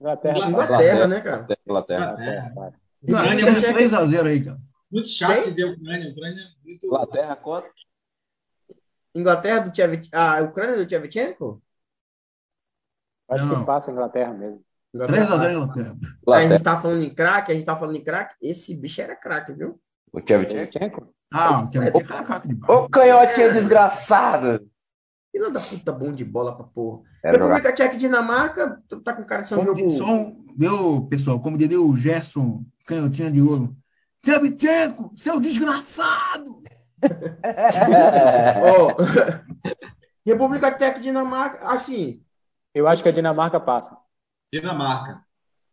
Inglaterra. 0.00 0.38
Inglaterra. 0.38 0.50
Inglaterra, 0.50 1.06
né, 1.06 1.20
cara? 1.20 1.46
Inglaterra. 1.66 2.04
Inglaterra, 2.12 2.52
para. 2.54 2.72
Ucrânia 3.02 3.44
Ganha 3.46 3.66
é 3.68 3.72
3x0 3.72 4.26
aí, 4.26 4.44
cara. 4.44 4.58
Muito 4.96 5.10
chato 5.10 5.34
Quem? 5.34 5.44
de 5.44 5.50
ver 5.50 5.62
a 5.68 5.72
Ucrânia. 5.72 6.06
A 6.06 6.10
Ucrânia 6.10 6.40
é 6.40 6.64
muito. 6.66 6.86
Inglaterra 6.86 7.36
quanto? 7.36 7.68
Inglaterra 9.14 9.58
do 9.60 9.70
Tchevchenko. 9.70 10.08
Ah, 10.12 10.40
Ucrânia 10.40 10.76
do 10.76 10.86
Tchevchenko? 10.86 11.62
Acho 13.28 13.44
Não. 13.44 13.60
que 13.60 13.66
passa 13.66 13.90
a 13.90 13.92
Inglaterra 13.92 14.32
mesmo. 14.32 14.64
3x0 14.94 15.52
Inglaterra. 15.52 15.96
A 16.32 16.48
gente 16.48 16.62
tá 16.62 16.80
falando 16.80 17.02
em 17.02 17.14
craque, 17.14 17.52
a 17.52 17.54
gente 17.54 17.66
tá 17.66 17.76
falando 17.76 17.96
em 17.96 18.04
craque. 18.04 18.34
Esse 18.40 18.74
bicho 18.74 19.02
era 19.02 19.14
craque, 19.14 19.52
viu? 19.52 19.78
O 20.10 20.18
Tchevchenko. 20.18 21.14
Ah, 21.30 21.60
o 21.64 21.70
Tchevchenko 21.70 21.98
é 21.98 22.24
craque 22.24 22.48
de 22.48 22.54
Ô, 22.54 22.58
bola. 22.58 22.88
canhotinha 22.88 23.50
desgraçado! 23.52 24.66
Filho 25.30 25.52
da 25.52 25.60
puta 25.60 25.92
bom 25.92 26.10
de 26.10 26.24
bola 26.24 26.56
pra 26.56 26.64
porra. 26.64 27.02
Jogar. 27.22 27.32
República 27.32 27.74
Tcheca 27.74 27.94
e 27.96 27.98
Dinamarca, 27.98 28.82
tu 28.88 29.02
tá 29.02 29.12
com 29.12 29.24
cara 29.24 29.42
de 29.42 29.48
ser 29.48 29.58
um 29.58 29.64
jogo. 29.64 30.10
um, 30.10 30.46
meu 30.56 31.06
pessoal, 31.06 31.38
como 31.38 31.58
diria 31.58 31.78
o 31.78 31.94
Gerson, 31.98 32.64
canhotinha 32.86 33.30
de 33.30 33.42
ouro. 33.42 33.76
Tchevchenko, 34.30 35.12
seu 35.16 35.38
desgraçado! 35.38 36.60
Ó, 38.60 38.88
República 40.26 40.72
Tcheca 40.72 40.98
e 40.98 41.02
Dinamarca, 41.02 41.64
assim, 41.68 42.20
Eu 42.74 42.88
acho 42.88 43.04
que 43.04 43.08
a 43.08 43.12
Dinamarca 43.12 43.60
passa. 43.60 43.96
Dinamarca. 44.52 45.24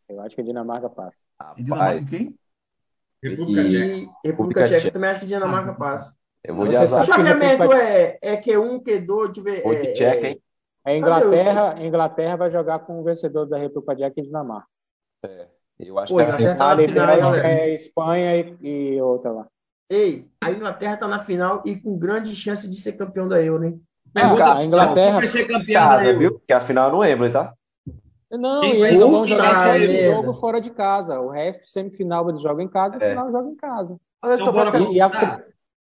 Eu 0.07 0.21
acho 0.21 0.35
que 0.35 0.41
a 0.41 0.43
Dinamarca 0.43 0.87
passa. 0.87 1.17
E 1.57 1.63
Dinamarca 1.63 2.05
quem? 2.07 2.35
República 3.23 3.63
Tcheca. 3.67 4.11
República 4.23 4.67
Tcheca 4.67 4.91
também 4.91 5.09
acho 5.09 5.19
que 5.21 5.25
Dinamarca 5.25 5.73
passa. 5.73 6.15
eu 6.43 6.53
vou 6.53 6.67
de 6.67 6.75
O 6.77 6.85
chaveamento 6.87 7.63
República- 7.63 7.83
é, 7.83 8.19
é 8.21 8.37
Q1, 8.39 8.83
Q2, 8.83 9.25
deixa 9.33 9.39
eu 9.39 9.43
ver. 9.43 9.65
É- 9.65 9.93
Tcheca, 9.93 10.27
hein? 10.27 10.43
A 10.85 10.93
Inglaterra, 10.93 11.73
a 11.75 11.83
Inglaterra 11.83 12.35
vai 12.35 12.51
jogar 12.51 12.79
com 12.79 12.99
o 12.99 13.03
vencedor 13.03 13.47
da 13.47 13.57
República 13.57 13.95
Tcheca 13.95 14.19
e 14.19 14.23
Dinamarca. 14.23 14.67
Eu 15.85 15.99
acho 15.99 16.13
Pô, 16.13 16.17
que 16.19 16.23
a 16.23 16.25
é 16.25 16.27
Inglaterra 16.29 16.55
tá 16.55 16.71
A 16.71 16.75
na 16.75 16.87
final, 16.87 17.17
galera. 17.31 17.47
é 17.47 17.73
Espanha 17.75 18.35
e, 18.37 18.57
e 18.95 19.01
outra 19.01 19.31
lá. 19.31 19.47
Ei, 19.89 20.27
a 20.41 20.51
Inglaterra 20.51 20.97
tá 20.97 21.07
na 21.07 21.19
final 21.19 21.61
e 21.65 21.75
com 21.75 21.97
grande 21.97 22.35
chance 22.35 22.67
de 22.67 22.75
ser 22.79 22.93
campeão 22.93 23.27
da 23.27 23.41
Euro, 23.41 23.63
hein? 23.65 23.81
Pergunta 24.13 24.43
a 24.51 24.55
pro 24.55 24.63
Inglaterra- 24.63 25.11
Quem 25.11 25.19
vai 25.19 25.27
ser 25.27 25.45
campeão 25.47 25.81
da 25.83 25.89
casa, 25.89 26.05
Euro? 26.07 26.19
viu? 26.19 26.41
Que 26.47 26.53
a 26.53 26.59
final 26.59 26.91
não 26.91 26.99
lembro, 26.99 27.31
tá? 27.31 27.53
Não, 28.31 28.61
Quem 28.61 28.75
e 28.79 28.83
eles 28.83 28.99
vão 28.99 29.27
jogar 29.27 29.53
Puta 29.63 29.77
esse 29.77 30.05
jogo 30.05 30.33
fora 30.33 30.59
de 30.59 30.71
casa. 30.71 31.19
O 31.19 31.29
resto, 31.29 31.67
semifinal, 31.67 32.27
eles 32.29 32.41
jogam 32.41 32.63
em 32.63 32.67
casa, 32.67 32.97
É. 32.99 33.09
final 33.09 33.31
joga 33.31 33.49
em 33.49 33.55
casa. 33.55 33.97
Mas 34.21 34.41
Então, 34.41 34.53
bora. 34.53 34.79
E, 34.79 34.93
e 34.95 35.01
a- 35.01 35.43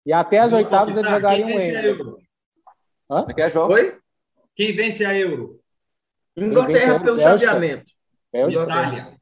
e 0.05 0.13
até 0.13 0.39
as 0.39 0.53
oitavas 0.53 0.95
eles 0.95 1.09
jogariam 1.09 1.47
Quem 1.47 1.57
vence 1.57 1.75
a 1.75 1.81
em 1.81 1.85
Euro? 1.85 2.17
Hã? 3.11 3.25
Quer 3.25 3.51
jogo? 3.51 3.73
Oi? 3.73 3.97
Quem 4.55 4.73
vence 4.73 5.03
a 5.05 5.17
Euro? 5.17 5.59
Inglaterra 6.37 6.99
pelo 7.01 7.19
chaveamento. 7.19 7.91
Itália. 8.33 9.17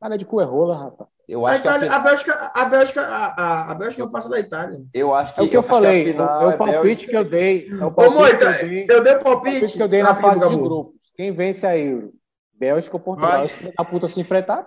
Cara 0.00 0.16
de 0.16 0.24
cu 0.24 0.40
é 0.40 0.44
rola, 0.44 0.76
rapaz. 0.84 1.10
Eu 1.28 1.44
A, 1.46 1.50
acho 1.50 1.62
que 1.62 1.68
a, 1.68 1.70
Itália, 1.72 1.90
fi- 1.90 1.94
a 1.96 1.98
Bélgica, 2.00 2.50
a 2.54 2.64
Bélgica, 2.64 3.02
a, 3.02 3.26
a, 3.26 3.70
a 3.70 3.74
Bélgica 3.74 4.02
não 4.04 4.10
passa 4.10 4.28
da 4.28 4.40
Itália. 4.40 4.80
eu 4.94 5.14
acho 5.14 5.34
que 5.34 5.40
É 5.40 5.42
o 5.42 5.48
que 5.48 5.56
eu 5.56 5.62
que 5.62 5.68
a 5.68 5.70
falei. 5.70 6.04
final 6.12 6.40
é 6.42 6.46
o 6.46 6.50
é 6.50 6.56
palpite 6.56 6.82
Bélgica. 6.82 7.10
que 7.10 7.16
eu 7.16 7.24
dei. 7.24 7.68
É 7.70 7.84
o 7.84 7.88
Ô, 7.88 7.90
palpite 7.90 8.14
que 8.14 8.18
Moita, 8.18 8.44
eu 8.44 8.68
dei, 8.68 8.86
eu 8.88 9.02
dei 9.02 9.14
o 9.14 9.18
palpite. 9.22 9.52
palpite 9.60 9.76
que 9.76 9.82
eu 9.82 9.88
dei 9.88 10.02
na 10.02 10.14
fase 10.14 10.48
de 10.48 10.56
grupos. 10.56 10.94
Quem 11.16 11.32
vence 11.32 11.66
a 11.66 11.76
Euro? 11.76 12.12
Bélgica 12.54 12.96
ou 12.96 13.00
Portugal? 13.00 13.46
Filhos 13.48 13.74
da 13.76 13.84
puta 13.84 14.08
se 14.08 14.20
enfrentar. 14.20 14.66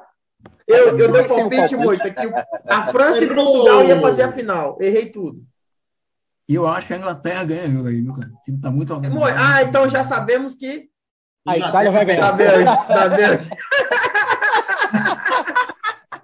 Eu, 0.68 0.98
eu 1.00 1.12
dei 1.12 1.22
o 1.22 1.28
palpite, 1.28 1.50
palpite. 1.50 1.76
Moita, 1.78 2.10
que 2.12 2.28
o- 2.28 2.34
a 2.68 2.88
França 2.88 3.24
e. 3.24 3.28
Portugal 3.34 3.84
ia 3.84 4.00
fazer 4.00 4.24
a 4.24 4.32
final. 4.32 4.78
Errei 4.80 5.08
tudo. 5.08 5.42
E 6.48 6.56
eu 6.56 6.68
acho 6.68 6.88
que 6.88 6.94
a 6.94 6.98
Inglaterra 6.98 7.44
ganha 7.46 7.70
jogo 7.70 7.88
aí, 7.88 8.02
viu, 8.02 8.14
cara? 8.14 8.28
O 8.28 8.44
time 8.44 8.60
tá 8.60 8.70
muito 8.70 8.94
organizado. 8.94 9.26
Ah, 9.38 9.64
então 9.64 9.90
já 9.90 10.04
sabemos 10.04 10.54
que. 10.56 10.90
A 11.48 11.58
Itália 11.58 11.92
vai 11.92 12.06
ganhar. 12.06 12.22
Da 12.22 12.32
Bélgica. 12.34 12.86
Da 12.94 13.08
Bélgica. 13.10 13.58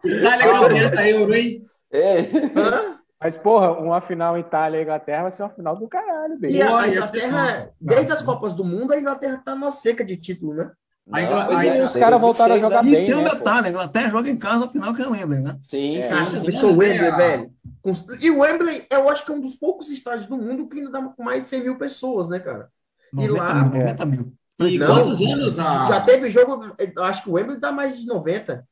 Itália 0.07 0.51
campeã 0.51 0.89
da 0.89 1.09
Euro, 1.09 1.33
hein? 1.35 1.61
Ei, 1.91 2.29
Hã? 2.55 2.97
Mas, 3.19 3.35
porra, 3.35 3.71
uma 3.71 3.99
final 3.99 4.37
Itália 4.37 4.77
e 4.79 4.83
Inglaterra 4.83 5.23
vai 5.23 5.31
ser 5.31 5.41
uma 5.43 5.49
final 5.49 5.75
do 5.75 5.87
caralho, 5.87 6.35
E 6.35 6.37
bem. 6.37 6.61
a, 6.61 6.79
a 6.81 6.87
Inglaterra, 6.87 7.69
desde 7.81 8.11
as 8.11 8.21
Copas 8.21 8.53
do 8.53 8.63
Mundo, 8.63 8.93
a 8.93 8.97
Inglaterra 8.99 9.41
tá 9.43 9.55
numa 9.55 9.71
seca 9.71 10.03
de 10.05 10.15
título, 10.17 10.53
né? 10.53 10.71
Inglaterra- 11.07 11.59
Aí 11.59 11.67
é, 11.79 11.85
os 11.85 11.93
caras 11.95 12.19
voltaram 12.19 12.55
a 12.55 12.59
2006, 12.59 12.61
jogar 12.61 12.83
né? 12.83 12.89
E 12.89 12.91
bem, 12.95 13.05
tem 13.07 13.15
um 13.15 13.23
né, 13.23 13.29
detalhe, 13.31 13.67
a 13.67 13.69
Inglaterra 13.71 14.09
joga 14.09 14.29
em 14.29 14.37
casa 14.37 14.59
na 14.59 14.67
final 14.71 14.93
que 14.93 15.01
eu 15.01 15.09
lembro, 15.09 15.39
né? 15.39 15.57
Sim, 15.63 15.99
sim, 16.01 16.09
Cara, 16.09 16.33
sim. 16.33 16.45
pensou 16.45 16.71
o 16.73 16.77
Wembley, 16.77 17.11
né? 17.11 17.17
velho. 17.17 17.51
E 18.19 18.29
o 18.29 18.39
Wembley, 18.39 18.85
eu 18.91 19.09
acho 19.09 19.25
que 19.25 19.31
é 19.31 19.33
um 19.35 19.41
dos 19.41 19.55
poucos 19.55 19.89
estádios 19.89 20.27
do 20.27 20.37
mundo 20.37 20.67
que 20.67 20.77
ainda 20.77 20.91
dá 20.91 21.01
com 21.01 21.23
mais 21.23 21.43
de 21.43 21.49
100 21.49 21.63
mil 21.63 21.77
pessoas, 21.77 22.27
né, 22.27 22.39
cara? 22.39 22.67
E 23.13 23.27
90 23.27 23.43
lá- 23.43 23.53
mil, 23.55 23.79
90 23.79 24.05
mil. 24.05 24.33
E 24.59 24.77
Não. 24.77 24.87
quantos 24.87 25.21
anos 25.25 25.55
Já 25.55 25.97
a. 25.97 26.01
teve 26.01 26.29
jogo, 26.29 26.75
acho 26.99 27.23
que 27.23 27.29
o 27.29 27.33
Wembley 27.33 27.59
dá 27.59 27.71
mais 27.71 27.97
de 27.97 28.05
90. 28.05 28.63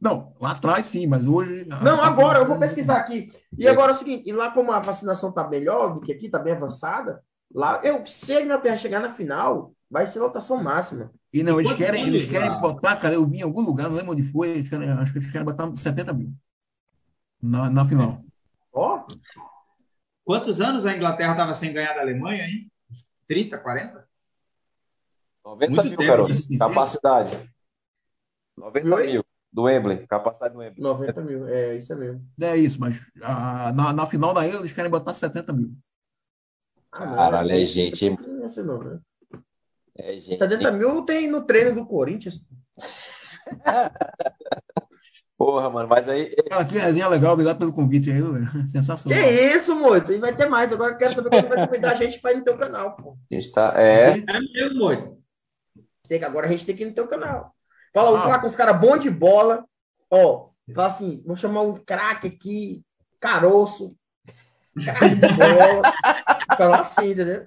Não, 0.00 0.34
lá 0.40 0.52
atrás 0.52 0.86
sim, 0.86 1.06
mas 1.06 1.26
hoje. 1.26 1.64
Não, 1.66 2.00
agora, 2.02 2.40
eu 2.40 2.46
vou 2.46 2.58
pesquisar 2.58 2.96
aqui. 2.96 3.30
E 3.56 3.66
agora 3.66 3.92
é 3.92 3.94
o 3.94 3.98
seguinte, 3.98 4.28
e 4.28 4.32
lá 4.32 4.50
como 4.50 4.70
a 4.72 4.80
vacinação 4.80 5.32
tá 5.32 5.48
melhor 5.48 5.94
do 5.94 6.00
que 6.00 6.12
aqui, 6.12 6.28
tá 6.28 6.38
bem 6.38 6.52
avançada, 6.52 7.22
lá, 7.52 7.80
eu, 7.82 8.06
se 8.06 8.36
a 8.36 8.42
Inglaterra 8.42 8.76
chegar 8.76 9.00
na 9.00 9.10
final, 9.10 9.72
vai 9.90 10.06
ser 10.06 10.20
lotação 10.20 10.62
máxima. 10.62 11.10
E 11.32 11.42
não, 11.42 11.58
eles 11.58 11.72
querem, 11.72 12.06
eles 12.06 12.28
querem 12.28 12.60
botar, 12.60 12.96
cara, 12.96 13.14
eu 13.14 13.26
vi 13.26 13.38
em 13.38 13.42
algum 13.42 13.62
lugar, 13.62 13.88
não 13.88 13.96
lembro 13.96 14.12
onde 14.12 14.30
foi, 14.30 14.50
eles 14.50 14.68
querem, 14.68 14.90
acho 14.90 15.12
que 15.12 15.18
eles 15.18 15.30
querem 15.30 15.44
botar 15.44 15.74
70 15.74 16.12
mil 16.12 16.32
na, 17.42 17.70
na 17.70 17.86
final. 17.86 18.18
Ó, 18.72 19.06
Quantos 20.26 20.60
anos 20.60 20.84
a 20.84 20.92
Inglaterra 20.92 21.32
estava 21.32 21.54
sem 21.54 21.72
ganhar 21.72 21.94
da 21.94 22.00
Alemanha, 22.00 22.44
hein? 22.46 22.68
30, 23.28 23.58
40? 23.58 24.08
90 25.44 25.70
Muito 25.70 25.88
mil, 25.88 25.96
tempo, 25.96 26.10
garoto. 26.10 26.34
né? 26.50 26.58
Capacidade. 26.58 27.54
90 28.56 28.94
Oi? 28.96 29.06
mil. 29.06 29.25
Do 29.56 29.62
Wembley. 29.62 30.06
Capacidade 30.06 30.52
do 30.52 30.60
Wembley. 30.60 30.82
90 30.82 31.22
mil, 31.22 31.48
é 31.48 31.76
isso 31.76 31.90
é 31.90 31.96
mesmo. 31.96 32.22
É 32.38 32.54
isso, 32.54 32.78
mas 32.78 33.00
ah, 33.22 33.72
na, 33.72 33.90
na 33.90 34.06
final 34.06 34.34
da 34.34 34.46
Euro 34.46 34.58
eles 34.58 34.74
querem 34.74 34.90
botar 34.90 35.14
70 35.14 35.50
mil. 35.54 35.72
Caralho, 36.92 37.50
é 37.50 37.62
é 37.62 37.64
gente? 37.64 38.10
Não 38.10 38.42
é 38.42 38.44
assim, 38.44 38.62
não, 38.62 38.82
né? 38.82 39.00
É, 39.96 40.20
gente. 40.20 40.36
70 40.36 40.72
mil 40.72 41.02
tem 41.06 41.26
no 41.26 41.42
treino 41.42 41.74
do 41.74 41.86
Corinthians. 41.86 42.38
Porra, 45.38 45.70
mano, 45.70 45.88
mas 45.88 46.06
aí. 46.06 46.36
Cara, 46.50 46.66
que 46.66 46.76
resenha 46.76 47.08
legal, 47.08 47.32
obrigado 47.32 47.58
pelo 47.58 47.72
convite 47.72 48.10
aí, 48.10 48.20
velho. 48.20 48.46
Que 48.66 48.72
Sensacional. 48.72 49.18
isso, 49.26 49.74
moito? 49.74 50.12
E 50.12 50.18
vai 50.18 50.36
ter 50.36 50.50
mais. 50.50 50.70
Agora 50.70 50.92
eu 50.92 50.98
quero 50.98 51.14
saber 51.14 51.30
quando 51.30 51.48
vai 51.48 51.66
convidar 51.66 51.92
a 51.92 51.96
gente 51.96 52.20
para 52.20 52.32
ir 52.32 52.36
no 52.36 52.44
teu 52.44 52.58
canal, 52.58 52.94
pô. 52.94 53.16
A 53.32 53.34
gente 53.34 53.50
tá. 53.52 53.72
É. 53.74 54.18
É 54.18 54.68
mesmo. 54.68 55.18
Tem 56.06 56.18
que, 56.18 56.24
agora 56.26 56.46
a 56.46 56.50
gente 56.50 56.66
tem 56.66 56.76
que 56.76 56.82
ir 56.82 56.86
no 56.86 56.94
teu 56.94 57.06
canal. 57.06 57.55
Fala, 57.96 58.10
vou 58.10 58.18
Ah. 58.18 58.22
falar 58.24 58.38
com 58.40 58.46
os 58.46 58.54
caras 58.54 58.78
bons 58.78 58.98
de 58.98 59.08
bola. 59.10 59.64
Ó, 60.10 60.50
fala 60.74 60.88
assim, 60.88 61.22
vou 61.24 61.34
chamar 61.34 61.62
um 61.62 61.74
craque 61.82 62.26
aqui, 62.26 62.84
caroço. 63.18 63.96
Craque 64.84 65.14
de 65.14 65.20
bola. 65.34 65.82
Fala 66.58 66.80
assim, 66.80 67.12
entendeu? 67.12 67.46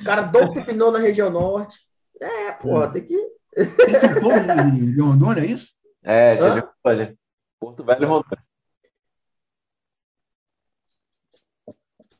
O 0.00 0.04
cara 0.04 0.22
doutor 0.22 0.64
pinou 0.64 0.92
na 0.92 1.00
região 1.00 1.28
norte. 1.30 1.80
É, 2.20 2.52
pô, 2.52 2.86
tem 2.88 3.04
que. 3.04 3.14
Esse 3.56 4.06
é 4.06 4.20
povo 4.20 4.38
de, 4.38 5.00
Rondônia, 5.02 5.40
é 5.42 5.46
isso? 5.46 5.72
É, 6.04 6.36
tinha 6.36 6.48
Hã? 6.48 6.54
de 6.54 6.60
Rondônia. 6.84 7.18
Porto 7.58 7.84
Velho 7.84 8.02
e 8.02 8.06
Rondônia. 8.06 8.38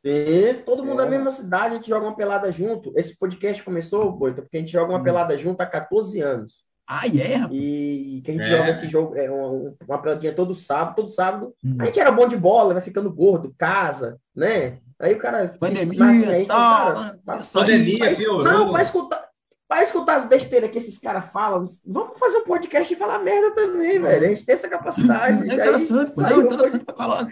E 0.02 0.54
todo 0.66 0.84
mundo 0.84 1.00
É. 1.02 1.04
na 1.04 1.10
mesma 1.10 1.30
cidade, 1.30 1.74
a 1.74 1.76
gente 1.76 1.88
joga 1.88 2.06
uma 2.06 2.16
pelada 2.16 2.50
junto. 2.50 2.92
Esse 2.96 3.16
podcast 3.16 3.62
começou, 3.62 4.10
Boita, 4.10 4.42
porque 4.42 4.56
a 4.56 4.60
gente 4.60 4.72
joga 4.72 4.92
uma 4.92 4.98
Hum. 5.00 5.04
pelada 5.04 5.38
junto 5.38 5.60
há 5.60 5.66
14 5.66 6.20
anos. 6.20 6.64
Ai, 6.88 7.10
é, 7.20 7.34
rapaz. 7.36 7.60
E 7.60 8.22
que 8.24 8.30
a 8.30 8.34
gente 8.34 8.44
É. 8.44 8.56
joga 8.56 8.70
esse 8.70 8.88
jogo, 8.88 9.14
é 9.14 9.30
uma, 9.30 9.74
uma 9.86 9.98
peladinha 10.00 10.32
todo 10.32 10.54
sábado, 10.54 10.96
todo 10.96 11.10
sábado. 11.10 11.52
Hum. 11.62 11.76
A 11.78 11.84
gente 11.84 12.00
era 12.00 12.10
bom 12.10 12.26
de 12.26 12.36
bola, 12.36 12.72
vai 12.72 12.82
ficando 12.82 13.12
gordo, 13.12 13.54
casa, 13.58 14.18
né? 14.34 14.78
Aí 14.98 15.14
o 15.14 15.18
cara. 15.18 15.46
Pandemia 15.60 15.98
mas, 15.98 16.22
assim, 16.22 16.32
a 16.32 16.38
gente, 16.38 16.48
tal. 16.48 16.58
cara, 16.58 17.00
né? 17.00 17.18
aí. 17.26 17.42
Pandemia. 17.52 18.16
piorou. 18.16 18.42
não, 18.44 18.72
para 18.72 18.82
escutar, 18.82 19.27
pra 19.68 19.82
escutar 19.82 20.16
as 20.16 20.24
besteiras 20.24 20.70
que 20.70 20.78
esses 20.78 20.96
caras 20.98 21.26
falam, 21.30 21.64
vamos 21.86 22.18
fazer 22.18 22.38
um 22.38 22.44
podcast 22.44 22.90
e 22.92 22.96
falar 22.96 23.18
merda 23.18 23.50
também, 23.54 23.98
velho. 24.00 24.26
A 24.26 24.28
gente 24.30 24.46
tem 24.46 24.54
essa 24.54 24.68
capacidade. 24.68 25.46
É 25.46 25.52
Aí 25.52 25.58
interessante, 25.60 26.14
pô. 26.14 26.22
É 26.22 26.34
interessante 26.36 26.84
pra 26.86 26.94
falar, 26.96 27.26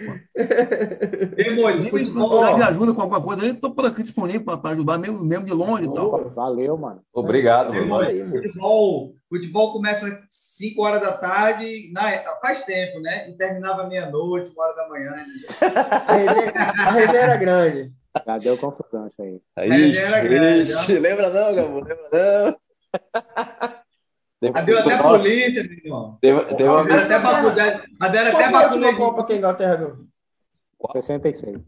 futebol. 1.90 2.28
precisar 2.28 2.52
de 2.54 2.62
ajuda 2.62 2.94
com 2.94 3.00
alguma 3.02 3.22
coisa, 3.22 3.46
eu 3.46 3.54
tô 3.54 3.70
por 3.70 3.86
aqui 3.86 4.02
disponível 4.02 4.42
para 4.58 4.70
ajudar, 4.70 4.98
mesmo, 4.98 5.24
mesmo 5.24 5.46
de 5.46 5.52
longe 5.52 5.84
e 5.84 5.92
tal. 5.94 6.30
Valeu, 6.30 6.76
mano. 6.76 7.00
Obrigado, 7.12 7.74
É 7.74 7.80
mano. 7.80 8.02
isso 8.02 8.10
aí, 8.10 8.18
mano. 8.22 8.42
Futebol, 8.42 9.14
futebol 9.28 9.72
começa 9.72 10.06
às 10.06 10.18
5 10.30 10.82
horas 10.82 11.00
da 11.00 11.12
tarde, 11.16 11.90
na, 11.92 12.22
faz 12.42 12.64
tempo, 12.64 13.00
né? 13.00 13.30
E 13.30 13.36
terminava 13.36 13.86
meia-noite, 13.86 14.50
uma 14.54 14.64
hora 14.64 14.74
da 14.76 14.88
manhã. 14.88 15.10
né? 15.12 15.24
A 16.86 16.90
resenha 16.92 17.20
era 17.22 17.36
grande. 17.36 17.92
Já 18.24 18.38
deu 18.38 18.56
confusão 18.56 19.06
isso 19.06 19.22
aí. 19.22 19.40
Ixi, 19.66 19.98
era 19.98 20.20
grande, 20.22 20.72
ixi, 20.72 20.98
lembra 20.98 21.30
não, 21.30 21.54
Gabo? 21.54 21.80
Lembra 21.80 22.08
não? 22.12 22.56
Ah, 24.54 24.62
Deu 24.62 24.78
até 24.78 24.96
Nossa, 24.96 25.24
polícia, 25.24 25.64
meu 25.64 25.72
irmão. 25.72 26.18
Teve, 26.20 26.44
teve 26.44 26.68
uma 26.68 26.84
Deram 26.84 27.04
até 27.04 27.20
pra 27.20 28.08
deram 28.08 28.30
Qual 28.30 28.42
até 28.42 28.44
a 28.44 28.50
pra 28.50 28.66
última 28.66 28.96
Copa 28.96 29.26
que 29.26 29.32
a 29.32 29.36
Inglaterra 29.36 29.76
ganhou? 29.76 30.06
66. 30.92 31.60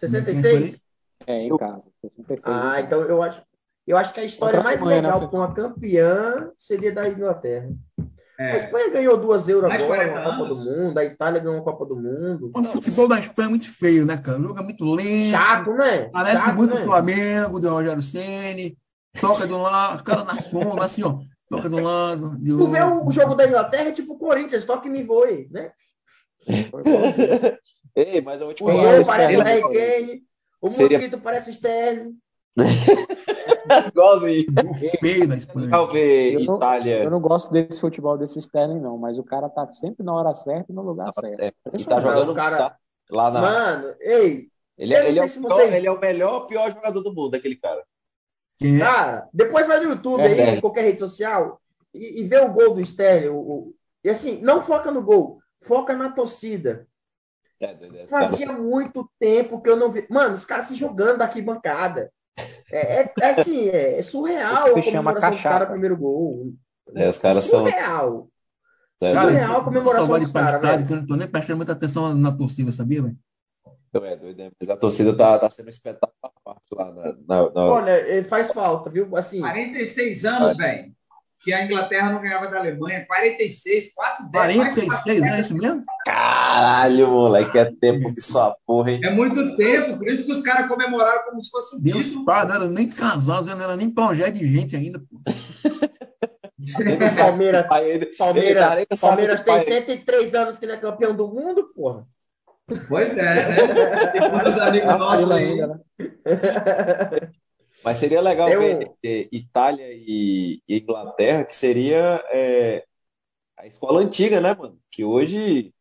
66? 0.00 0.80
É, 1.26 1.42
em 1.42 1.56
casa. 1.56 1.90
66. 2.00 2.42
Ah, 2.44 2.80
então 2.80 3.02
eu 3.02 3.22
acho, 3.22 3.42
eu 3.86 3.96
acho 3.96 4.14
que 4.14 4.20
a 4.20 4.24
história 4.24 4.60
a 4.60 4.62
mais 4.62 4.80
né, 4.80 4.86
legal 4.86 5.28
com 5.28 5.42
a 5.42 5.52
campeã 5.52 6.50
seria 6.56 6.90
da 6.92 7.08
Inglaterra. 7.08 7.70
A 8.38 8.44
É. 8.44 8.56
Espanha 8.56 8.90
ganhou 8.90 9.16
duas 9.16 9.48
euros 9.48 9.68
Mais 9.68 9.82
agora, 9.82 10.08
40 10.08 10.20
uma 10.20 10.38
Copa 10.38 10.54
do. 10.54 10.64
Mundo, 10.64 10.98
a 10.98 11.04
Itália 11.04 11.40
ganhou 11.40 11.56
uma 11.56 11.64
Copa 11.64 11.84
do 11.84 11.96
Mundo. 11.96 12.52
O 12.54 12.64
futebol 12.72 13.08
da 13.08 13.18
Espanha 13.18 13.46
é 13.46 13.50
muito 13.50 13.72
feio, 13.72 14.06
né, 14.06 14.16
cara? 14.16 14.38
O 14.38 14.42
jogo 14.42 14.60
é 14.60 14.62
muito 14.62 14.84
lento. 14.84 15.30
Chato, 15.32 15.72
né? 15.74 16.08
Parece 16.12 16.44
Chato, 16.44 16.54
muito 16.56 16.74
o 16.74 16.78
né? 16.78 16.84
Flamengo, 16.84 17.58
do 17.58 17.68
Rogério 17.68 18.00
Ceni. 18.02 18.78
Toca 19.20 19.44
de 19.46 19.52
um 19.52 19.60
lado, 19.62 20.04
cara 20.04 20.22
na 20.22 20.36
sombra, 20.36 20.84
assim, 20.84 21.02
ó. 21.02 21.18
Toca 21.50 21.68
de 21.68 21.74
um 21.76 21.82
lado, 21.82 22.38
de 22.38 22.50
Tu 22.50 22.66
vê 22.68 22.82
o, 22.82 23.10
jogo 23.10 23.34
da 23.34 23.46
Inglaterra 23.46 23.88
é 23.88 23.92
tipo 23.92 24.12
o 24.12 24.18
Corinthians, 24.18 24.64
toque 24.64 24.86
e 24.86 24.90
me 24.90 25.02
voe, 25.02 25.48
né? 25.50 25.72
Foi 26.70 26.82
bom, 26.84 27.12
sim. 27.12 27.22
Ei, 27.96 28.20
mas 28.20 28.40
eu 28.40 28.46
vou 28.46 28.54
te 28.54 28.62
O 28.62 28.70
é 28.70 28.72
gol 28.74 29.04
parece 29.04 29.36
o? 29.36 29.42
Harry 29.42 29.62
Kane, 29.62 30.22
o 30.62 30.72
Seria- 30.72 30.98
mosquito 30.98 31.20
parece 31.20 31.48
o 31.48 31.52
Sterling. 31.52 32.12
Igualzinho. 33.88 34.46
Da 35.28 35.36
Espanha. 35.36 35.86
Ver 35.92 36.34
Eu 36.34 36.40
não- 36.44 36.56
Itália. 36.56 37.02
Eu 37.04 37.10
não 37.10 37.20
gosto 37.20 37.50
desse 37.52 37.80
futebol 37.80 38.16
desse 38.16 38.38
Sterling, 38.38 38.80
não, 38.80 38.96
mas 38.98 39.18
o 39.18 39.24
cara 39.24 39.48
tá 39.48 39.70
sempre 39.72 40.04
na 40.04 40.14
hora 40.14 40.32
certa 40.34 40.72
e 40.72 40.74
no 40.74 40.82
lugar 40.82 41.12
certo. 41.12 41.40
É, 41.40 41.52
e 41.74 41.84
tá 41.84 42.00
jogando 42.00 42.32
o 42.32 42.34
cara- 42.34 42.56
tá 42.56 42.76
lá 43.10 43.30
na. 43.30 43.40
Mano, 43.40 43.94
ei, 44.00 44.48
Ele, 44.76 44.94
é, 44.94 45.08
ele, 45.08 45.18
é 45.18 45.24
o 45.24 45.28
vocês- 45.28 45.74
ele 45.74 45.86
é 45.86 45.90
o 45.90 45.98
melhor, 46.00 46.46
pior 46.46 46.70
jogador 46.70 47.00
do 47.02 47.12
mundo, 47.14 47.34
aquele 47.34 47.56
cara. 47.56 47.82
É? 48.62 48.78
cara, 48.78 49.28
depois 49.32 49.66
vai 49.66 49.78
no 49.80 49.90
YouTube 49.90 50.20
É 50.20 50.50
aí, 50.52 50.60
qualquer 50.60 50.82
rede 50.82 50.98
social, 50.98 51.60
e, 51.94 52.20
e 52.20 52.24
vê 52.24 52.38
o 52.40 52.50
gol 52.52 52.74
do 52.74 52.80
Sterling. 52.80 53.28
o- 53.28 53.38
o- 53.38 53.74
e 54.04 54.10
assim, 54.10 54.40
não 54.40 54.62
foca 54.62 54.90
no 54.90 55.02
gol, 55.02 55.38
foca 55.62 55.94
na 55.94 56.10
torcida. 56.10 56.86
É, 57.60 58.06
Fazia 58.06 58.52
muito 58.52 59.08
tempo 59.18 59.60
que 59.60 59.68
eu 59.68 59.76
não 59.76 59.90
vi. 59.90 60.06
Mano, 60.08 60.36
os 60.36 60.44
caras 60.44 60.66
se 60.66 60.74
jogando 60.76 61.18
da 61.18 61.24
arquibancada. 61.24 62.12
É, 62.70 63.00
é, 63.02 63.12
é 63.20 63.30
assim, 63.30 63.68
é, 63.68 63.98
é 63.98 64.02
surreal 64.02 64.76
a 64.76 64.82
comemoração 64.82 65.30
dos 65.30 65.42
caras 65.42 65.68
primeiro 65.68 65.96
gol. 65.96 66.52
É, 66.94 67.08
os 67.08 67.18
caras 67.18 67.44
são. 67.44 67.60
Surreal. 67.60 68.30
É, 69.00 69.12
Cara, 69.12 69.30
surreal 69.30 69.60
a 69.60 69.64
comemoração 69.64 70.18
dos 70.18 70.32
caras, 70.32 70.60
velho. 70.60 70.86
que 70.86 70.92
eu 70.92 70.96
não 70.96 71.06
tô 71.06 71.16
nem 71.16 71.28
prestando 71.28 71.56
muita 71.56 71.72
atenção 71.72 72.14
na 72.14 72.32
torcida, 72.32 72.72
sabia, 72.72 73.02
velho? 73.02 73.16
é 73.94 74.16
doido, 74.16 74.42
é. 74.42 74.50
Mas 74.60 74.68
a 74.68 74.76
torcida 74.76 75.16
tá, 75.16 75.38
tá 75.38 75.50
sendo 75.50 75.66
um 75.66 75.70
espetáculo 75.70 76.12
à 76.22 76.30
parte 76.44 76.74
lá 76.74 76.92
na, 76.92 77.12
na- 77.26 77.50
na- 77.50 77.64
Olha, 77.64 77.90
é, 77.90 78.22
faz 78.24 78.50
falta, 78.50 78.90
viu? 78.90 79.16
Assim, 79.16 79.40
46 79.40 80.24
anos, 80.24 80.56
velho. 80.56 80.92
Que 81.40 81.52
a 81.52 81.64
Inglaterra 81.64 82.12
não 82.12 82.20
ganhava 82.20 82.48
da 82.48 82.58
Alemanha. 82.58 83.06
46, 83.06 83.94
4 83.94 84.30
10. 84.30 84.56
46, 84.56 85.20
não 85.20 85.28
é 85.28 85.40
isso 85.40 85.54
mesmo? 85.54 85.84
Caralho, 86.04 87.08
moleque, 87.08 87.58
é 87.58 87.64
tempo 87.80 88.12
que 88.14 88.20
só 88.20 88.56
porra, 88.66 88.90
hein? 88.92 89.00
É 89.04 89.10
muito 89.10 89.56
tempo, 89.56 89.98
por 89.98 90.08
isso 90.08 90.26
que 90.26 90.32
os 90.32 90.42
caras 90.42 90.66
comemoraram 90.68 91.24
como 91.26 91.40
se 91.40 91.48
fosse 91.50 91.76
um 91.76 91.80
Deus 91.80 92.04
título. 92.04 92.24
pai, 92.24 92.44
não 92.46 92.54
era 92.56 92.66
nem 92.68 92.88
casal, 92.88 93.44
não 93.44 93.60
era 93.62 93.76
nem 93.76 93.88
projeto 93.90 94.34
de 94.34 94.52
gente 94.52 94.74
ainda. 94.74 94.98
pô. 94.98 95.06
Palmeiras, 97.16 97.66
Palmeiras, 98.18 99.00
Palmeiras 99.00 99.40
tem 99.42 99.54
pai- 99.54 99.64
103 99.64 100.34
anos 100.34 100.58
que 100.58 100.66
não 100.66 100.74
é 100.74 100.76
campeão 100.76 101.14
do 101.14 101.28
mundo, 101.28 101.70
porra. 101.74 102.04
Pois 102.88 103.16
é, 103.16 103.16
né? 103.16 103.56
Tem 104.12 104.30
muitos 104.30 104.58
amigos 104.58 104.98
nossos 104.98 105.30
aí. 105.30 105.58
Mas 107.84 107.98
seria 107.98 108.20
legal 108.20 108.48
Eu- 108.48 108.60
ver 108.60 109.28
Itália 109.32 109.86
e 109.92 110.62
Inglaterra, 110.68 111.44
que 111.44 111.54
seria 111.54 112.22
eh, 112.30 112.84
a 113.56 113.66
escola 113.66 114.00
antiga, 114.00 114.40
né, 114.40 114.54
mano? 114.54 114.78
Que 114.90 115.04
hoje 115.04 115.72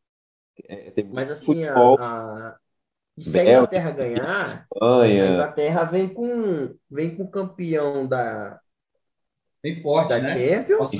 eh, 0.68 0.92
tem 0.92 1.06
Mas 1.12 1.32
assim, 1.32 1.64
a, 1.66 1.74
futebol. 1.74 1.98
a- 2.00 2.58
E 3.18 3.24
se 3.24 3.40
a 3.40 3.44
Inglaterra 3.44 3.92
ganhar, 3.92 4.44
Espanha. 4.44 5.24
a 5.24 5.34
Inglaterra 5.34 5.84
vem 5.86 6.08
com, 6.14 6.76
vem 6.90 7.16
com 7.16 7.24
o 7.24 7.32
campeão 7.32 8.08
da, 8.08 8.60
Vem 9.64 9.76
forte, 9.76 10.10
da 10.10 10.20
né? 10.20 10.30
Champions. 10.30 10.92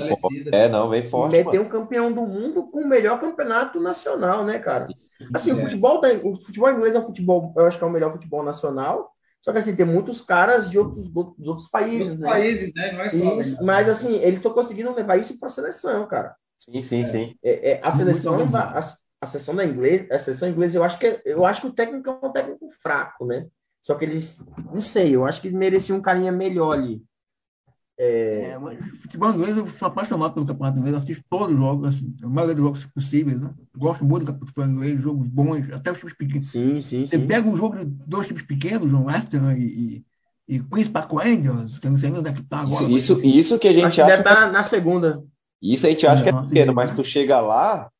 É, 0.52 0.68
não, 0.68 0.88
vem 0.88 1.02
forte. 1.02 1.32
Meter 1.32 1.60
um 1.60 1.68
campeão 1.68 2.12
do 2.12 2.22
mundo 2.22 2.66
com 2.70 2.80
o 2.82 2.86
melhor 2.86 3.20
campeonato 3.20 3.80
nacional, 3.80 4.44
né, 4.44 4.58
cara? 4.58 4.88
Assim, 5.32 5.50
é. 5.52 5.54
o, 5.54 5.60
futebol 5.60 6.00
da, 6.00 6.08
o 6.12 6.36
futebol 6.40 6.70
inglês 6.70 6.94
é 6.94 6.98
um 6.98 7.06
futebol, 7.06 7.52
eu 7.56 7.66
acho 7.66 7.78
que 7.78 7.84
é 7.84 7.86
o 7.86 7.90
melhor 7.90 8.12
futebol 8.12 8.42
nacional. 8.42 9.14
Só 9.42 9.52
que 9.52 9.58
assim, 9.58 9.74
tem 9.74 9.86
muitos 9.86 10.20
caras 10.20 10.70
de 10.70 10.78
outros, 10.78 11.08
dos 11.08 11.48
outros 11.48 11.68
países, 11.68 12.00
outros 12.00 12.18
né? 12.18 12.28
países, 12.28 12.74
né? 12.74 12.92
Não 12.92 13.00
é 13.00 13.10
só. 13.10 13.40
Isso, 13.40 13.64
mas 13.64 13.88
assim, 13.88 14.14
eles 14.16 14.38
estão 14.38 14.52
conseguindo 14.52 14.92
levar 14.92 15.16
isso 15.16 15.38
para 15.38 15.48
a 15.48 15.52
seleção, 15.52 16.06
cara. 16.06 16.34
Sim, 16.58 16.82
sim, 16.82 17.04
sim. 17.04 17.36
É, 17.42 17.72
é 17.72 17.80
a 17.82 17.90
seleção 17.92 18.36
a, 18.54 18.80
a 19.20 19.26
seleção 19.26 19.54
da 19.54 19.64
inglês, 19.64 20.10
a 20.10 20.18
seleção 20.18 20.48
inglesa, 20.48 20.76
eu 20.76 20.84
acho 20.84 20.98
que 20.98 21.20
eu 21.24 21.44
acho 21.44 21.60
que 21.62 21.66
o 21.66 21.72
técnico 21.72 22.08
é 22.10 22.26
um 22.26 22.32
técnico 22.32 22.68
fraco, 22.80 23.26
né? 23.26 23.46
Só 23.82 23.94
que 23.94 24.04
eles, 24.04 24.36
não 24.72 24.80
sei, 24.80 25.14
eu 25.14 25.24
acho 25.24 25.40
que 25.40 25.50
merecia 25.50 25.94
um 25.94 26.00
carinha 26.02 26.30
melhor 26.30 26.72
ali. 26.72 27.02
É... 27.98 28.50
é, 28.50 28.58
mas 28.58 28.78
futebol 29.02 29.32
inglês, 29.32 29.56
eu 29.56 29.68
sou 29.70 29.88
apaixonado 29.88 30.32
pelo 30.32 30.46
campeonato 30.46 30.78
inglês, 30.78 30.94
assisto 30.94 31.24
todos 31.28 31.52
os 31.52 31.60
jogos, 31.60 31.88
assim, 31.88 32.14
a 32.22 32.28
maioria 32.28 32.54
dos 32.54 32.64
jogos 32.64 32.86
possíveis, 32.86 33.40
né? 33.40 33.50
Gosto 33.76 34.04
muito 34.04 34.30
do 34.30 34.46
futebol 34.46 34.66
inglês, 34.66 35.02
jogos 35.02 35.26
bons, 35.26 35.72
até 35.72 35.90
os 35.90 35.98
times 35.98 36.14
pequenos. 36.14 36.50
Sim, 36.50 36.80
sim, 36.80 37.04
Você 37.04 37.18
sim. 37.18 37.26
pega 37.26 37.48
um 37.48 37.56
jogo 37.56 37.76
de 37.76 37.84
dois 37.84 38.28
times 38.28 38.42
pequenos, 38.42 38.92
o 38.92 39.04
West 39.06 39.34
Ham 39.34 39.56
e, 39.58 39.64
e, 39.66 40.56
e 40.56 40.60
Queen's 40.60 40.88
Park 40.88 41.12
Rangers, 41.12 41.80
que 41.80 41.88
eu 41.88 41.90
não 41.90 41.98
sei 41.98 42.10
onde 42.12 42.28
é 42.28 42.32
que 42.32 42.42
tá 42.42 42.60
agora. 42.60 42.84
Isso, 42.84 43.14
isso, 43.14 43.26
isso 43.26 43.58
que 43.58 43.66
a 43.66 43.72
gente 43.72 43.86
acho 43.86 44.02
acha. 44.02 44.10
Deve 44.10 44.22
tá 44.22 44.48
na 44.48 44.62
segunda. 44.62 45.24
Isso 45.60 45.84
a 45.84 45.90
gente 45.90 46.06
acha 46.06 46.22
que 46.22 46.28
é 46.28 46.42
pequeno, 46.42 46.72
mas 46.72 46.94
tu 46.94 47.02
chega 47.02 47.40
lá, 47.40 47.90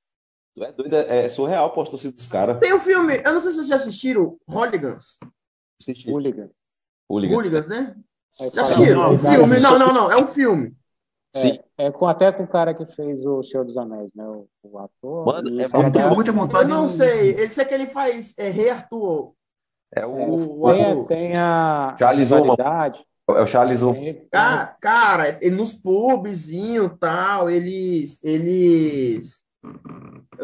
tu 0.54 0.62
é 0.62 0.70
doido, 0.70 0.94
é 0.94 1.28
surreal 1.28 1.72
pô, 1.72 1.82
a 1.82 1.86
torcida 1.86 2.14
dos 2.14 2.26
caras. 2.28 2.60
Tem 2.60 2.72
um 2.72 2.78
filme, 2.78 3.20
eu 3.24 3.32
não 3.32 3.40
sei 3.40 3.50
se 3.50 3.56
vocês 3.56 3.66
já 3.66 3.74
assistiram, 3.74 4.38
Hooligans. 4.48 5.18
Hooligans. 6.06 6.52
Hooligans, 7.10 7.66
né? 7.66 7.96
É? 8.40 8.46
Um 8.46 9.18
filme? 9.18 9.60
Não, 9.60 9.78
não, 9.78 9.92
não. 9.92 10.12
É 10.12 10.16
um 10.16 10.26
filme. 10.26 10.76
É, 11.34 11.38
Sim. 11.38 11.58
É 11.76 11.90
com, 11.90 12.06
até 12.06 12.32
com 12.32 12.44
o 12.44 12.48
cara 12.48 12.72
que 12.72 12.86
fez 12.94 13.24
o 13.24 13.42
Senhor 13.42 13.64
dos 13.64 13.76
Anéis, 13.76 14.10
né? 14.14 14.24
O, 14.26 14.48
o 14.62 14.78
ator. 14.78 15.26
Mano, 15.26 15.48
é 15.48 15.68
muito, 15.68 16.14
muita 16.14 16.32
vontade. 16.32 16.70
Eu 16.70 16.76
não 16.76 16.88
sei. 16.88 17.30
Ele 17.30 17.50
sei 17.50 17.64
que 17.64 17.74
ele 17.74 17.86
faz 17.86 18.32
é, 18.36 18.48
Rei 18.48 18.70
Arthur. 18.70 19.32
É 19.94 20.06
o. 20.06 20.62
o, 20.62 20.72
tem, 20.72 21.04
tem 21.04 21.32
a. 21.38 21.94
Charles 21.98 22.30
Uma. 22.30 22.56
É 23.28 23.42
o 23.42 23.46
Charles 23.46 23.82
Uma. 23.82 23.96
Cara, 24.80 25.38
nos 25.50 25.74
pubzinho 25.74 26.96
tal, 26.98 27.50
eles. 27.50 28.18
Eles. 28.22 29.38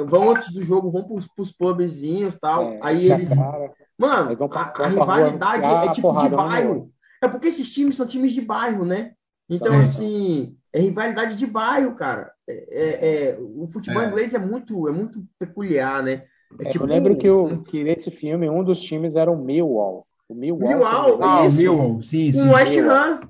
Vão 0.07 0.31
antes 0.31 0.53
do 0.53 0.63
jogo, 0.63 0.91
vão 0.91 1.05
pros, 1.05 1.27
pros 1.29 1.53
pubzinhos 1.53 2.37
tal. 2.41 2.73
É, 2.73 2.79
aí 2.83 3.11
eles. 3.11 3.35
Cara. 3.35 3.73
Mano, 3.97 4.37
a, 4.51 4.83
a 4.83 4.87
rivalidade 4.89 5.89
é 5.89 5.93
tipo 5.93 6.13
de 6.19 6.29
bairro. 6.29 6.94
É 7.25 7.29
porque 7.29 7.49
esses 7.49 7.71
times 7.71 7.97
são 7.97 8.07
times 8.07 8.33
de 8.33 8.41
bairro, 8.41 8.85
né? 8.85 9.13
Então, 9.49 9.73
é. 9.75 9.79
assim, 9.79 10.57
é 10.73 10.81
rivalidade 10.81 11.37
de 11.37 11.47
bairro, 11.47 11.95
cara. 11.95 12.33
É, 12.49 12.55
é, 12.55 13.31
é 13.31 13.39
o 13.41 13.67
futebol 13.67 14.03
é. 14.03 14.09
inglês 14.09 14.35
é 14.35 14.39
muito, 14.39 14.89
é 14.89 14.93
muito 14.93 15.25
peculiar, 15.39 16.03
né? 16.03 16.25
É 16.61 16.69
tipo, 16.69 16.85
eu 16.85 16.89
lembro 16.89 17.17
que, 17.17 17.29
o, 17.29 17.63
que 17.63 17.83
nesse 17.83 18.11
filme 18.11 18.49
um 18.49 18.63
dos 18.63 18.81
times 18.81 19.17
era 19.17 19.31
o 19.31 19.37
Millwall. 19.37 20.07
O 20.29 20.35
Millwall. 20.35 20.69
Millwall, 20.69 21.23
ah, 21.23 21.47
isso. 21.47 21.57
o 21.57 21.61
Millwall, 21.61 22.03
sim, 22.03 22.33
sim. 22.33 22.43
O 22.43 22.53
West 22.53 22.77
Ham. 22.79 23.21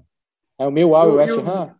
É 0.58 0.66
o 0.66 0.70
Millwall 0.70 1.08
e 1.08 1.12
o 1.12 1.16
West 1.16 1.38
Ham? 1.38 1.74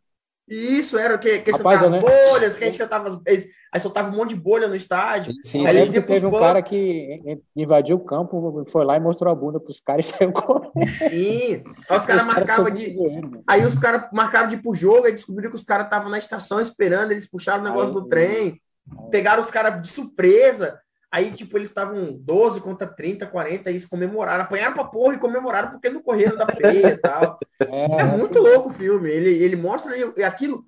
Isso, 0.47 0.99
era 0.99 1.15
o 1.15 1.19
que? 1.19 1.39
Que 1.39 1.51
Rapaz, 1.53 1.83
as 1.83 2.01
bolhas, 2.01 2.57
que 2.57 2.65
a 2.65 2.67
gente 2.67 2.79
cantava. 2.79 3.21
Aí 3.27 3.81
soltava 3.81 4.11
um 4.11 4.17
monte 4.17 4.31
de 4.31 4.37
bolha 4.37 4.69
no 4.69 4.77
estádio. 4.77 5.33
Sim, 5.43 5.67
aí 5.67 5.87
sim. 5.87 6.03
teve 6.03 6.27
um 6.27 6.31
cara 6.31 6.63
que 6.63 7.41
invadiu 7.57 7.97
o 7.97 8.05
campo, 8.05 8.65
foi 8.71 8.85
lá 8.85 8.97
e 8.97 9.01
mostrou 9.01 9.33
a 9.33 9.35
bunda 9.35 9.59
pros 9.59 9.81
caras 9.81 10.07
e 10.07 10.09
saiu 10.17 10.33
correndo. 10.33 10.87
Sim. 10.87 11.65
Aí 11.89 11.99
os 11.99 12.07
caras 12.07 12.27
marcavam 12.27 12.71
de. 12.71 12.93
Zoando, 12.93 13.43
aí 13.47 13.65
os 13.65 13.75
caras 13.79 14.09
marcaram 14.13 14.49
de 14.49 14.57
ir 14.57 14.63
pro 14.63 14.75
jogo, 14.75 15.07
aí 15.07 15.13
descobriram 15.13 15.51
que 15.51 15.57
os 15.57 15.65
caras 15.65 15.87
estavam 15.87 16.11
na 16.11 16.19
estação 16.19 16.61
esperando, 16.61 17.13
eles 17.13 17.29
puxaram 17.29 17.63
o 17.63 17.65
negócio 17.65 17.89
aí, 17.89 17.95
do 17.95 18.07
trem, 18.07 18.37
aí. 18.37 19.11
pegaram 19.11 19.43
os 19.43 19.51
caras 19.51 19.81
de 19.81 19.89
surpresa. 19.89 20.79
Aí, 21.15 21.31
tipo, 21.31 21.57
eles 21.57 21.69
estavam 21.69 22.13
12 22.13 22.61
contra 22.61 22.89
30, 22.89 23.25
40, 23.27 23.71
e 23.71 23.75
eles 23.75 23.87
comemoraram, 23.87 24.43
apanharam 24.43 24.75
pra 24.75 24.83
porra 24.83 25.15
e 25.15 25.19
comemoraram 25.21 25.71
porque 25.71 25.89
não 25.89 26.03
correram 26.03 26.37
da 26.37 26.45
peia 26.45 26.89
e 26.89 26.97
tal. 26.99 27.39
É, 27.71 28.01
é 28.01 28.05
muito 28.05 28.41
louco 28.41 28.69
o 28.69 28.73
filme. 28.73 29.09
Ele, 29.09 29.31
ele 29.31 29.55
mostra 29.55 29.95
aquilo. 30.27 30.65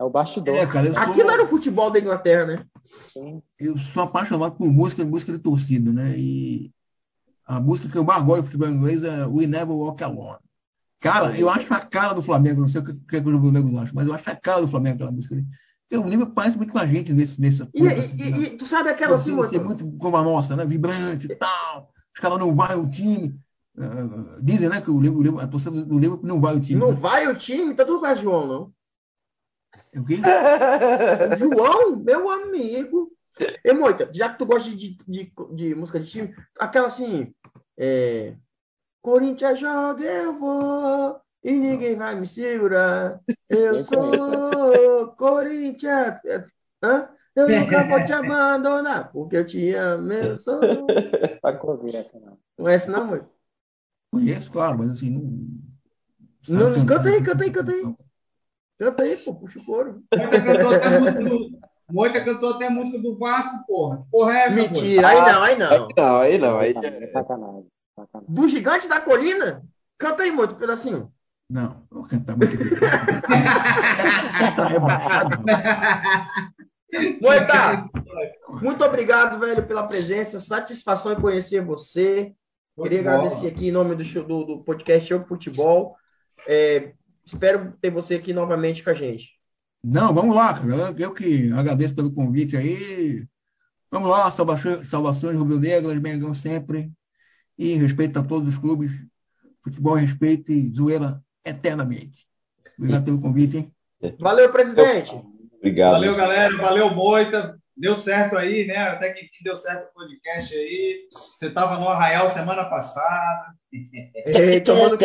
É 0.00 0.02
o 0.02 0.08
bastidor. 0.08 0.56
É, 0.56 0.66
cara, 0.66 0.92
sou... 0.92 1.02
Aquilo 1.02 1.30
era 1.30 1.44
o 1.44 1.46
futebol 1.46 1.90
da 1.90 2.00
Inglaterra, 2.00 2.46
né? 2.46 2.64
Eu 3.60 3.76
sou 3.76 4.02
apaixonado 4.02 4.56
por 4.56 4.66
música, 4.72 5.04
música 5.04 5.30
de 5.30 5.38
torcida, 5.38 5.92
né? 5.92 6.14
E 6.16 6.72
a 7.46 7.60
música 7.60 7.90
que 7.90 7.98
eu 7.98 8.02
mais 8.02 8.22
gosto 8.22 8.42
do 8.42 8.46
futebol 8.46 8.70
inglês 8.70 9.02
é 9.04 9.26
We 9.26 9.46
Never 9.46 9.76
Walk 9.76 10.02
Alone. 10.02 10.38
Cara, 10.98 11.38
eu 11.38 11.50
acho 11.50 11.72
a 11.72 11.80
cara 11.80 12.14
do 12.14 12.22
Flamengo, 12.22 12.62
não 12.62 12.68
sei 12.68 12.80
o 12.80 12.84
que, 12.84 12.94
que, 12.94 13.20
que 13.20 13.28
o 13.28 13.40
Flamengo 13.40 13.78
acha, 13.78 13.92
mas 13.94 14.06
eu 14.06 14.14
acho 14.14 14.28
a 14.28 14.34
cara 14.34 14.62
do 14.62 14.68
Flamengo 14.68 14.96
aquela 14.96 15.12
música. 15.12 15.36
Eu 15.90 16.04
lembro 16.04 16.26
parece 16.26 16.56
muito 16.56 16.72
com 16.72 16.78
a 16.78 16.86
gente 16.86 17.12
nesse, 17.12 17.40
nesse 17.40 17.62
e, 17.72 17.82
e, 17.82 18.44
e, 18.44 18.56
tu 18.56 18.66
sabe 18.66 18.90
aquela 18.90 19.16
assim, 19.16 19.34
você, 19.34 19.58
muito 19.58 19.86
como 19.98 20.16
a 20.16 20.22
nossa, 20.22 20.56
né? 20.56 20.66
Vibrante 20.66 21.30
e 21.30 21.36
tal. 21.36 21.92
Os 22.14 22.20
caras 22.20 22.38
não 22.38 22.54
vai 22.54 22.76
o 22.76 22.88
time. 22.88 23.38
Uh, 23.76 24.42
dizem, 24.42 24.68
né, 24.68 24.80
que 24.80 24.90
o 24.90 25.00
Liverpool, 25.00 25.38
a 25.38 25.46
torcida 25.46 25.84
do 25.84 25.98
Liverpool 25.98 26.26
não 26.26 26.40
vai 26.40 26.56
o 26.56 26.60
time. 26.60 26.80
Não 26.80 26.90
né? 26.90 26.96
vai 26.96 27.26
o 27.28 27.36
time? 27.36 27.74
Tá 27.74 27.84
tudo 27.84 28.00
com 28.00 28.14
João, 28.14 28.46
não? 28.46 28.72
O 30.00 30.04
quê? 30.04 30.16
João, 31.38 31.96
meu 31.96 32.30
amigo. 32.30 33.12
E 33.62 33.72
Moita, 33.74 34.10
já 34.12 34.30
que 34.30 34.38
tu 34.38 34.46
gosta 34.46 34.70
de, 34.70 34.96
de, 35.06 35.32
de, 35.54 35.74
música 35.74 36.00
de 36.00 36.10
time, 36.10 36.34
aquela 36.58 36.86
assim. 36.86 37.34
É... 37.78 38.34
Corinthians 39.02 39.60
joga, 39.60 40.04
eu 40.04 40.38
vou. 40.38 41.20
E 41.46 41.52
ninguém 41.52 41.94
vai 41.94 42.18
me 42.18 42.26
segurar. 42.26 43.20
Eu 43.48 43.84
sou 43.84 45.14
Corinthians. 45.16 46.18
Hã? 46.82 47.08
Eu 47.36 47.48
nunca 47.48 47.84
vou 47.84 48.04
te 48.04 48.12
abandonar, 48.12 49.12
porque 49.12 49.36
eu 49.36 49.46
te 49.46 49.72
amo, 49.74 50.12
eu 50.12 50.38
sou. 50.38 50.58
Pode 51.40 51.64
ouvir 51.64 51.94
essa 51.94 52.18
não. 52.18 52.36
Conhece 52.56 52.90
não, 52.90 53.06
mãe? 53.06 53.20
Conheço, 54.12 54.50
claro, 54.50 54.76
mas 54.76 54.90
assim, 54.90 55.08
não. 55.08 55.22
Não, 56.48 56.84
canta 56.84 57.10
aí, 57.10 57.22
canta 57.22 57.44
aí, 57.44 57.50
canta 57.52 57.70
aí. 57.70 57.94
Canta 58.76 59.02
aí, 59.04 59.16
pô, 59.18 59.34
puxa 59.36 59.60
o 59.60 59.64
couro. 59.64 60.02
Moita 61.88 62.24
cantou 62.24 62.54
até 62.54 62.66
a 62.66 62.70
música 62.70 62.98
do 62.98 63.16
Vasco, 63.16 63.64
porra. 63.68 64.04
Porra, 64.10 64.32
é 64.32 64.46
essa? 64.46 64.60
Mentira, 64.62 65.06
aí 65.06 65.32
não, 65.32 65.42
aí 65.42 65.56
não. 65.56 65.70
Aí 65.70 65.88
não, 65.96 66.16
aí 66.18 66.38
não. 66.38 66.58
Aí... 66.58 66.72
Sacanagem, 67.12 67.66
sacanagem. 67.94 68.34
Do 68.34 68.48
Gigante 68.48 68.88
da 68.88 69.00
Colina? 69.00 69.62
Canta 69.96 70.24
aí, 70.24 70.32
Moita, 70.32 70.54
um 70.54 70.58
pedacinho. 70.58 71.12
Não, 71.48 71.86
vou 71.90 72.02
cantar 72.04 72.36
muito 72.36 72.56
Tá 74.56 74.66
rebaixado. 74.66 75.36
Moita, 77.20 77.88
muito 78.60 78.84
obrigado, 78.84 79.38
velho, 79.38 79.66
pela 79.66 79.86
presença. 79.86 80.40
Satisfação 80.40 81.12
em 81.12 81.20
conhecer 81.20 81.64
você. 81.64 82.34
Queria 82.80 83.00
agradecer 83.00 83.46
aqui 83.46 83.68
em 83.68 83.72
nome 83.72 83.94
do, 83.94 84.04
show, 84.04 84.24
do, 84.24 84.44
do 84.44 84.64
podcast 84.64 85.08
Show 85.08 85.24
Futebol. 85.24 85.96
É, 86.48 86.92
espero 87.24 87.72
ter 87.80 87.90
você 87.90 88.16
aqui 88.16 88.32
novamente 88.32 88.82
com 88.82 88.90
a 88.90 88.94
gente. 88.94 89.36
Não, 89.82 90.12
vamos 90.12 90.34
lá, 90.34 90.52
cara. 90.52 90.94
Eu 90.98 91.14
que 91.14 91.52
agradeço 91.52 91.94
pelo 91.94 92.12
convite 92.12 92.56
aí. 92.56 93.26
Vamos 93.90 94.10
lá, 94.10 94.30
salvações, 94.30 94.88
salvações 94.88 95.36
rubro-negras, 95.36 96.00
Mengão 96.00 96.34
sempre. 96.34 96.92
E 97.56 97.74
respeito 97.74 98.18
a 98.18 98.22
todos 98.22 98.54
os 98.54 98.58
clubes. 98.58 98.90
Futebol, 99.62 99.94
respeito 99.94 100.52
e 100.52 100.72
zoeira 100.74 101.22
eternamente. 101.46 102.26
Obrigado 102.78 103.04
pelo 103.04 103.20
convite, 103.20 103.56
hein? 103.58 103.72
Valeu, 104.18 104.50
presidente. 104.52 105.14
Obrigado. 105.56 105.92
Valeu, 105.92 106.16
galera. 106.16 106.56
Valeu, 106.56 106.90
Moita. 106.90 107.58
Deu 107.76 107.94
certo 107.94 108.36
aí, 108.38 108.66
né? 108.66 108.76
Até 108.76 109.12
que 109.12 109.26
enfim 109.26 109.44
deu 109.44 109.54
certo 109.54 109.90
o 109.90 109.94
podcast 109.94 110.54
aí. 110.54 111.08
Você 111.10 111.48
estava 111.48 111.78
no 111.78 111.88
Arraial 111.88 112.28
semana 112.28 112.64
passada. 112.64 113.54
Ei, 113.70 114.62
tomando 114.62 114.98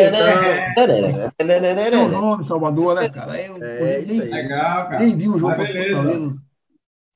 Seu 1.89 2.07
nome, 2.07 2.47
Salvador, 2.47 2.95
né, 2.95 3.09
cara? 3.09 3.41
Eu, 3.41 3.61
é, 3.61 4.01
nem, 4.01 4.19
Legal, 4.21 4.89
cara. 4.89 4.99
Nem 4.99 5.17
vi 5.17 5.27
o 5.27 5.37
jogo. 5.37 5.53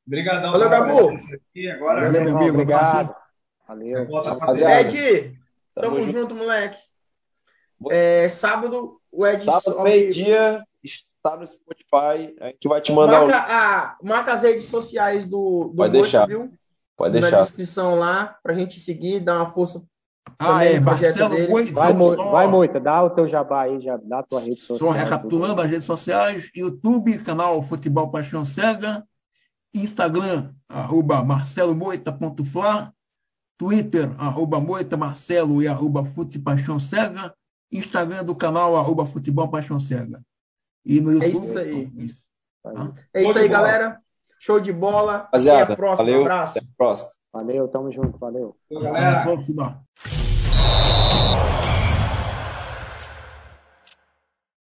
Obrigadão. 0.05 0.51
Valeu, 0.51 0.69
Gabu. 0.69 1.13
Agora, 1.73 2.01
Valeu, 2.01 2.23
meu 2.23 2.37
amigo. 2.37 2.51
Obrigado. 2.51 3.15
Valeu. 3.65 4.07
Ed, 4.67 5.39
tamo, 5.73 5.95
tamo 5.95 6.11
junto, 6.11 6.35
moleque. 6.35 6.77
É, 7.89 8.29
sábado, 8.29 8.99
o 9.15 9.25
Ed. 9.25 9.45
Sábado, 9.45 9.81
meio-dia, 9.83 10.63
está 10.83 11.37
no 11.37 11.45
Spotify. 11.45 12.35
A 12.39 12.47
gente 12.47 12.67
vai 12.67 12.81
te 12.81 12.91
mandar. 12.91 13.25
Marca, 13.25 13.47
um... 13.47 13.55
a, 13.55 13.97
marca 14.03 14.33
as 14.33 14.41
redes 14.43 14.65
sociais 14.65 15.25
do, 15.25 15.69
do 15.69 15.75
Pode 15.75 15.93
deixar. 15.93 16.27
viu? 16.27 16.51
Pode 16.97 17.13
deixar. 17.13 17.31
Na 17.31 17.43
descrição 17.43 17.95
lá, 17.95 18.37
pra 18.43 18.53
gente 18.53 18.79
seguir, 18.79 19.19
dar 19.19 19.37
uma 19.37 19.51
força. 19.51 19.81
Ah, 20.39 20.65
é, 20.65 20.79
Marcelo 20.79 21.29
Vai, 21.73 21.93
vai, 21.93 22.47
Moita, 22.47 22.79
dá 22.79 23.03
o 23.03 23.09
teu 23.11 23.27
jabá 23.27 23.63
aí, 23.63 23.79
já 23.79 23.95
dá 23.97 24.19
a 24.19 24.23
tua 24.23 24.41
rede 24.41 24.61
social. 24.61 24.91
Só 24.91 24.97
recapitulando 24.97 25.61
as 25.61 25.69
redes 25.69 25.85
sociais: 25.85 26.49
YouTube, 26.55 27.17
canal 27.19 27.61
Futebol 27.63 28.09
Paixão 28.09 28.43
Cega, 28.43 29.05
Instagram, 29.73 30.51
arroba 30.67 31.23
marcelomoita.fla 31.23 32.93
Twitter, 33.57 34.09
arroba 34.17 34.59
Moita 34.59 34.97
Marcelo 34.97 35.61
e 35.61 35.67
arroba 35.67 36.03
Fute 36.03 36.37
Paixão 36.37 36.79
Cega. 36.79 37.33
Instagram 37.77 38.23
do 38.23 38.35
canal, 38.35 38.75
arroba 38.75 39.05
Futebol 39.05 39.49
Paixão 39.49 39.79
Cega. 39.79 40.21
E 40.85 41.01
no 41.01 41.11
é 41.21 41.27
YouTube. 41.27 41.45
É 41.45 41.47
isso 41.47 41.59
aí. 41.59 41.91
É 41.97 42.01
isso, 42.03 42.17
tá? 42.63 42.93
é 43.13 43.23
isso 43.23 43.37
aí, 43.37 43.47
galera. 43.47 43.99
Show 44.39 44.59
de 44.59 44.71
bola. 44.71 45.17
Rapaziada, 45.17 45.63
Até 45.63 45.73
a 45.73 45.75
próxima. 45.75 46.05
Valeu. 46.05 46.21
Abraço. 46.21 46.57
Até 46.57 46.67
a 46.67 46.69
próxima. 46.77 47.09
Valeu, 47.33 47.67
tamo 47.67 47.91
junto. 47.91 48.17
Valeu. 48.17 48.55
Até 48.71 49.05
a 49.07 49.23
próxima. 49.23 49.85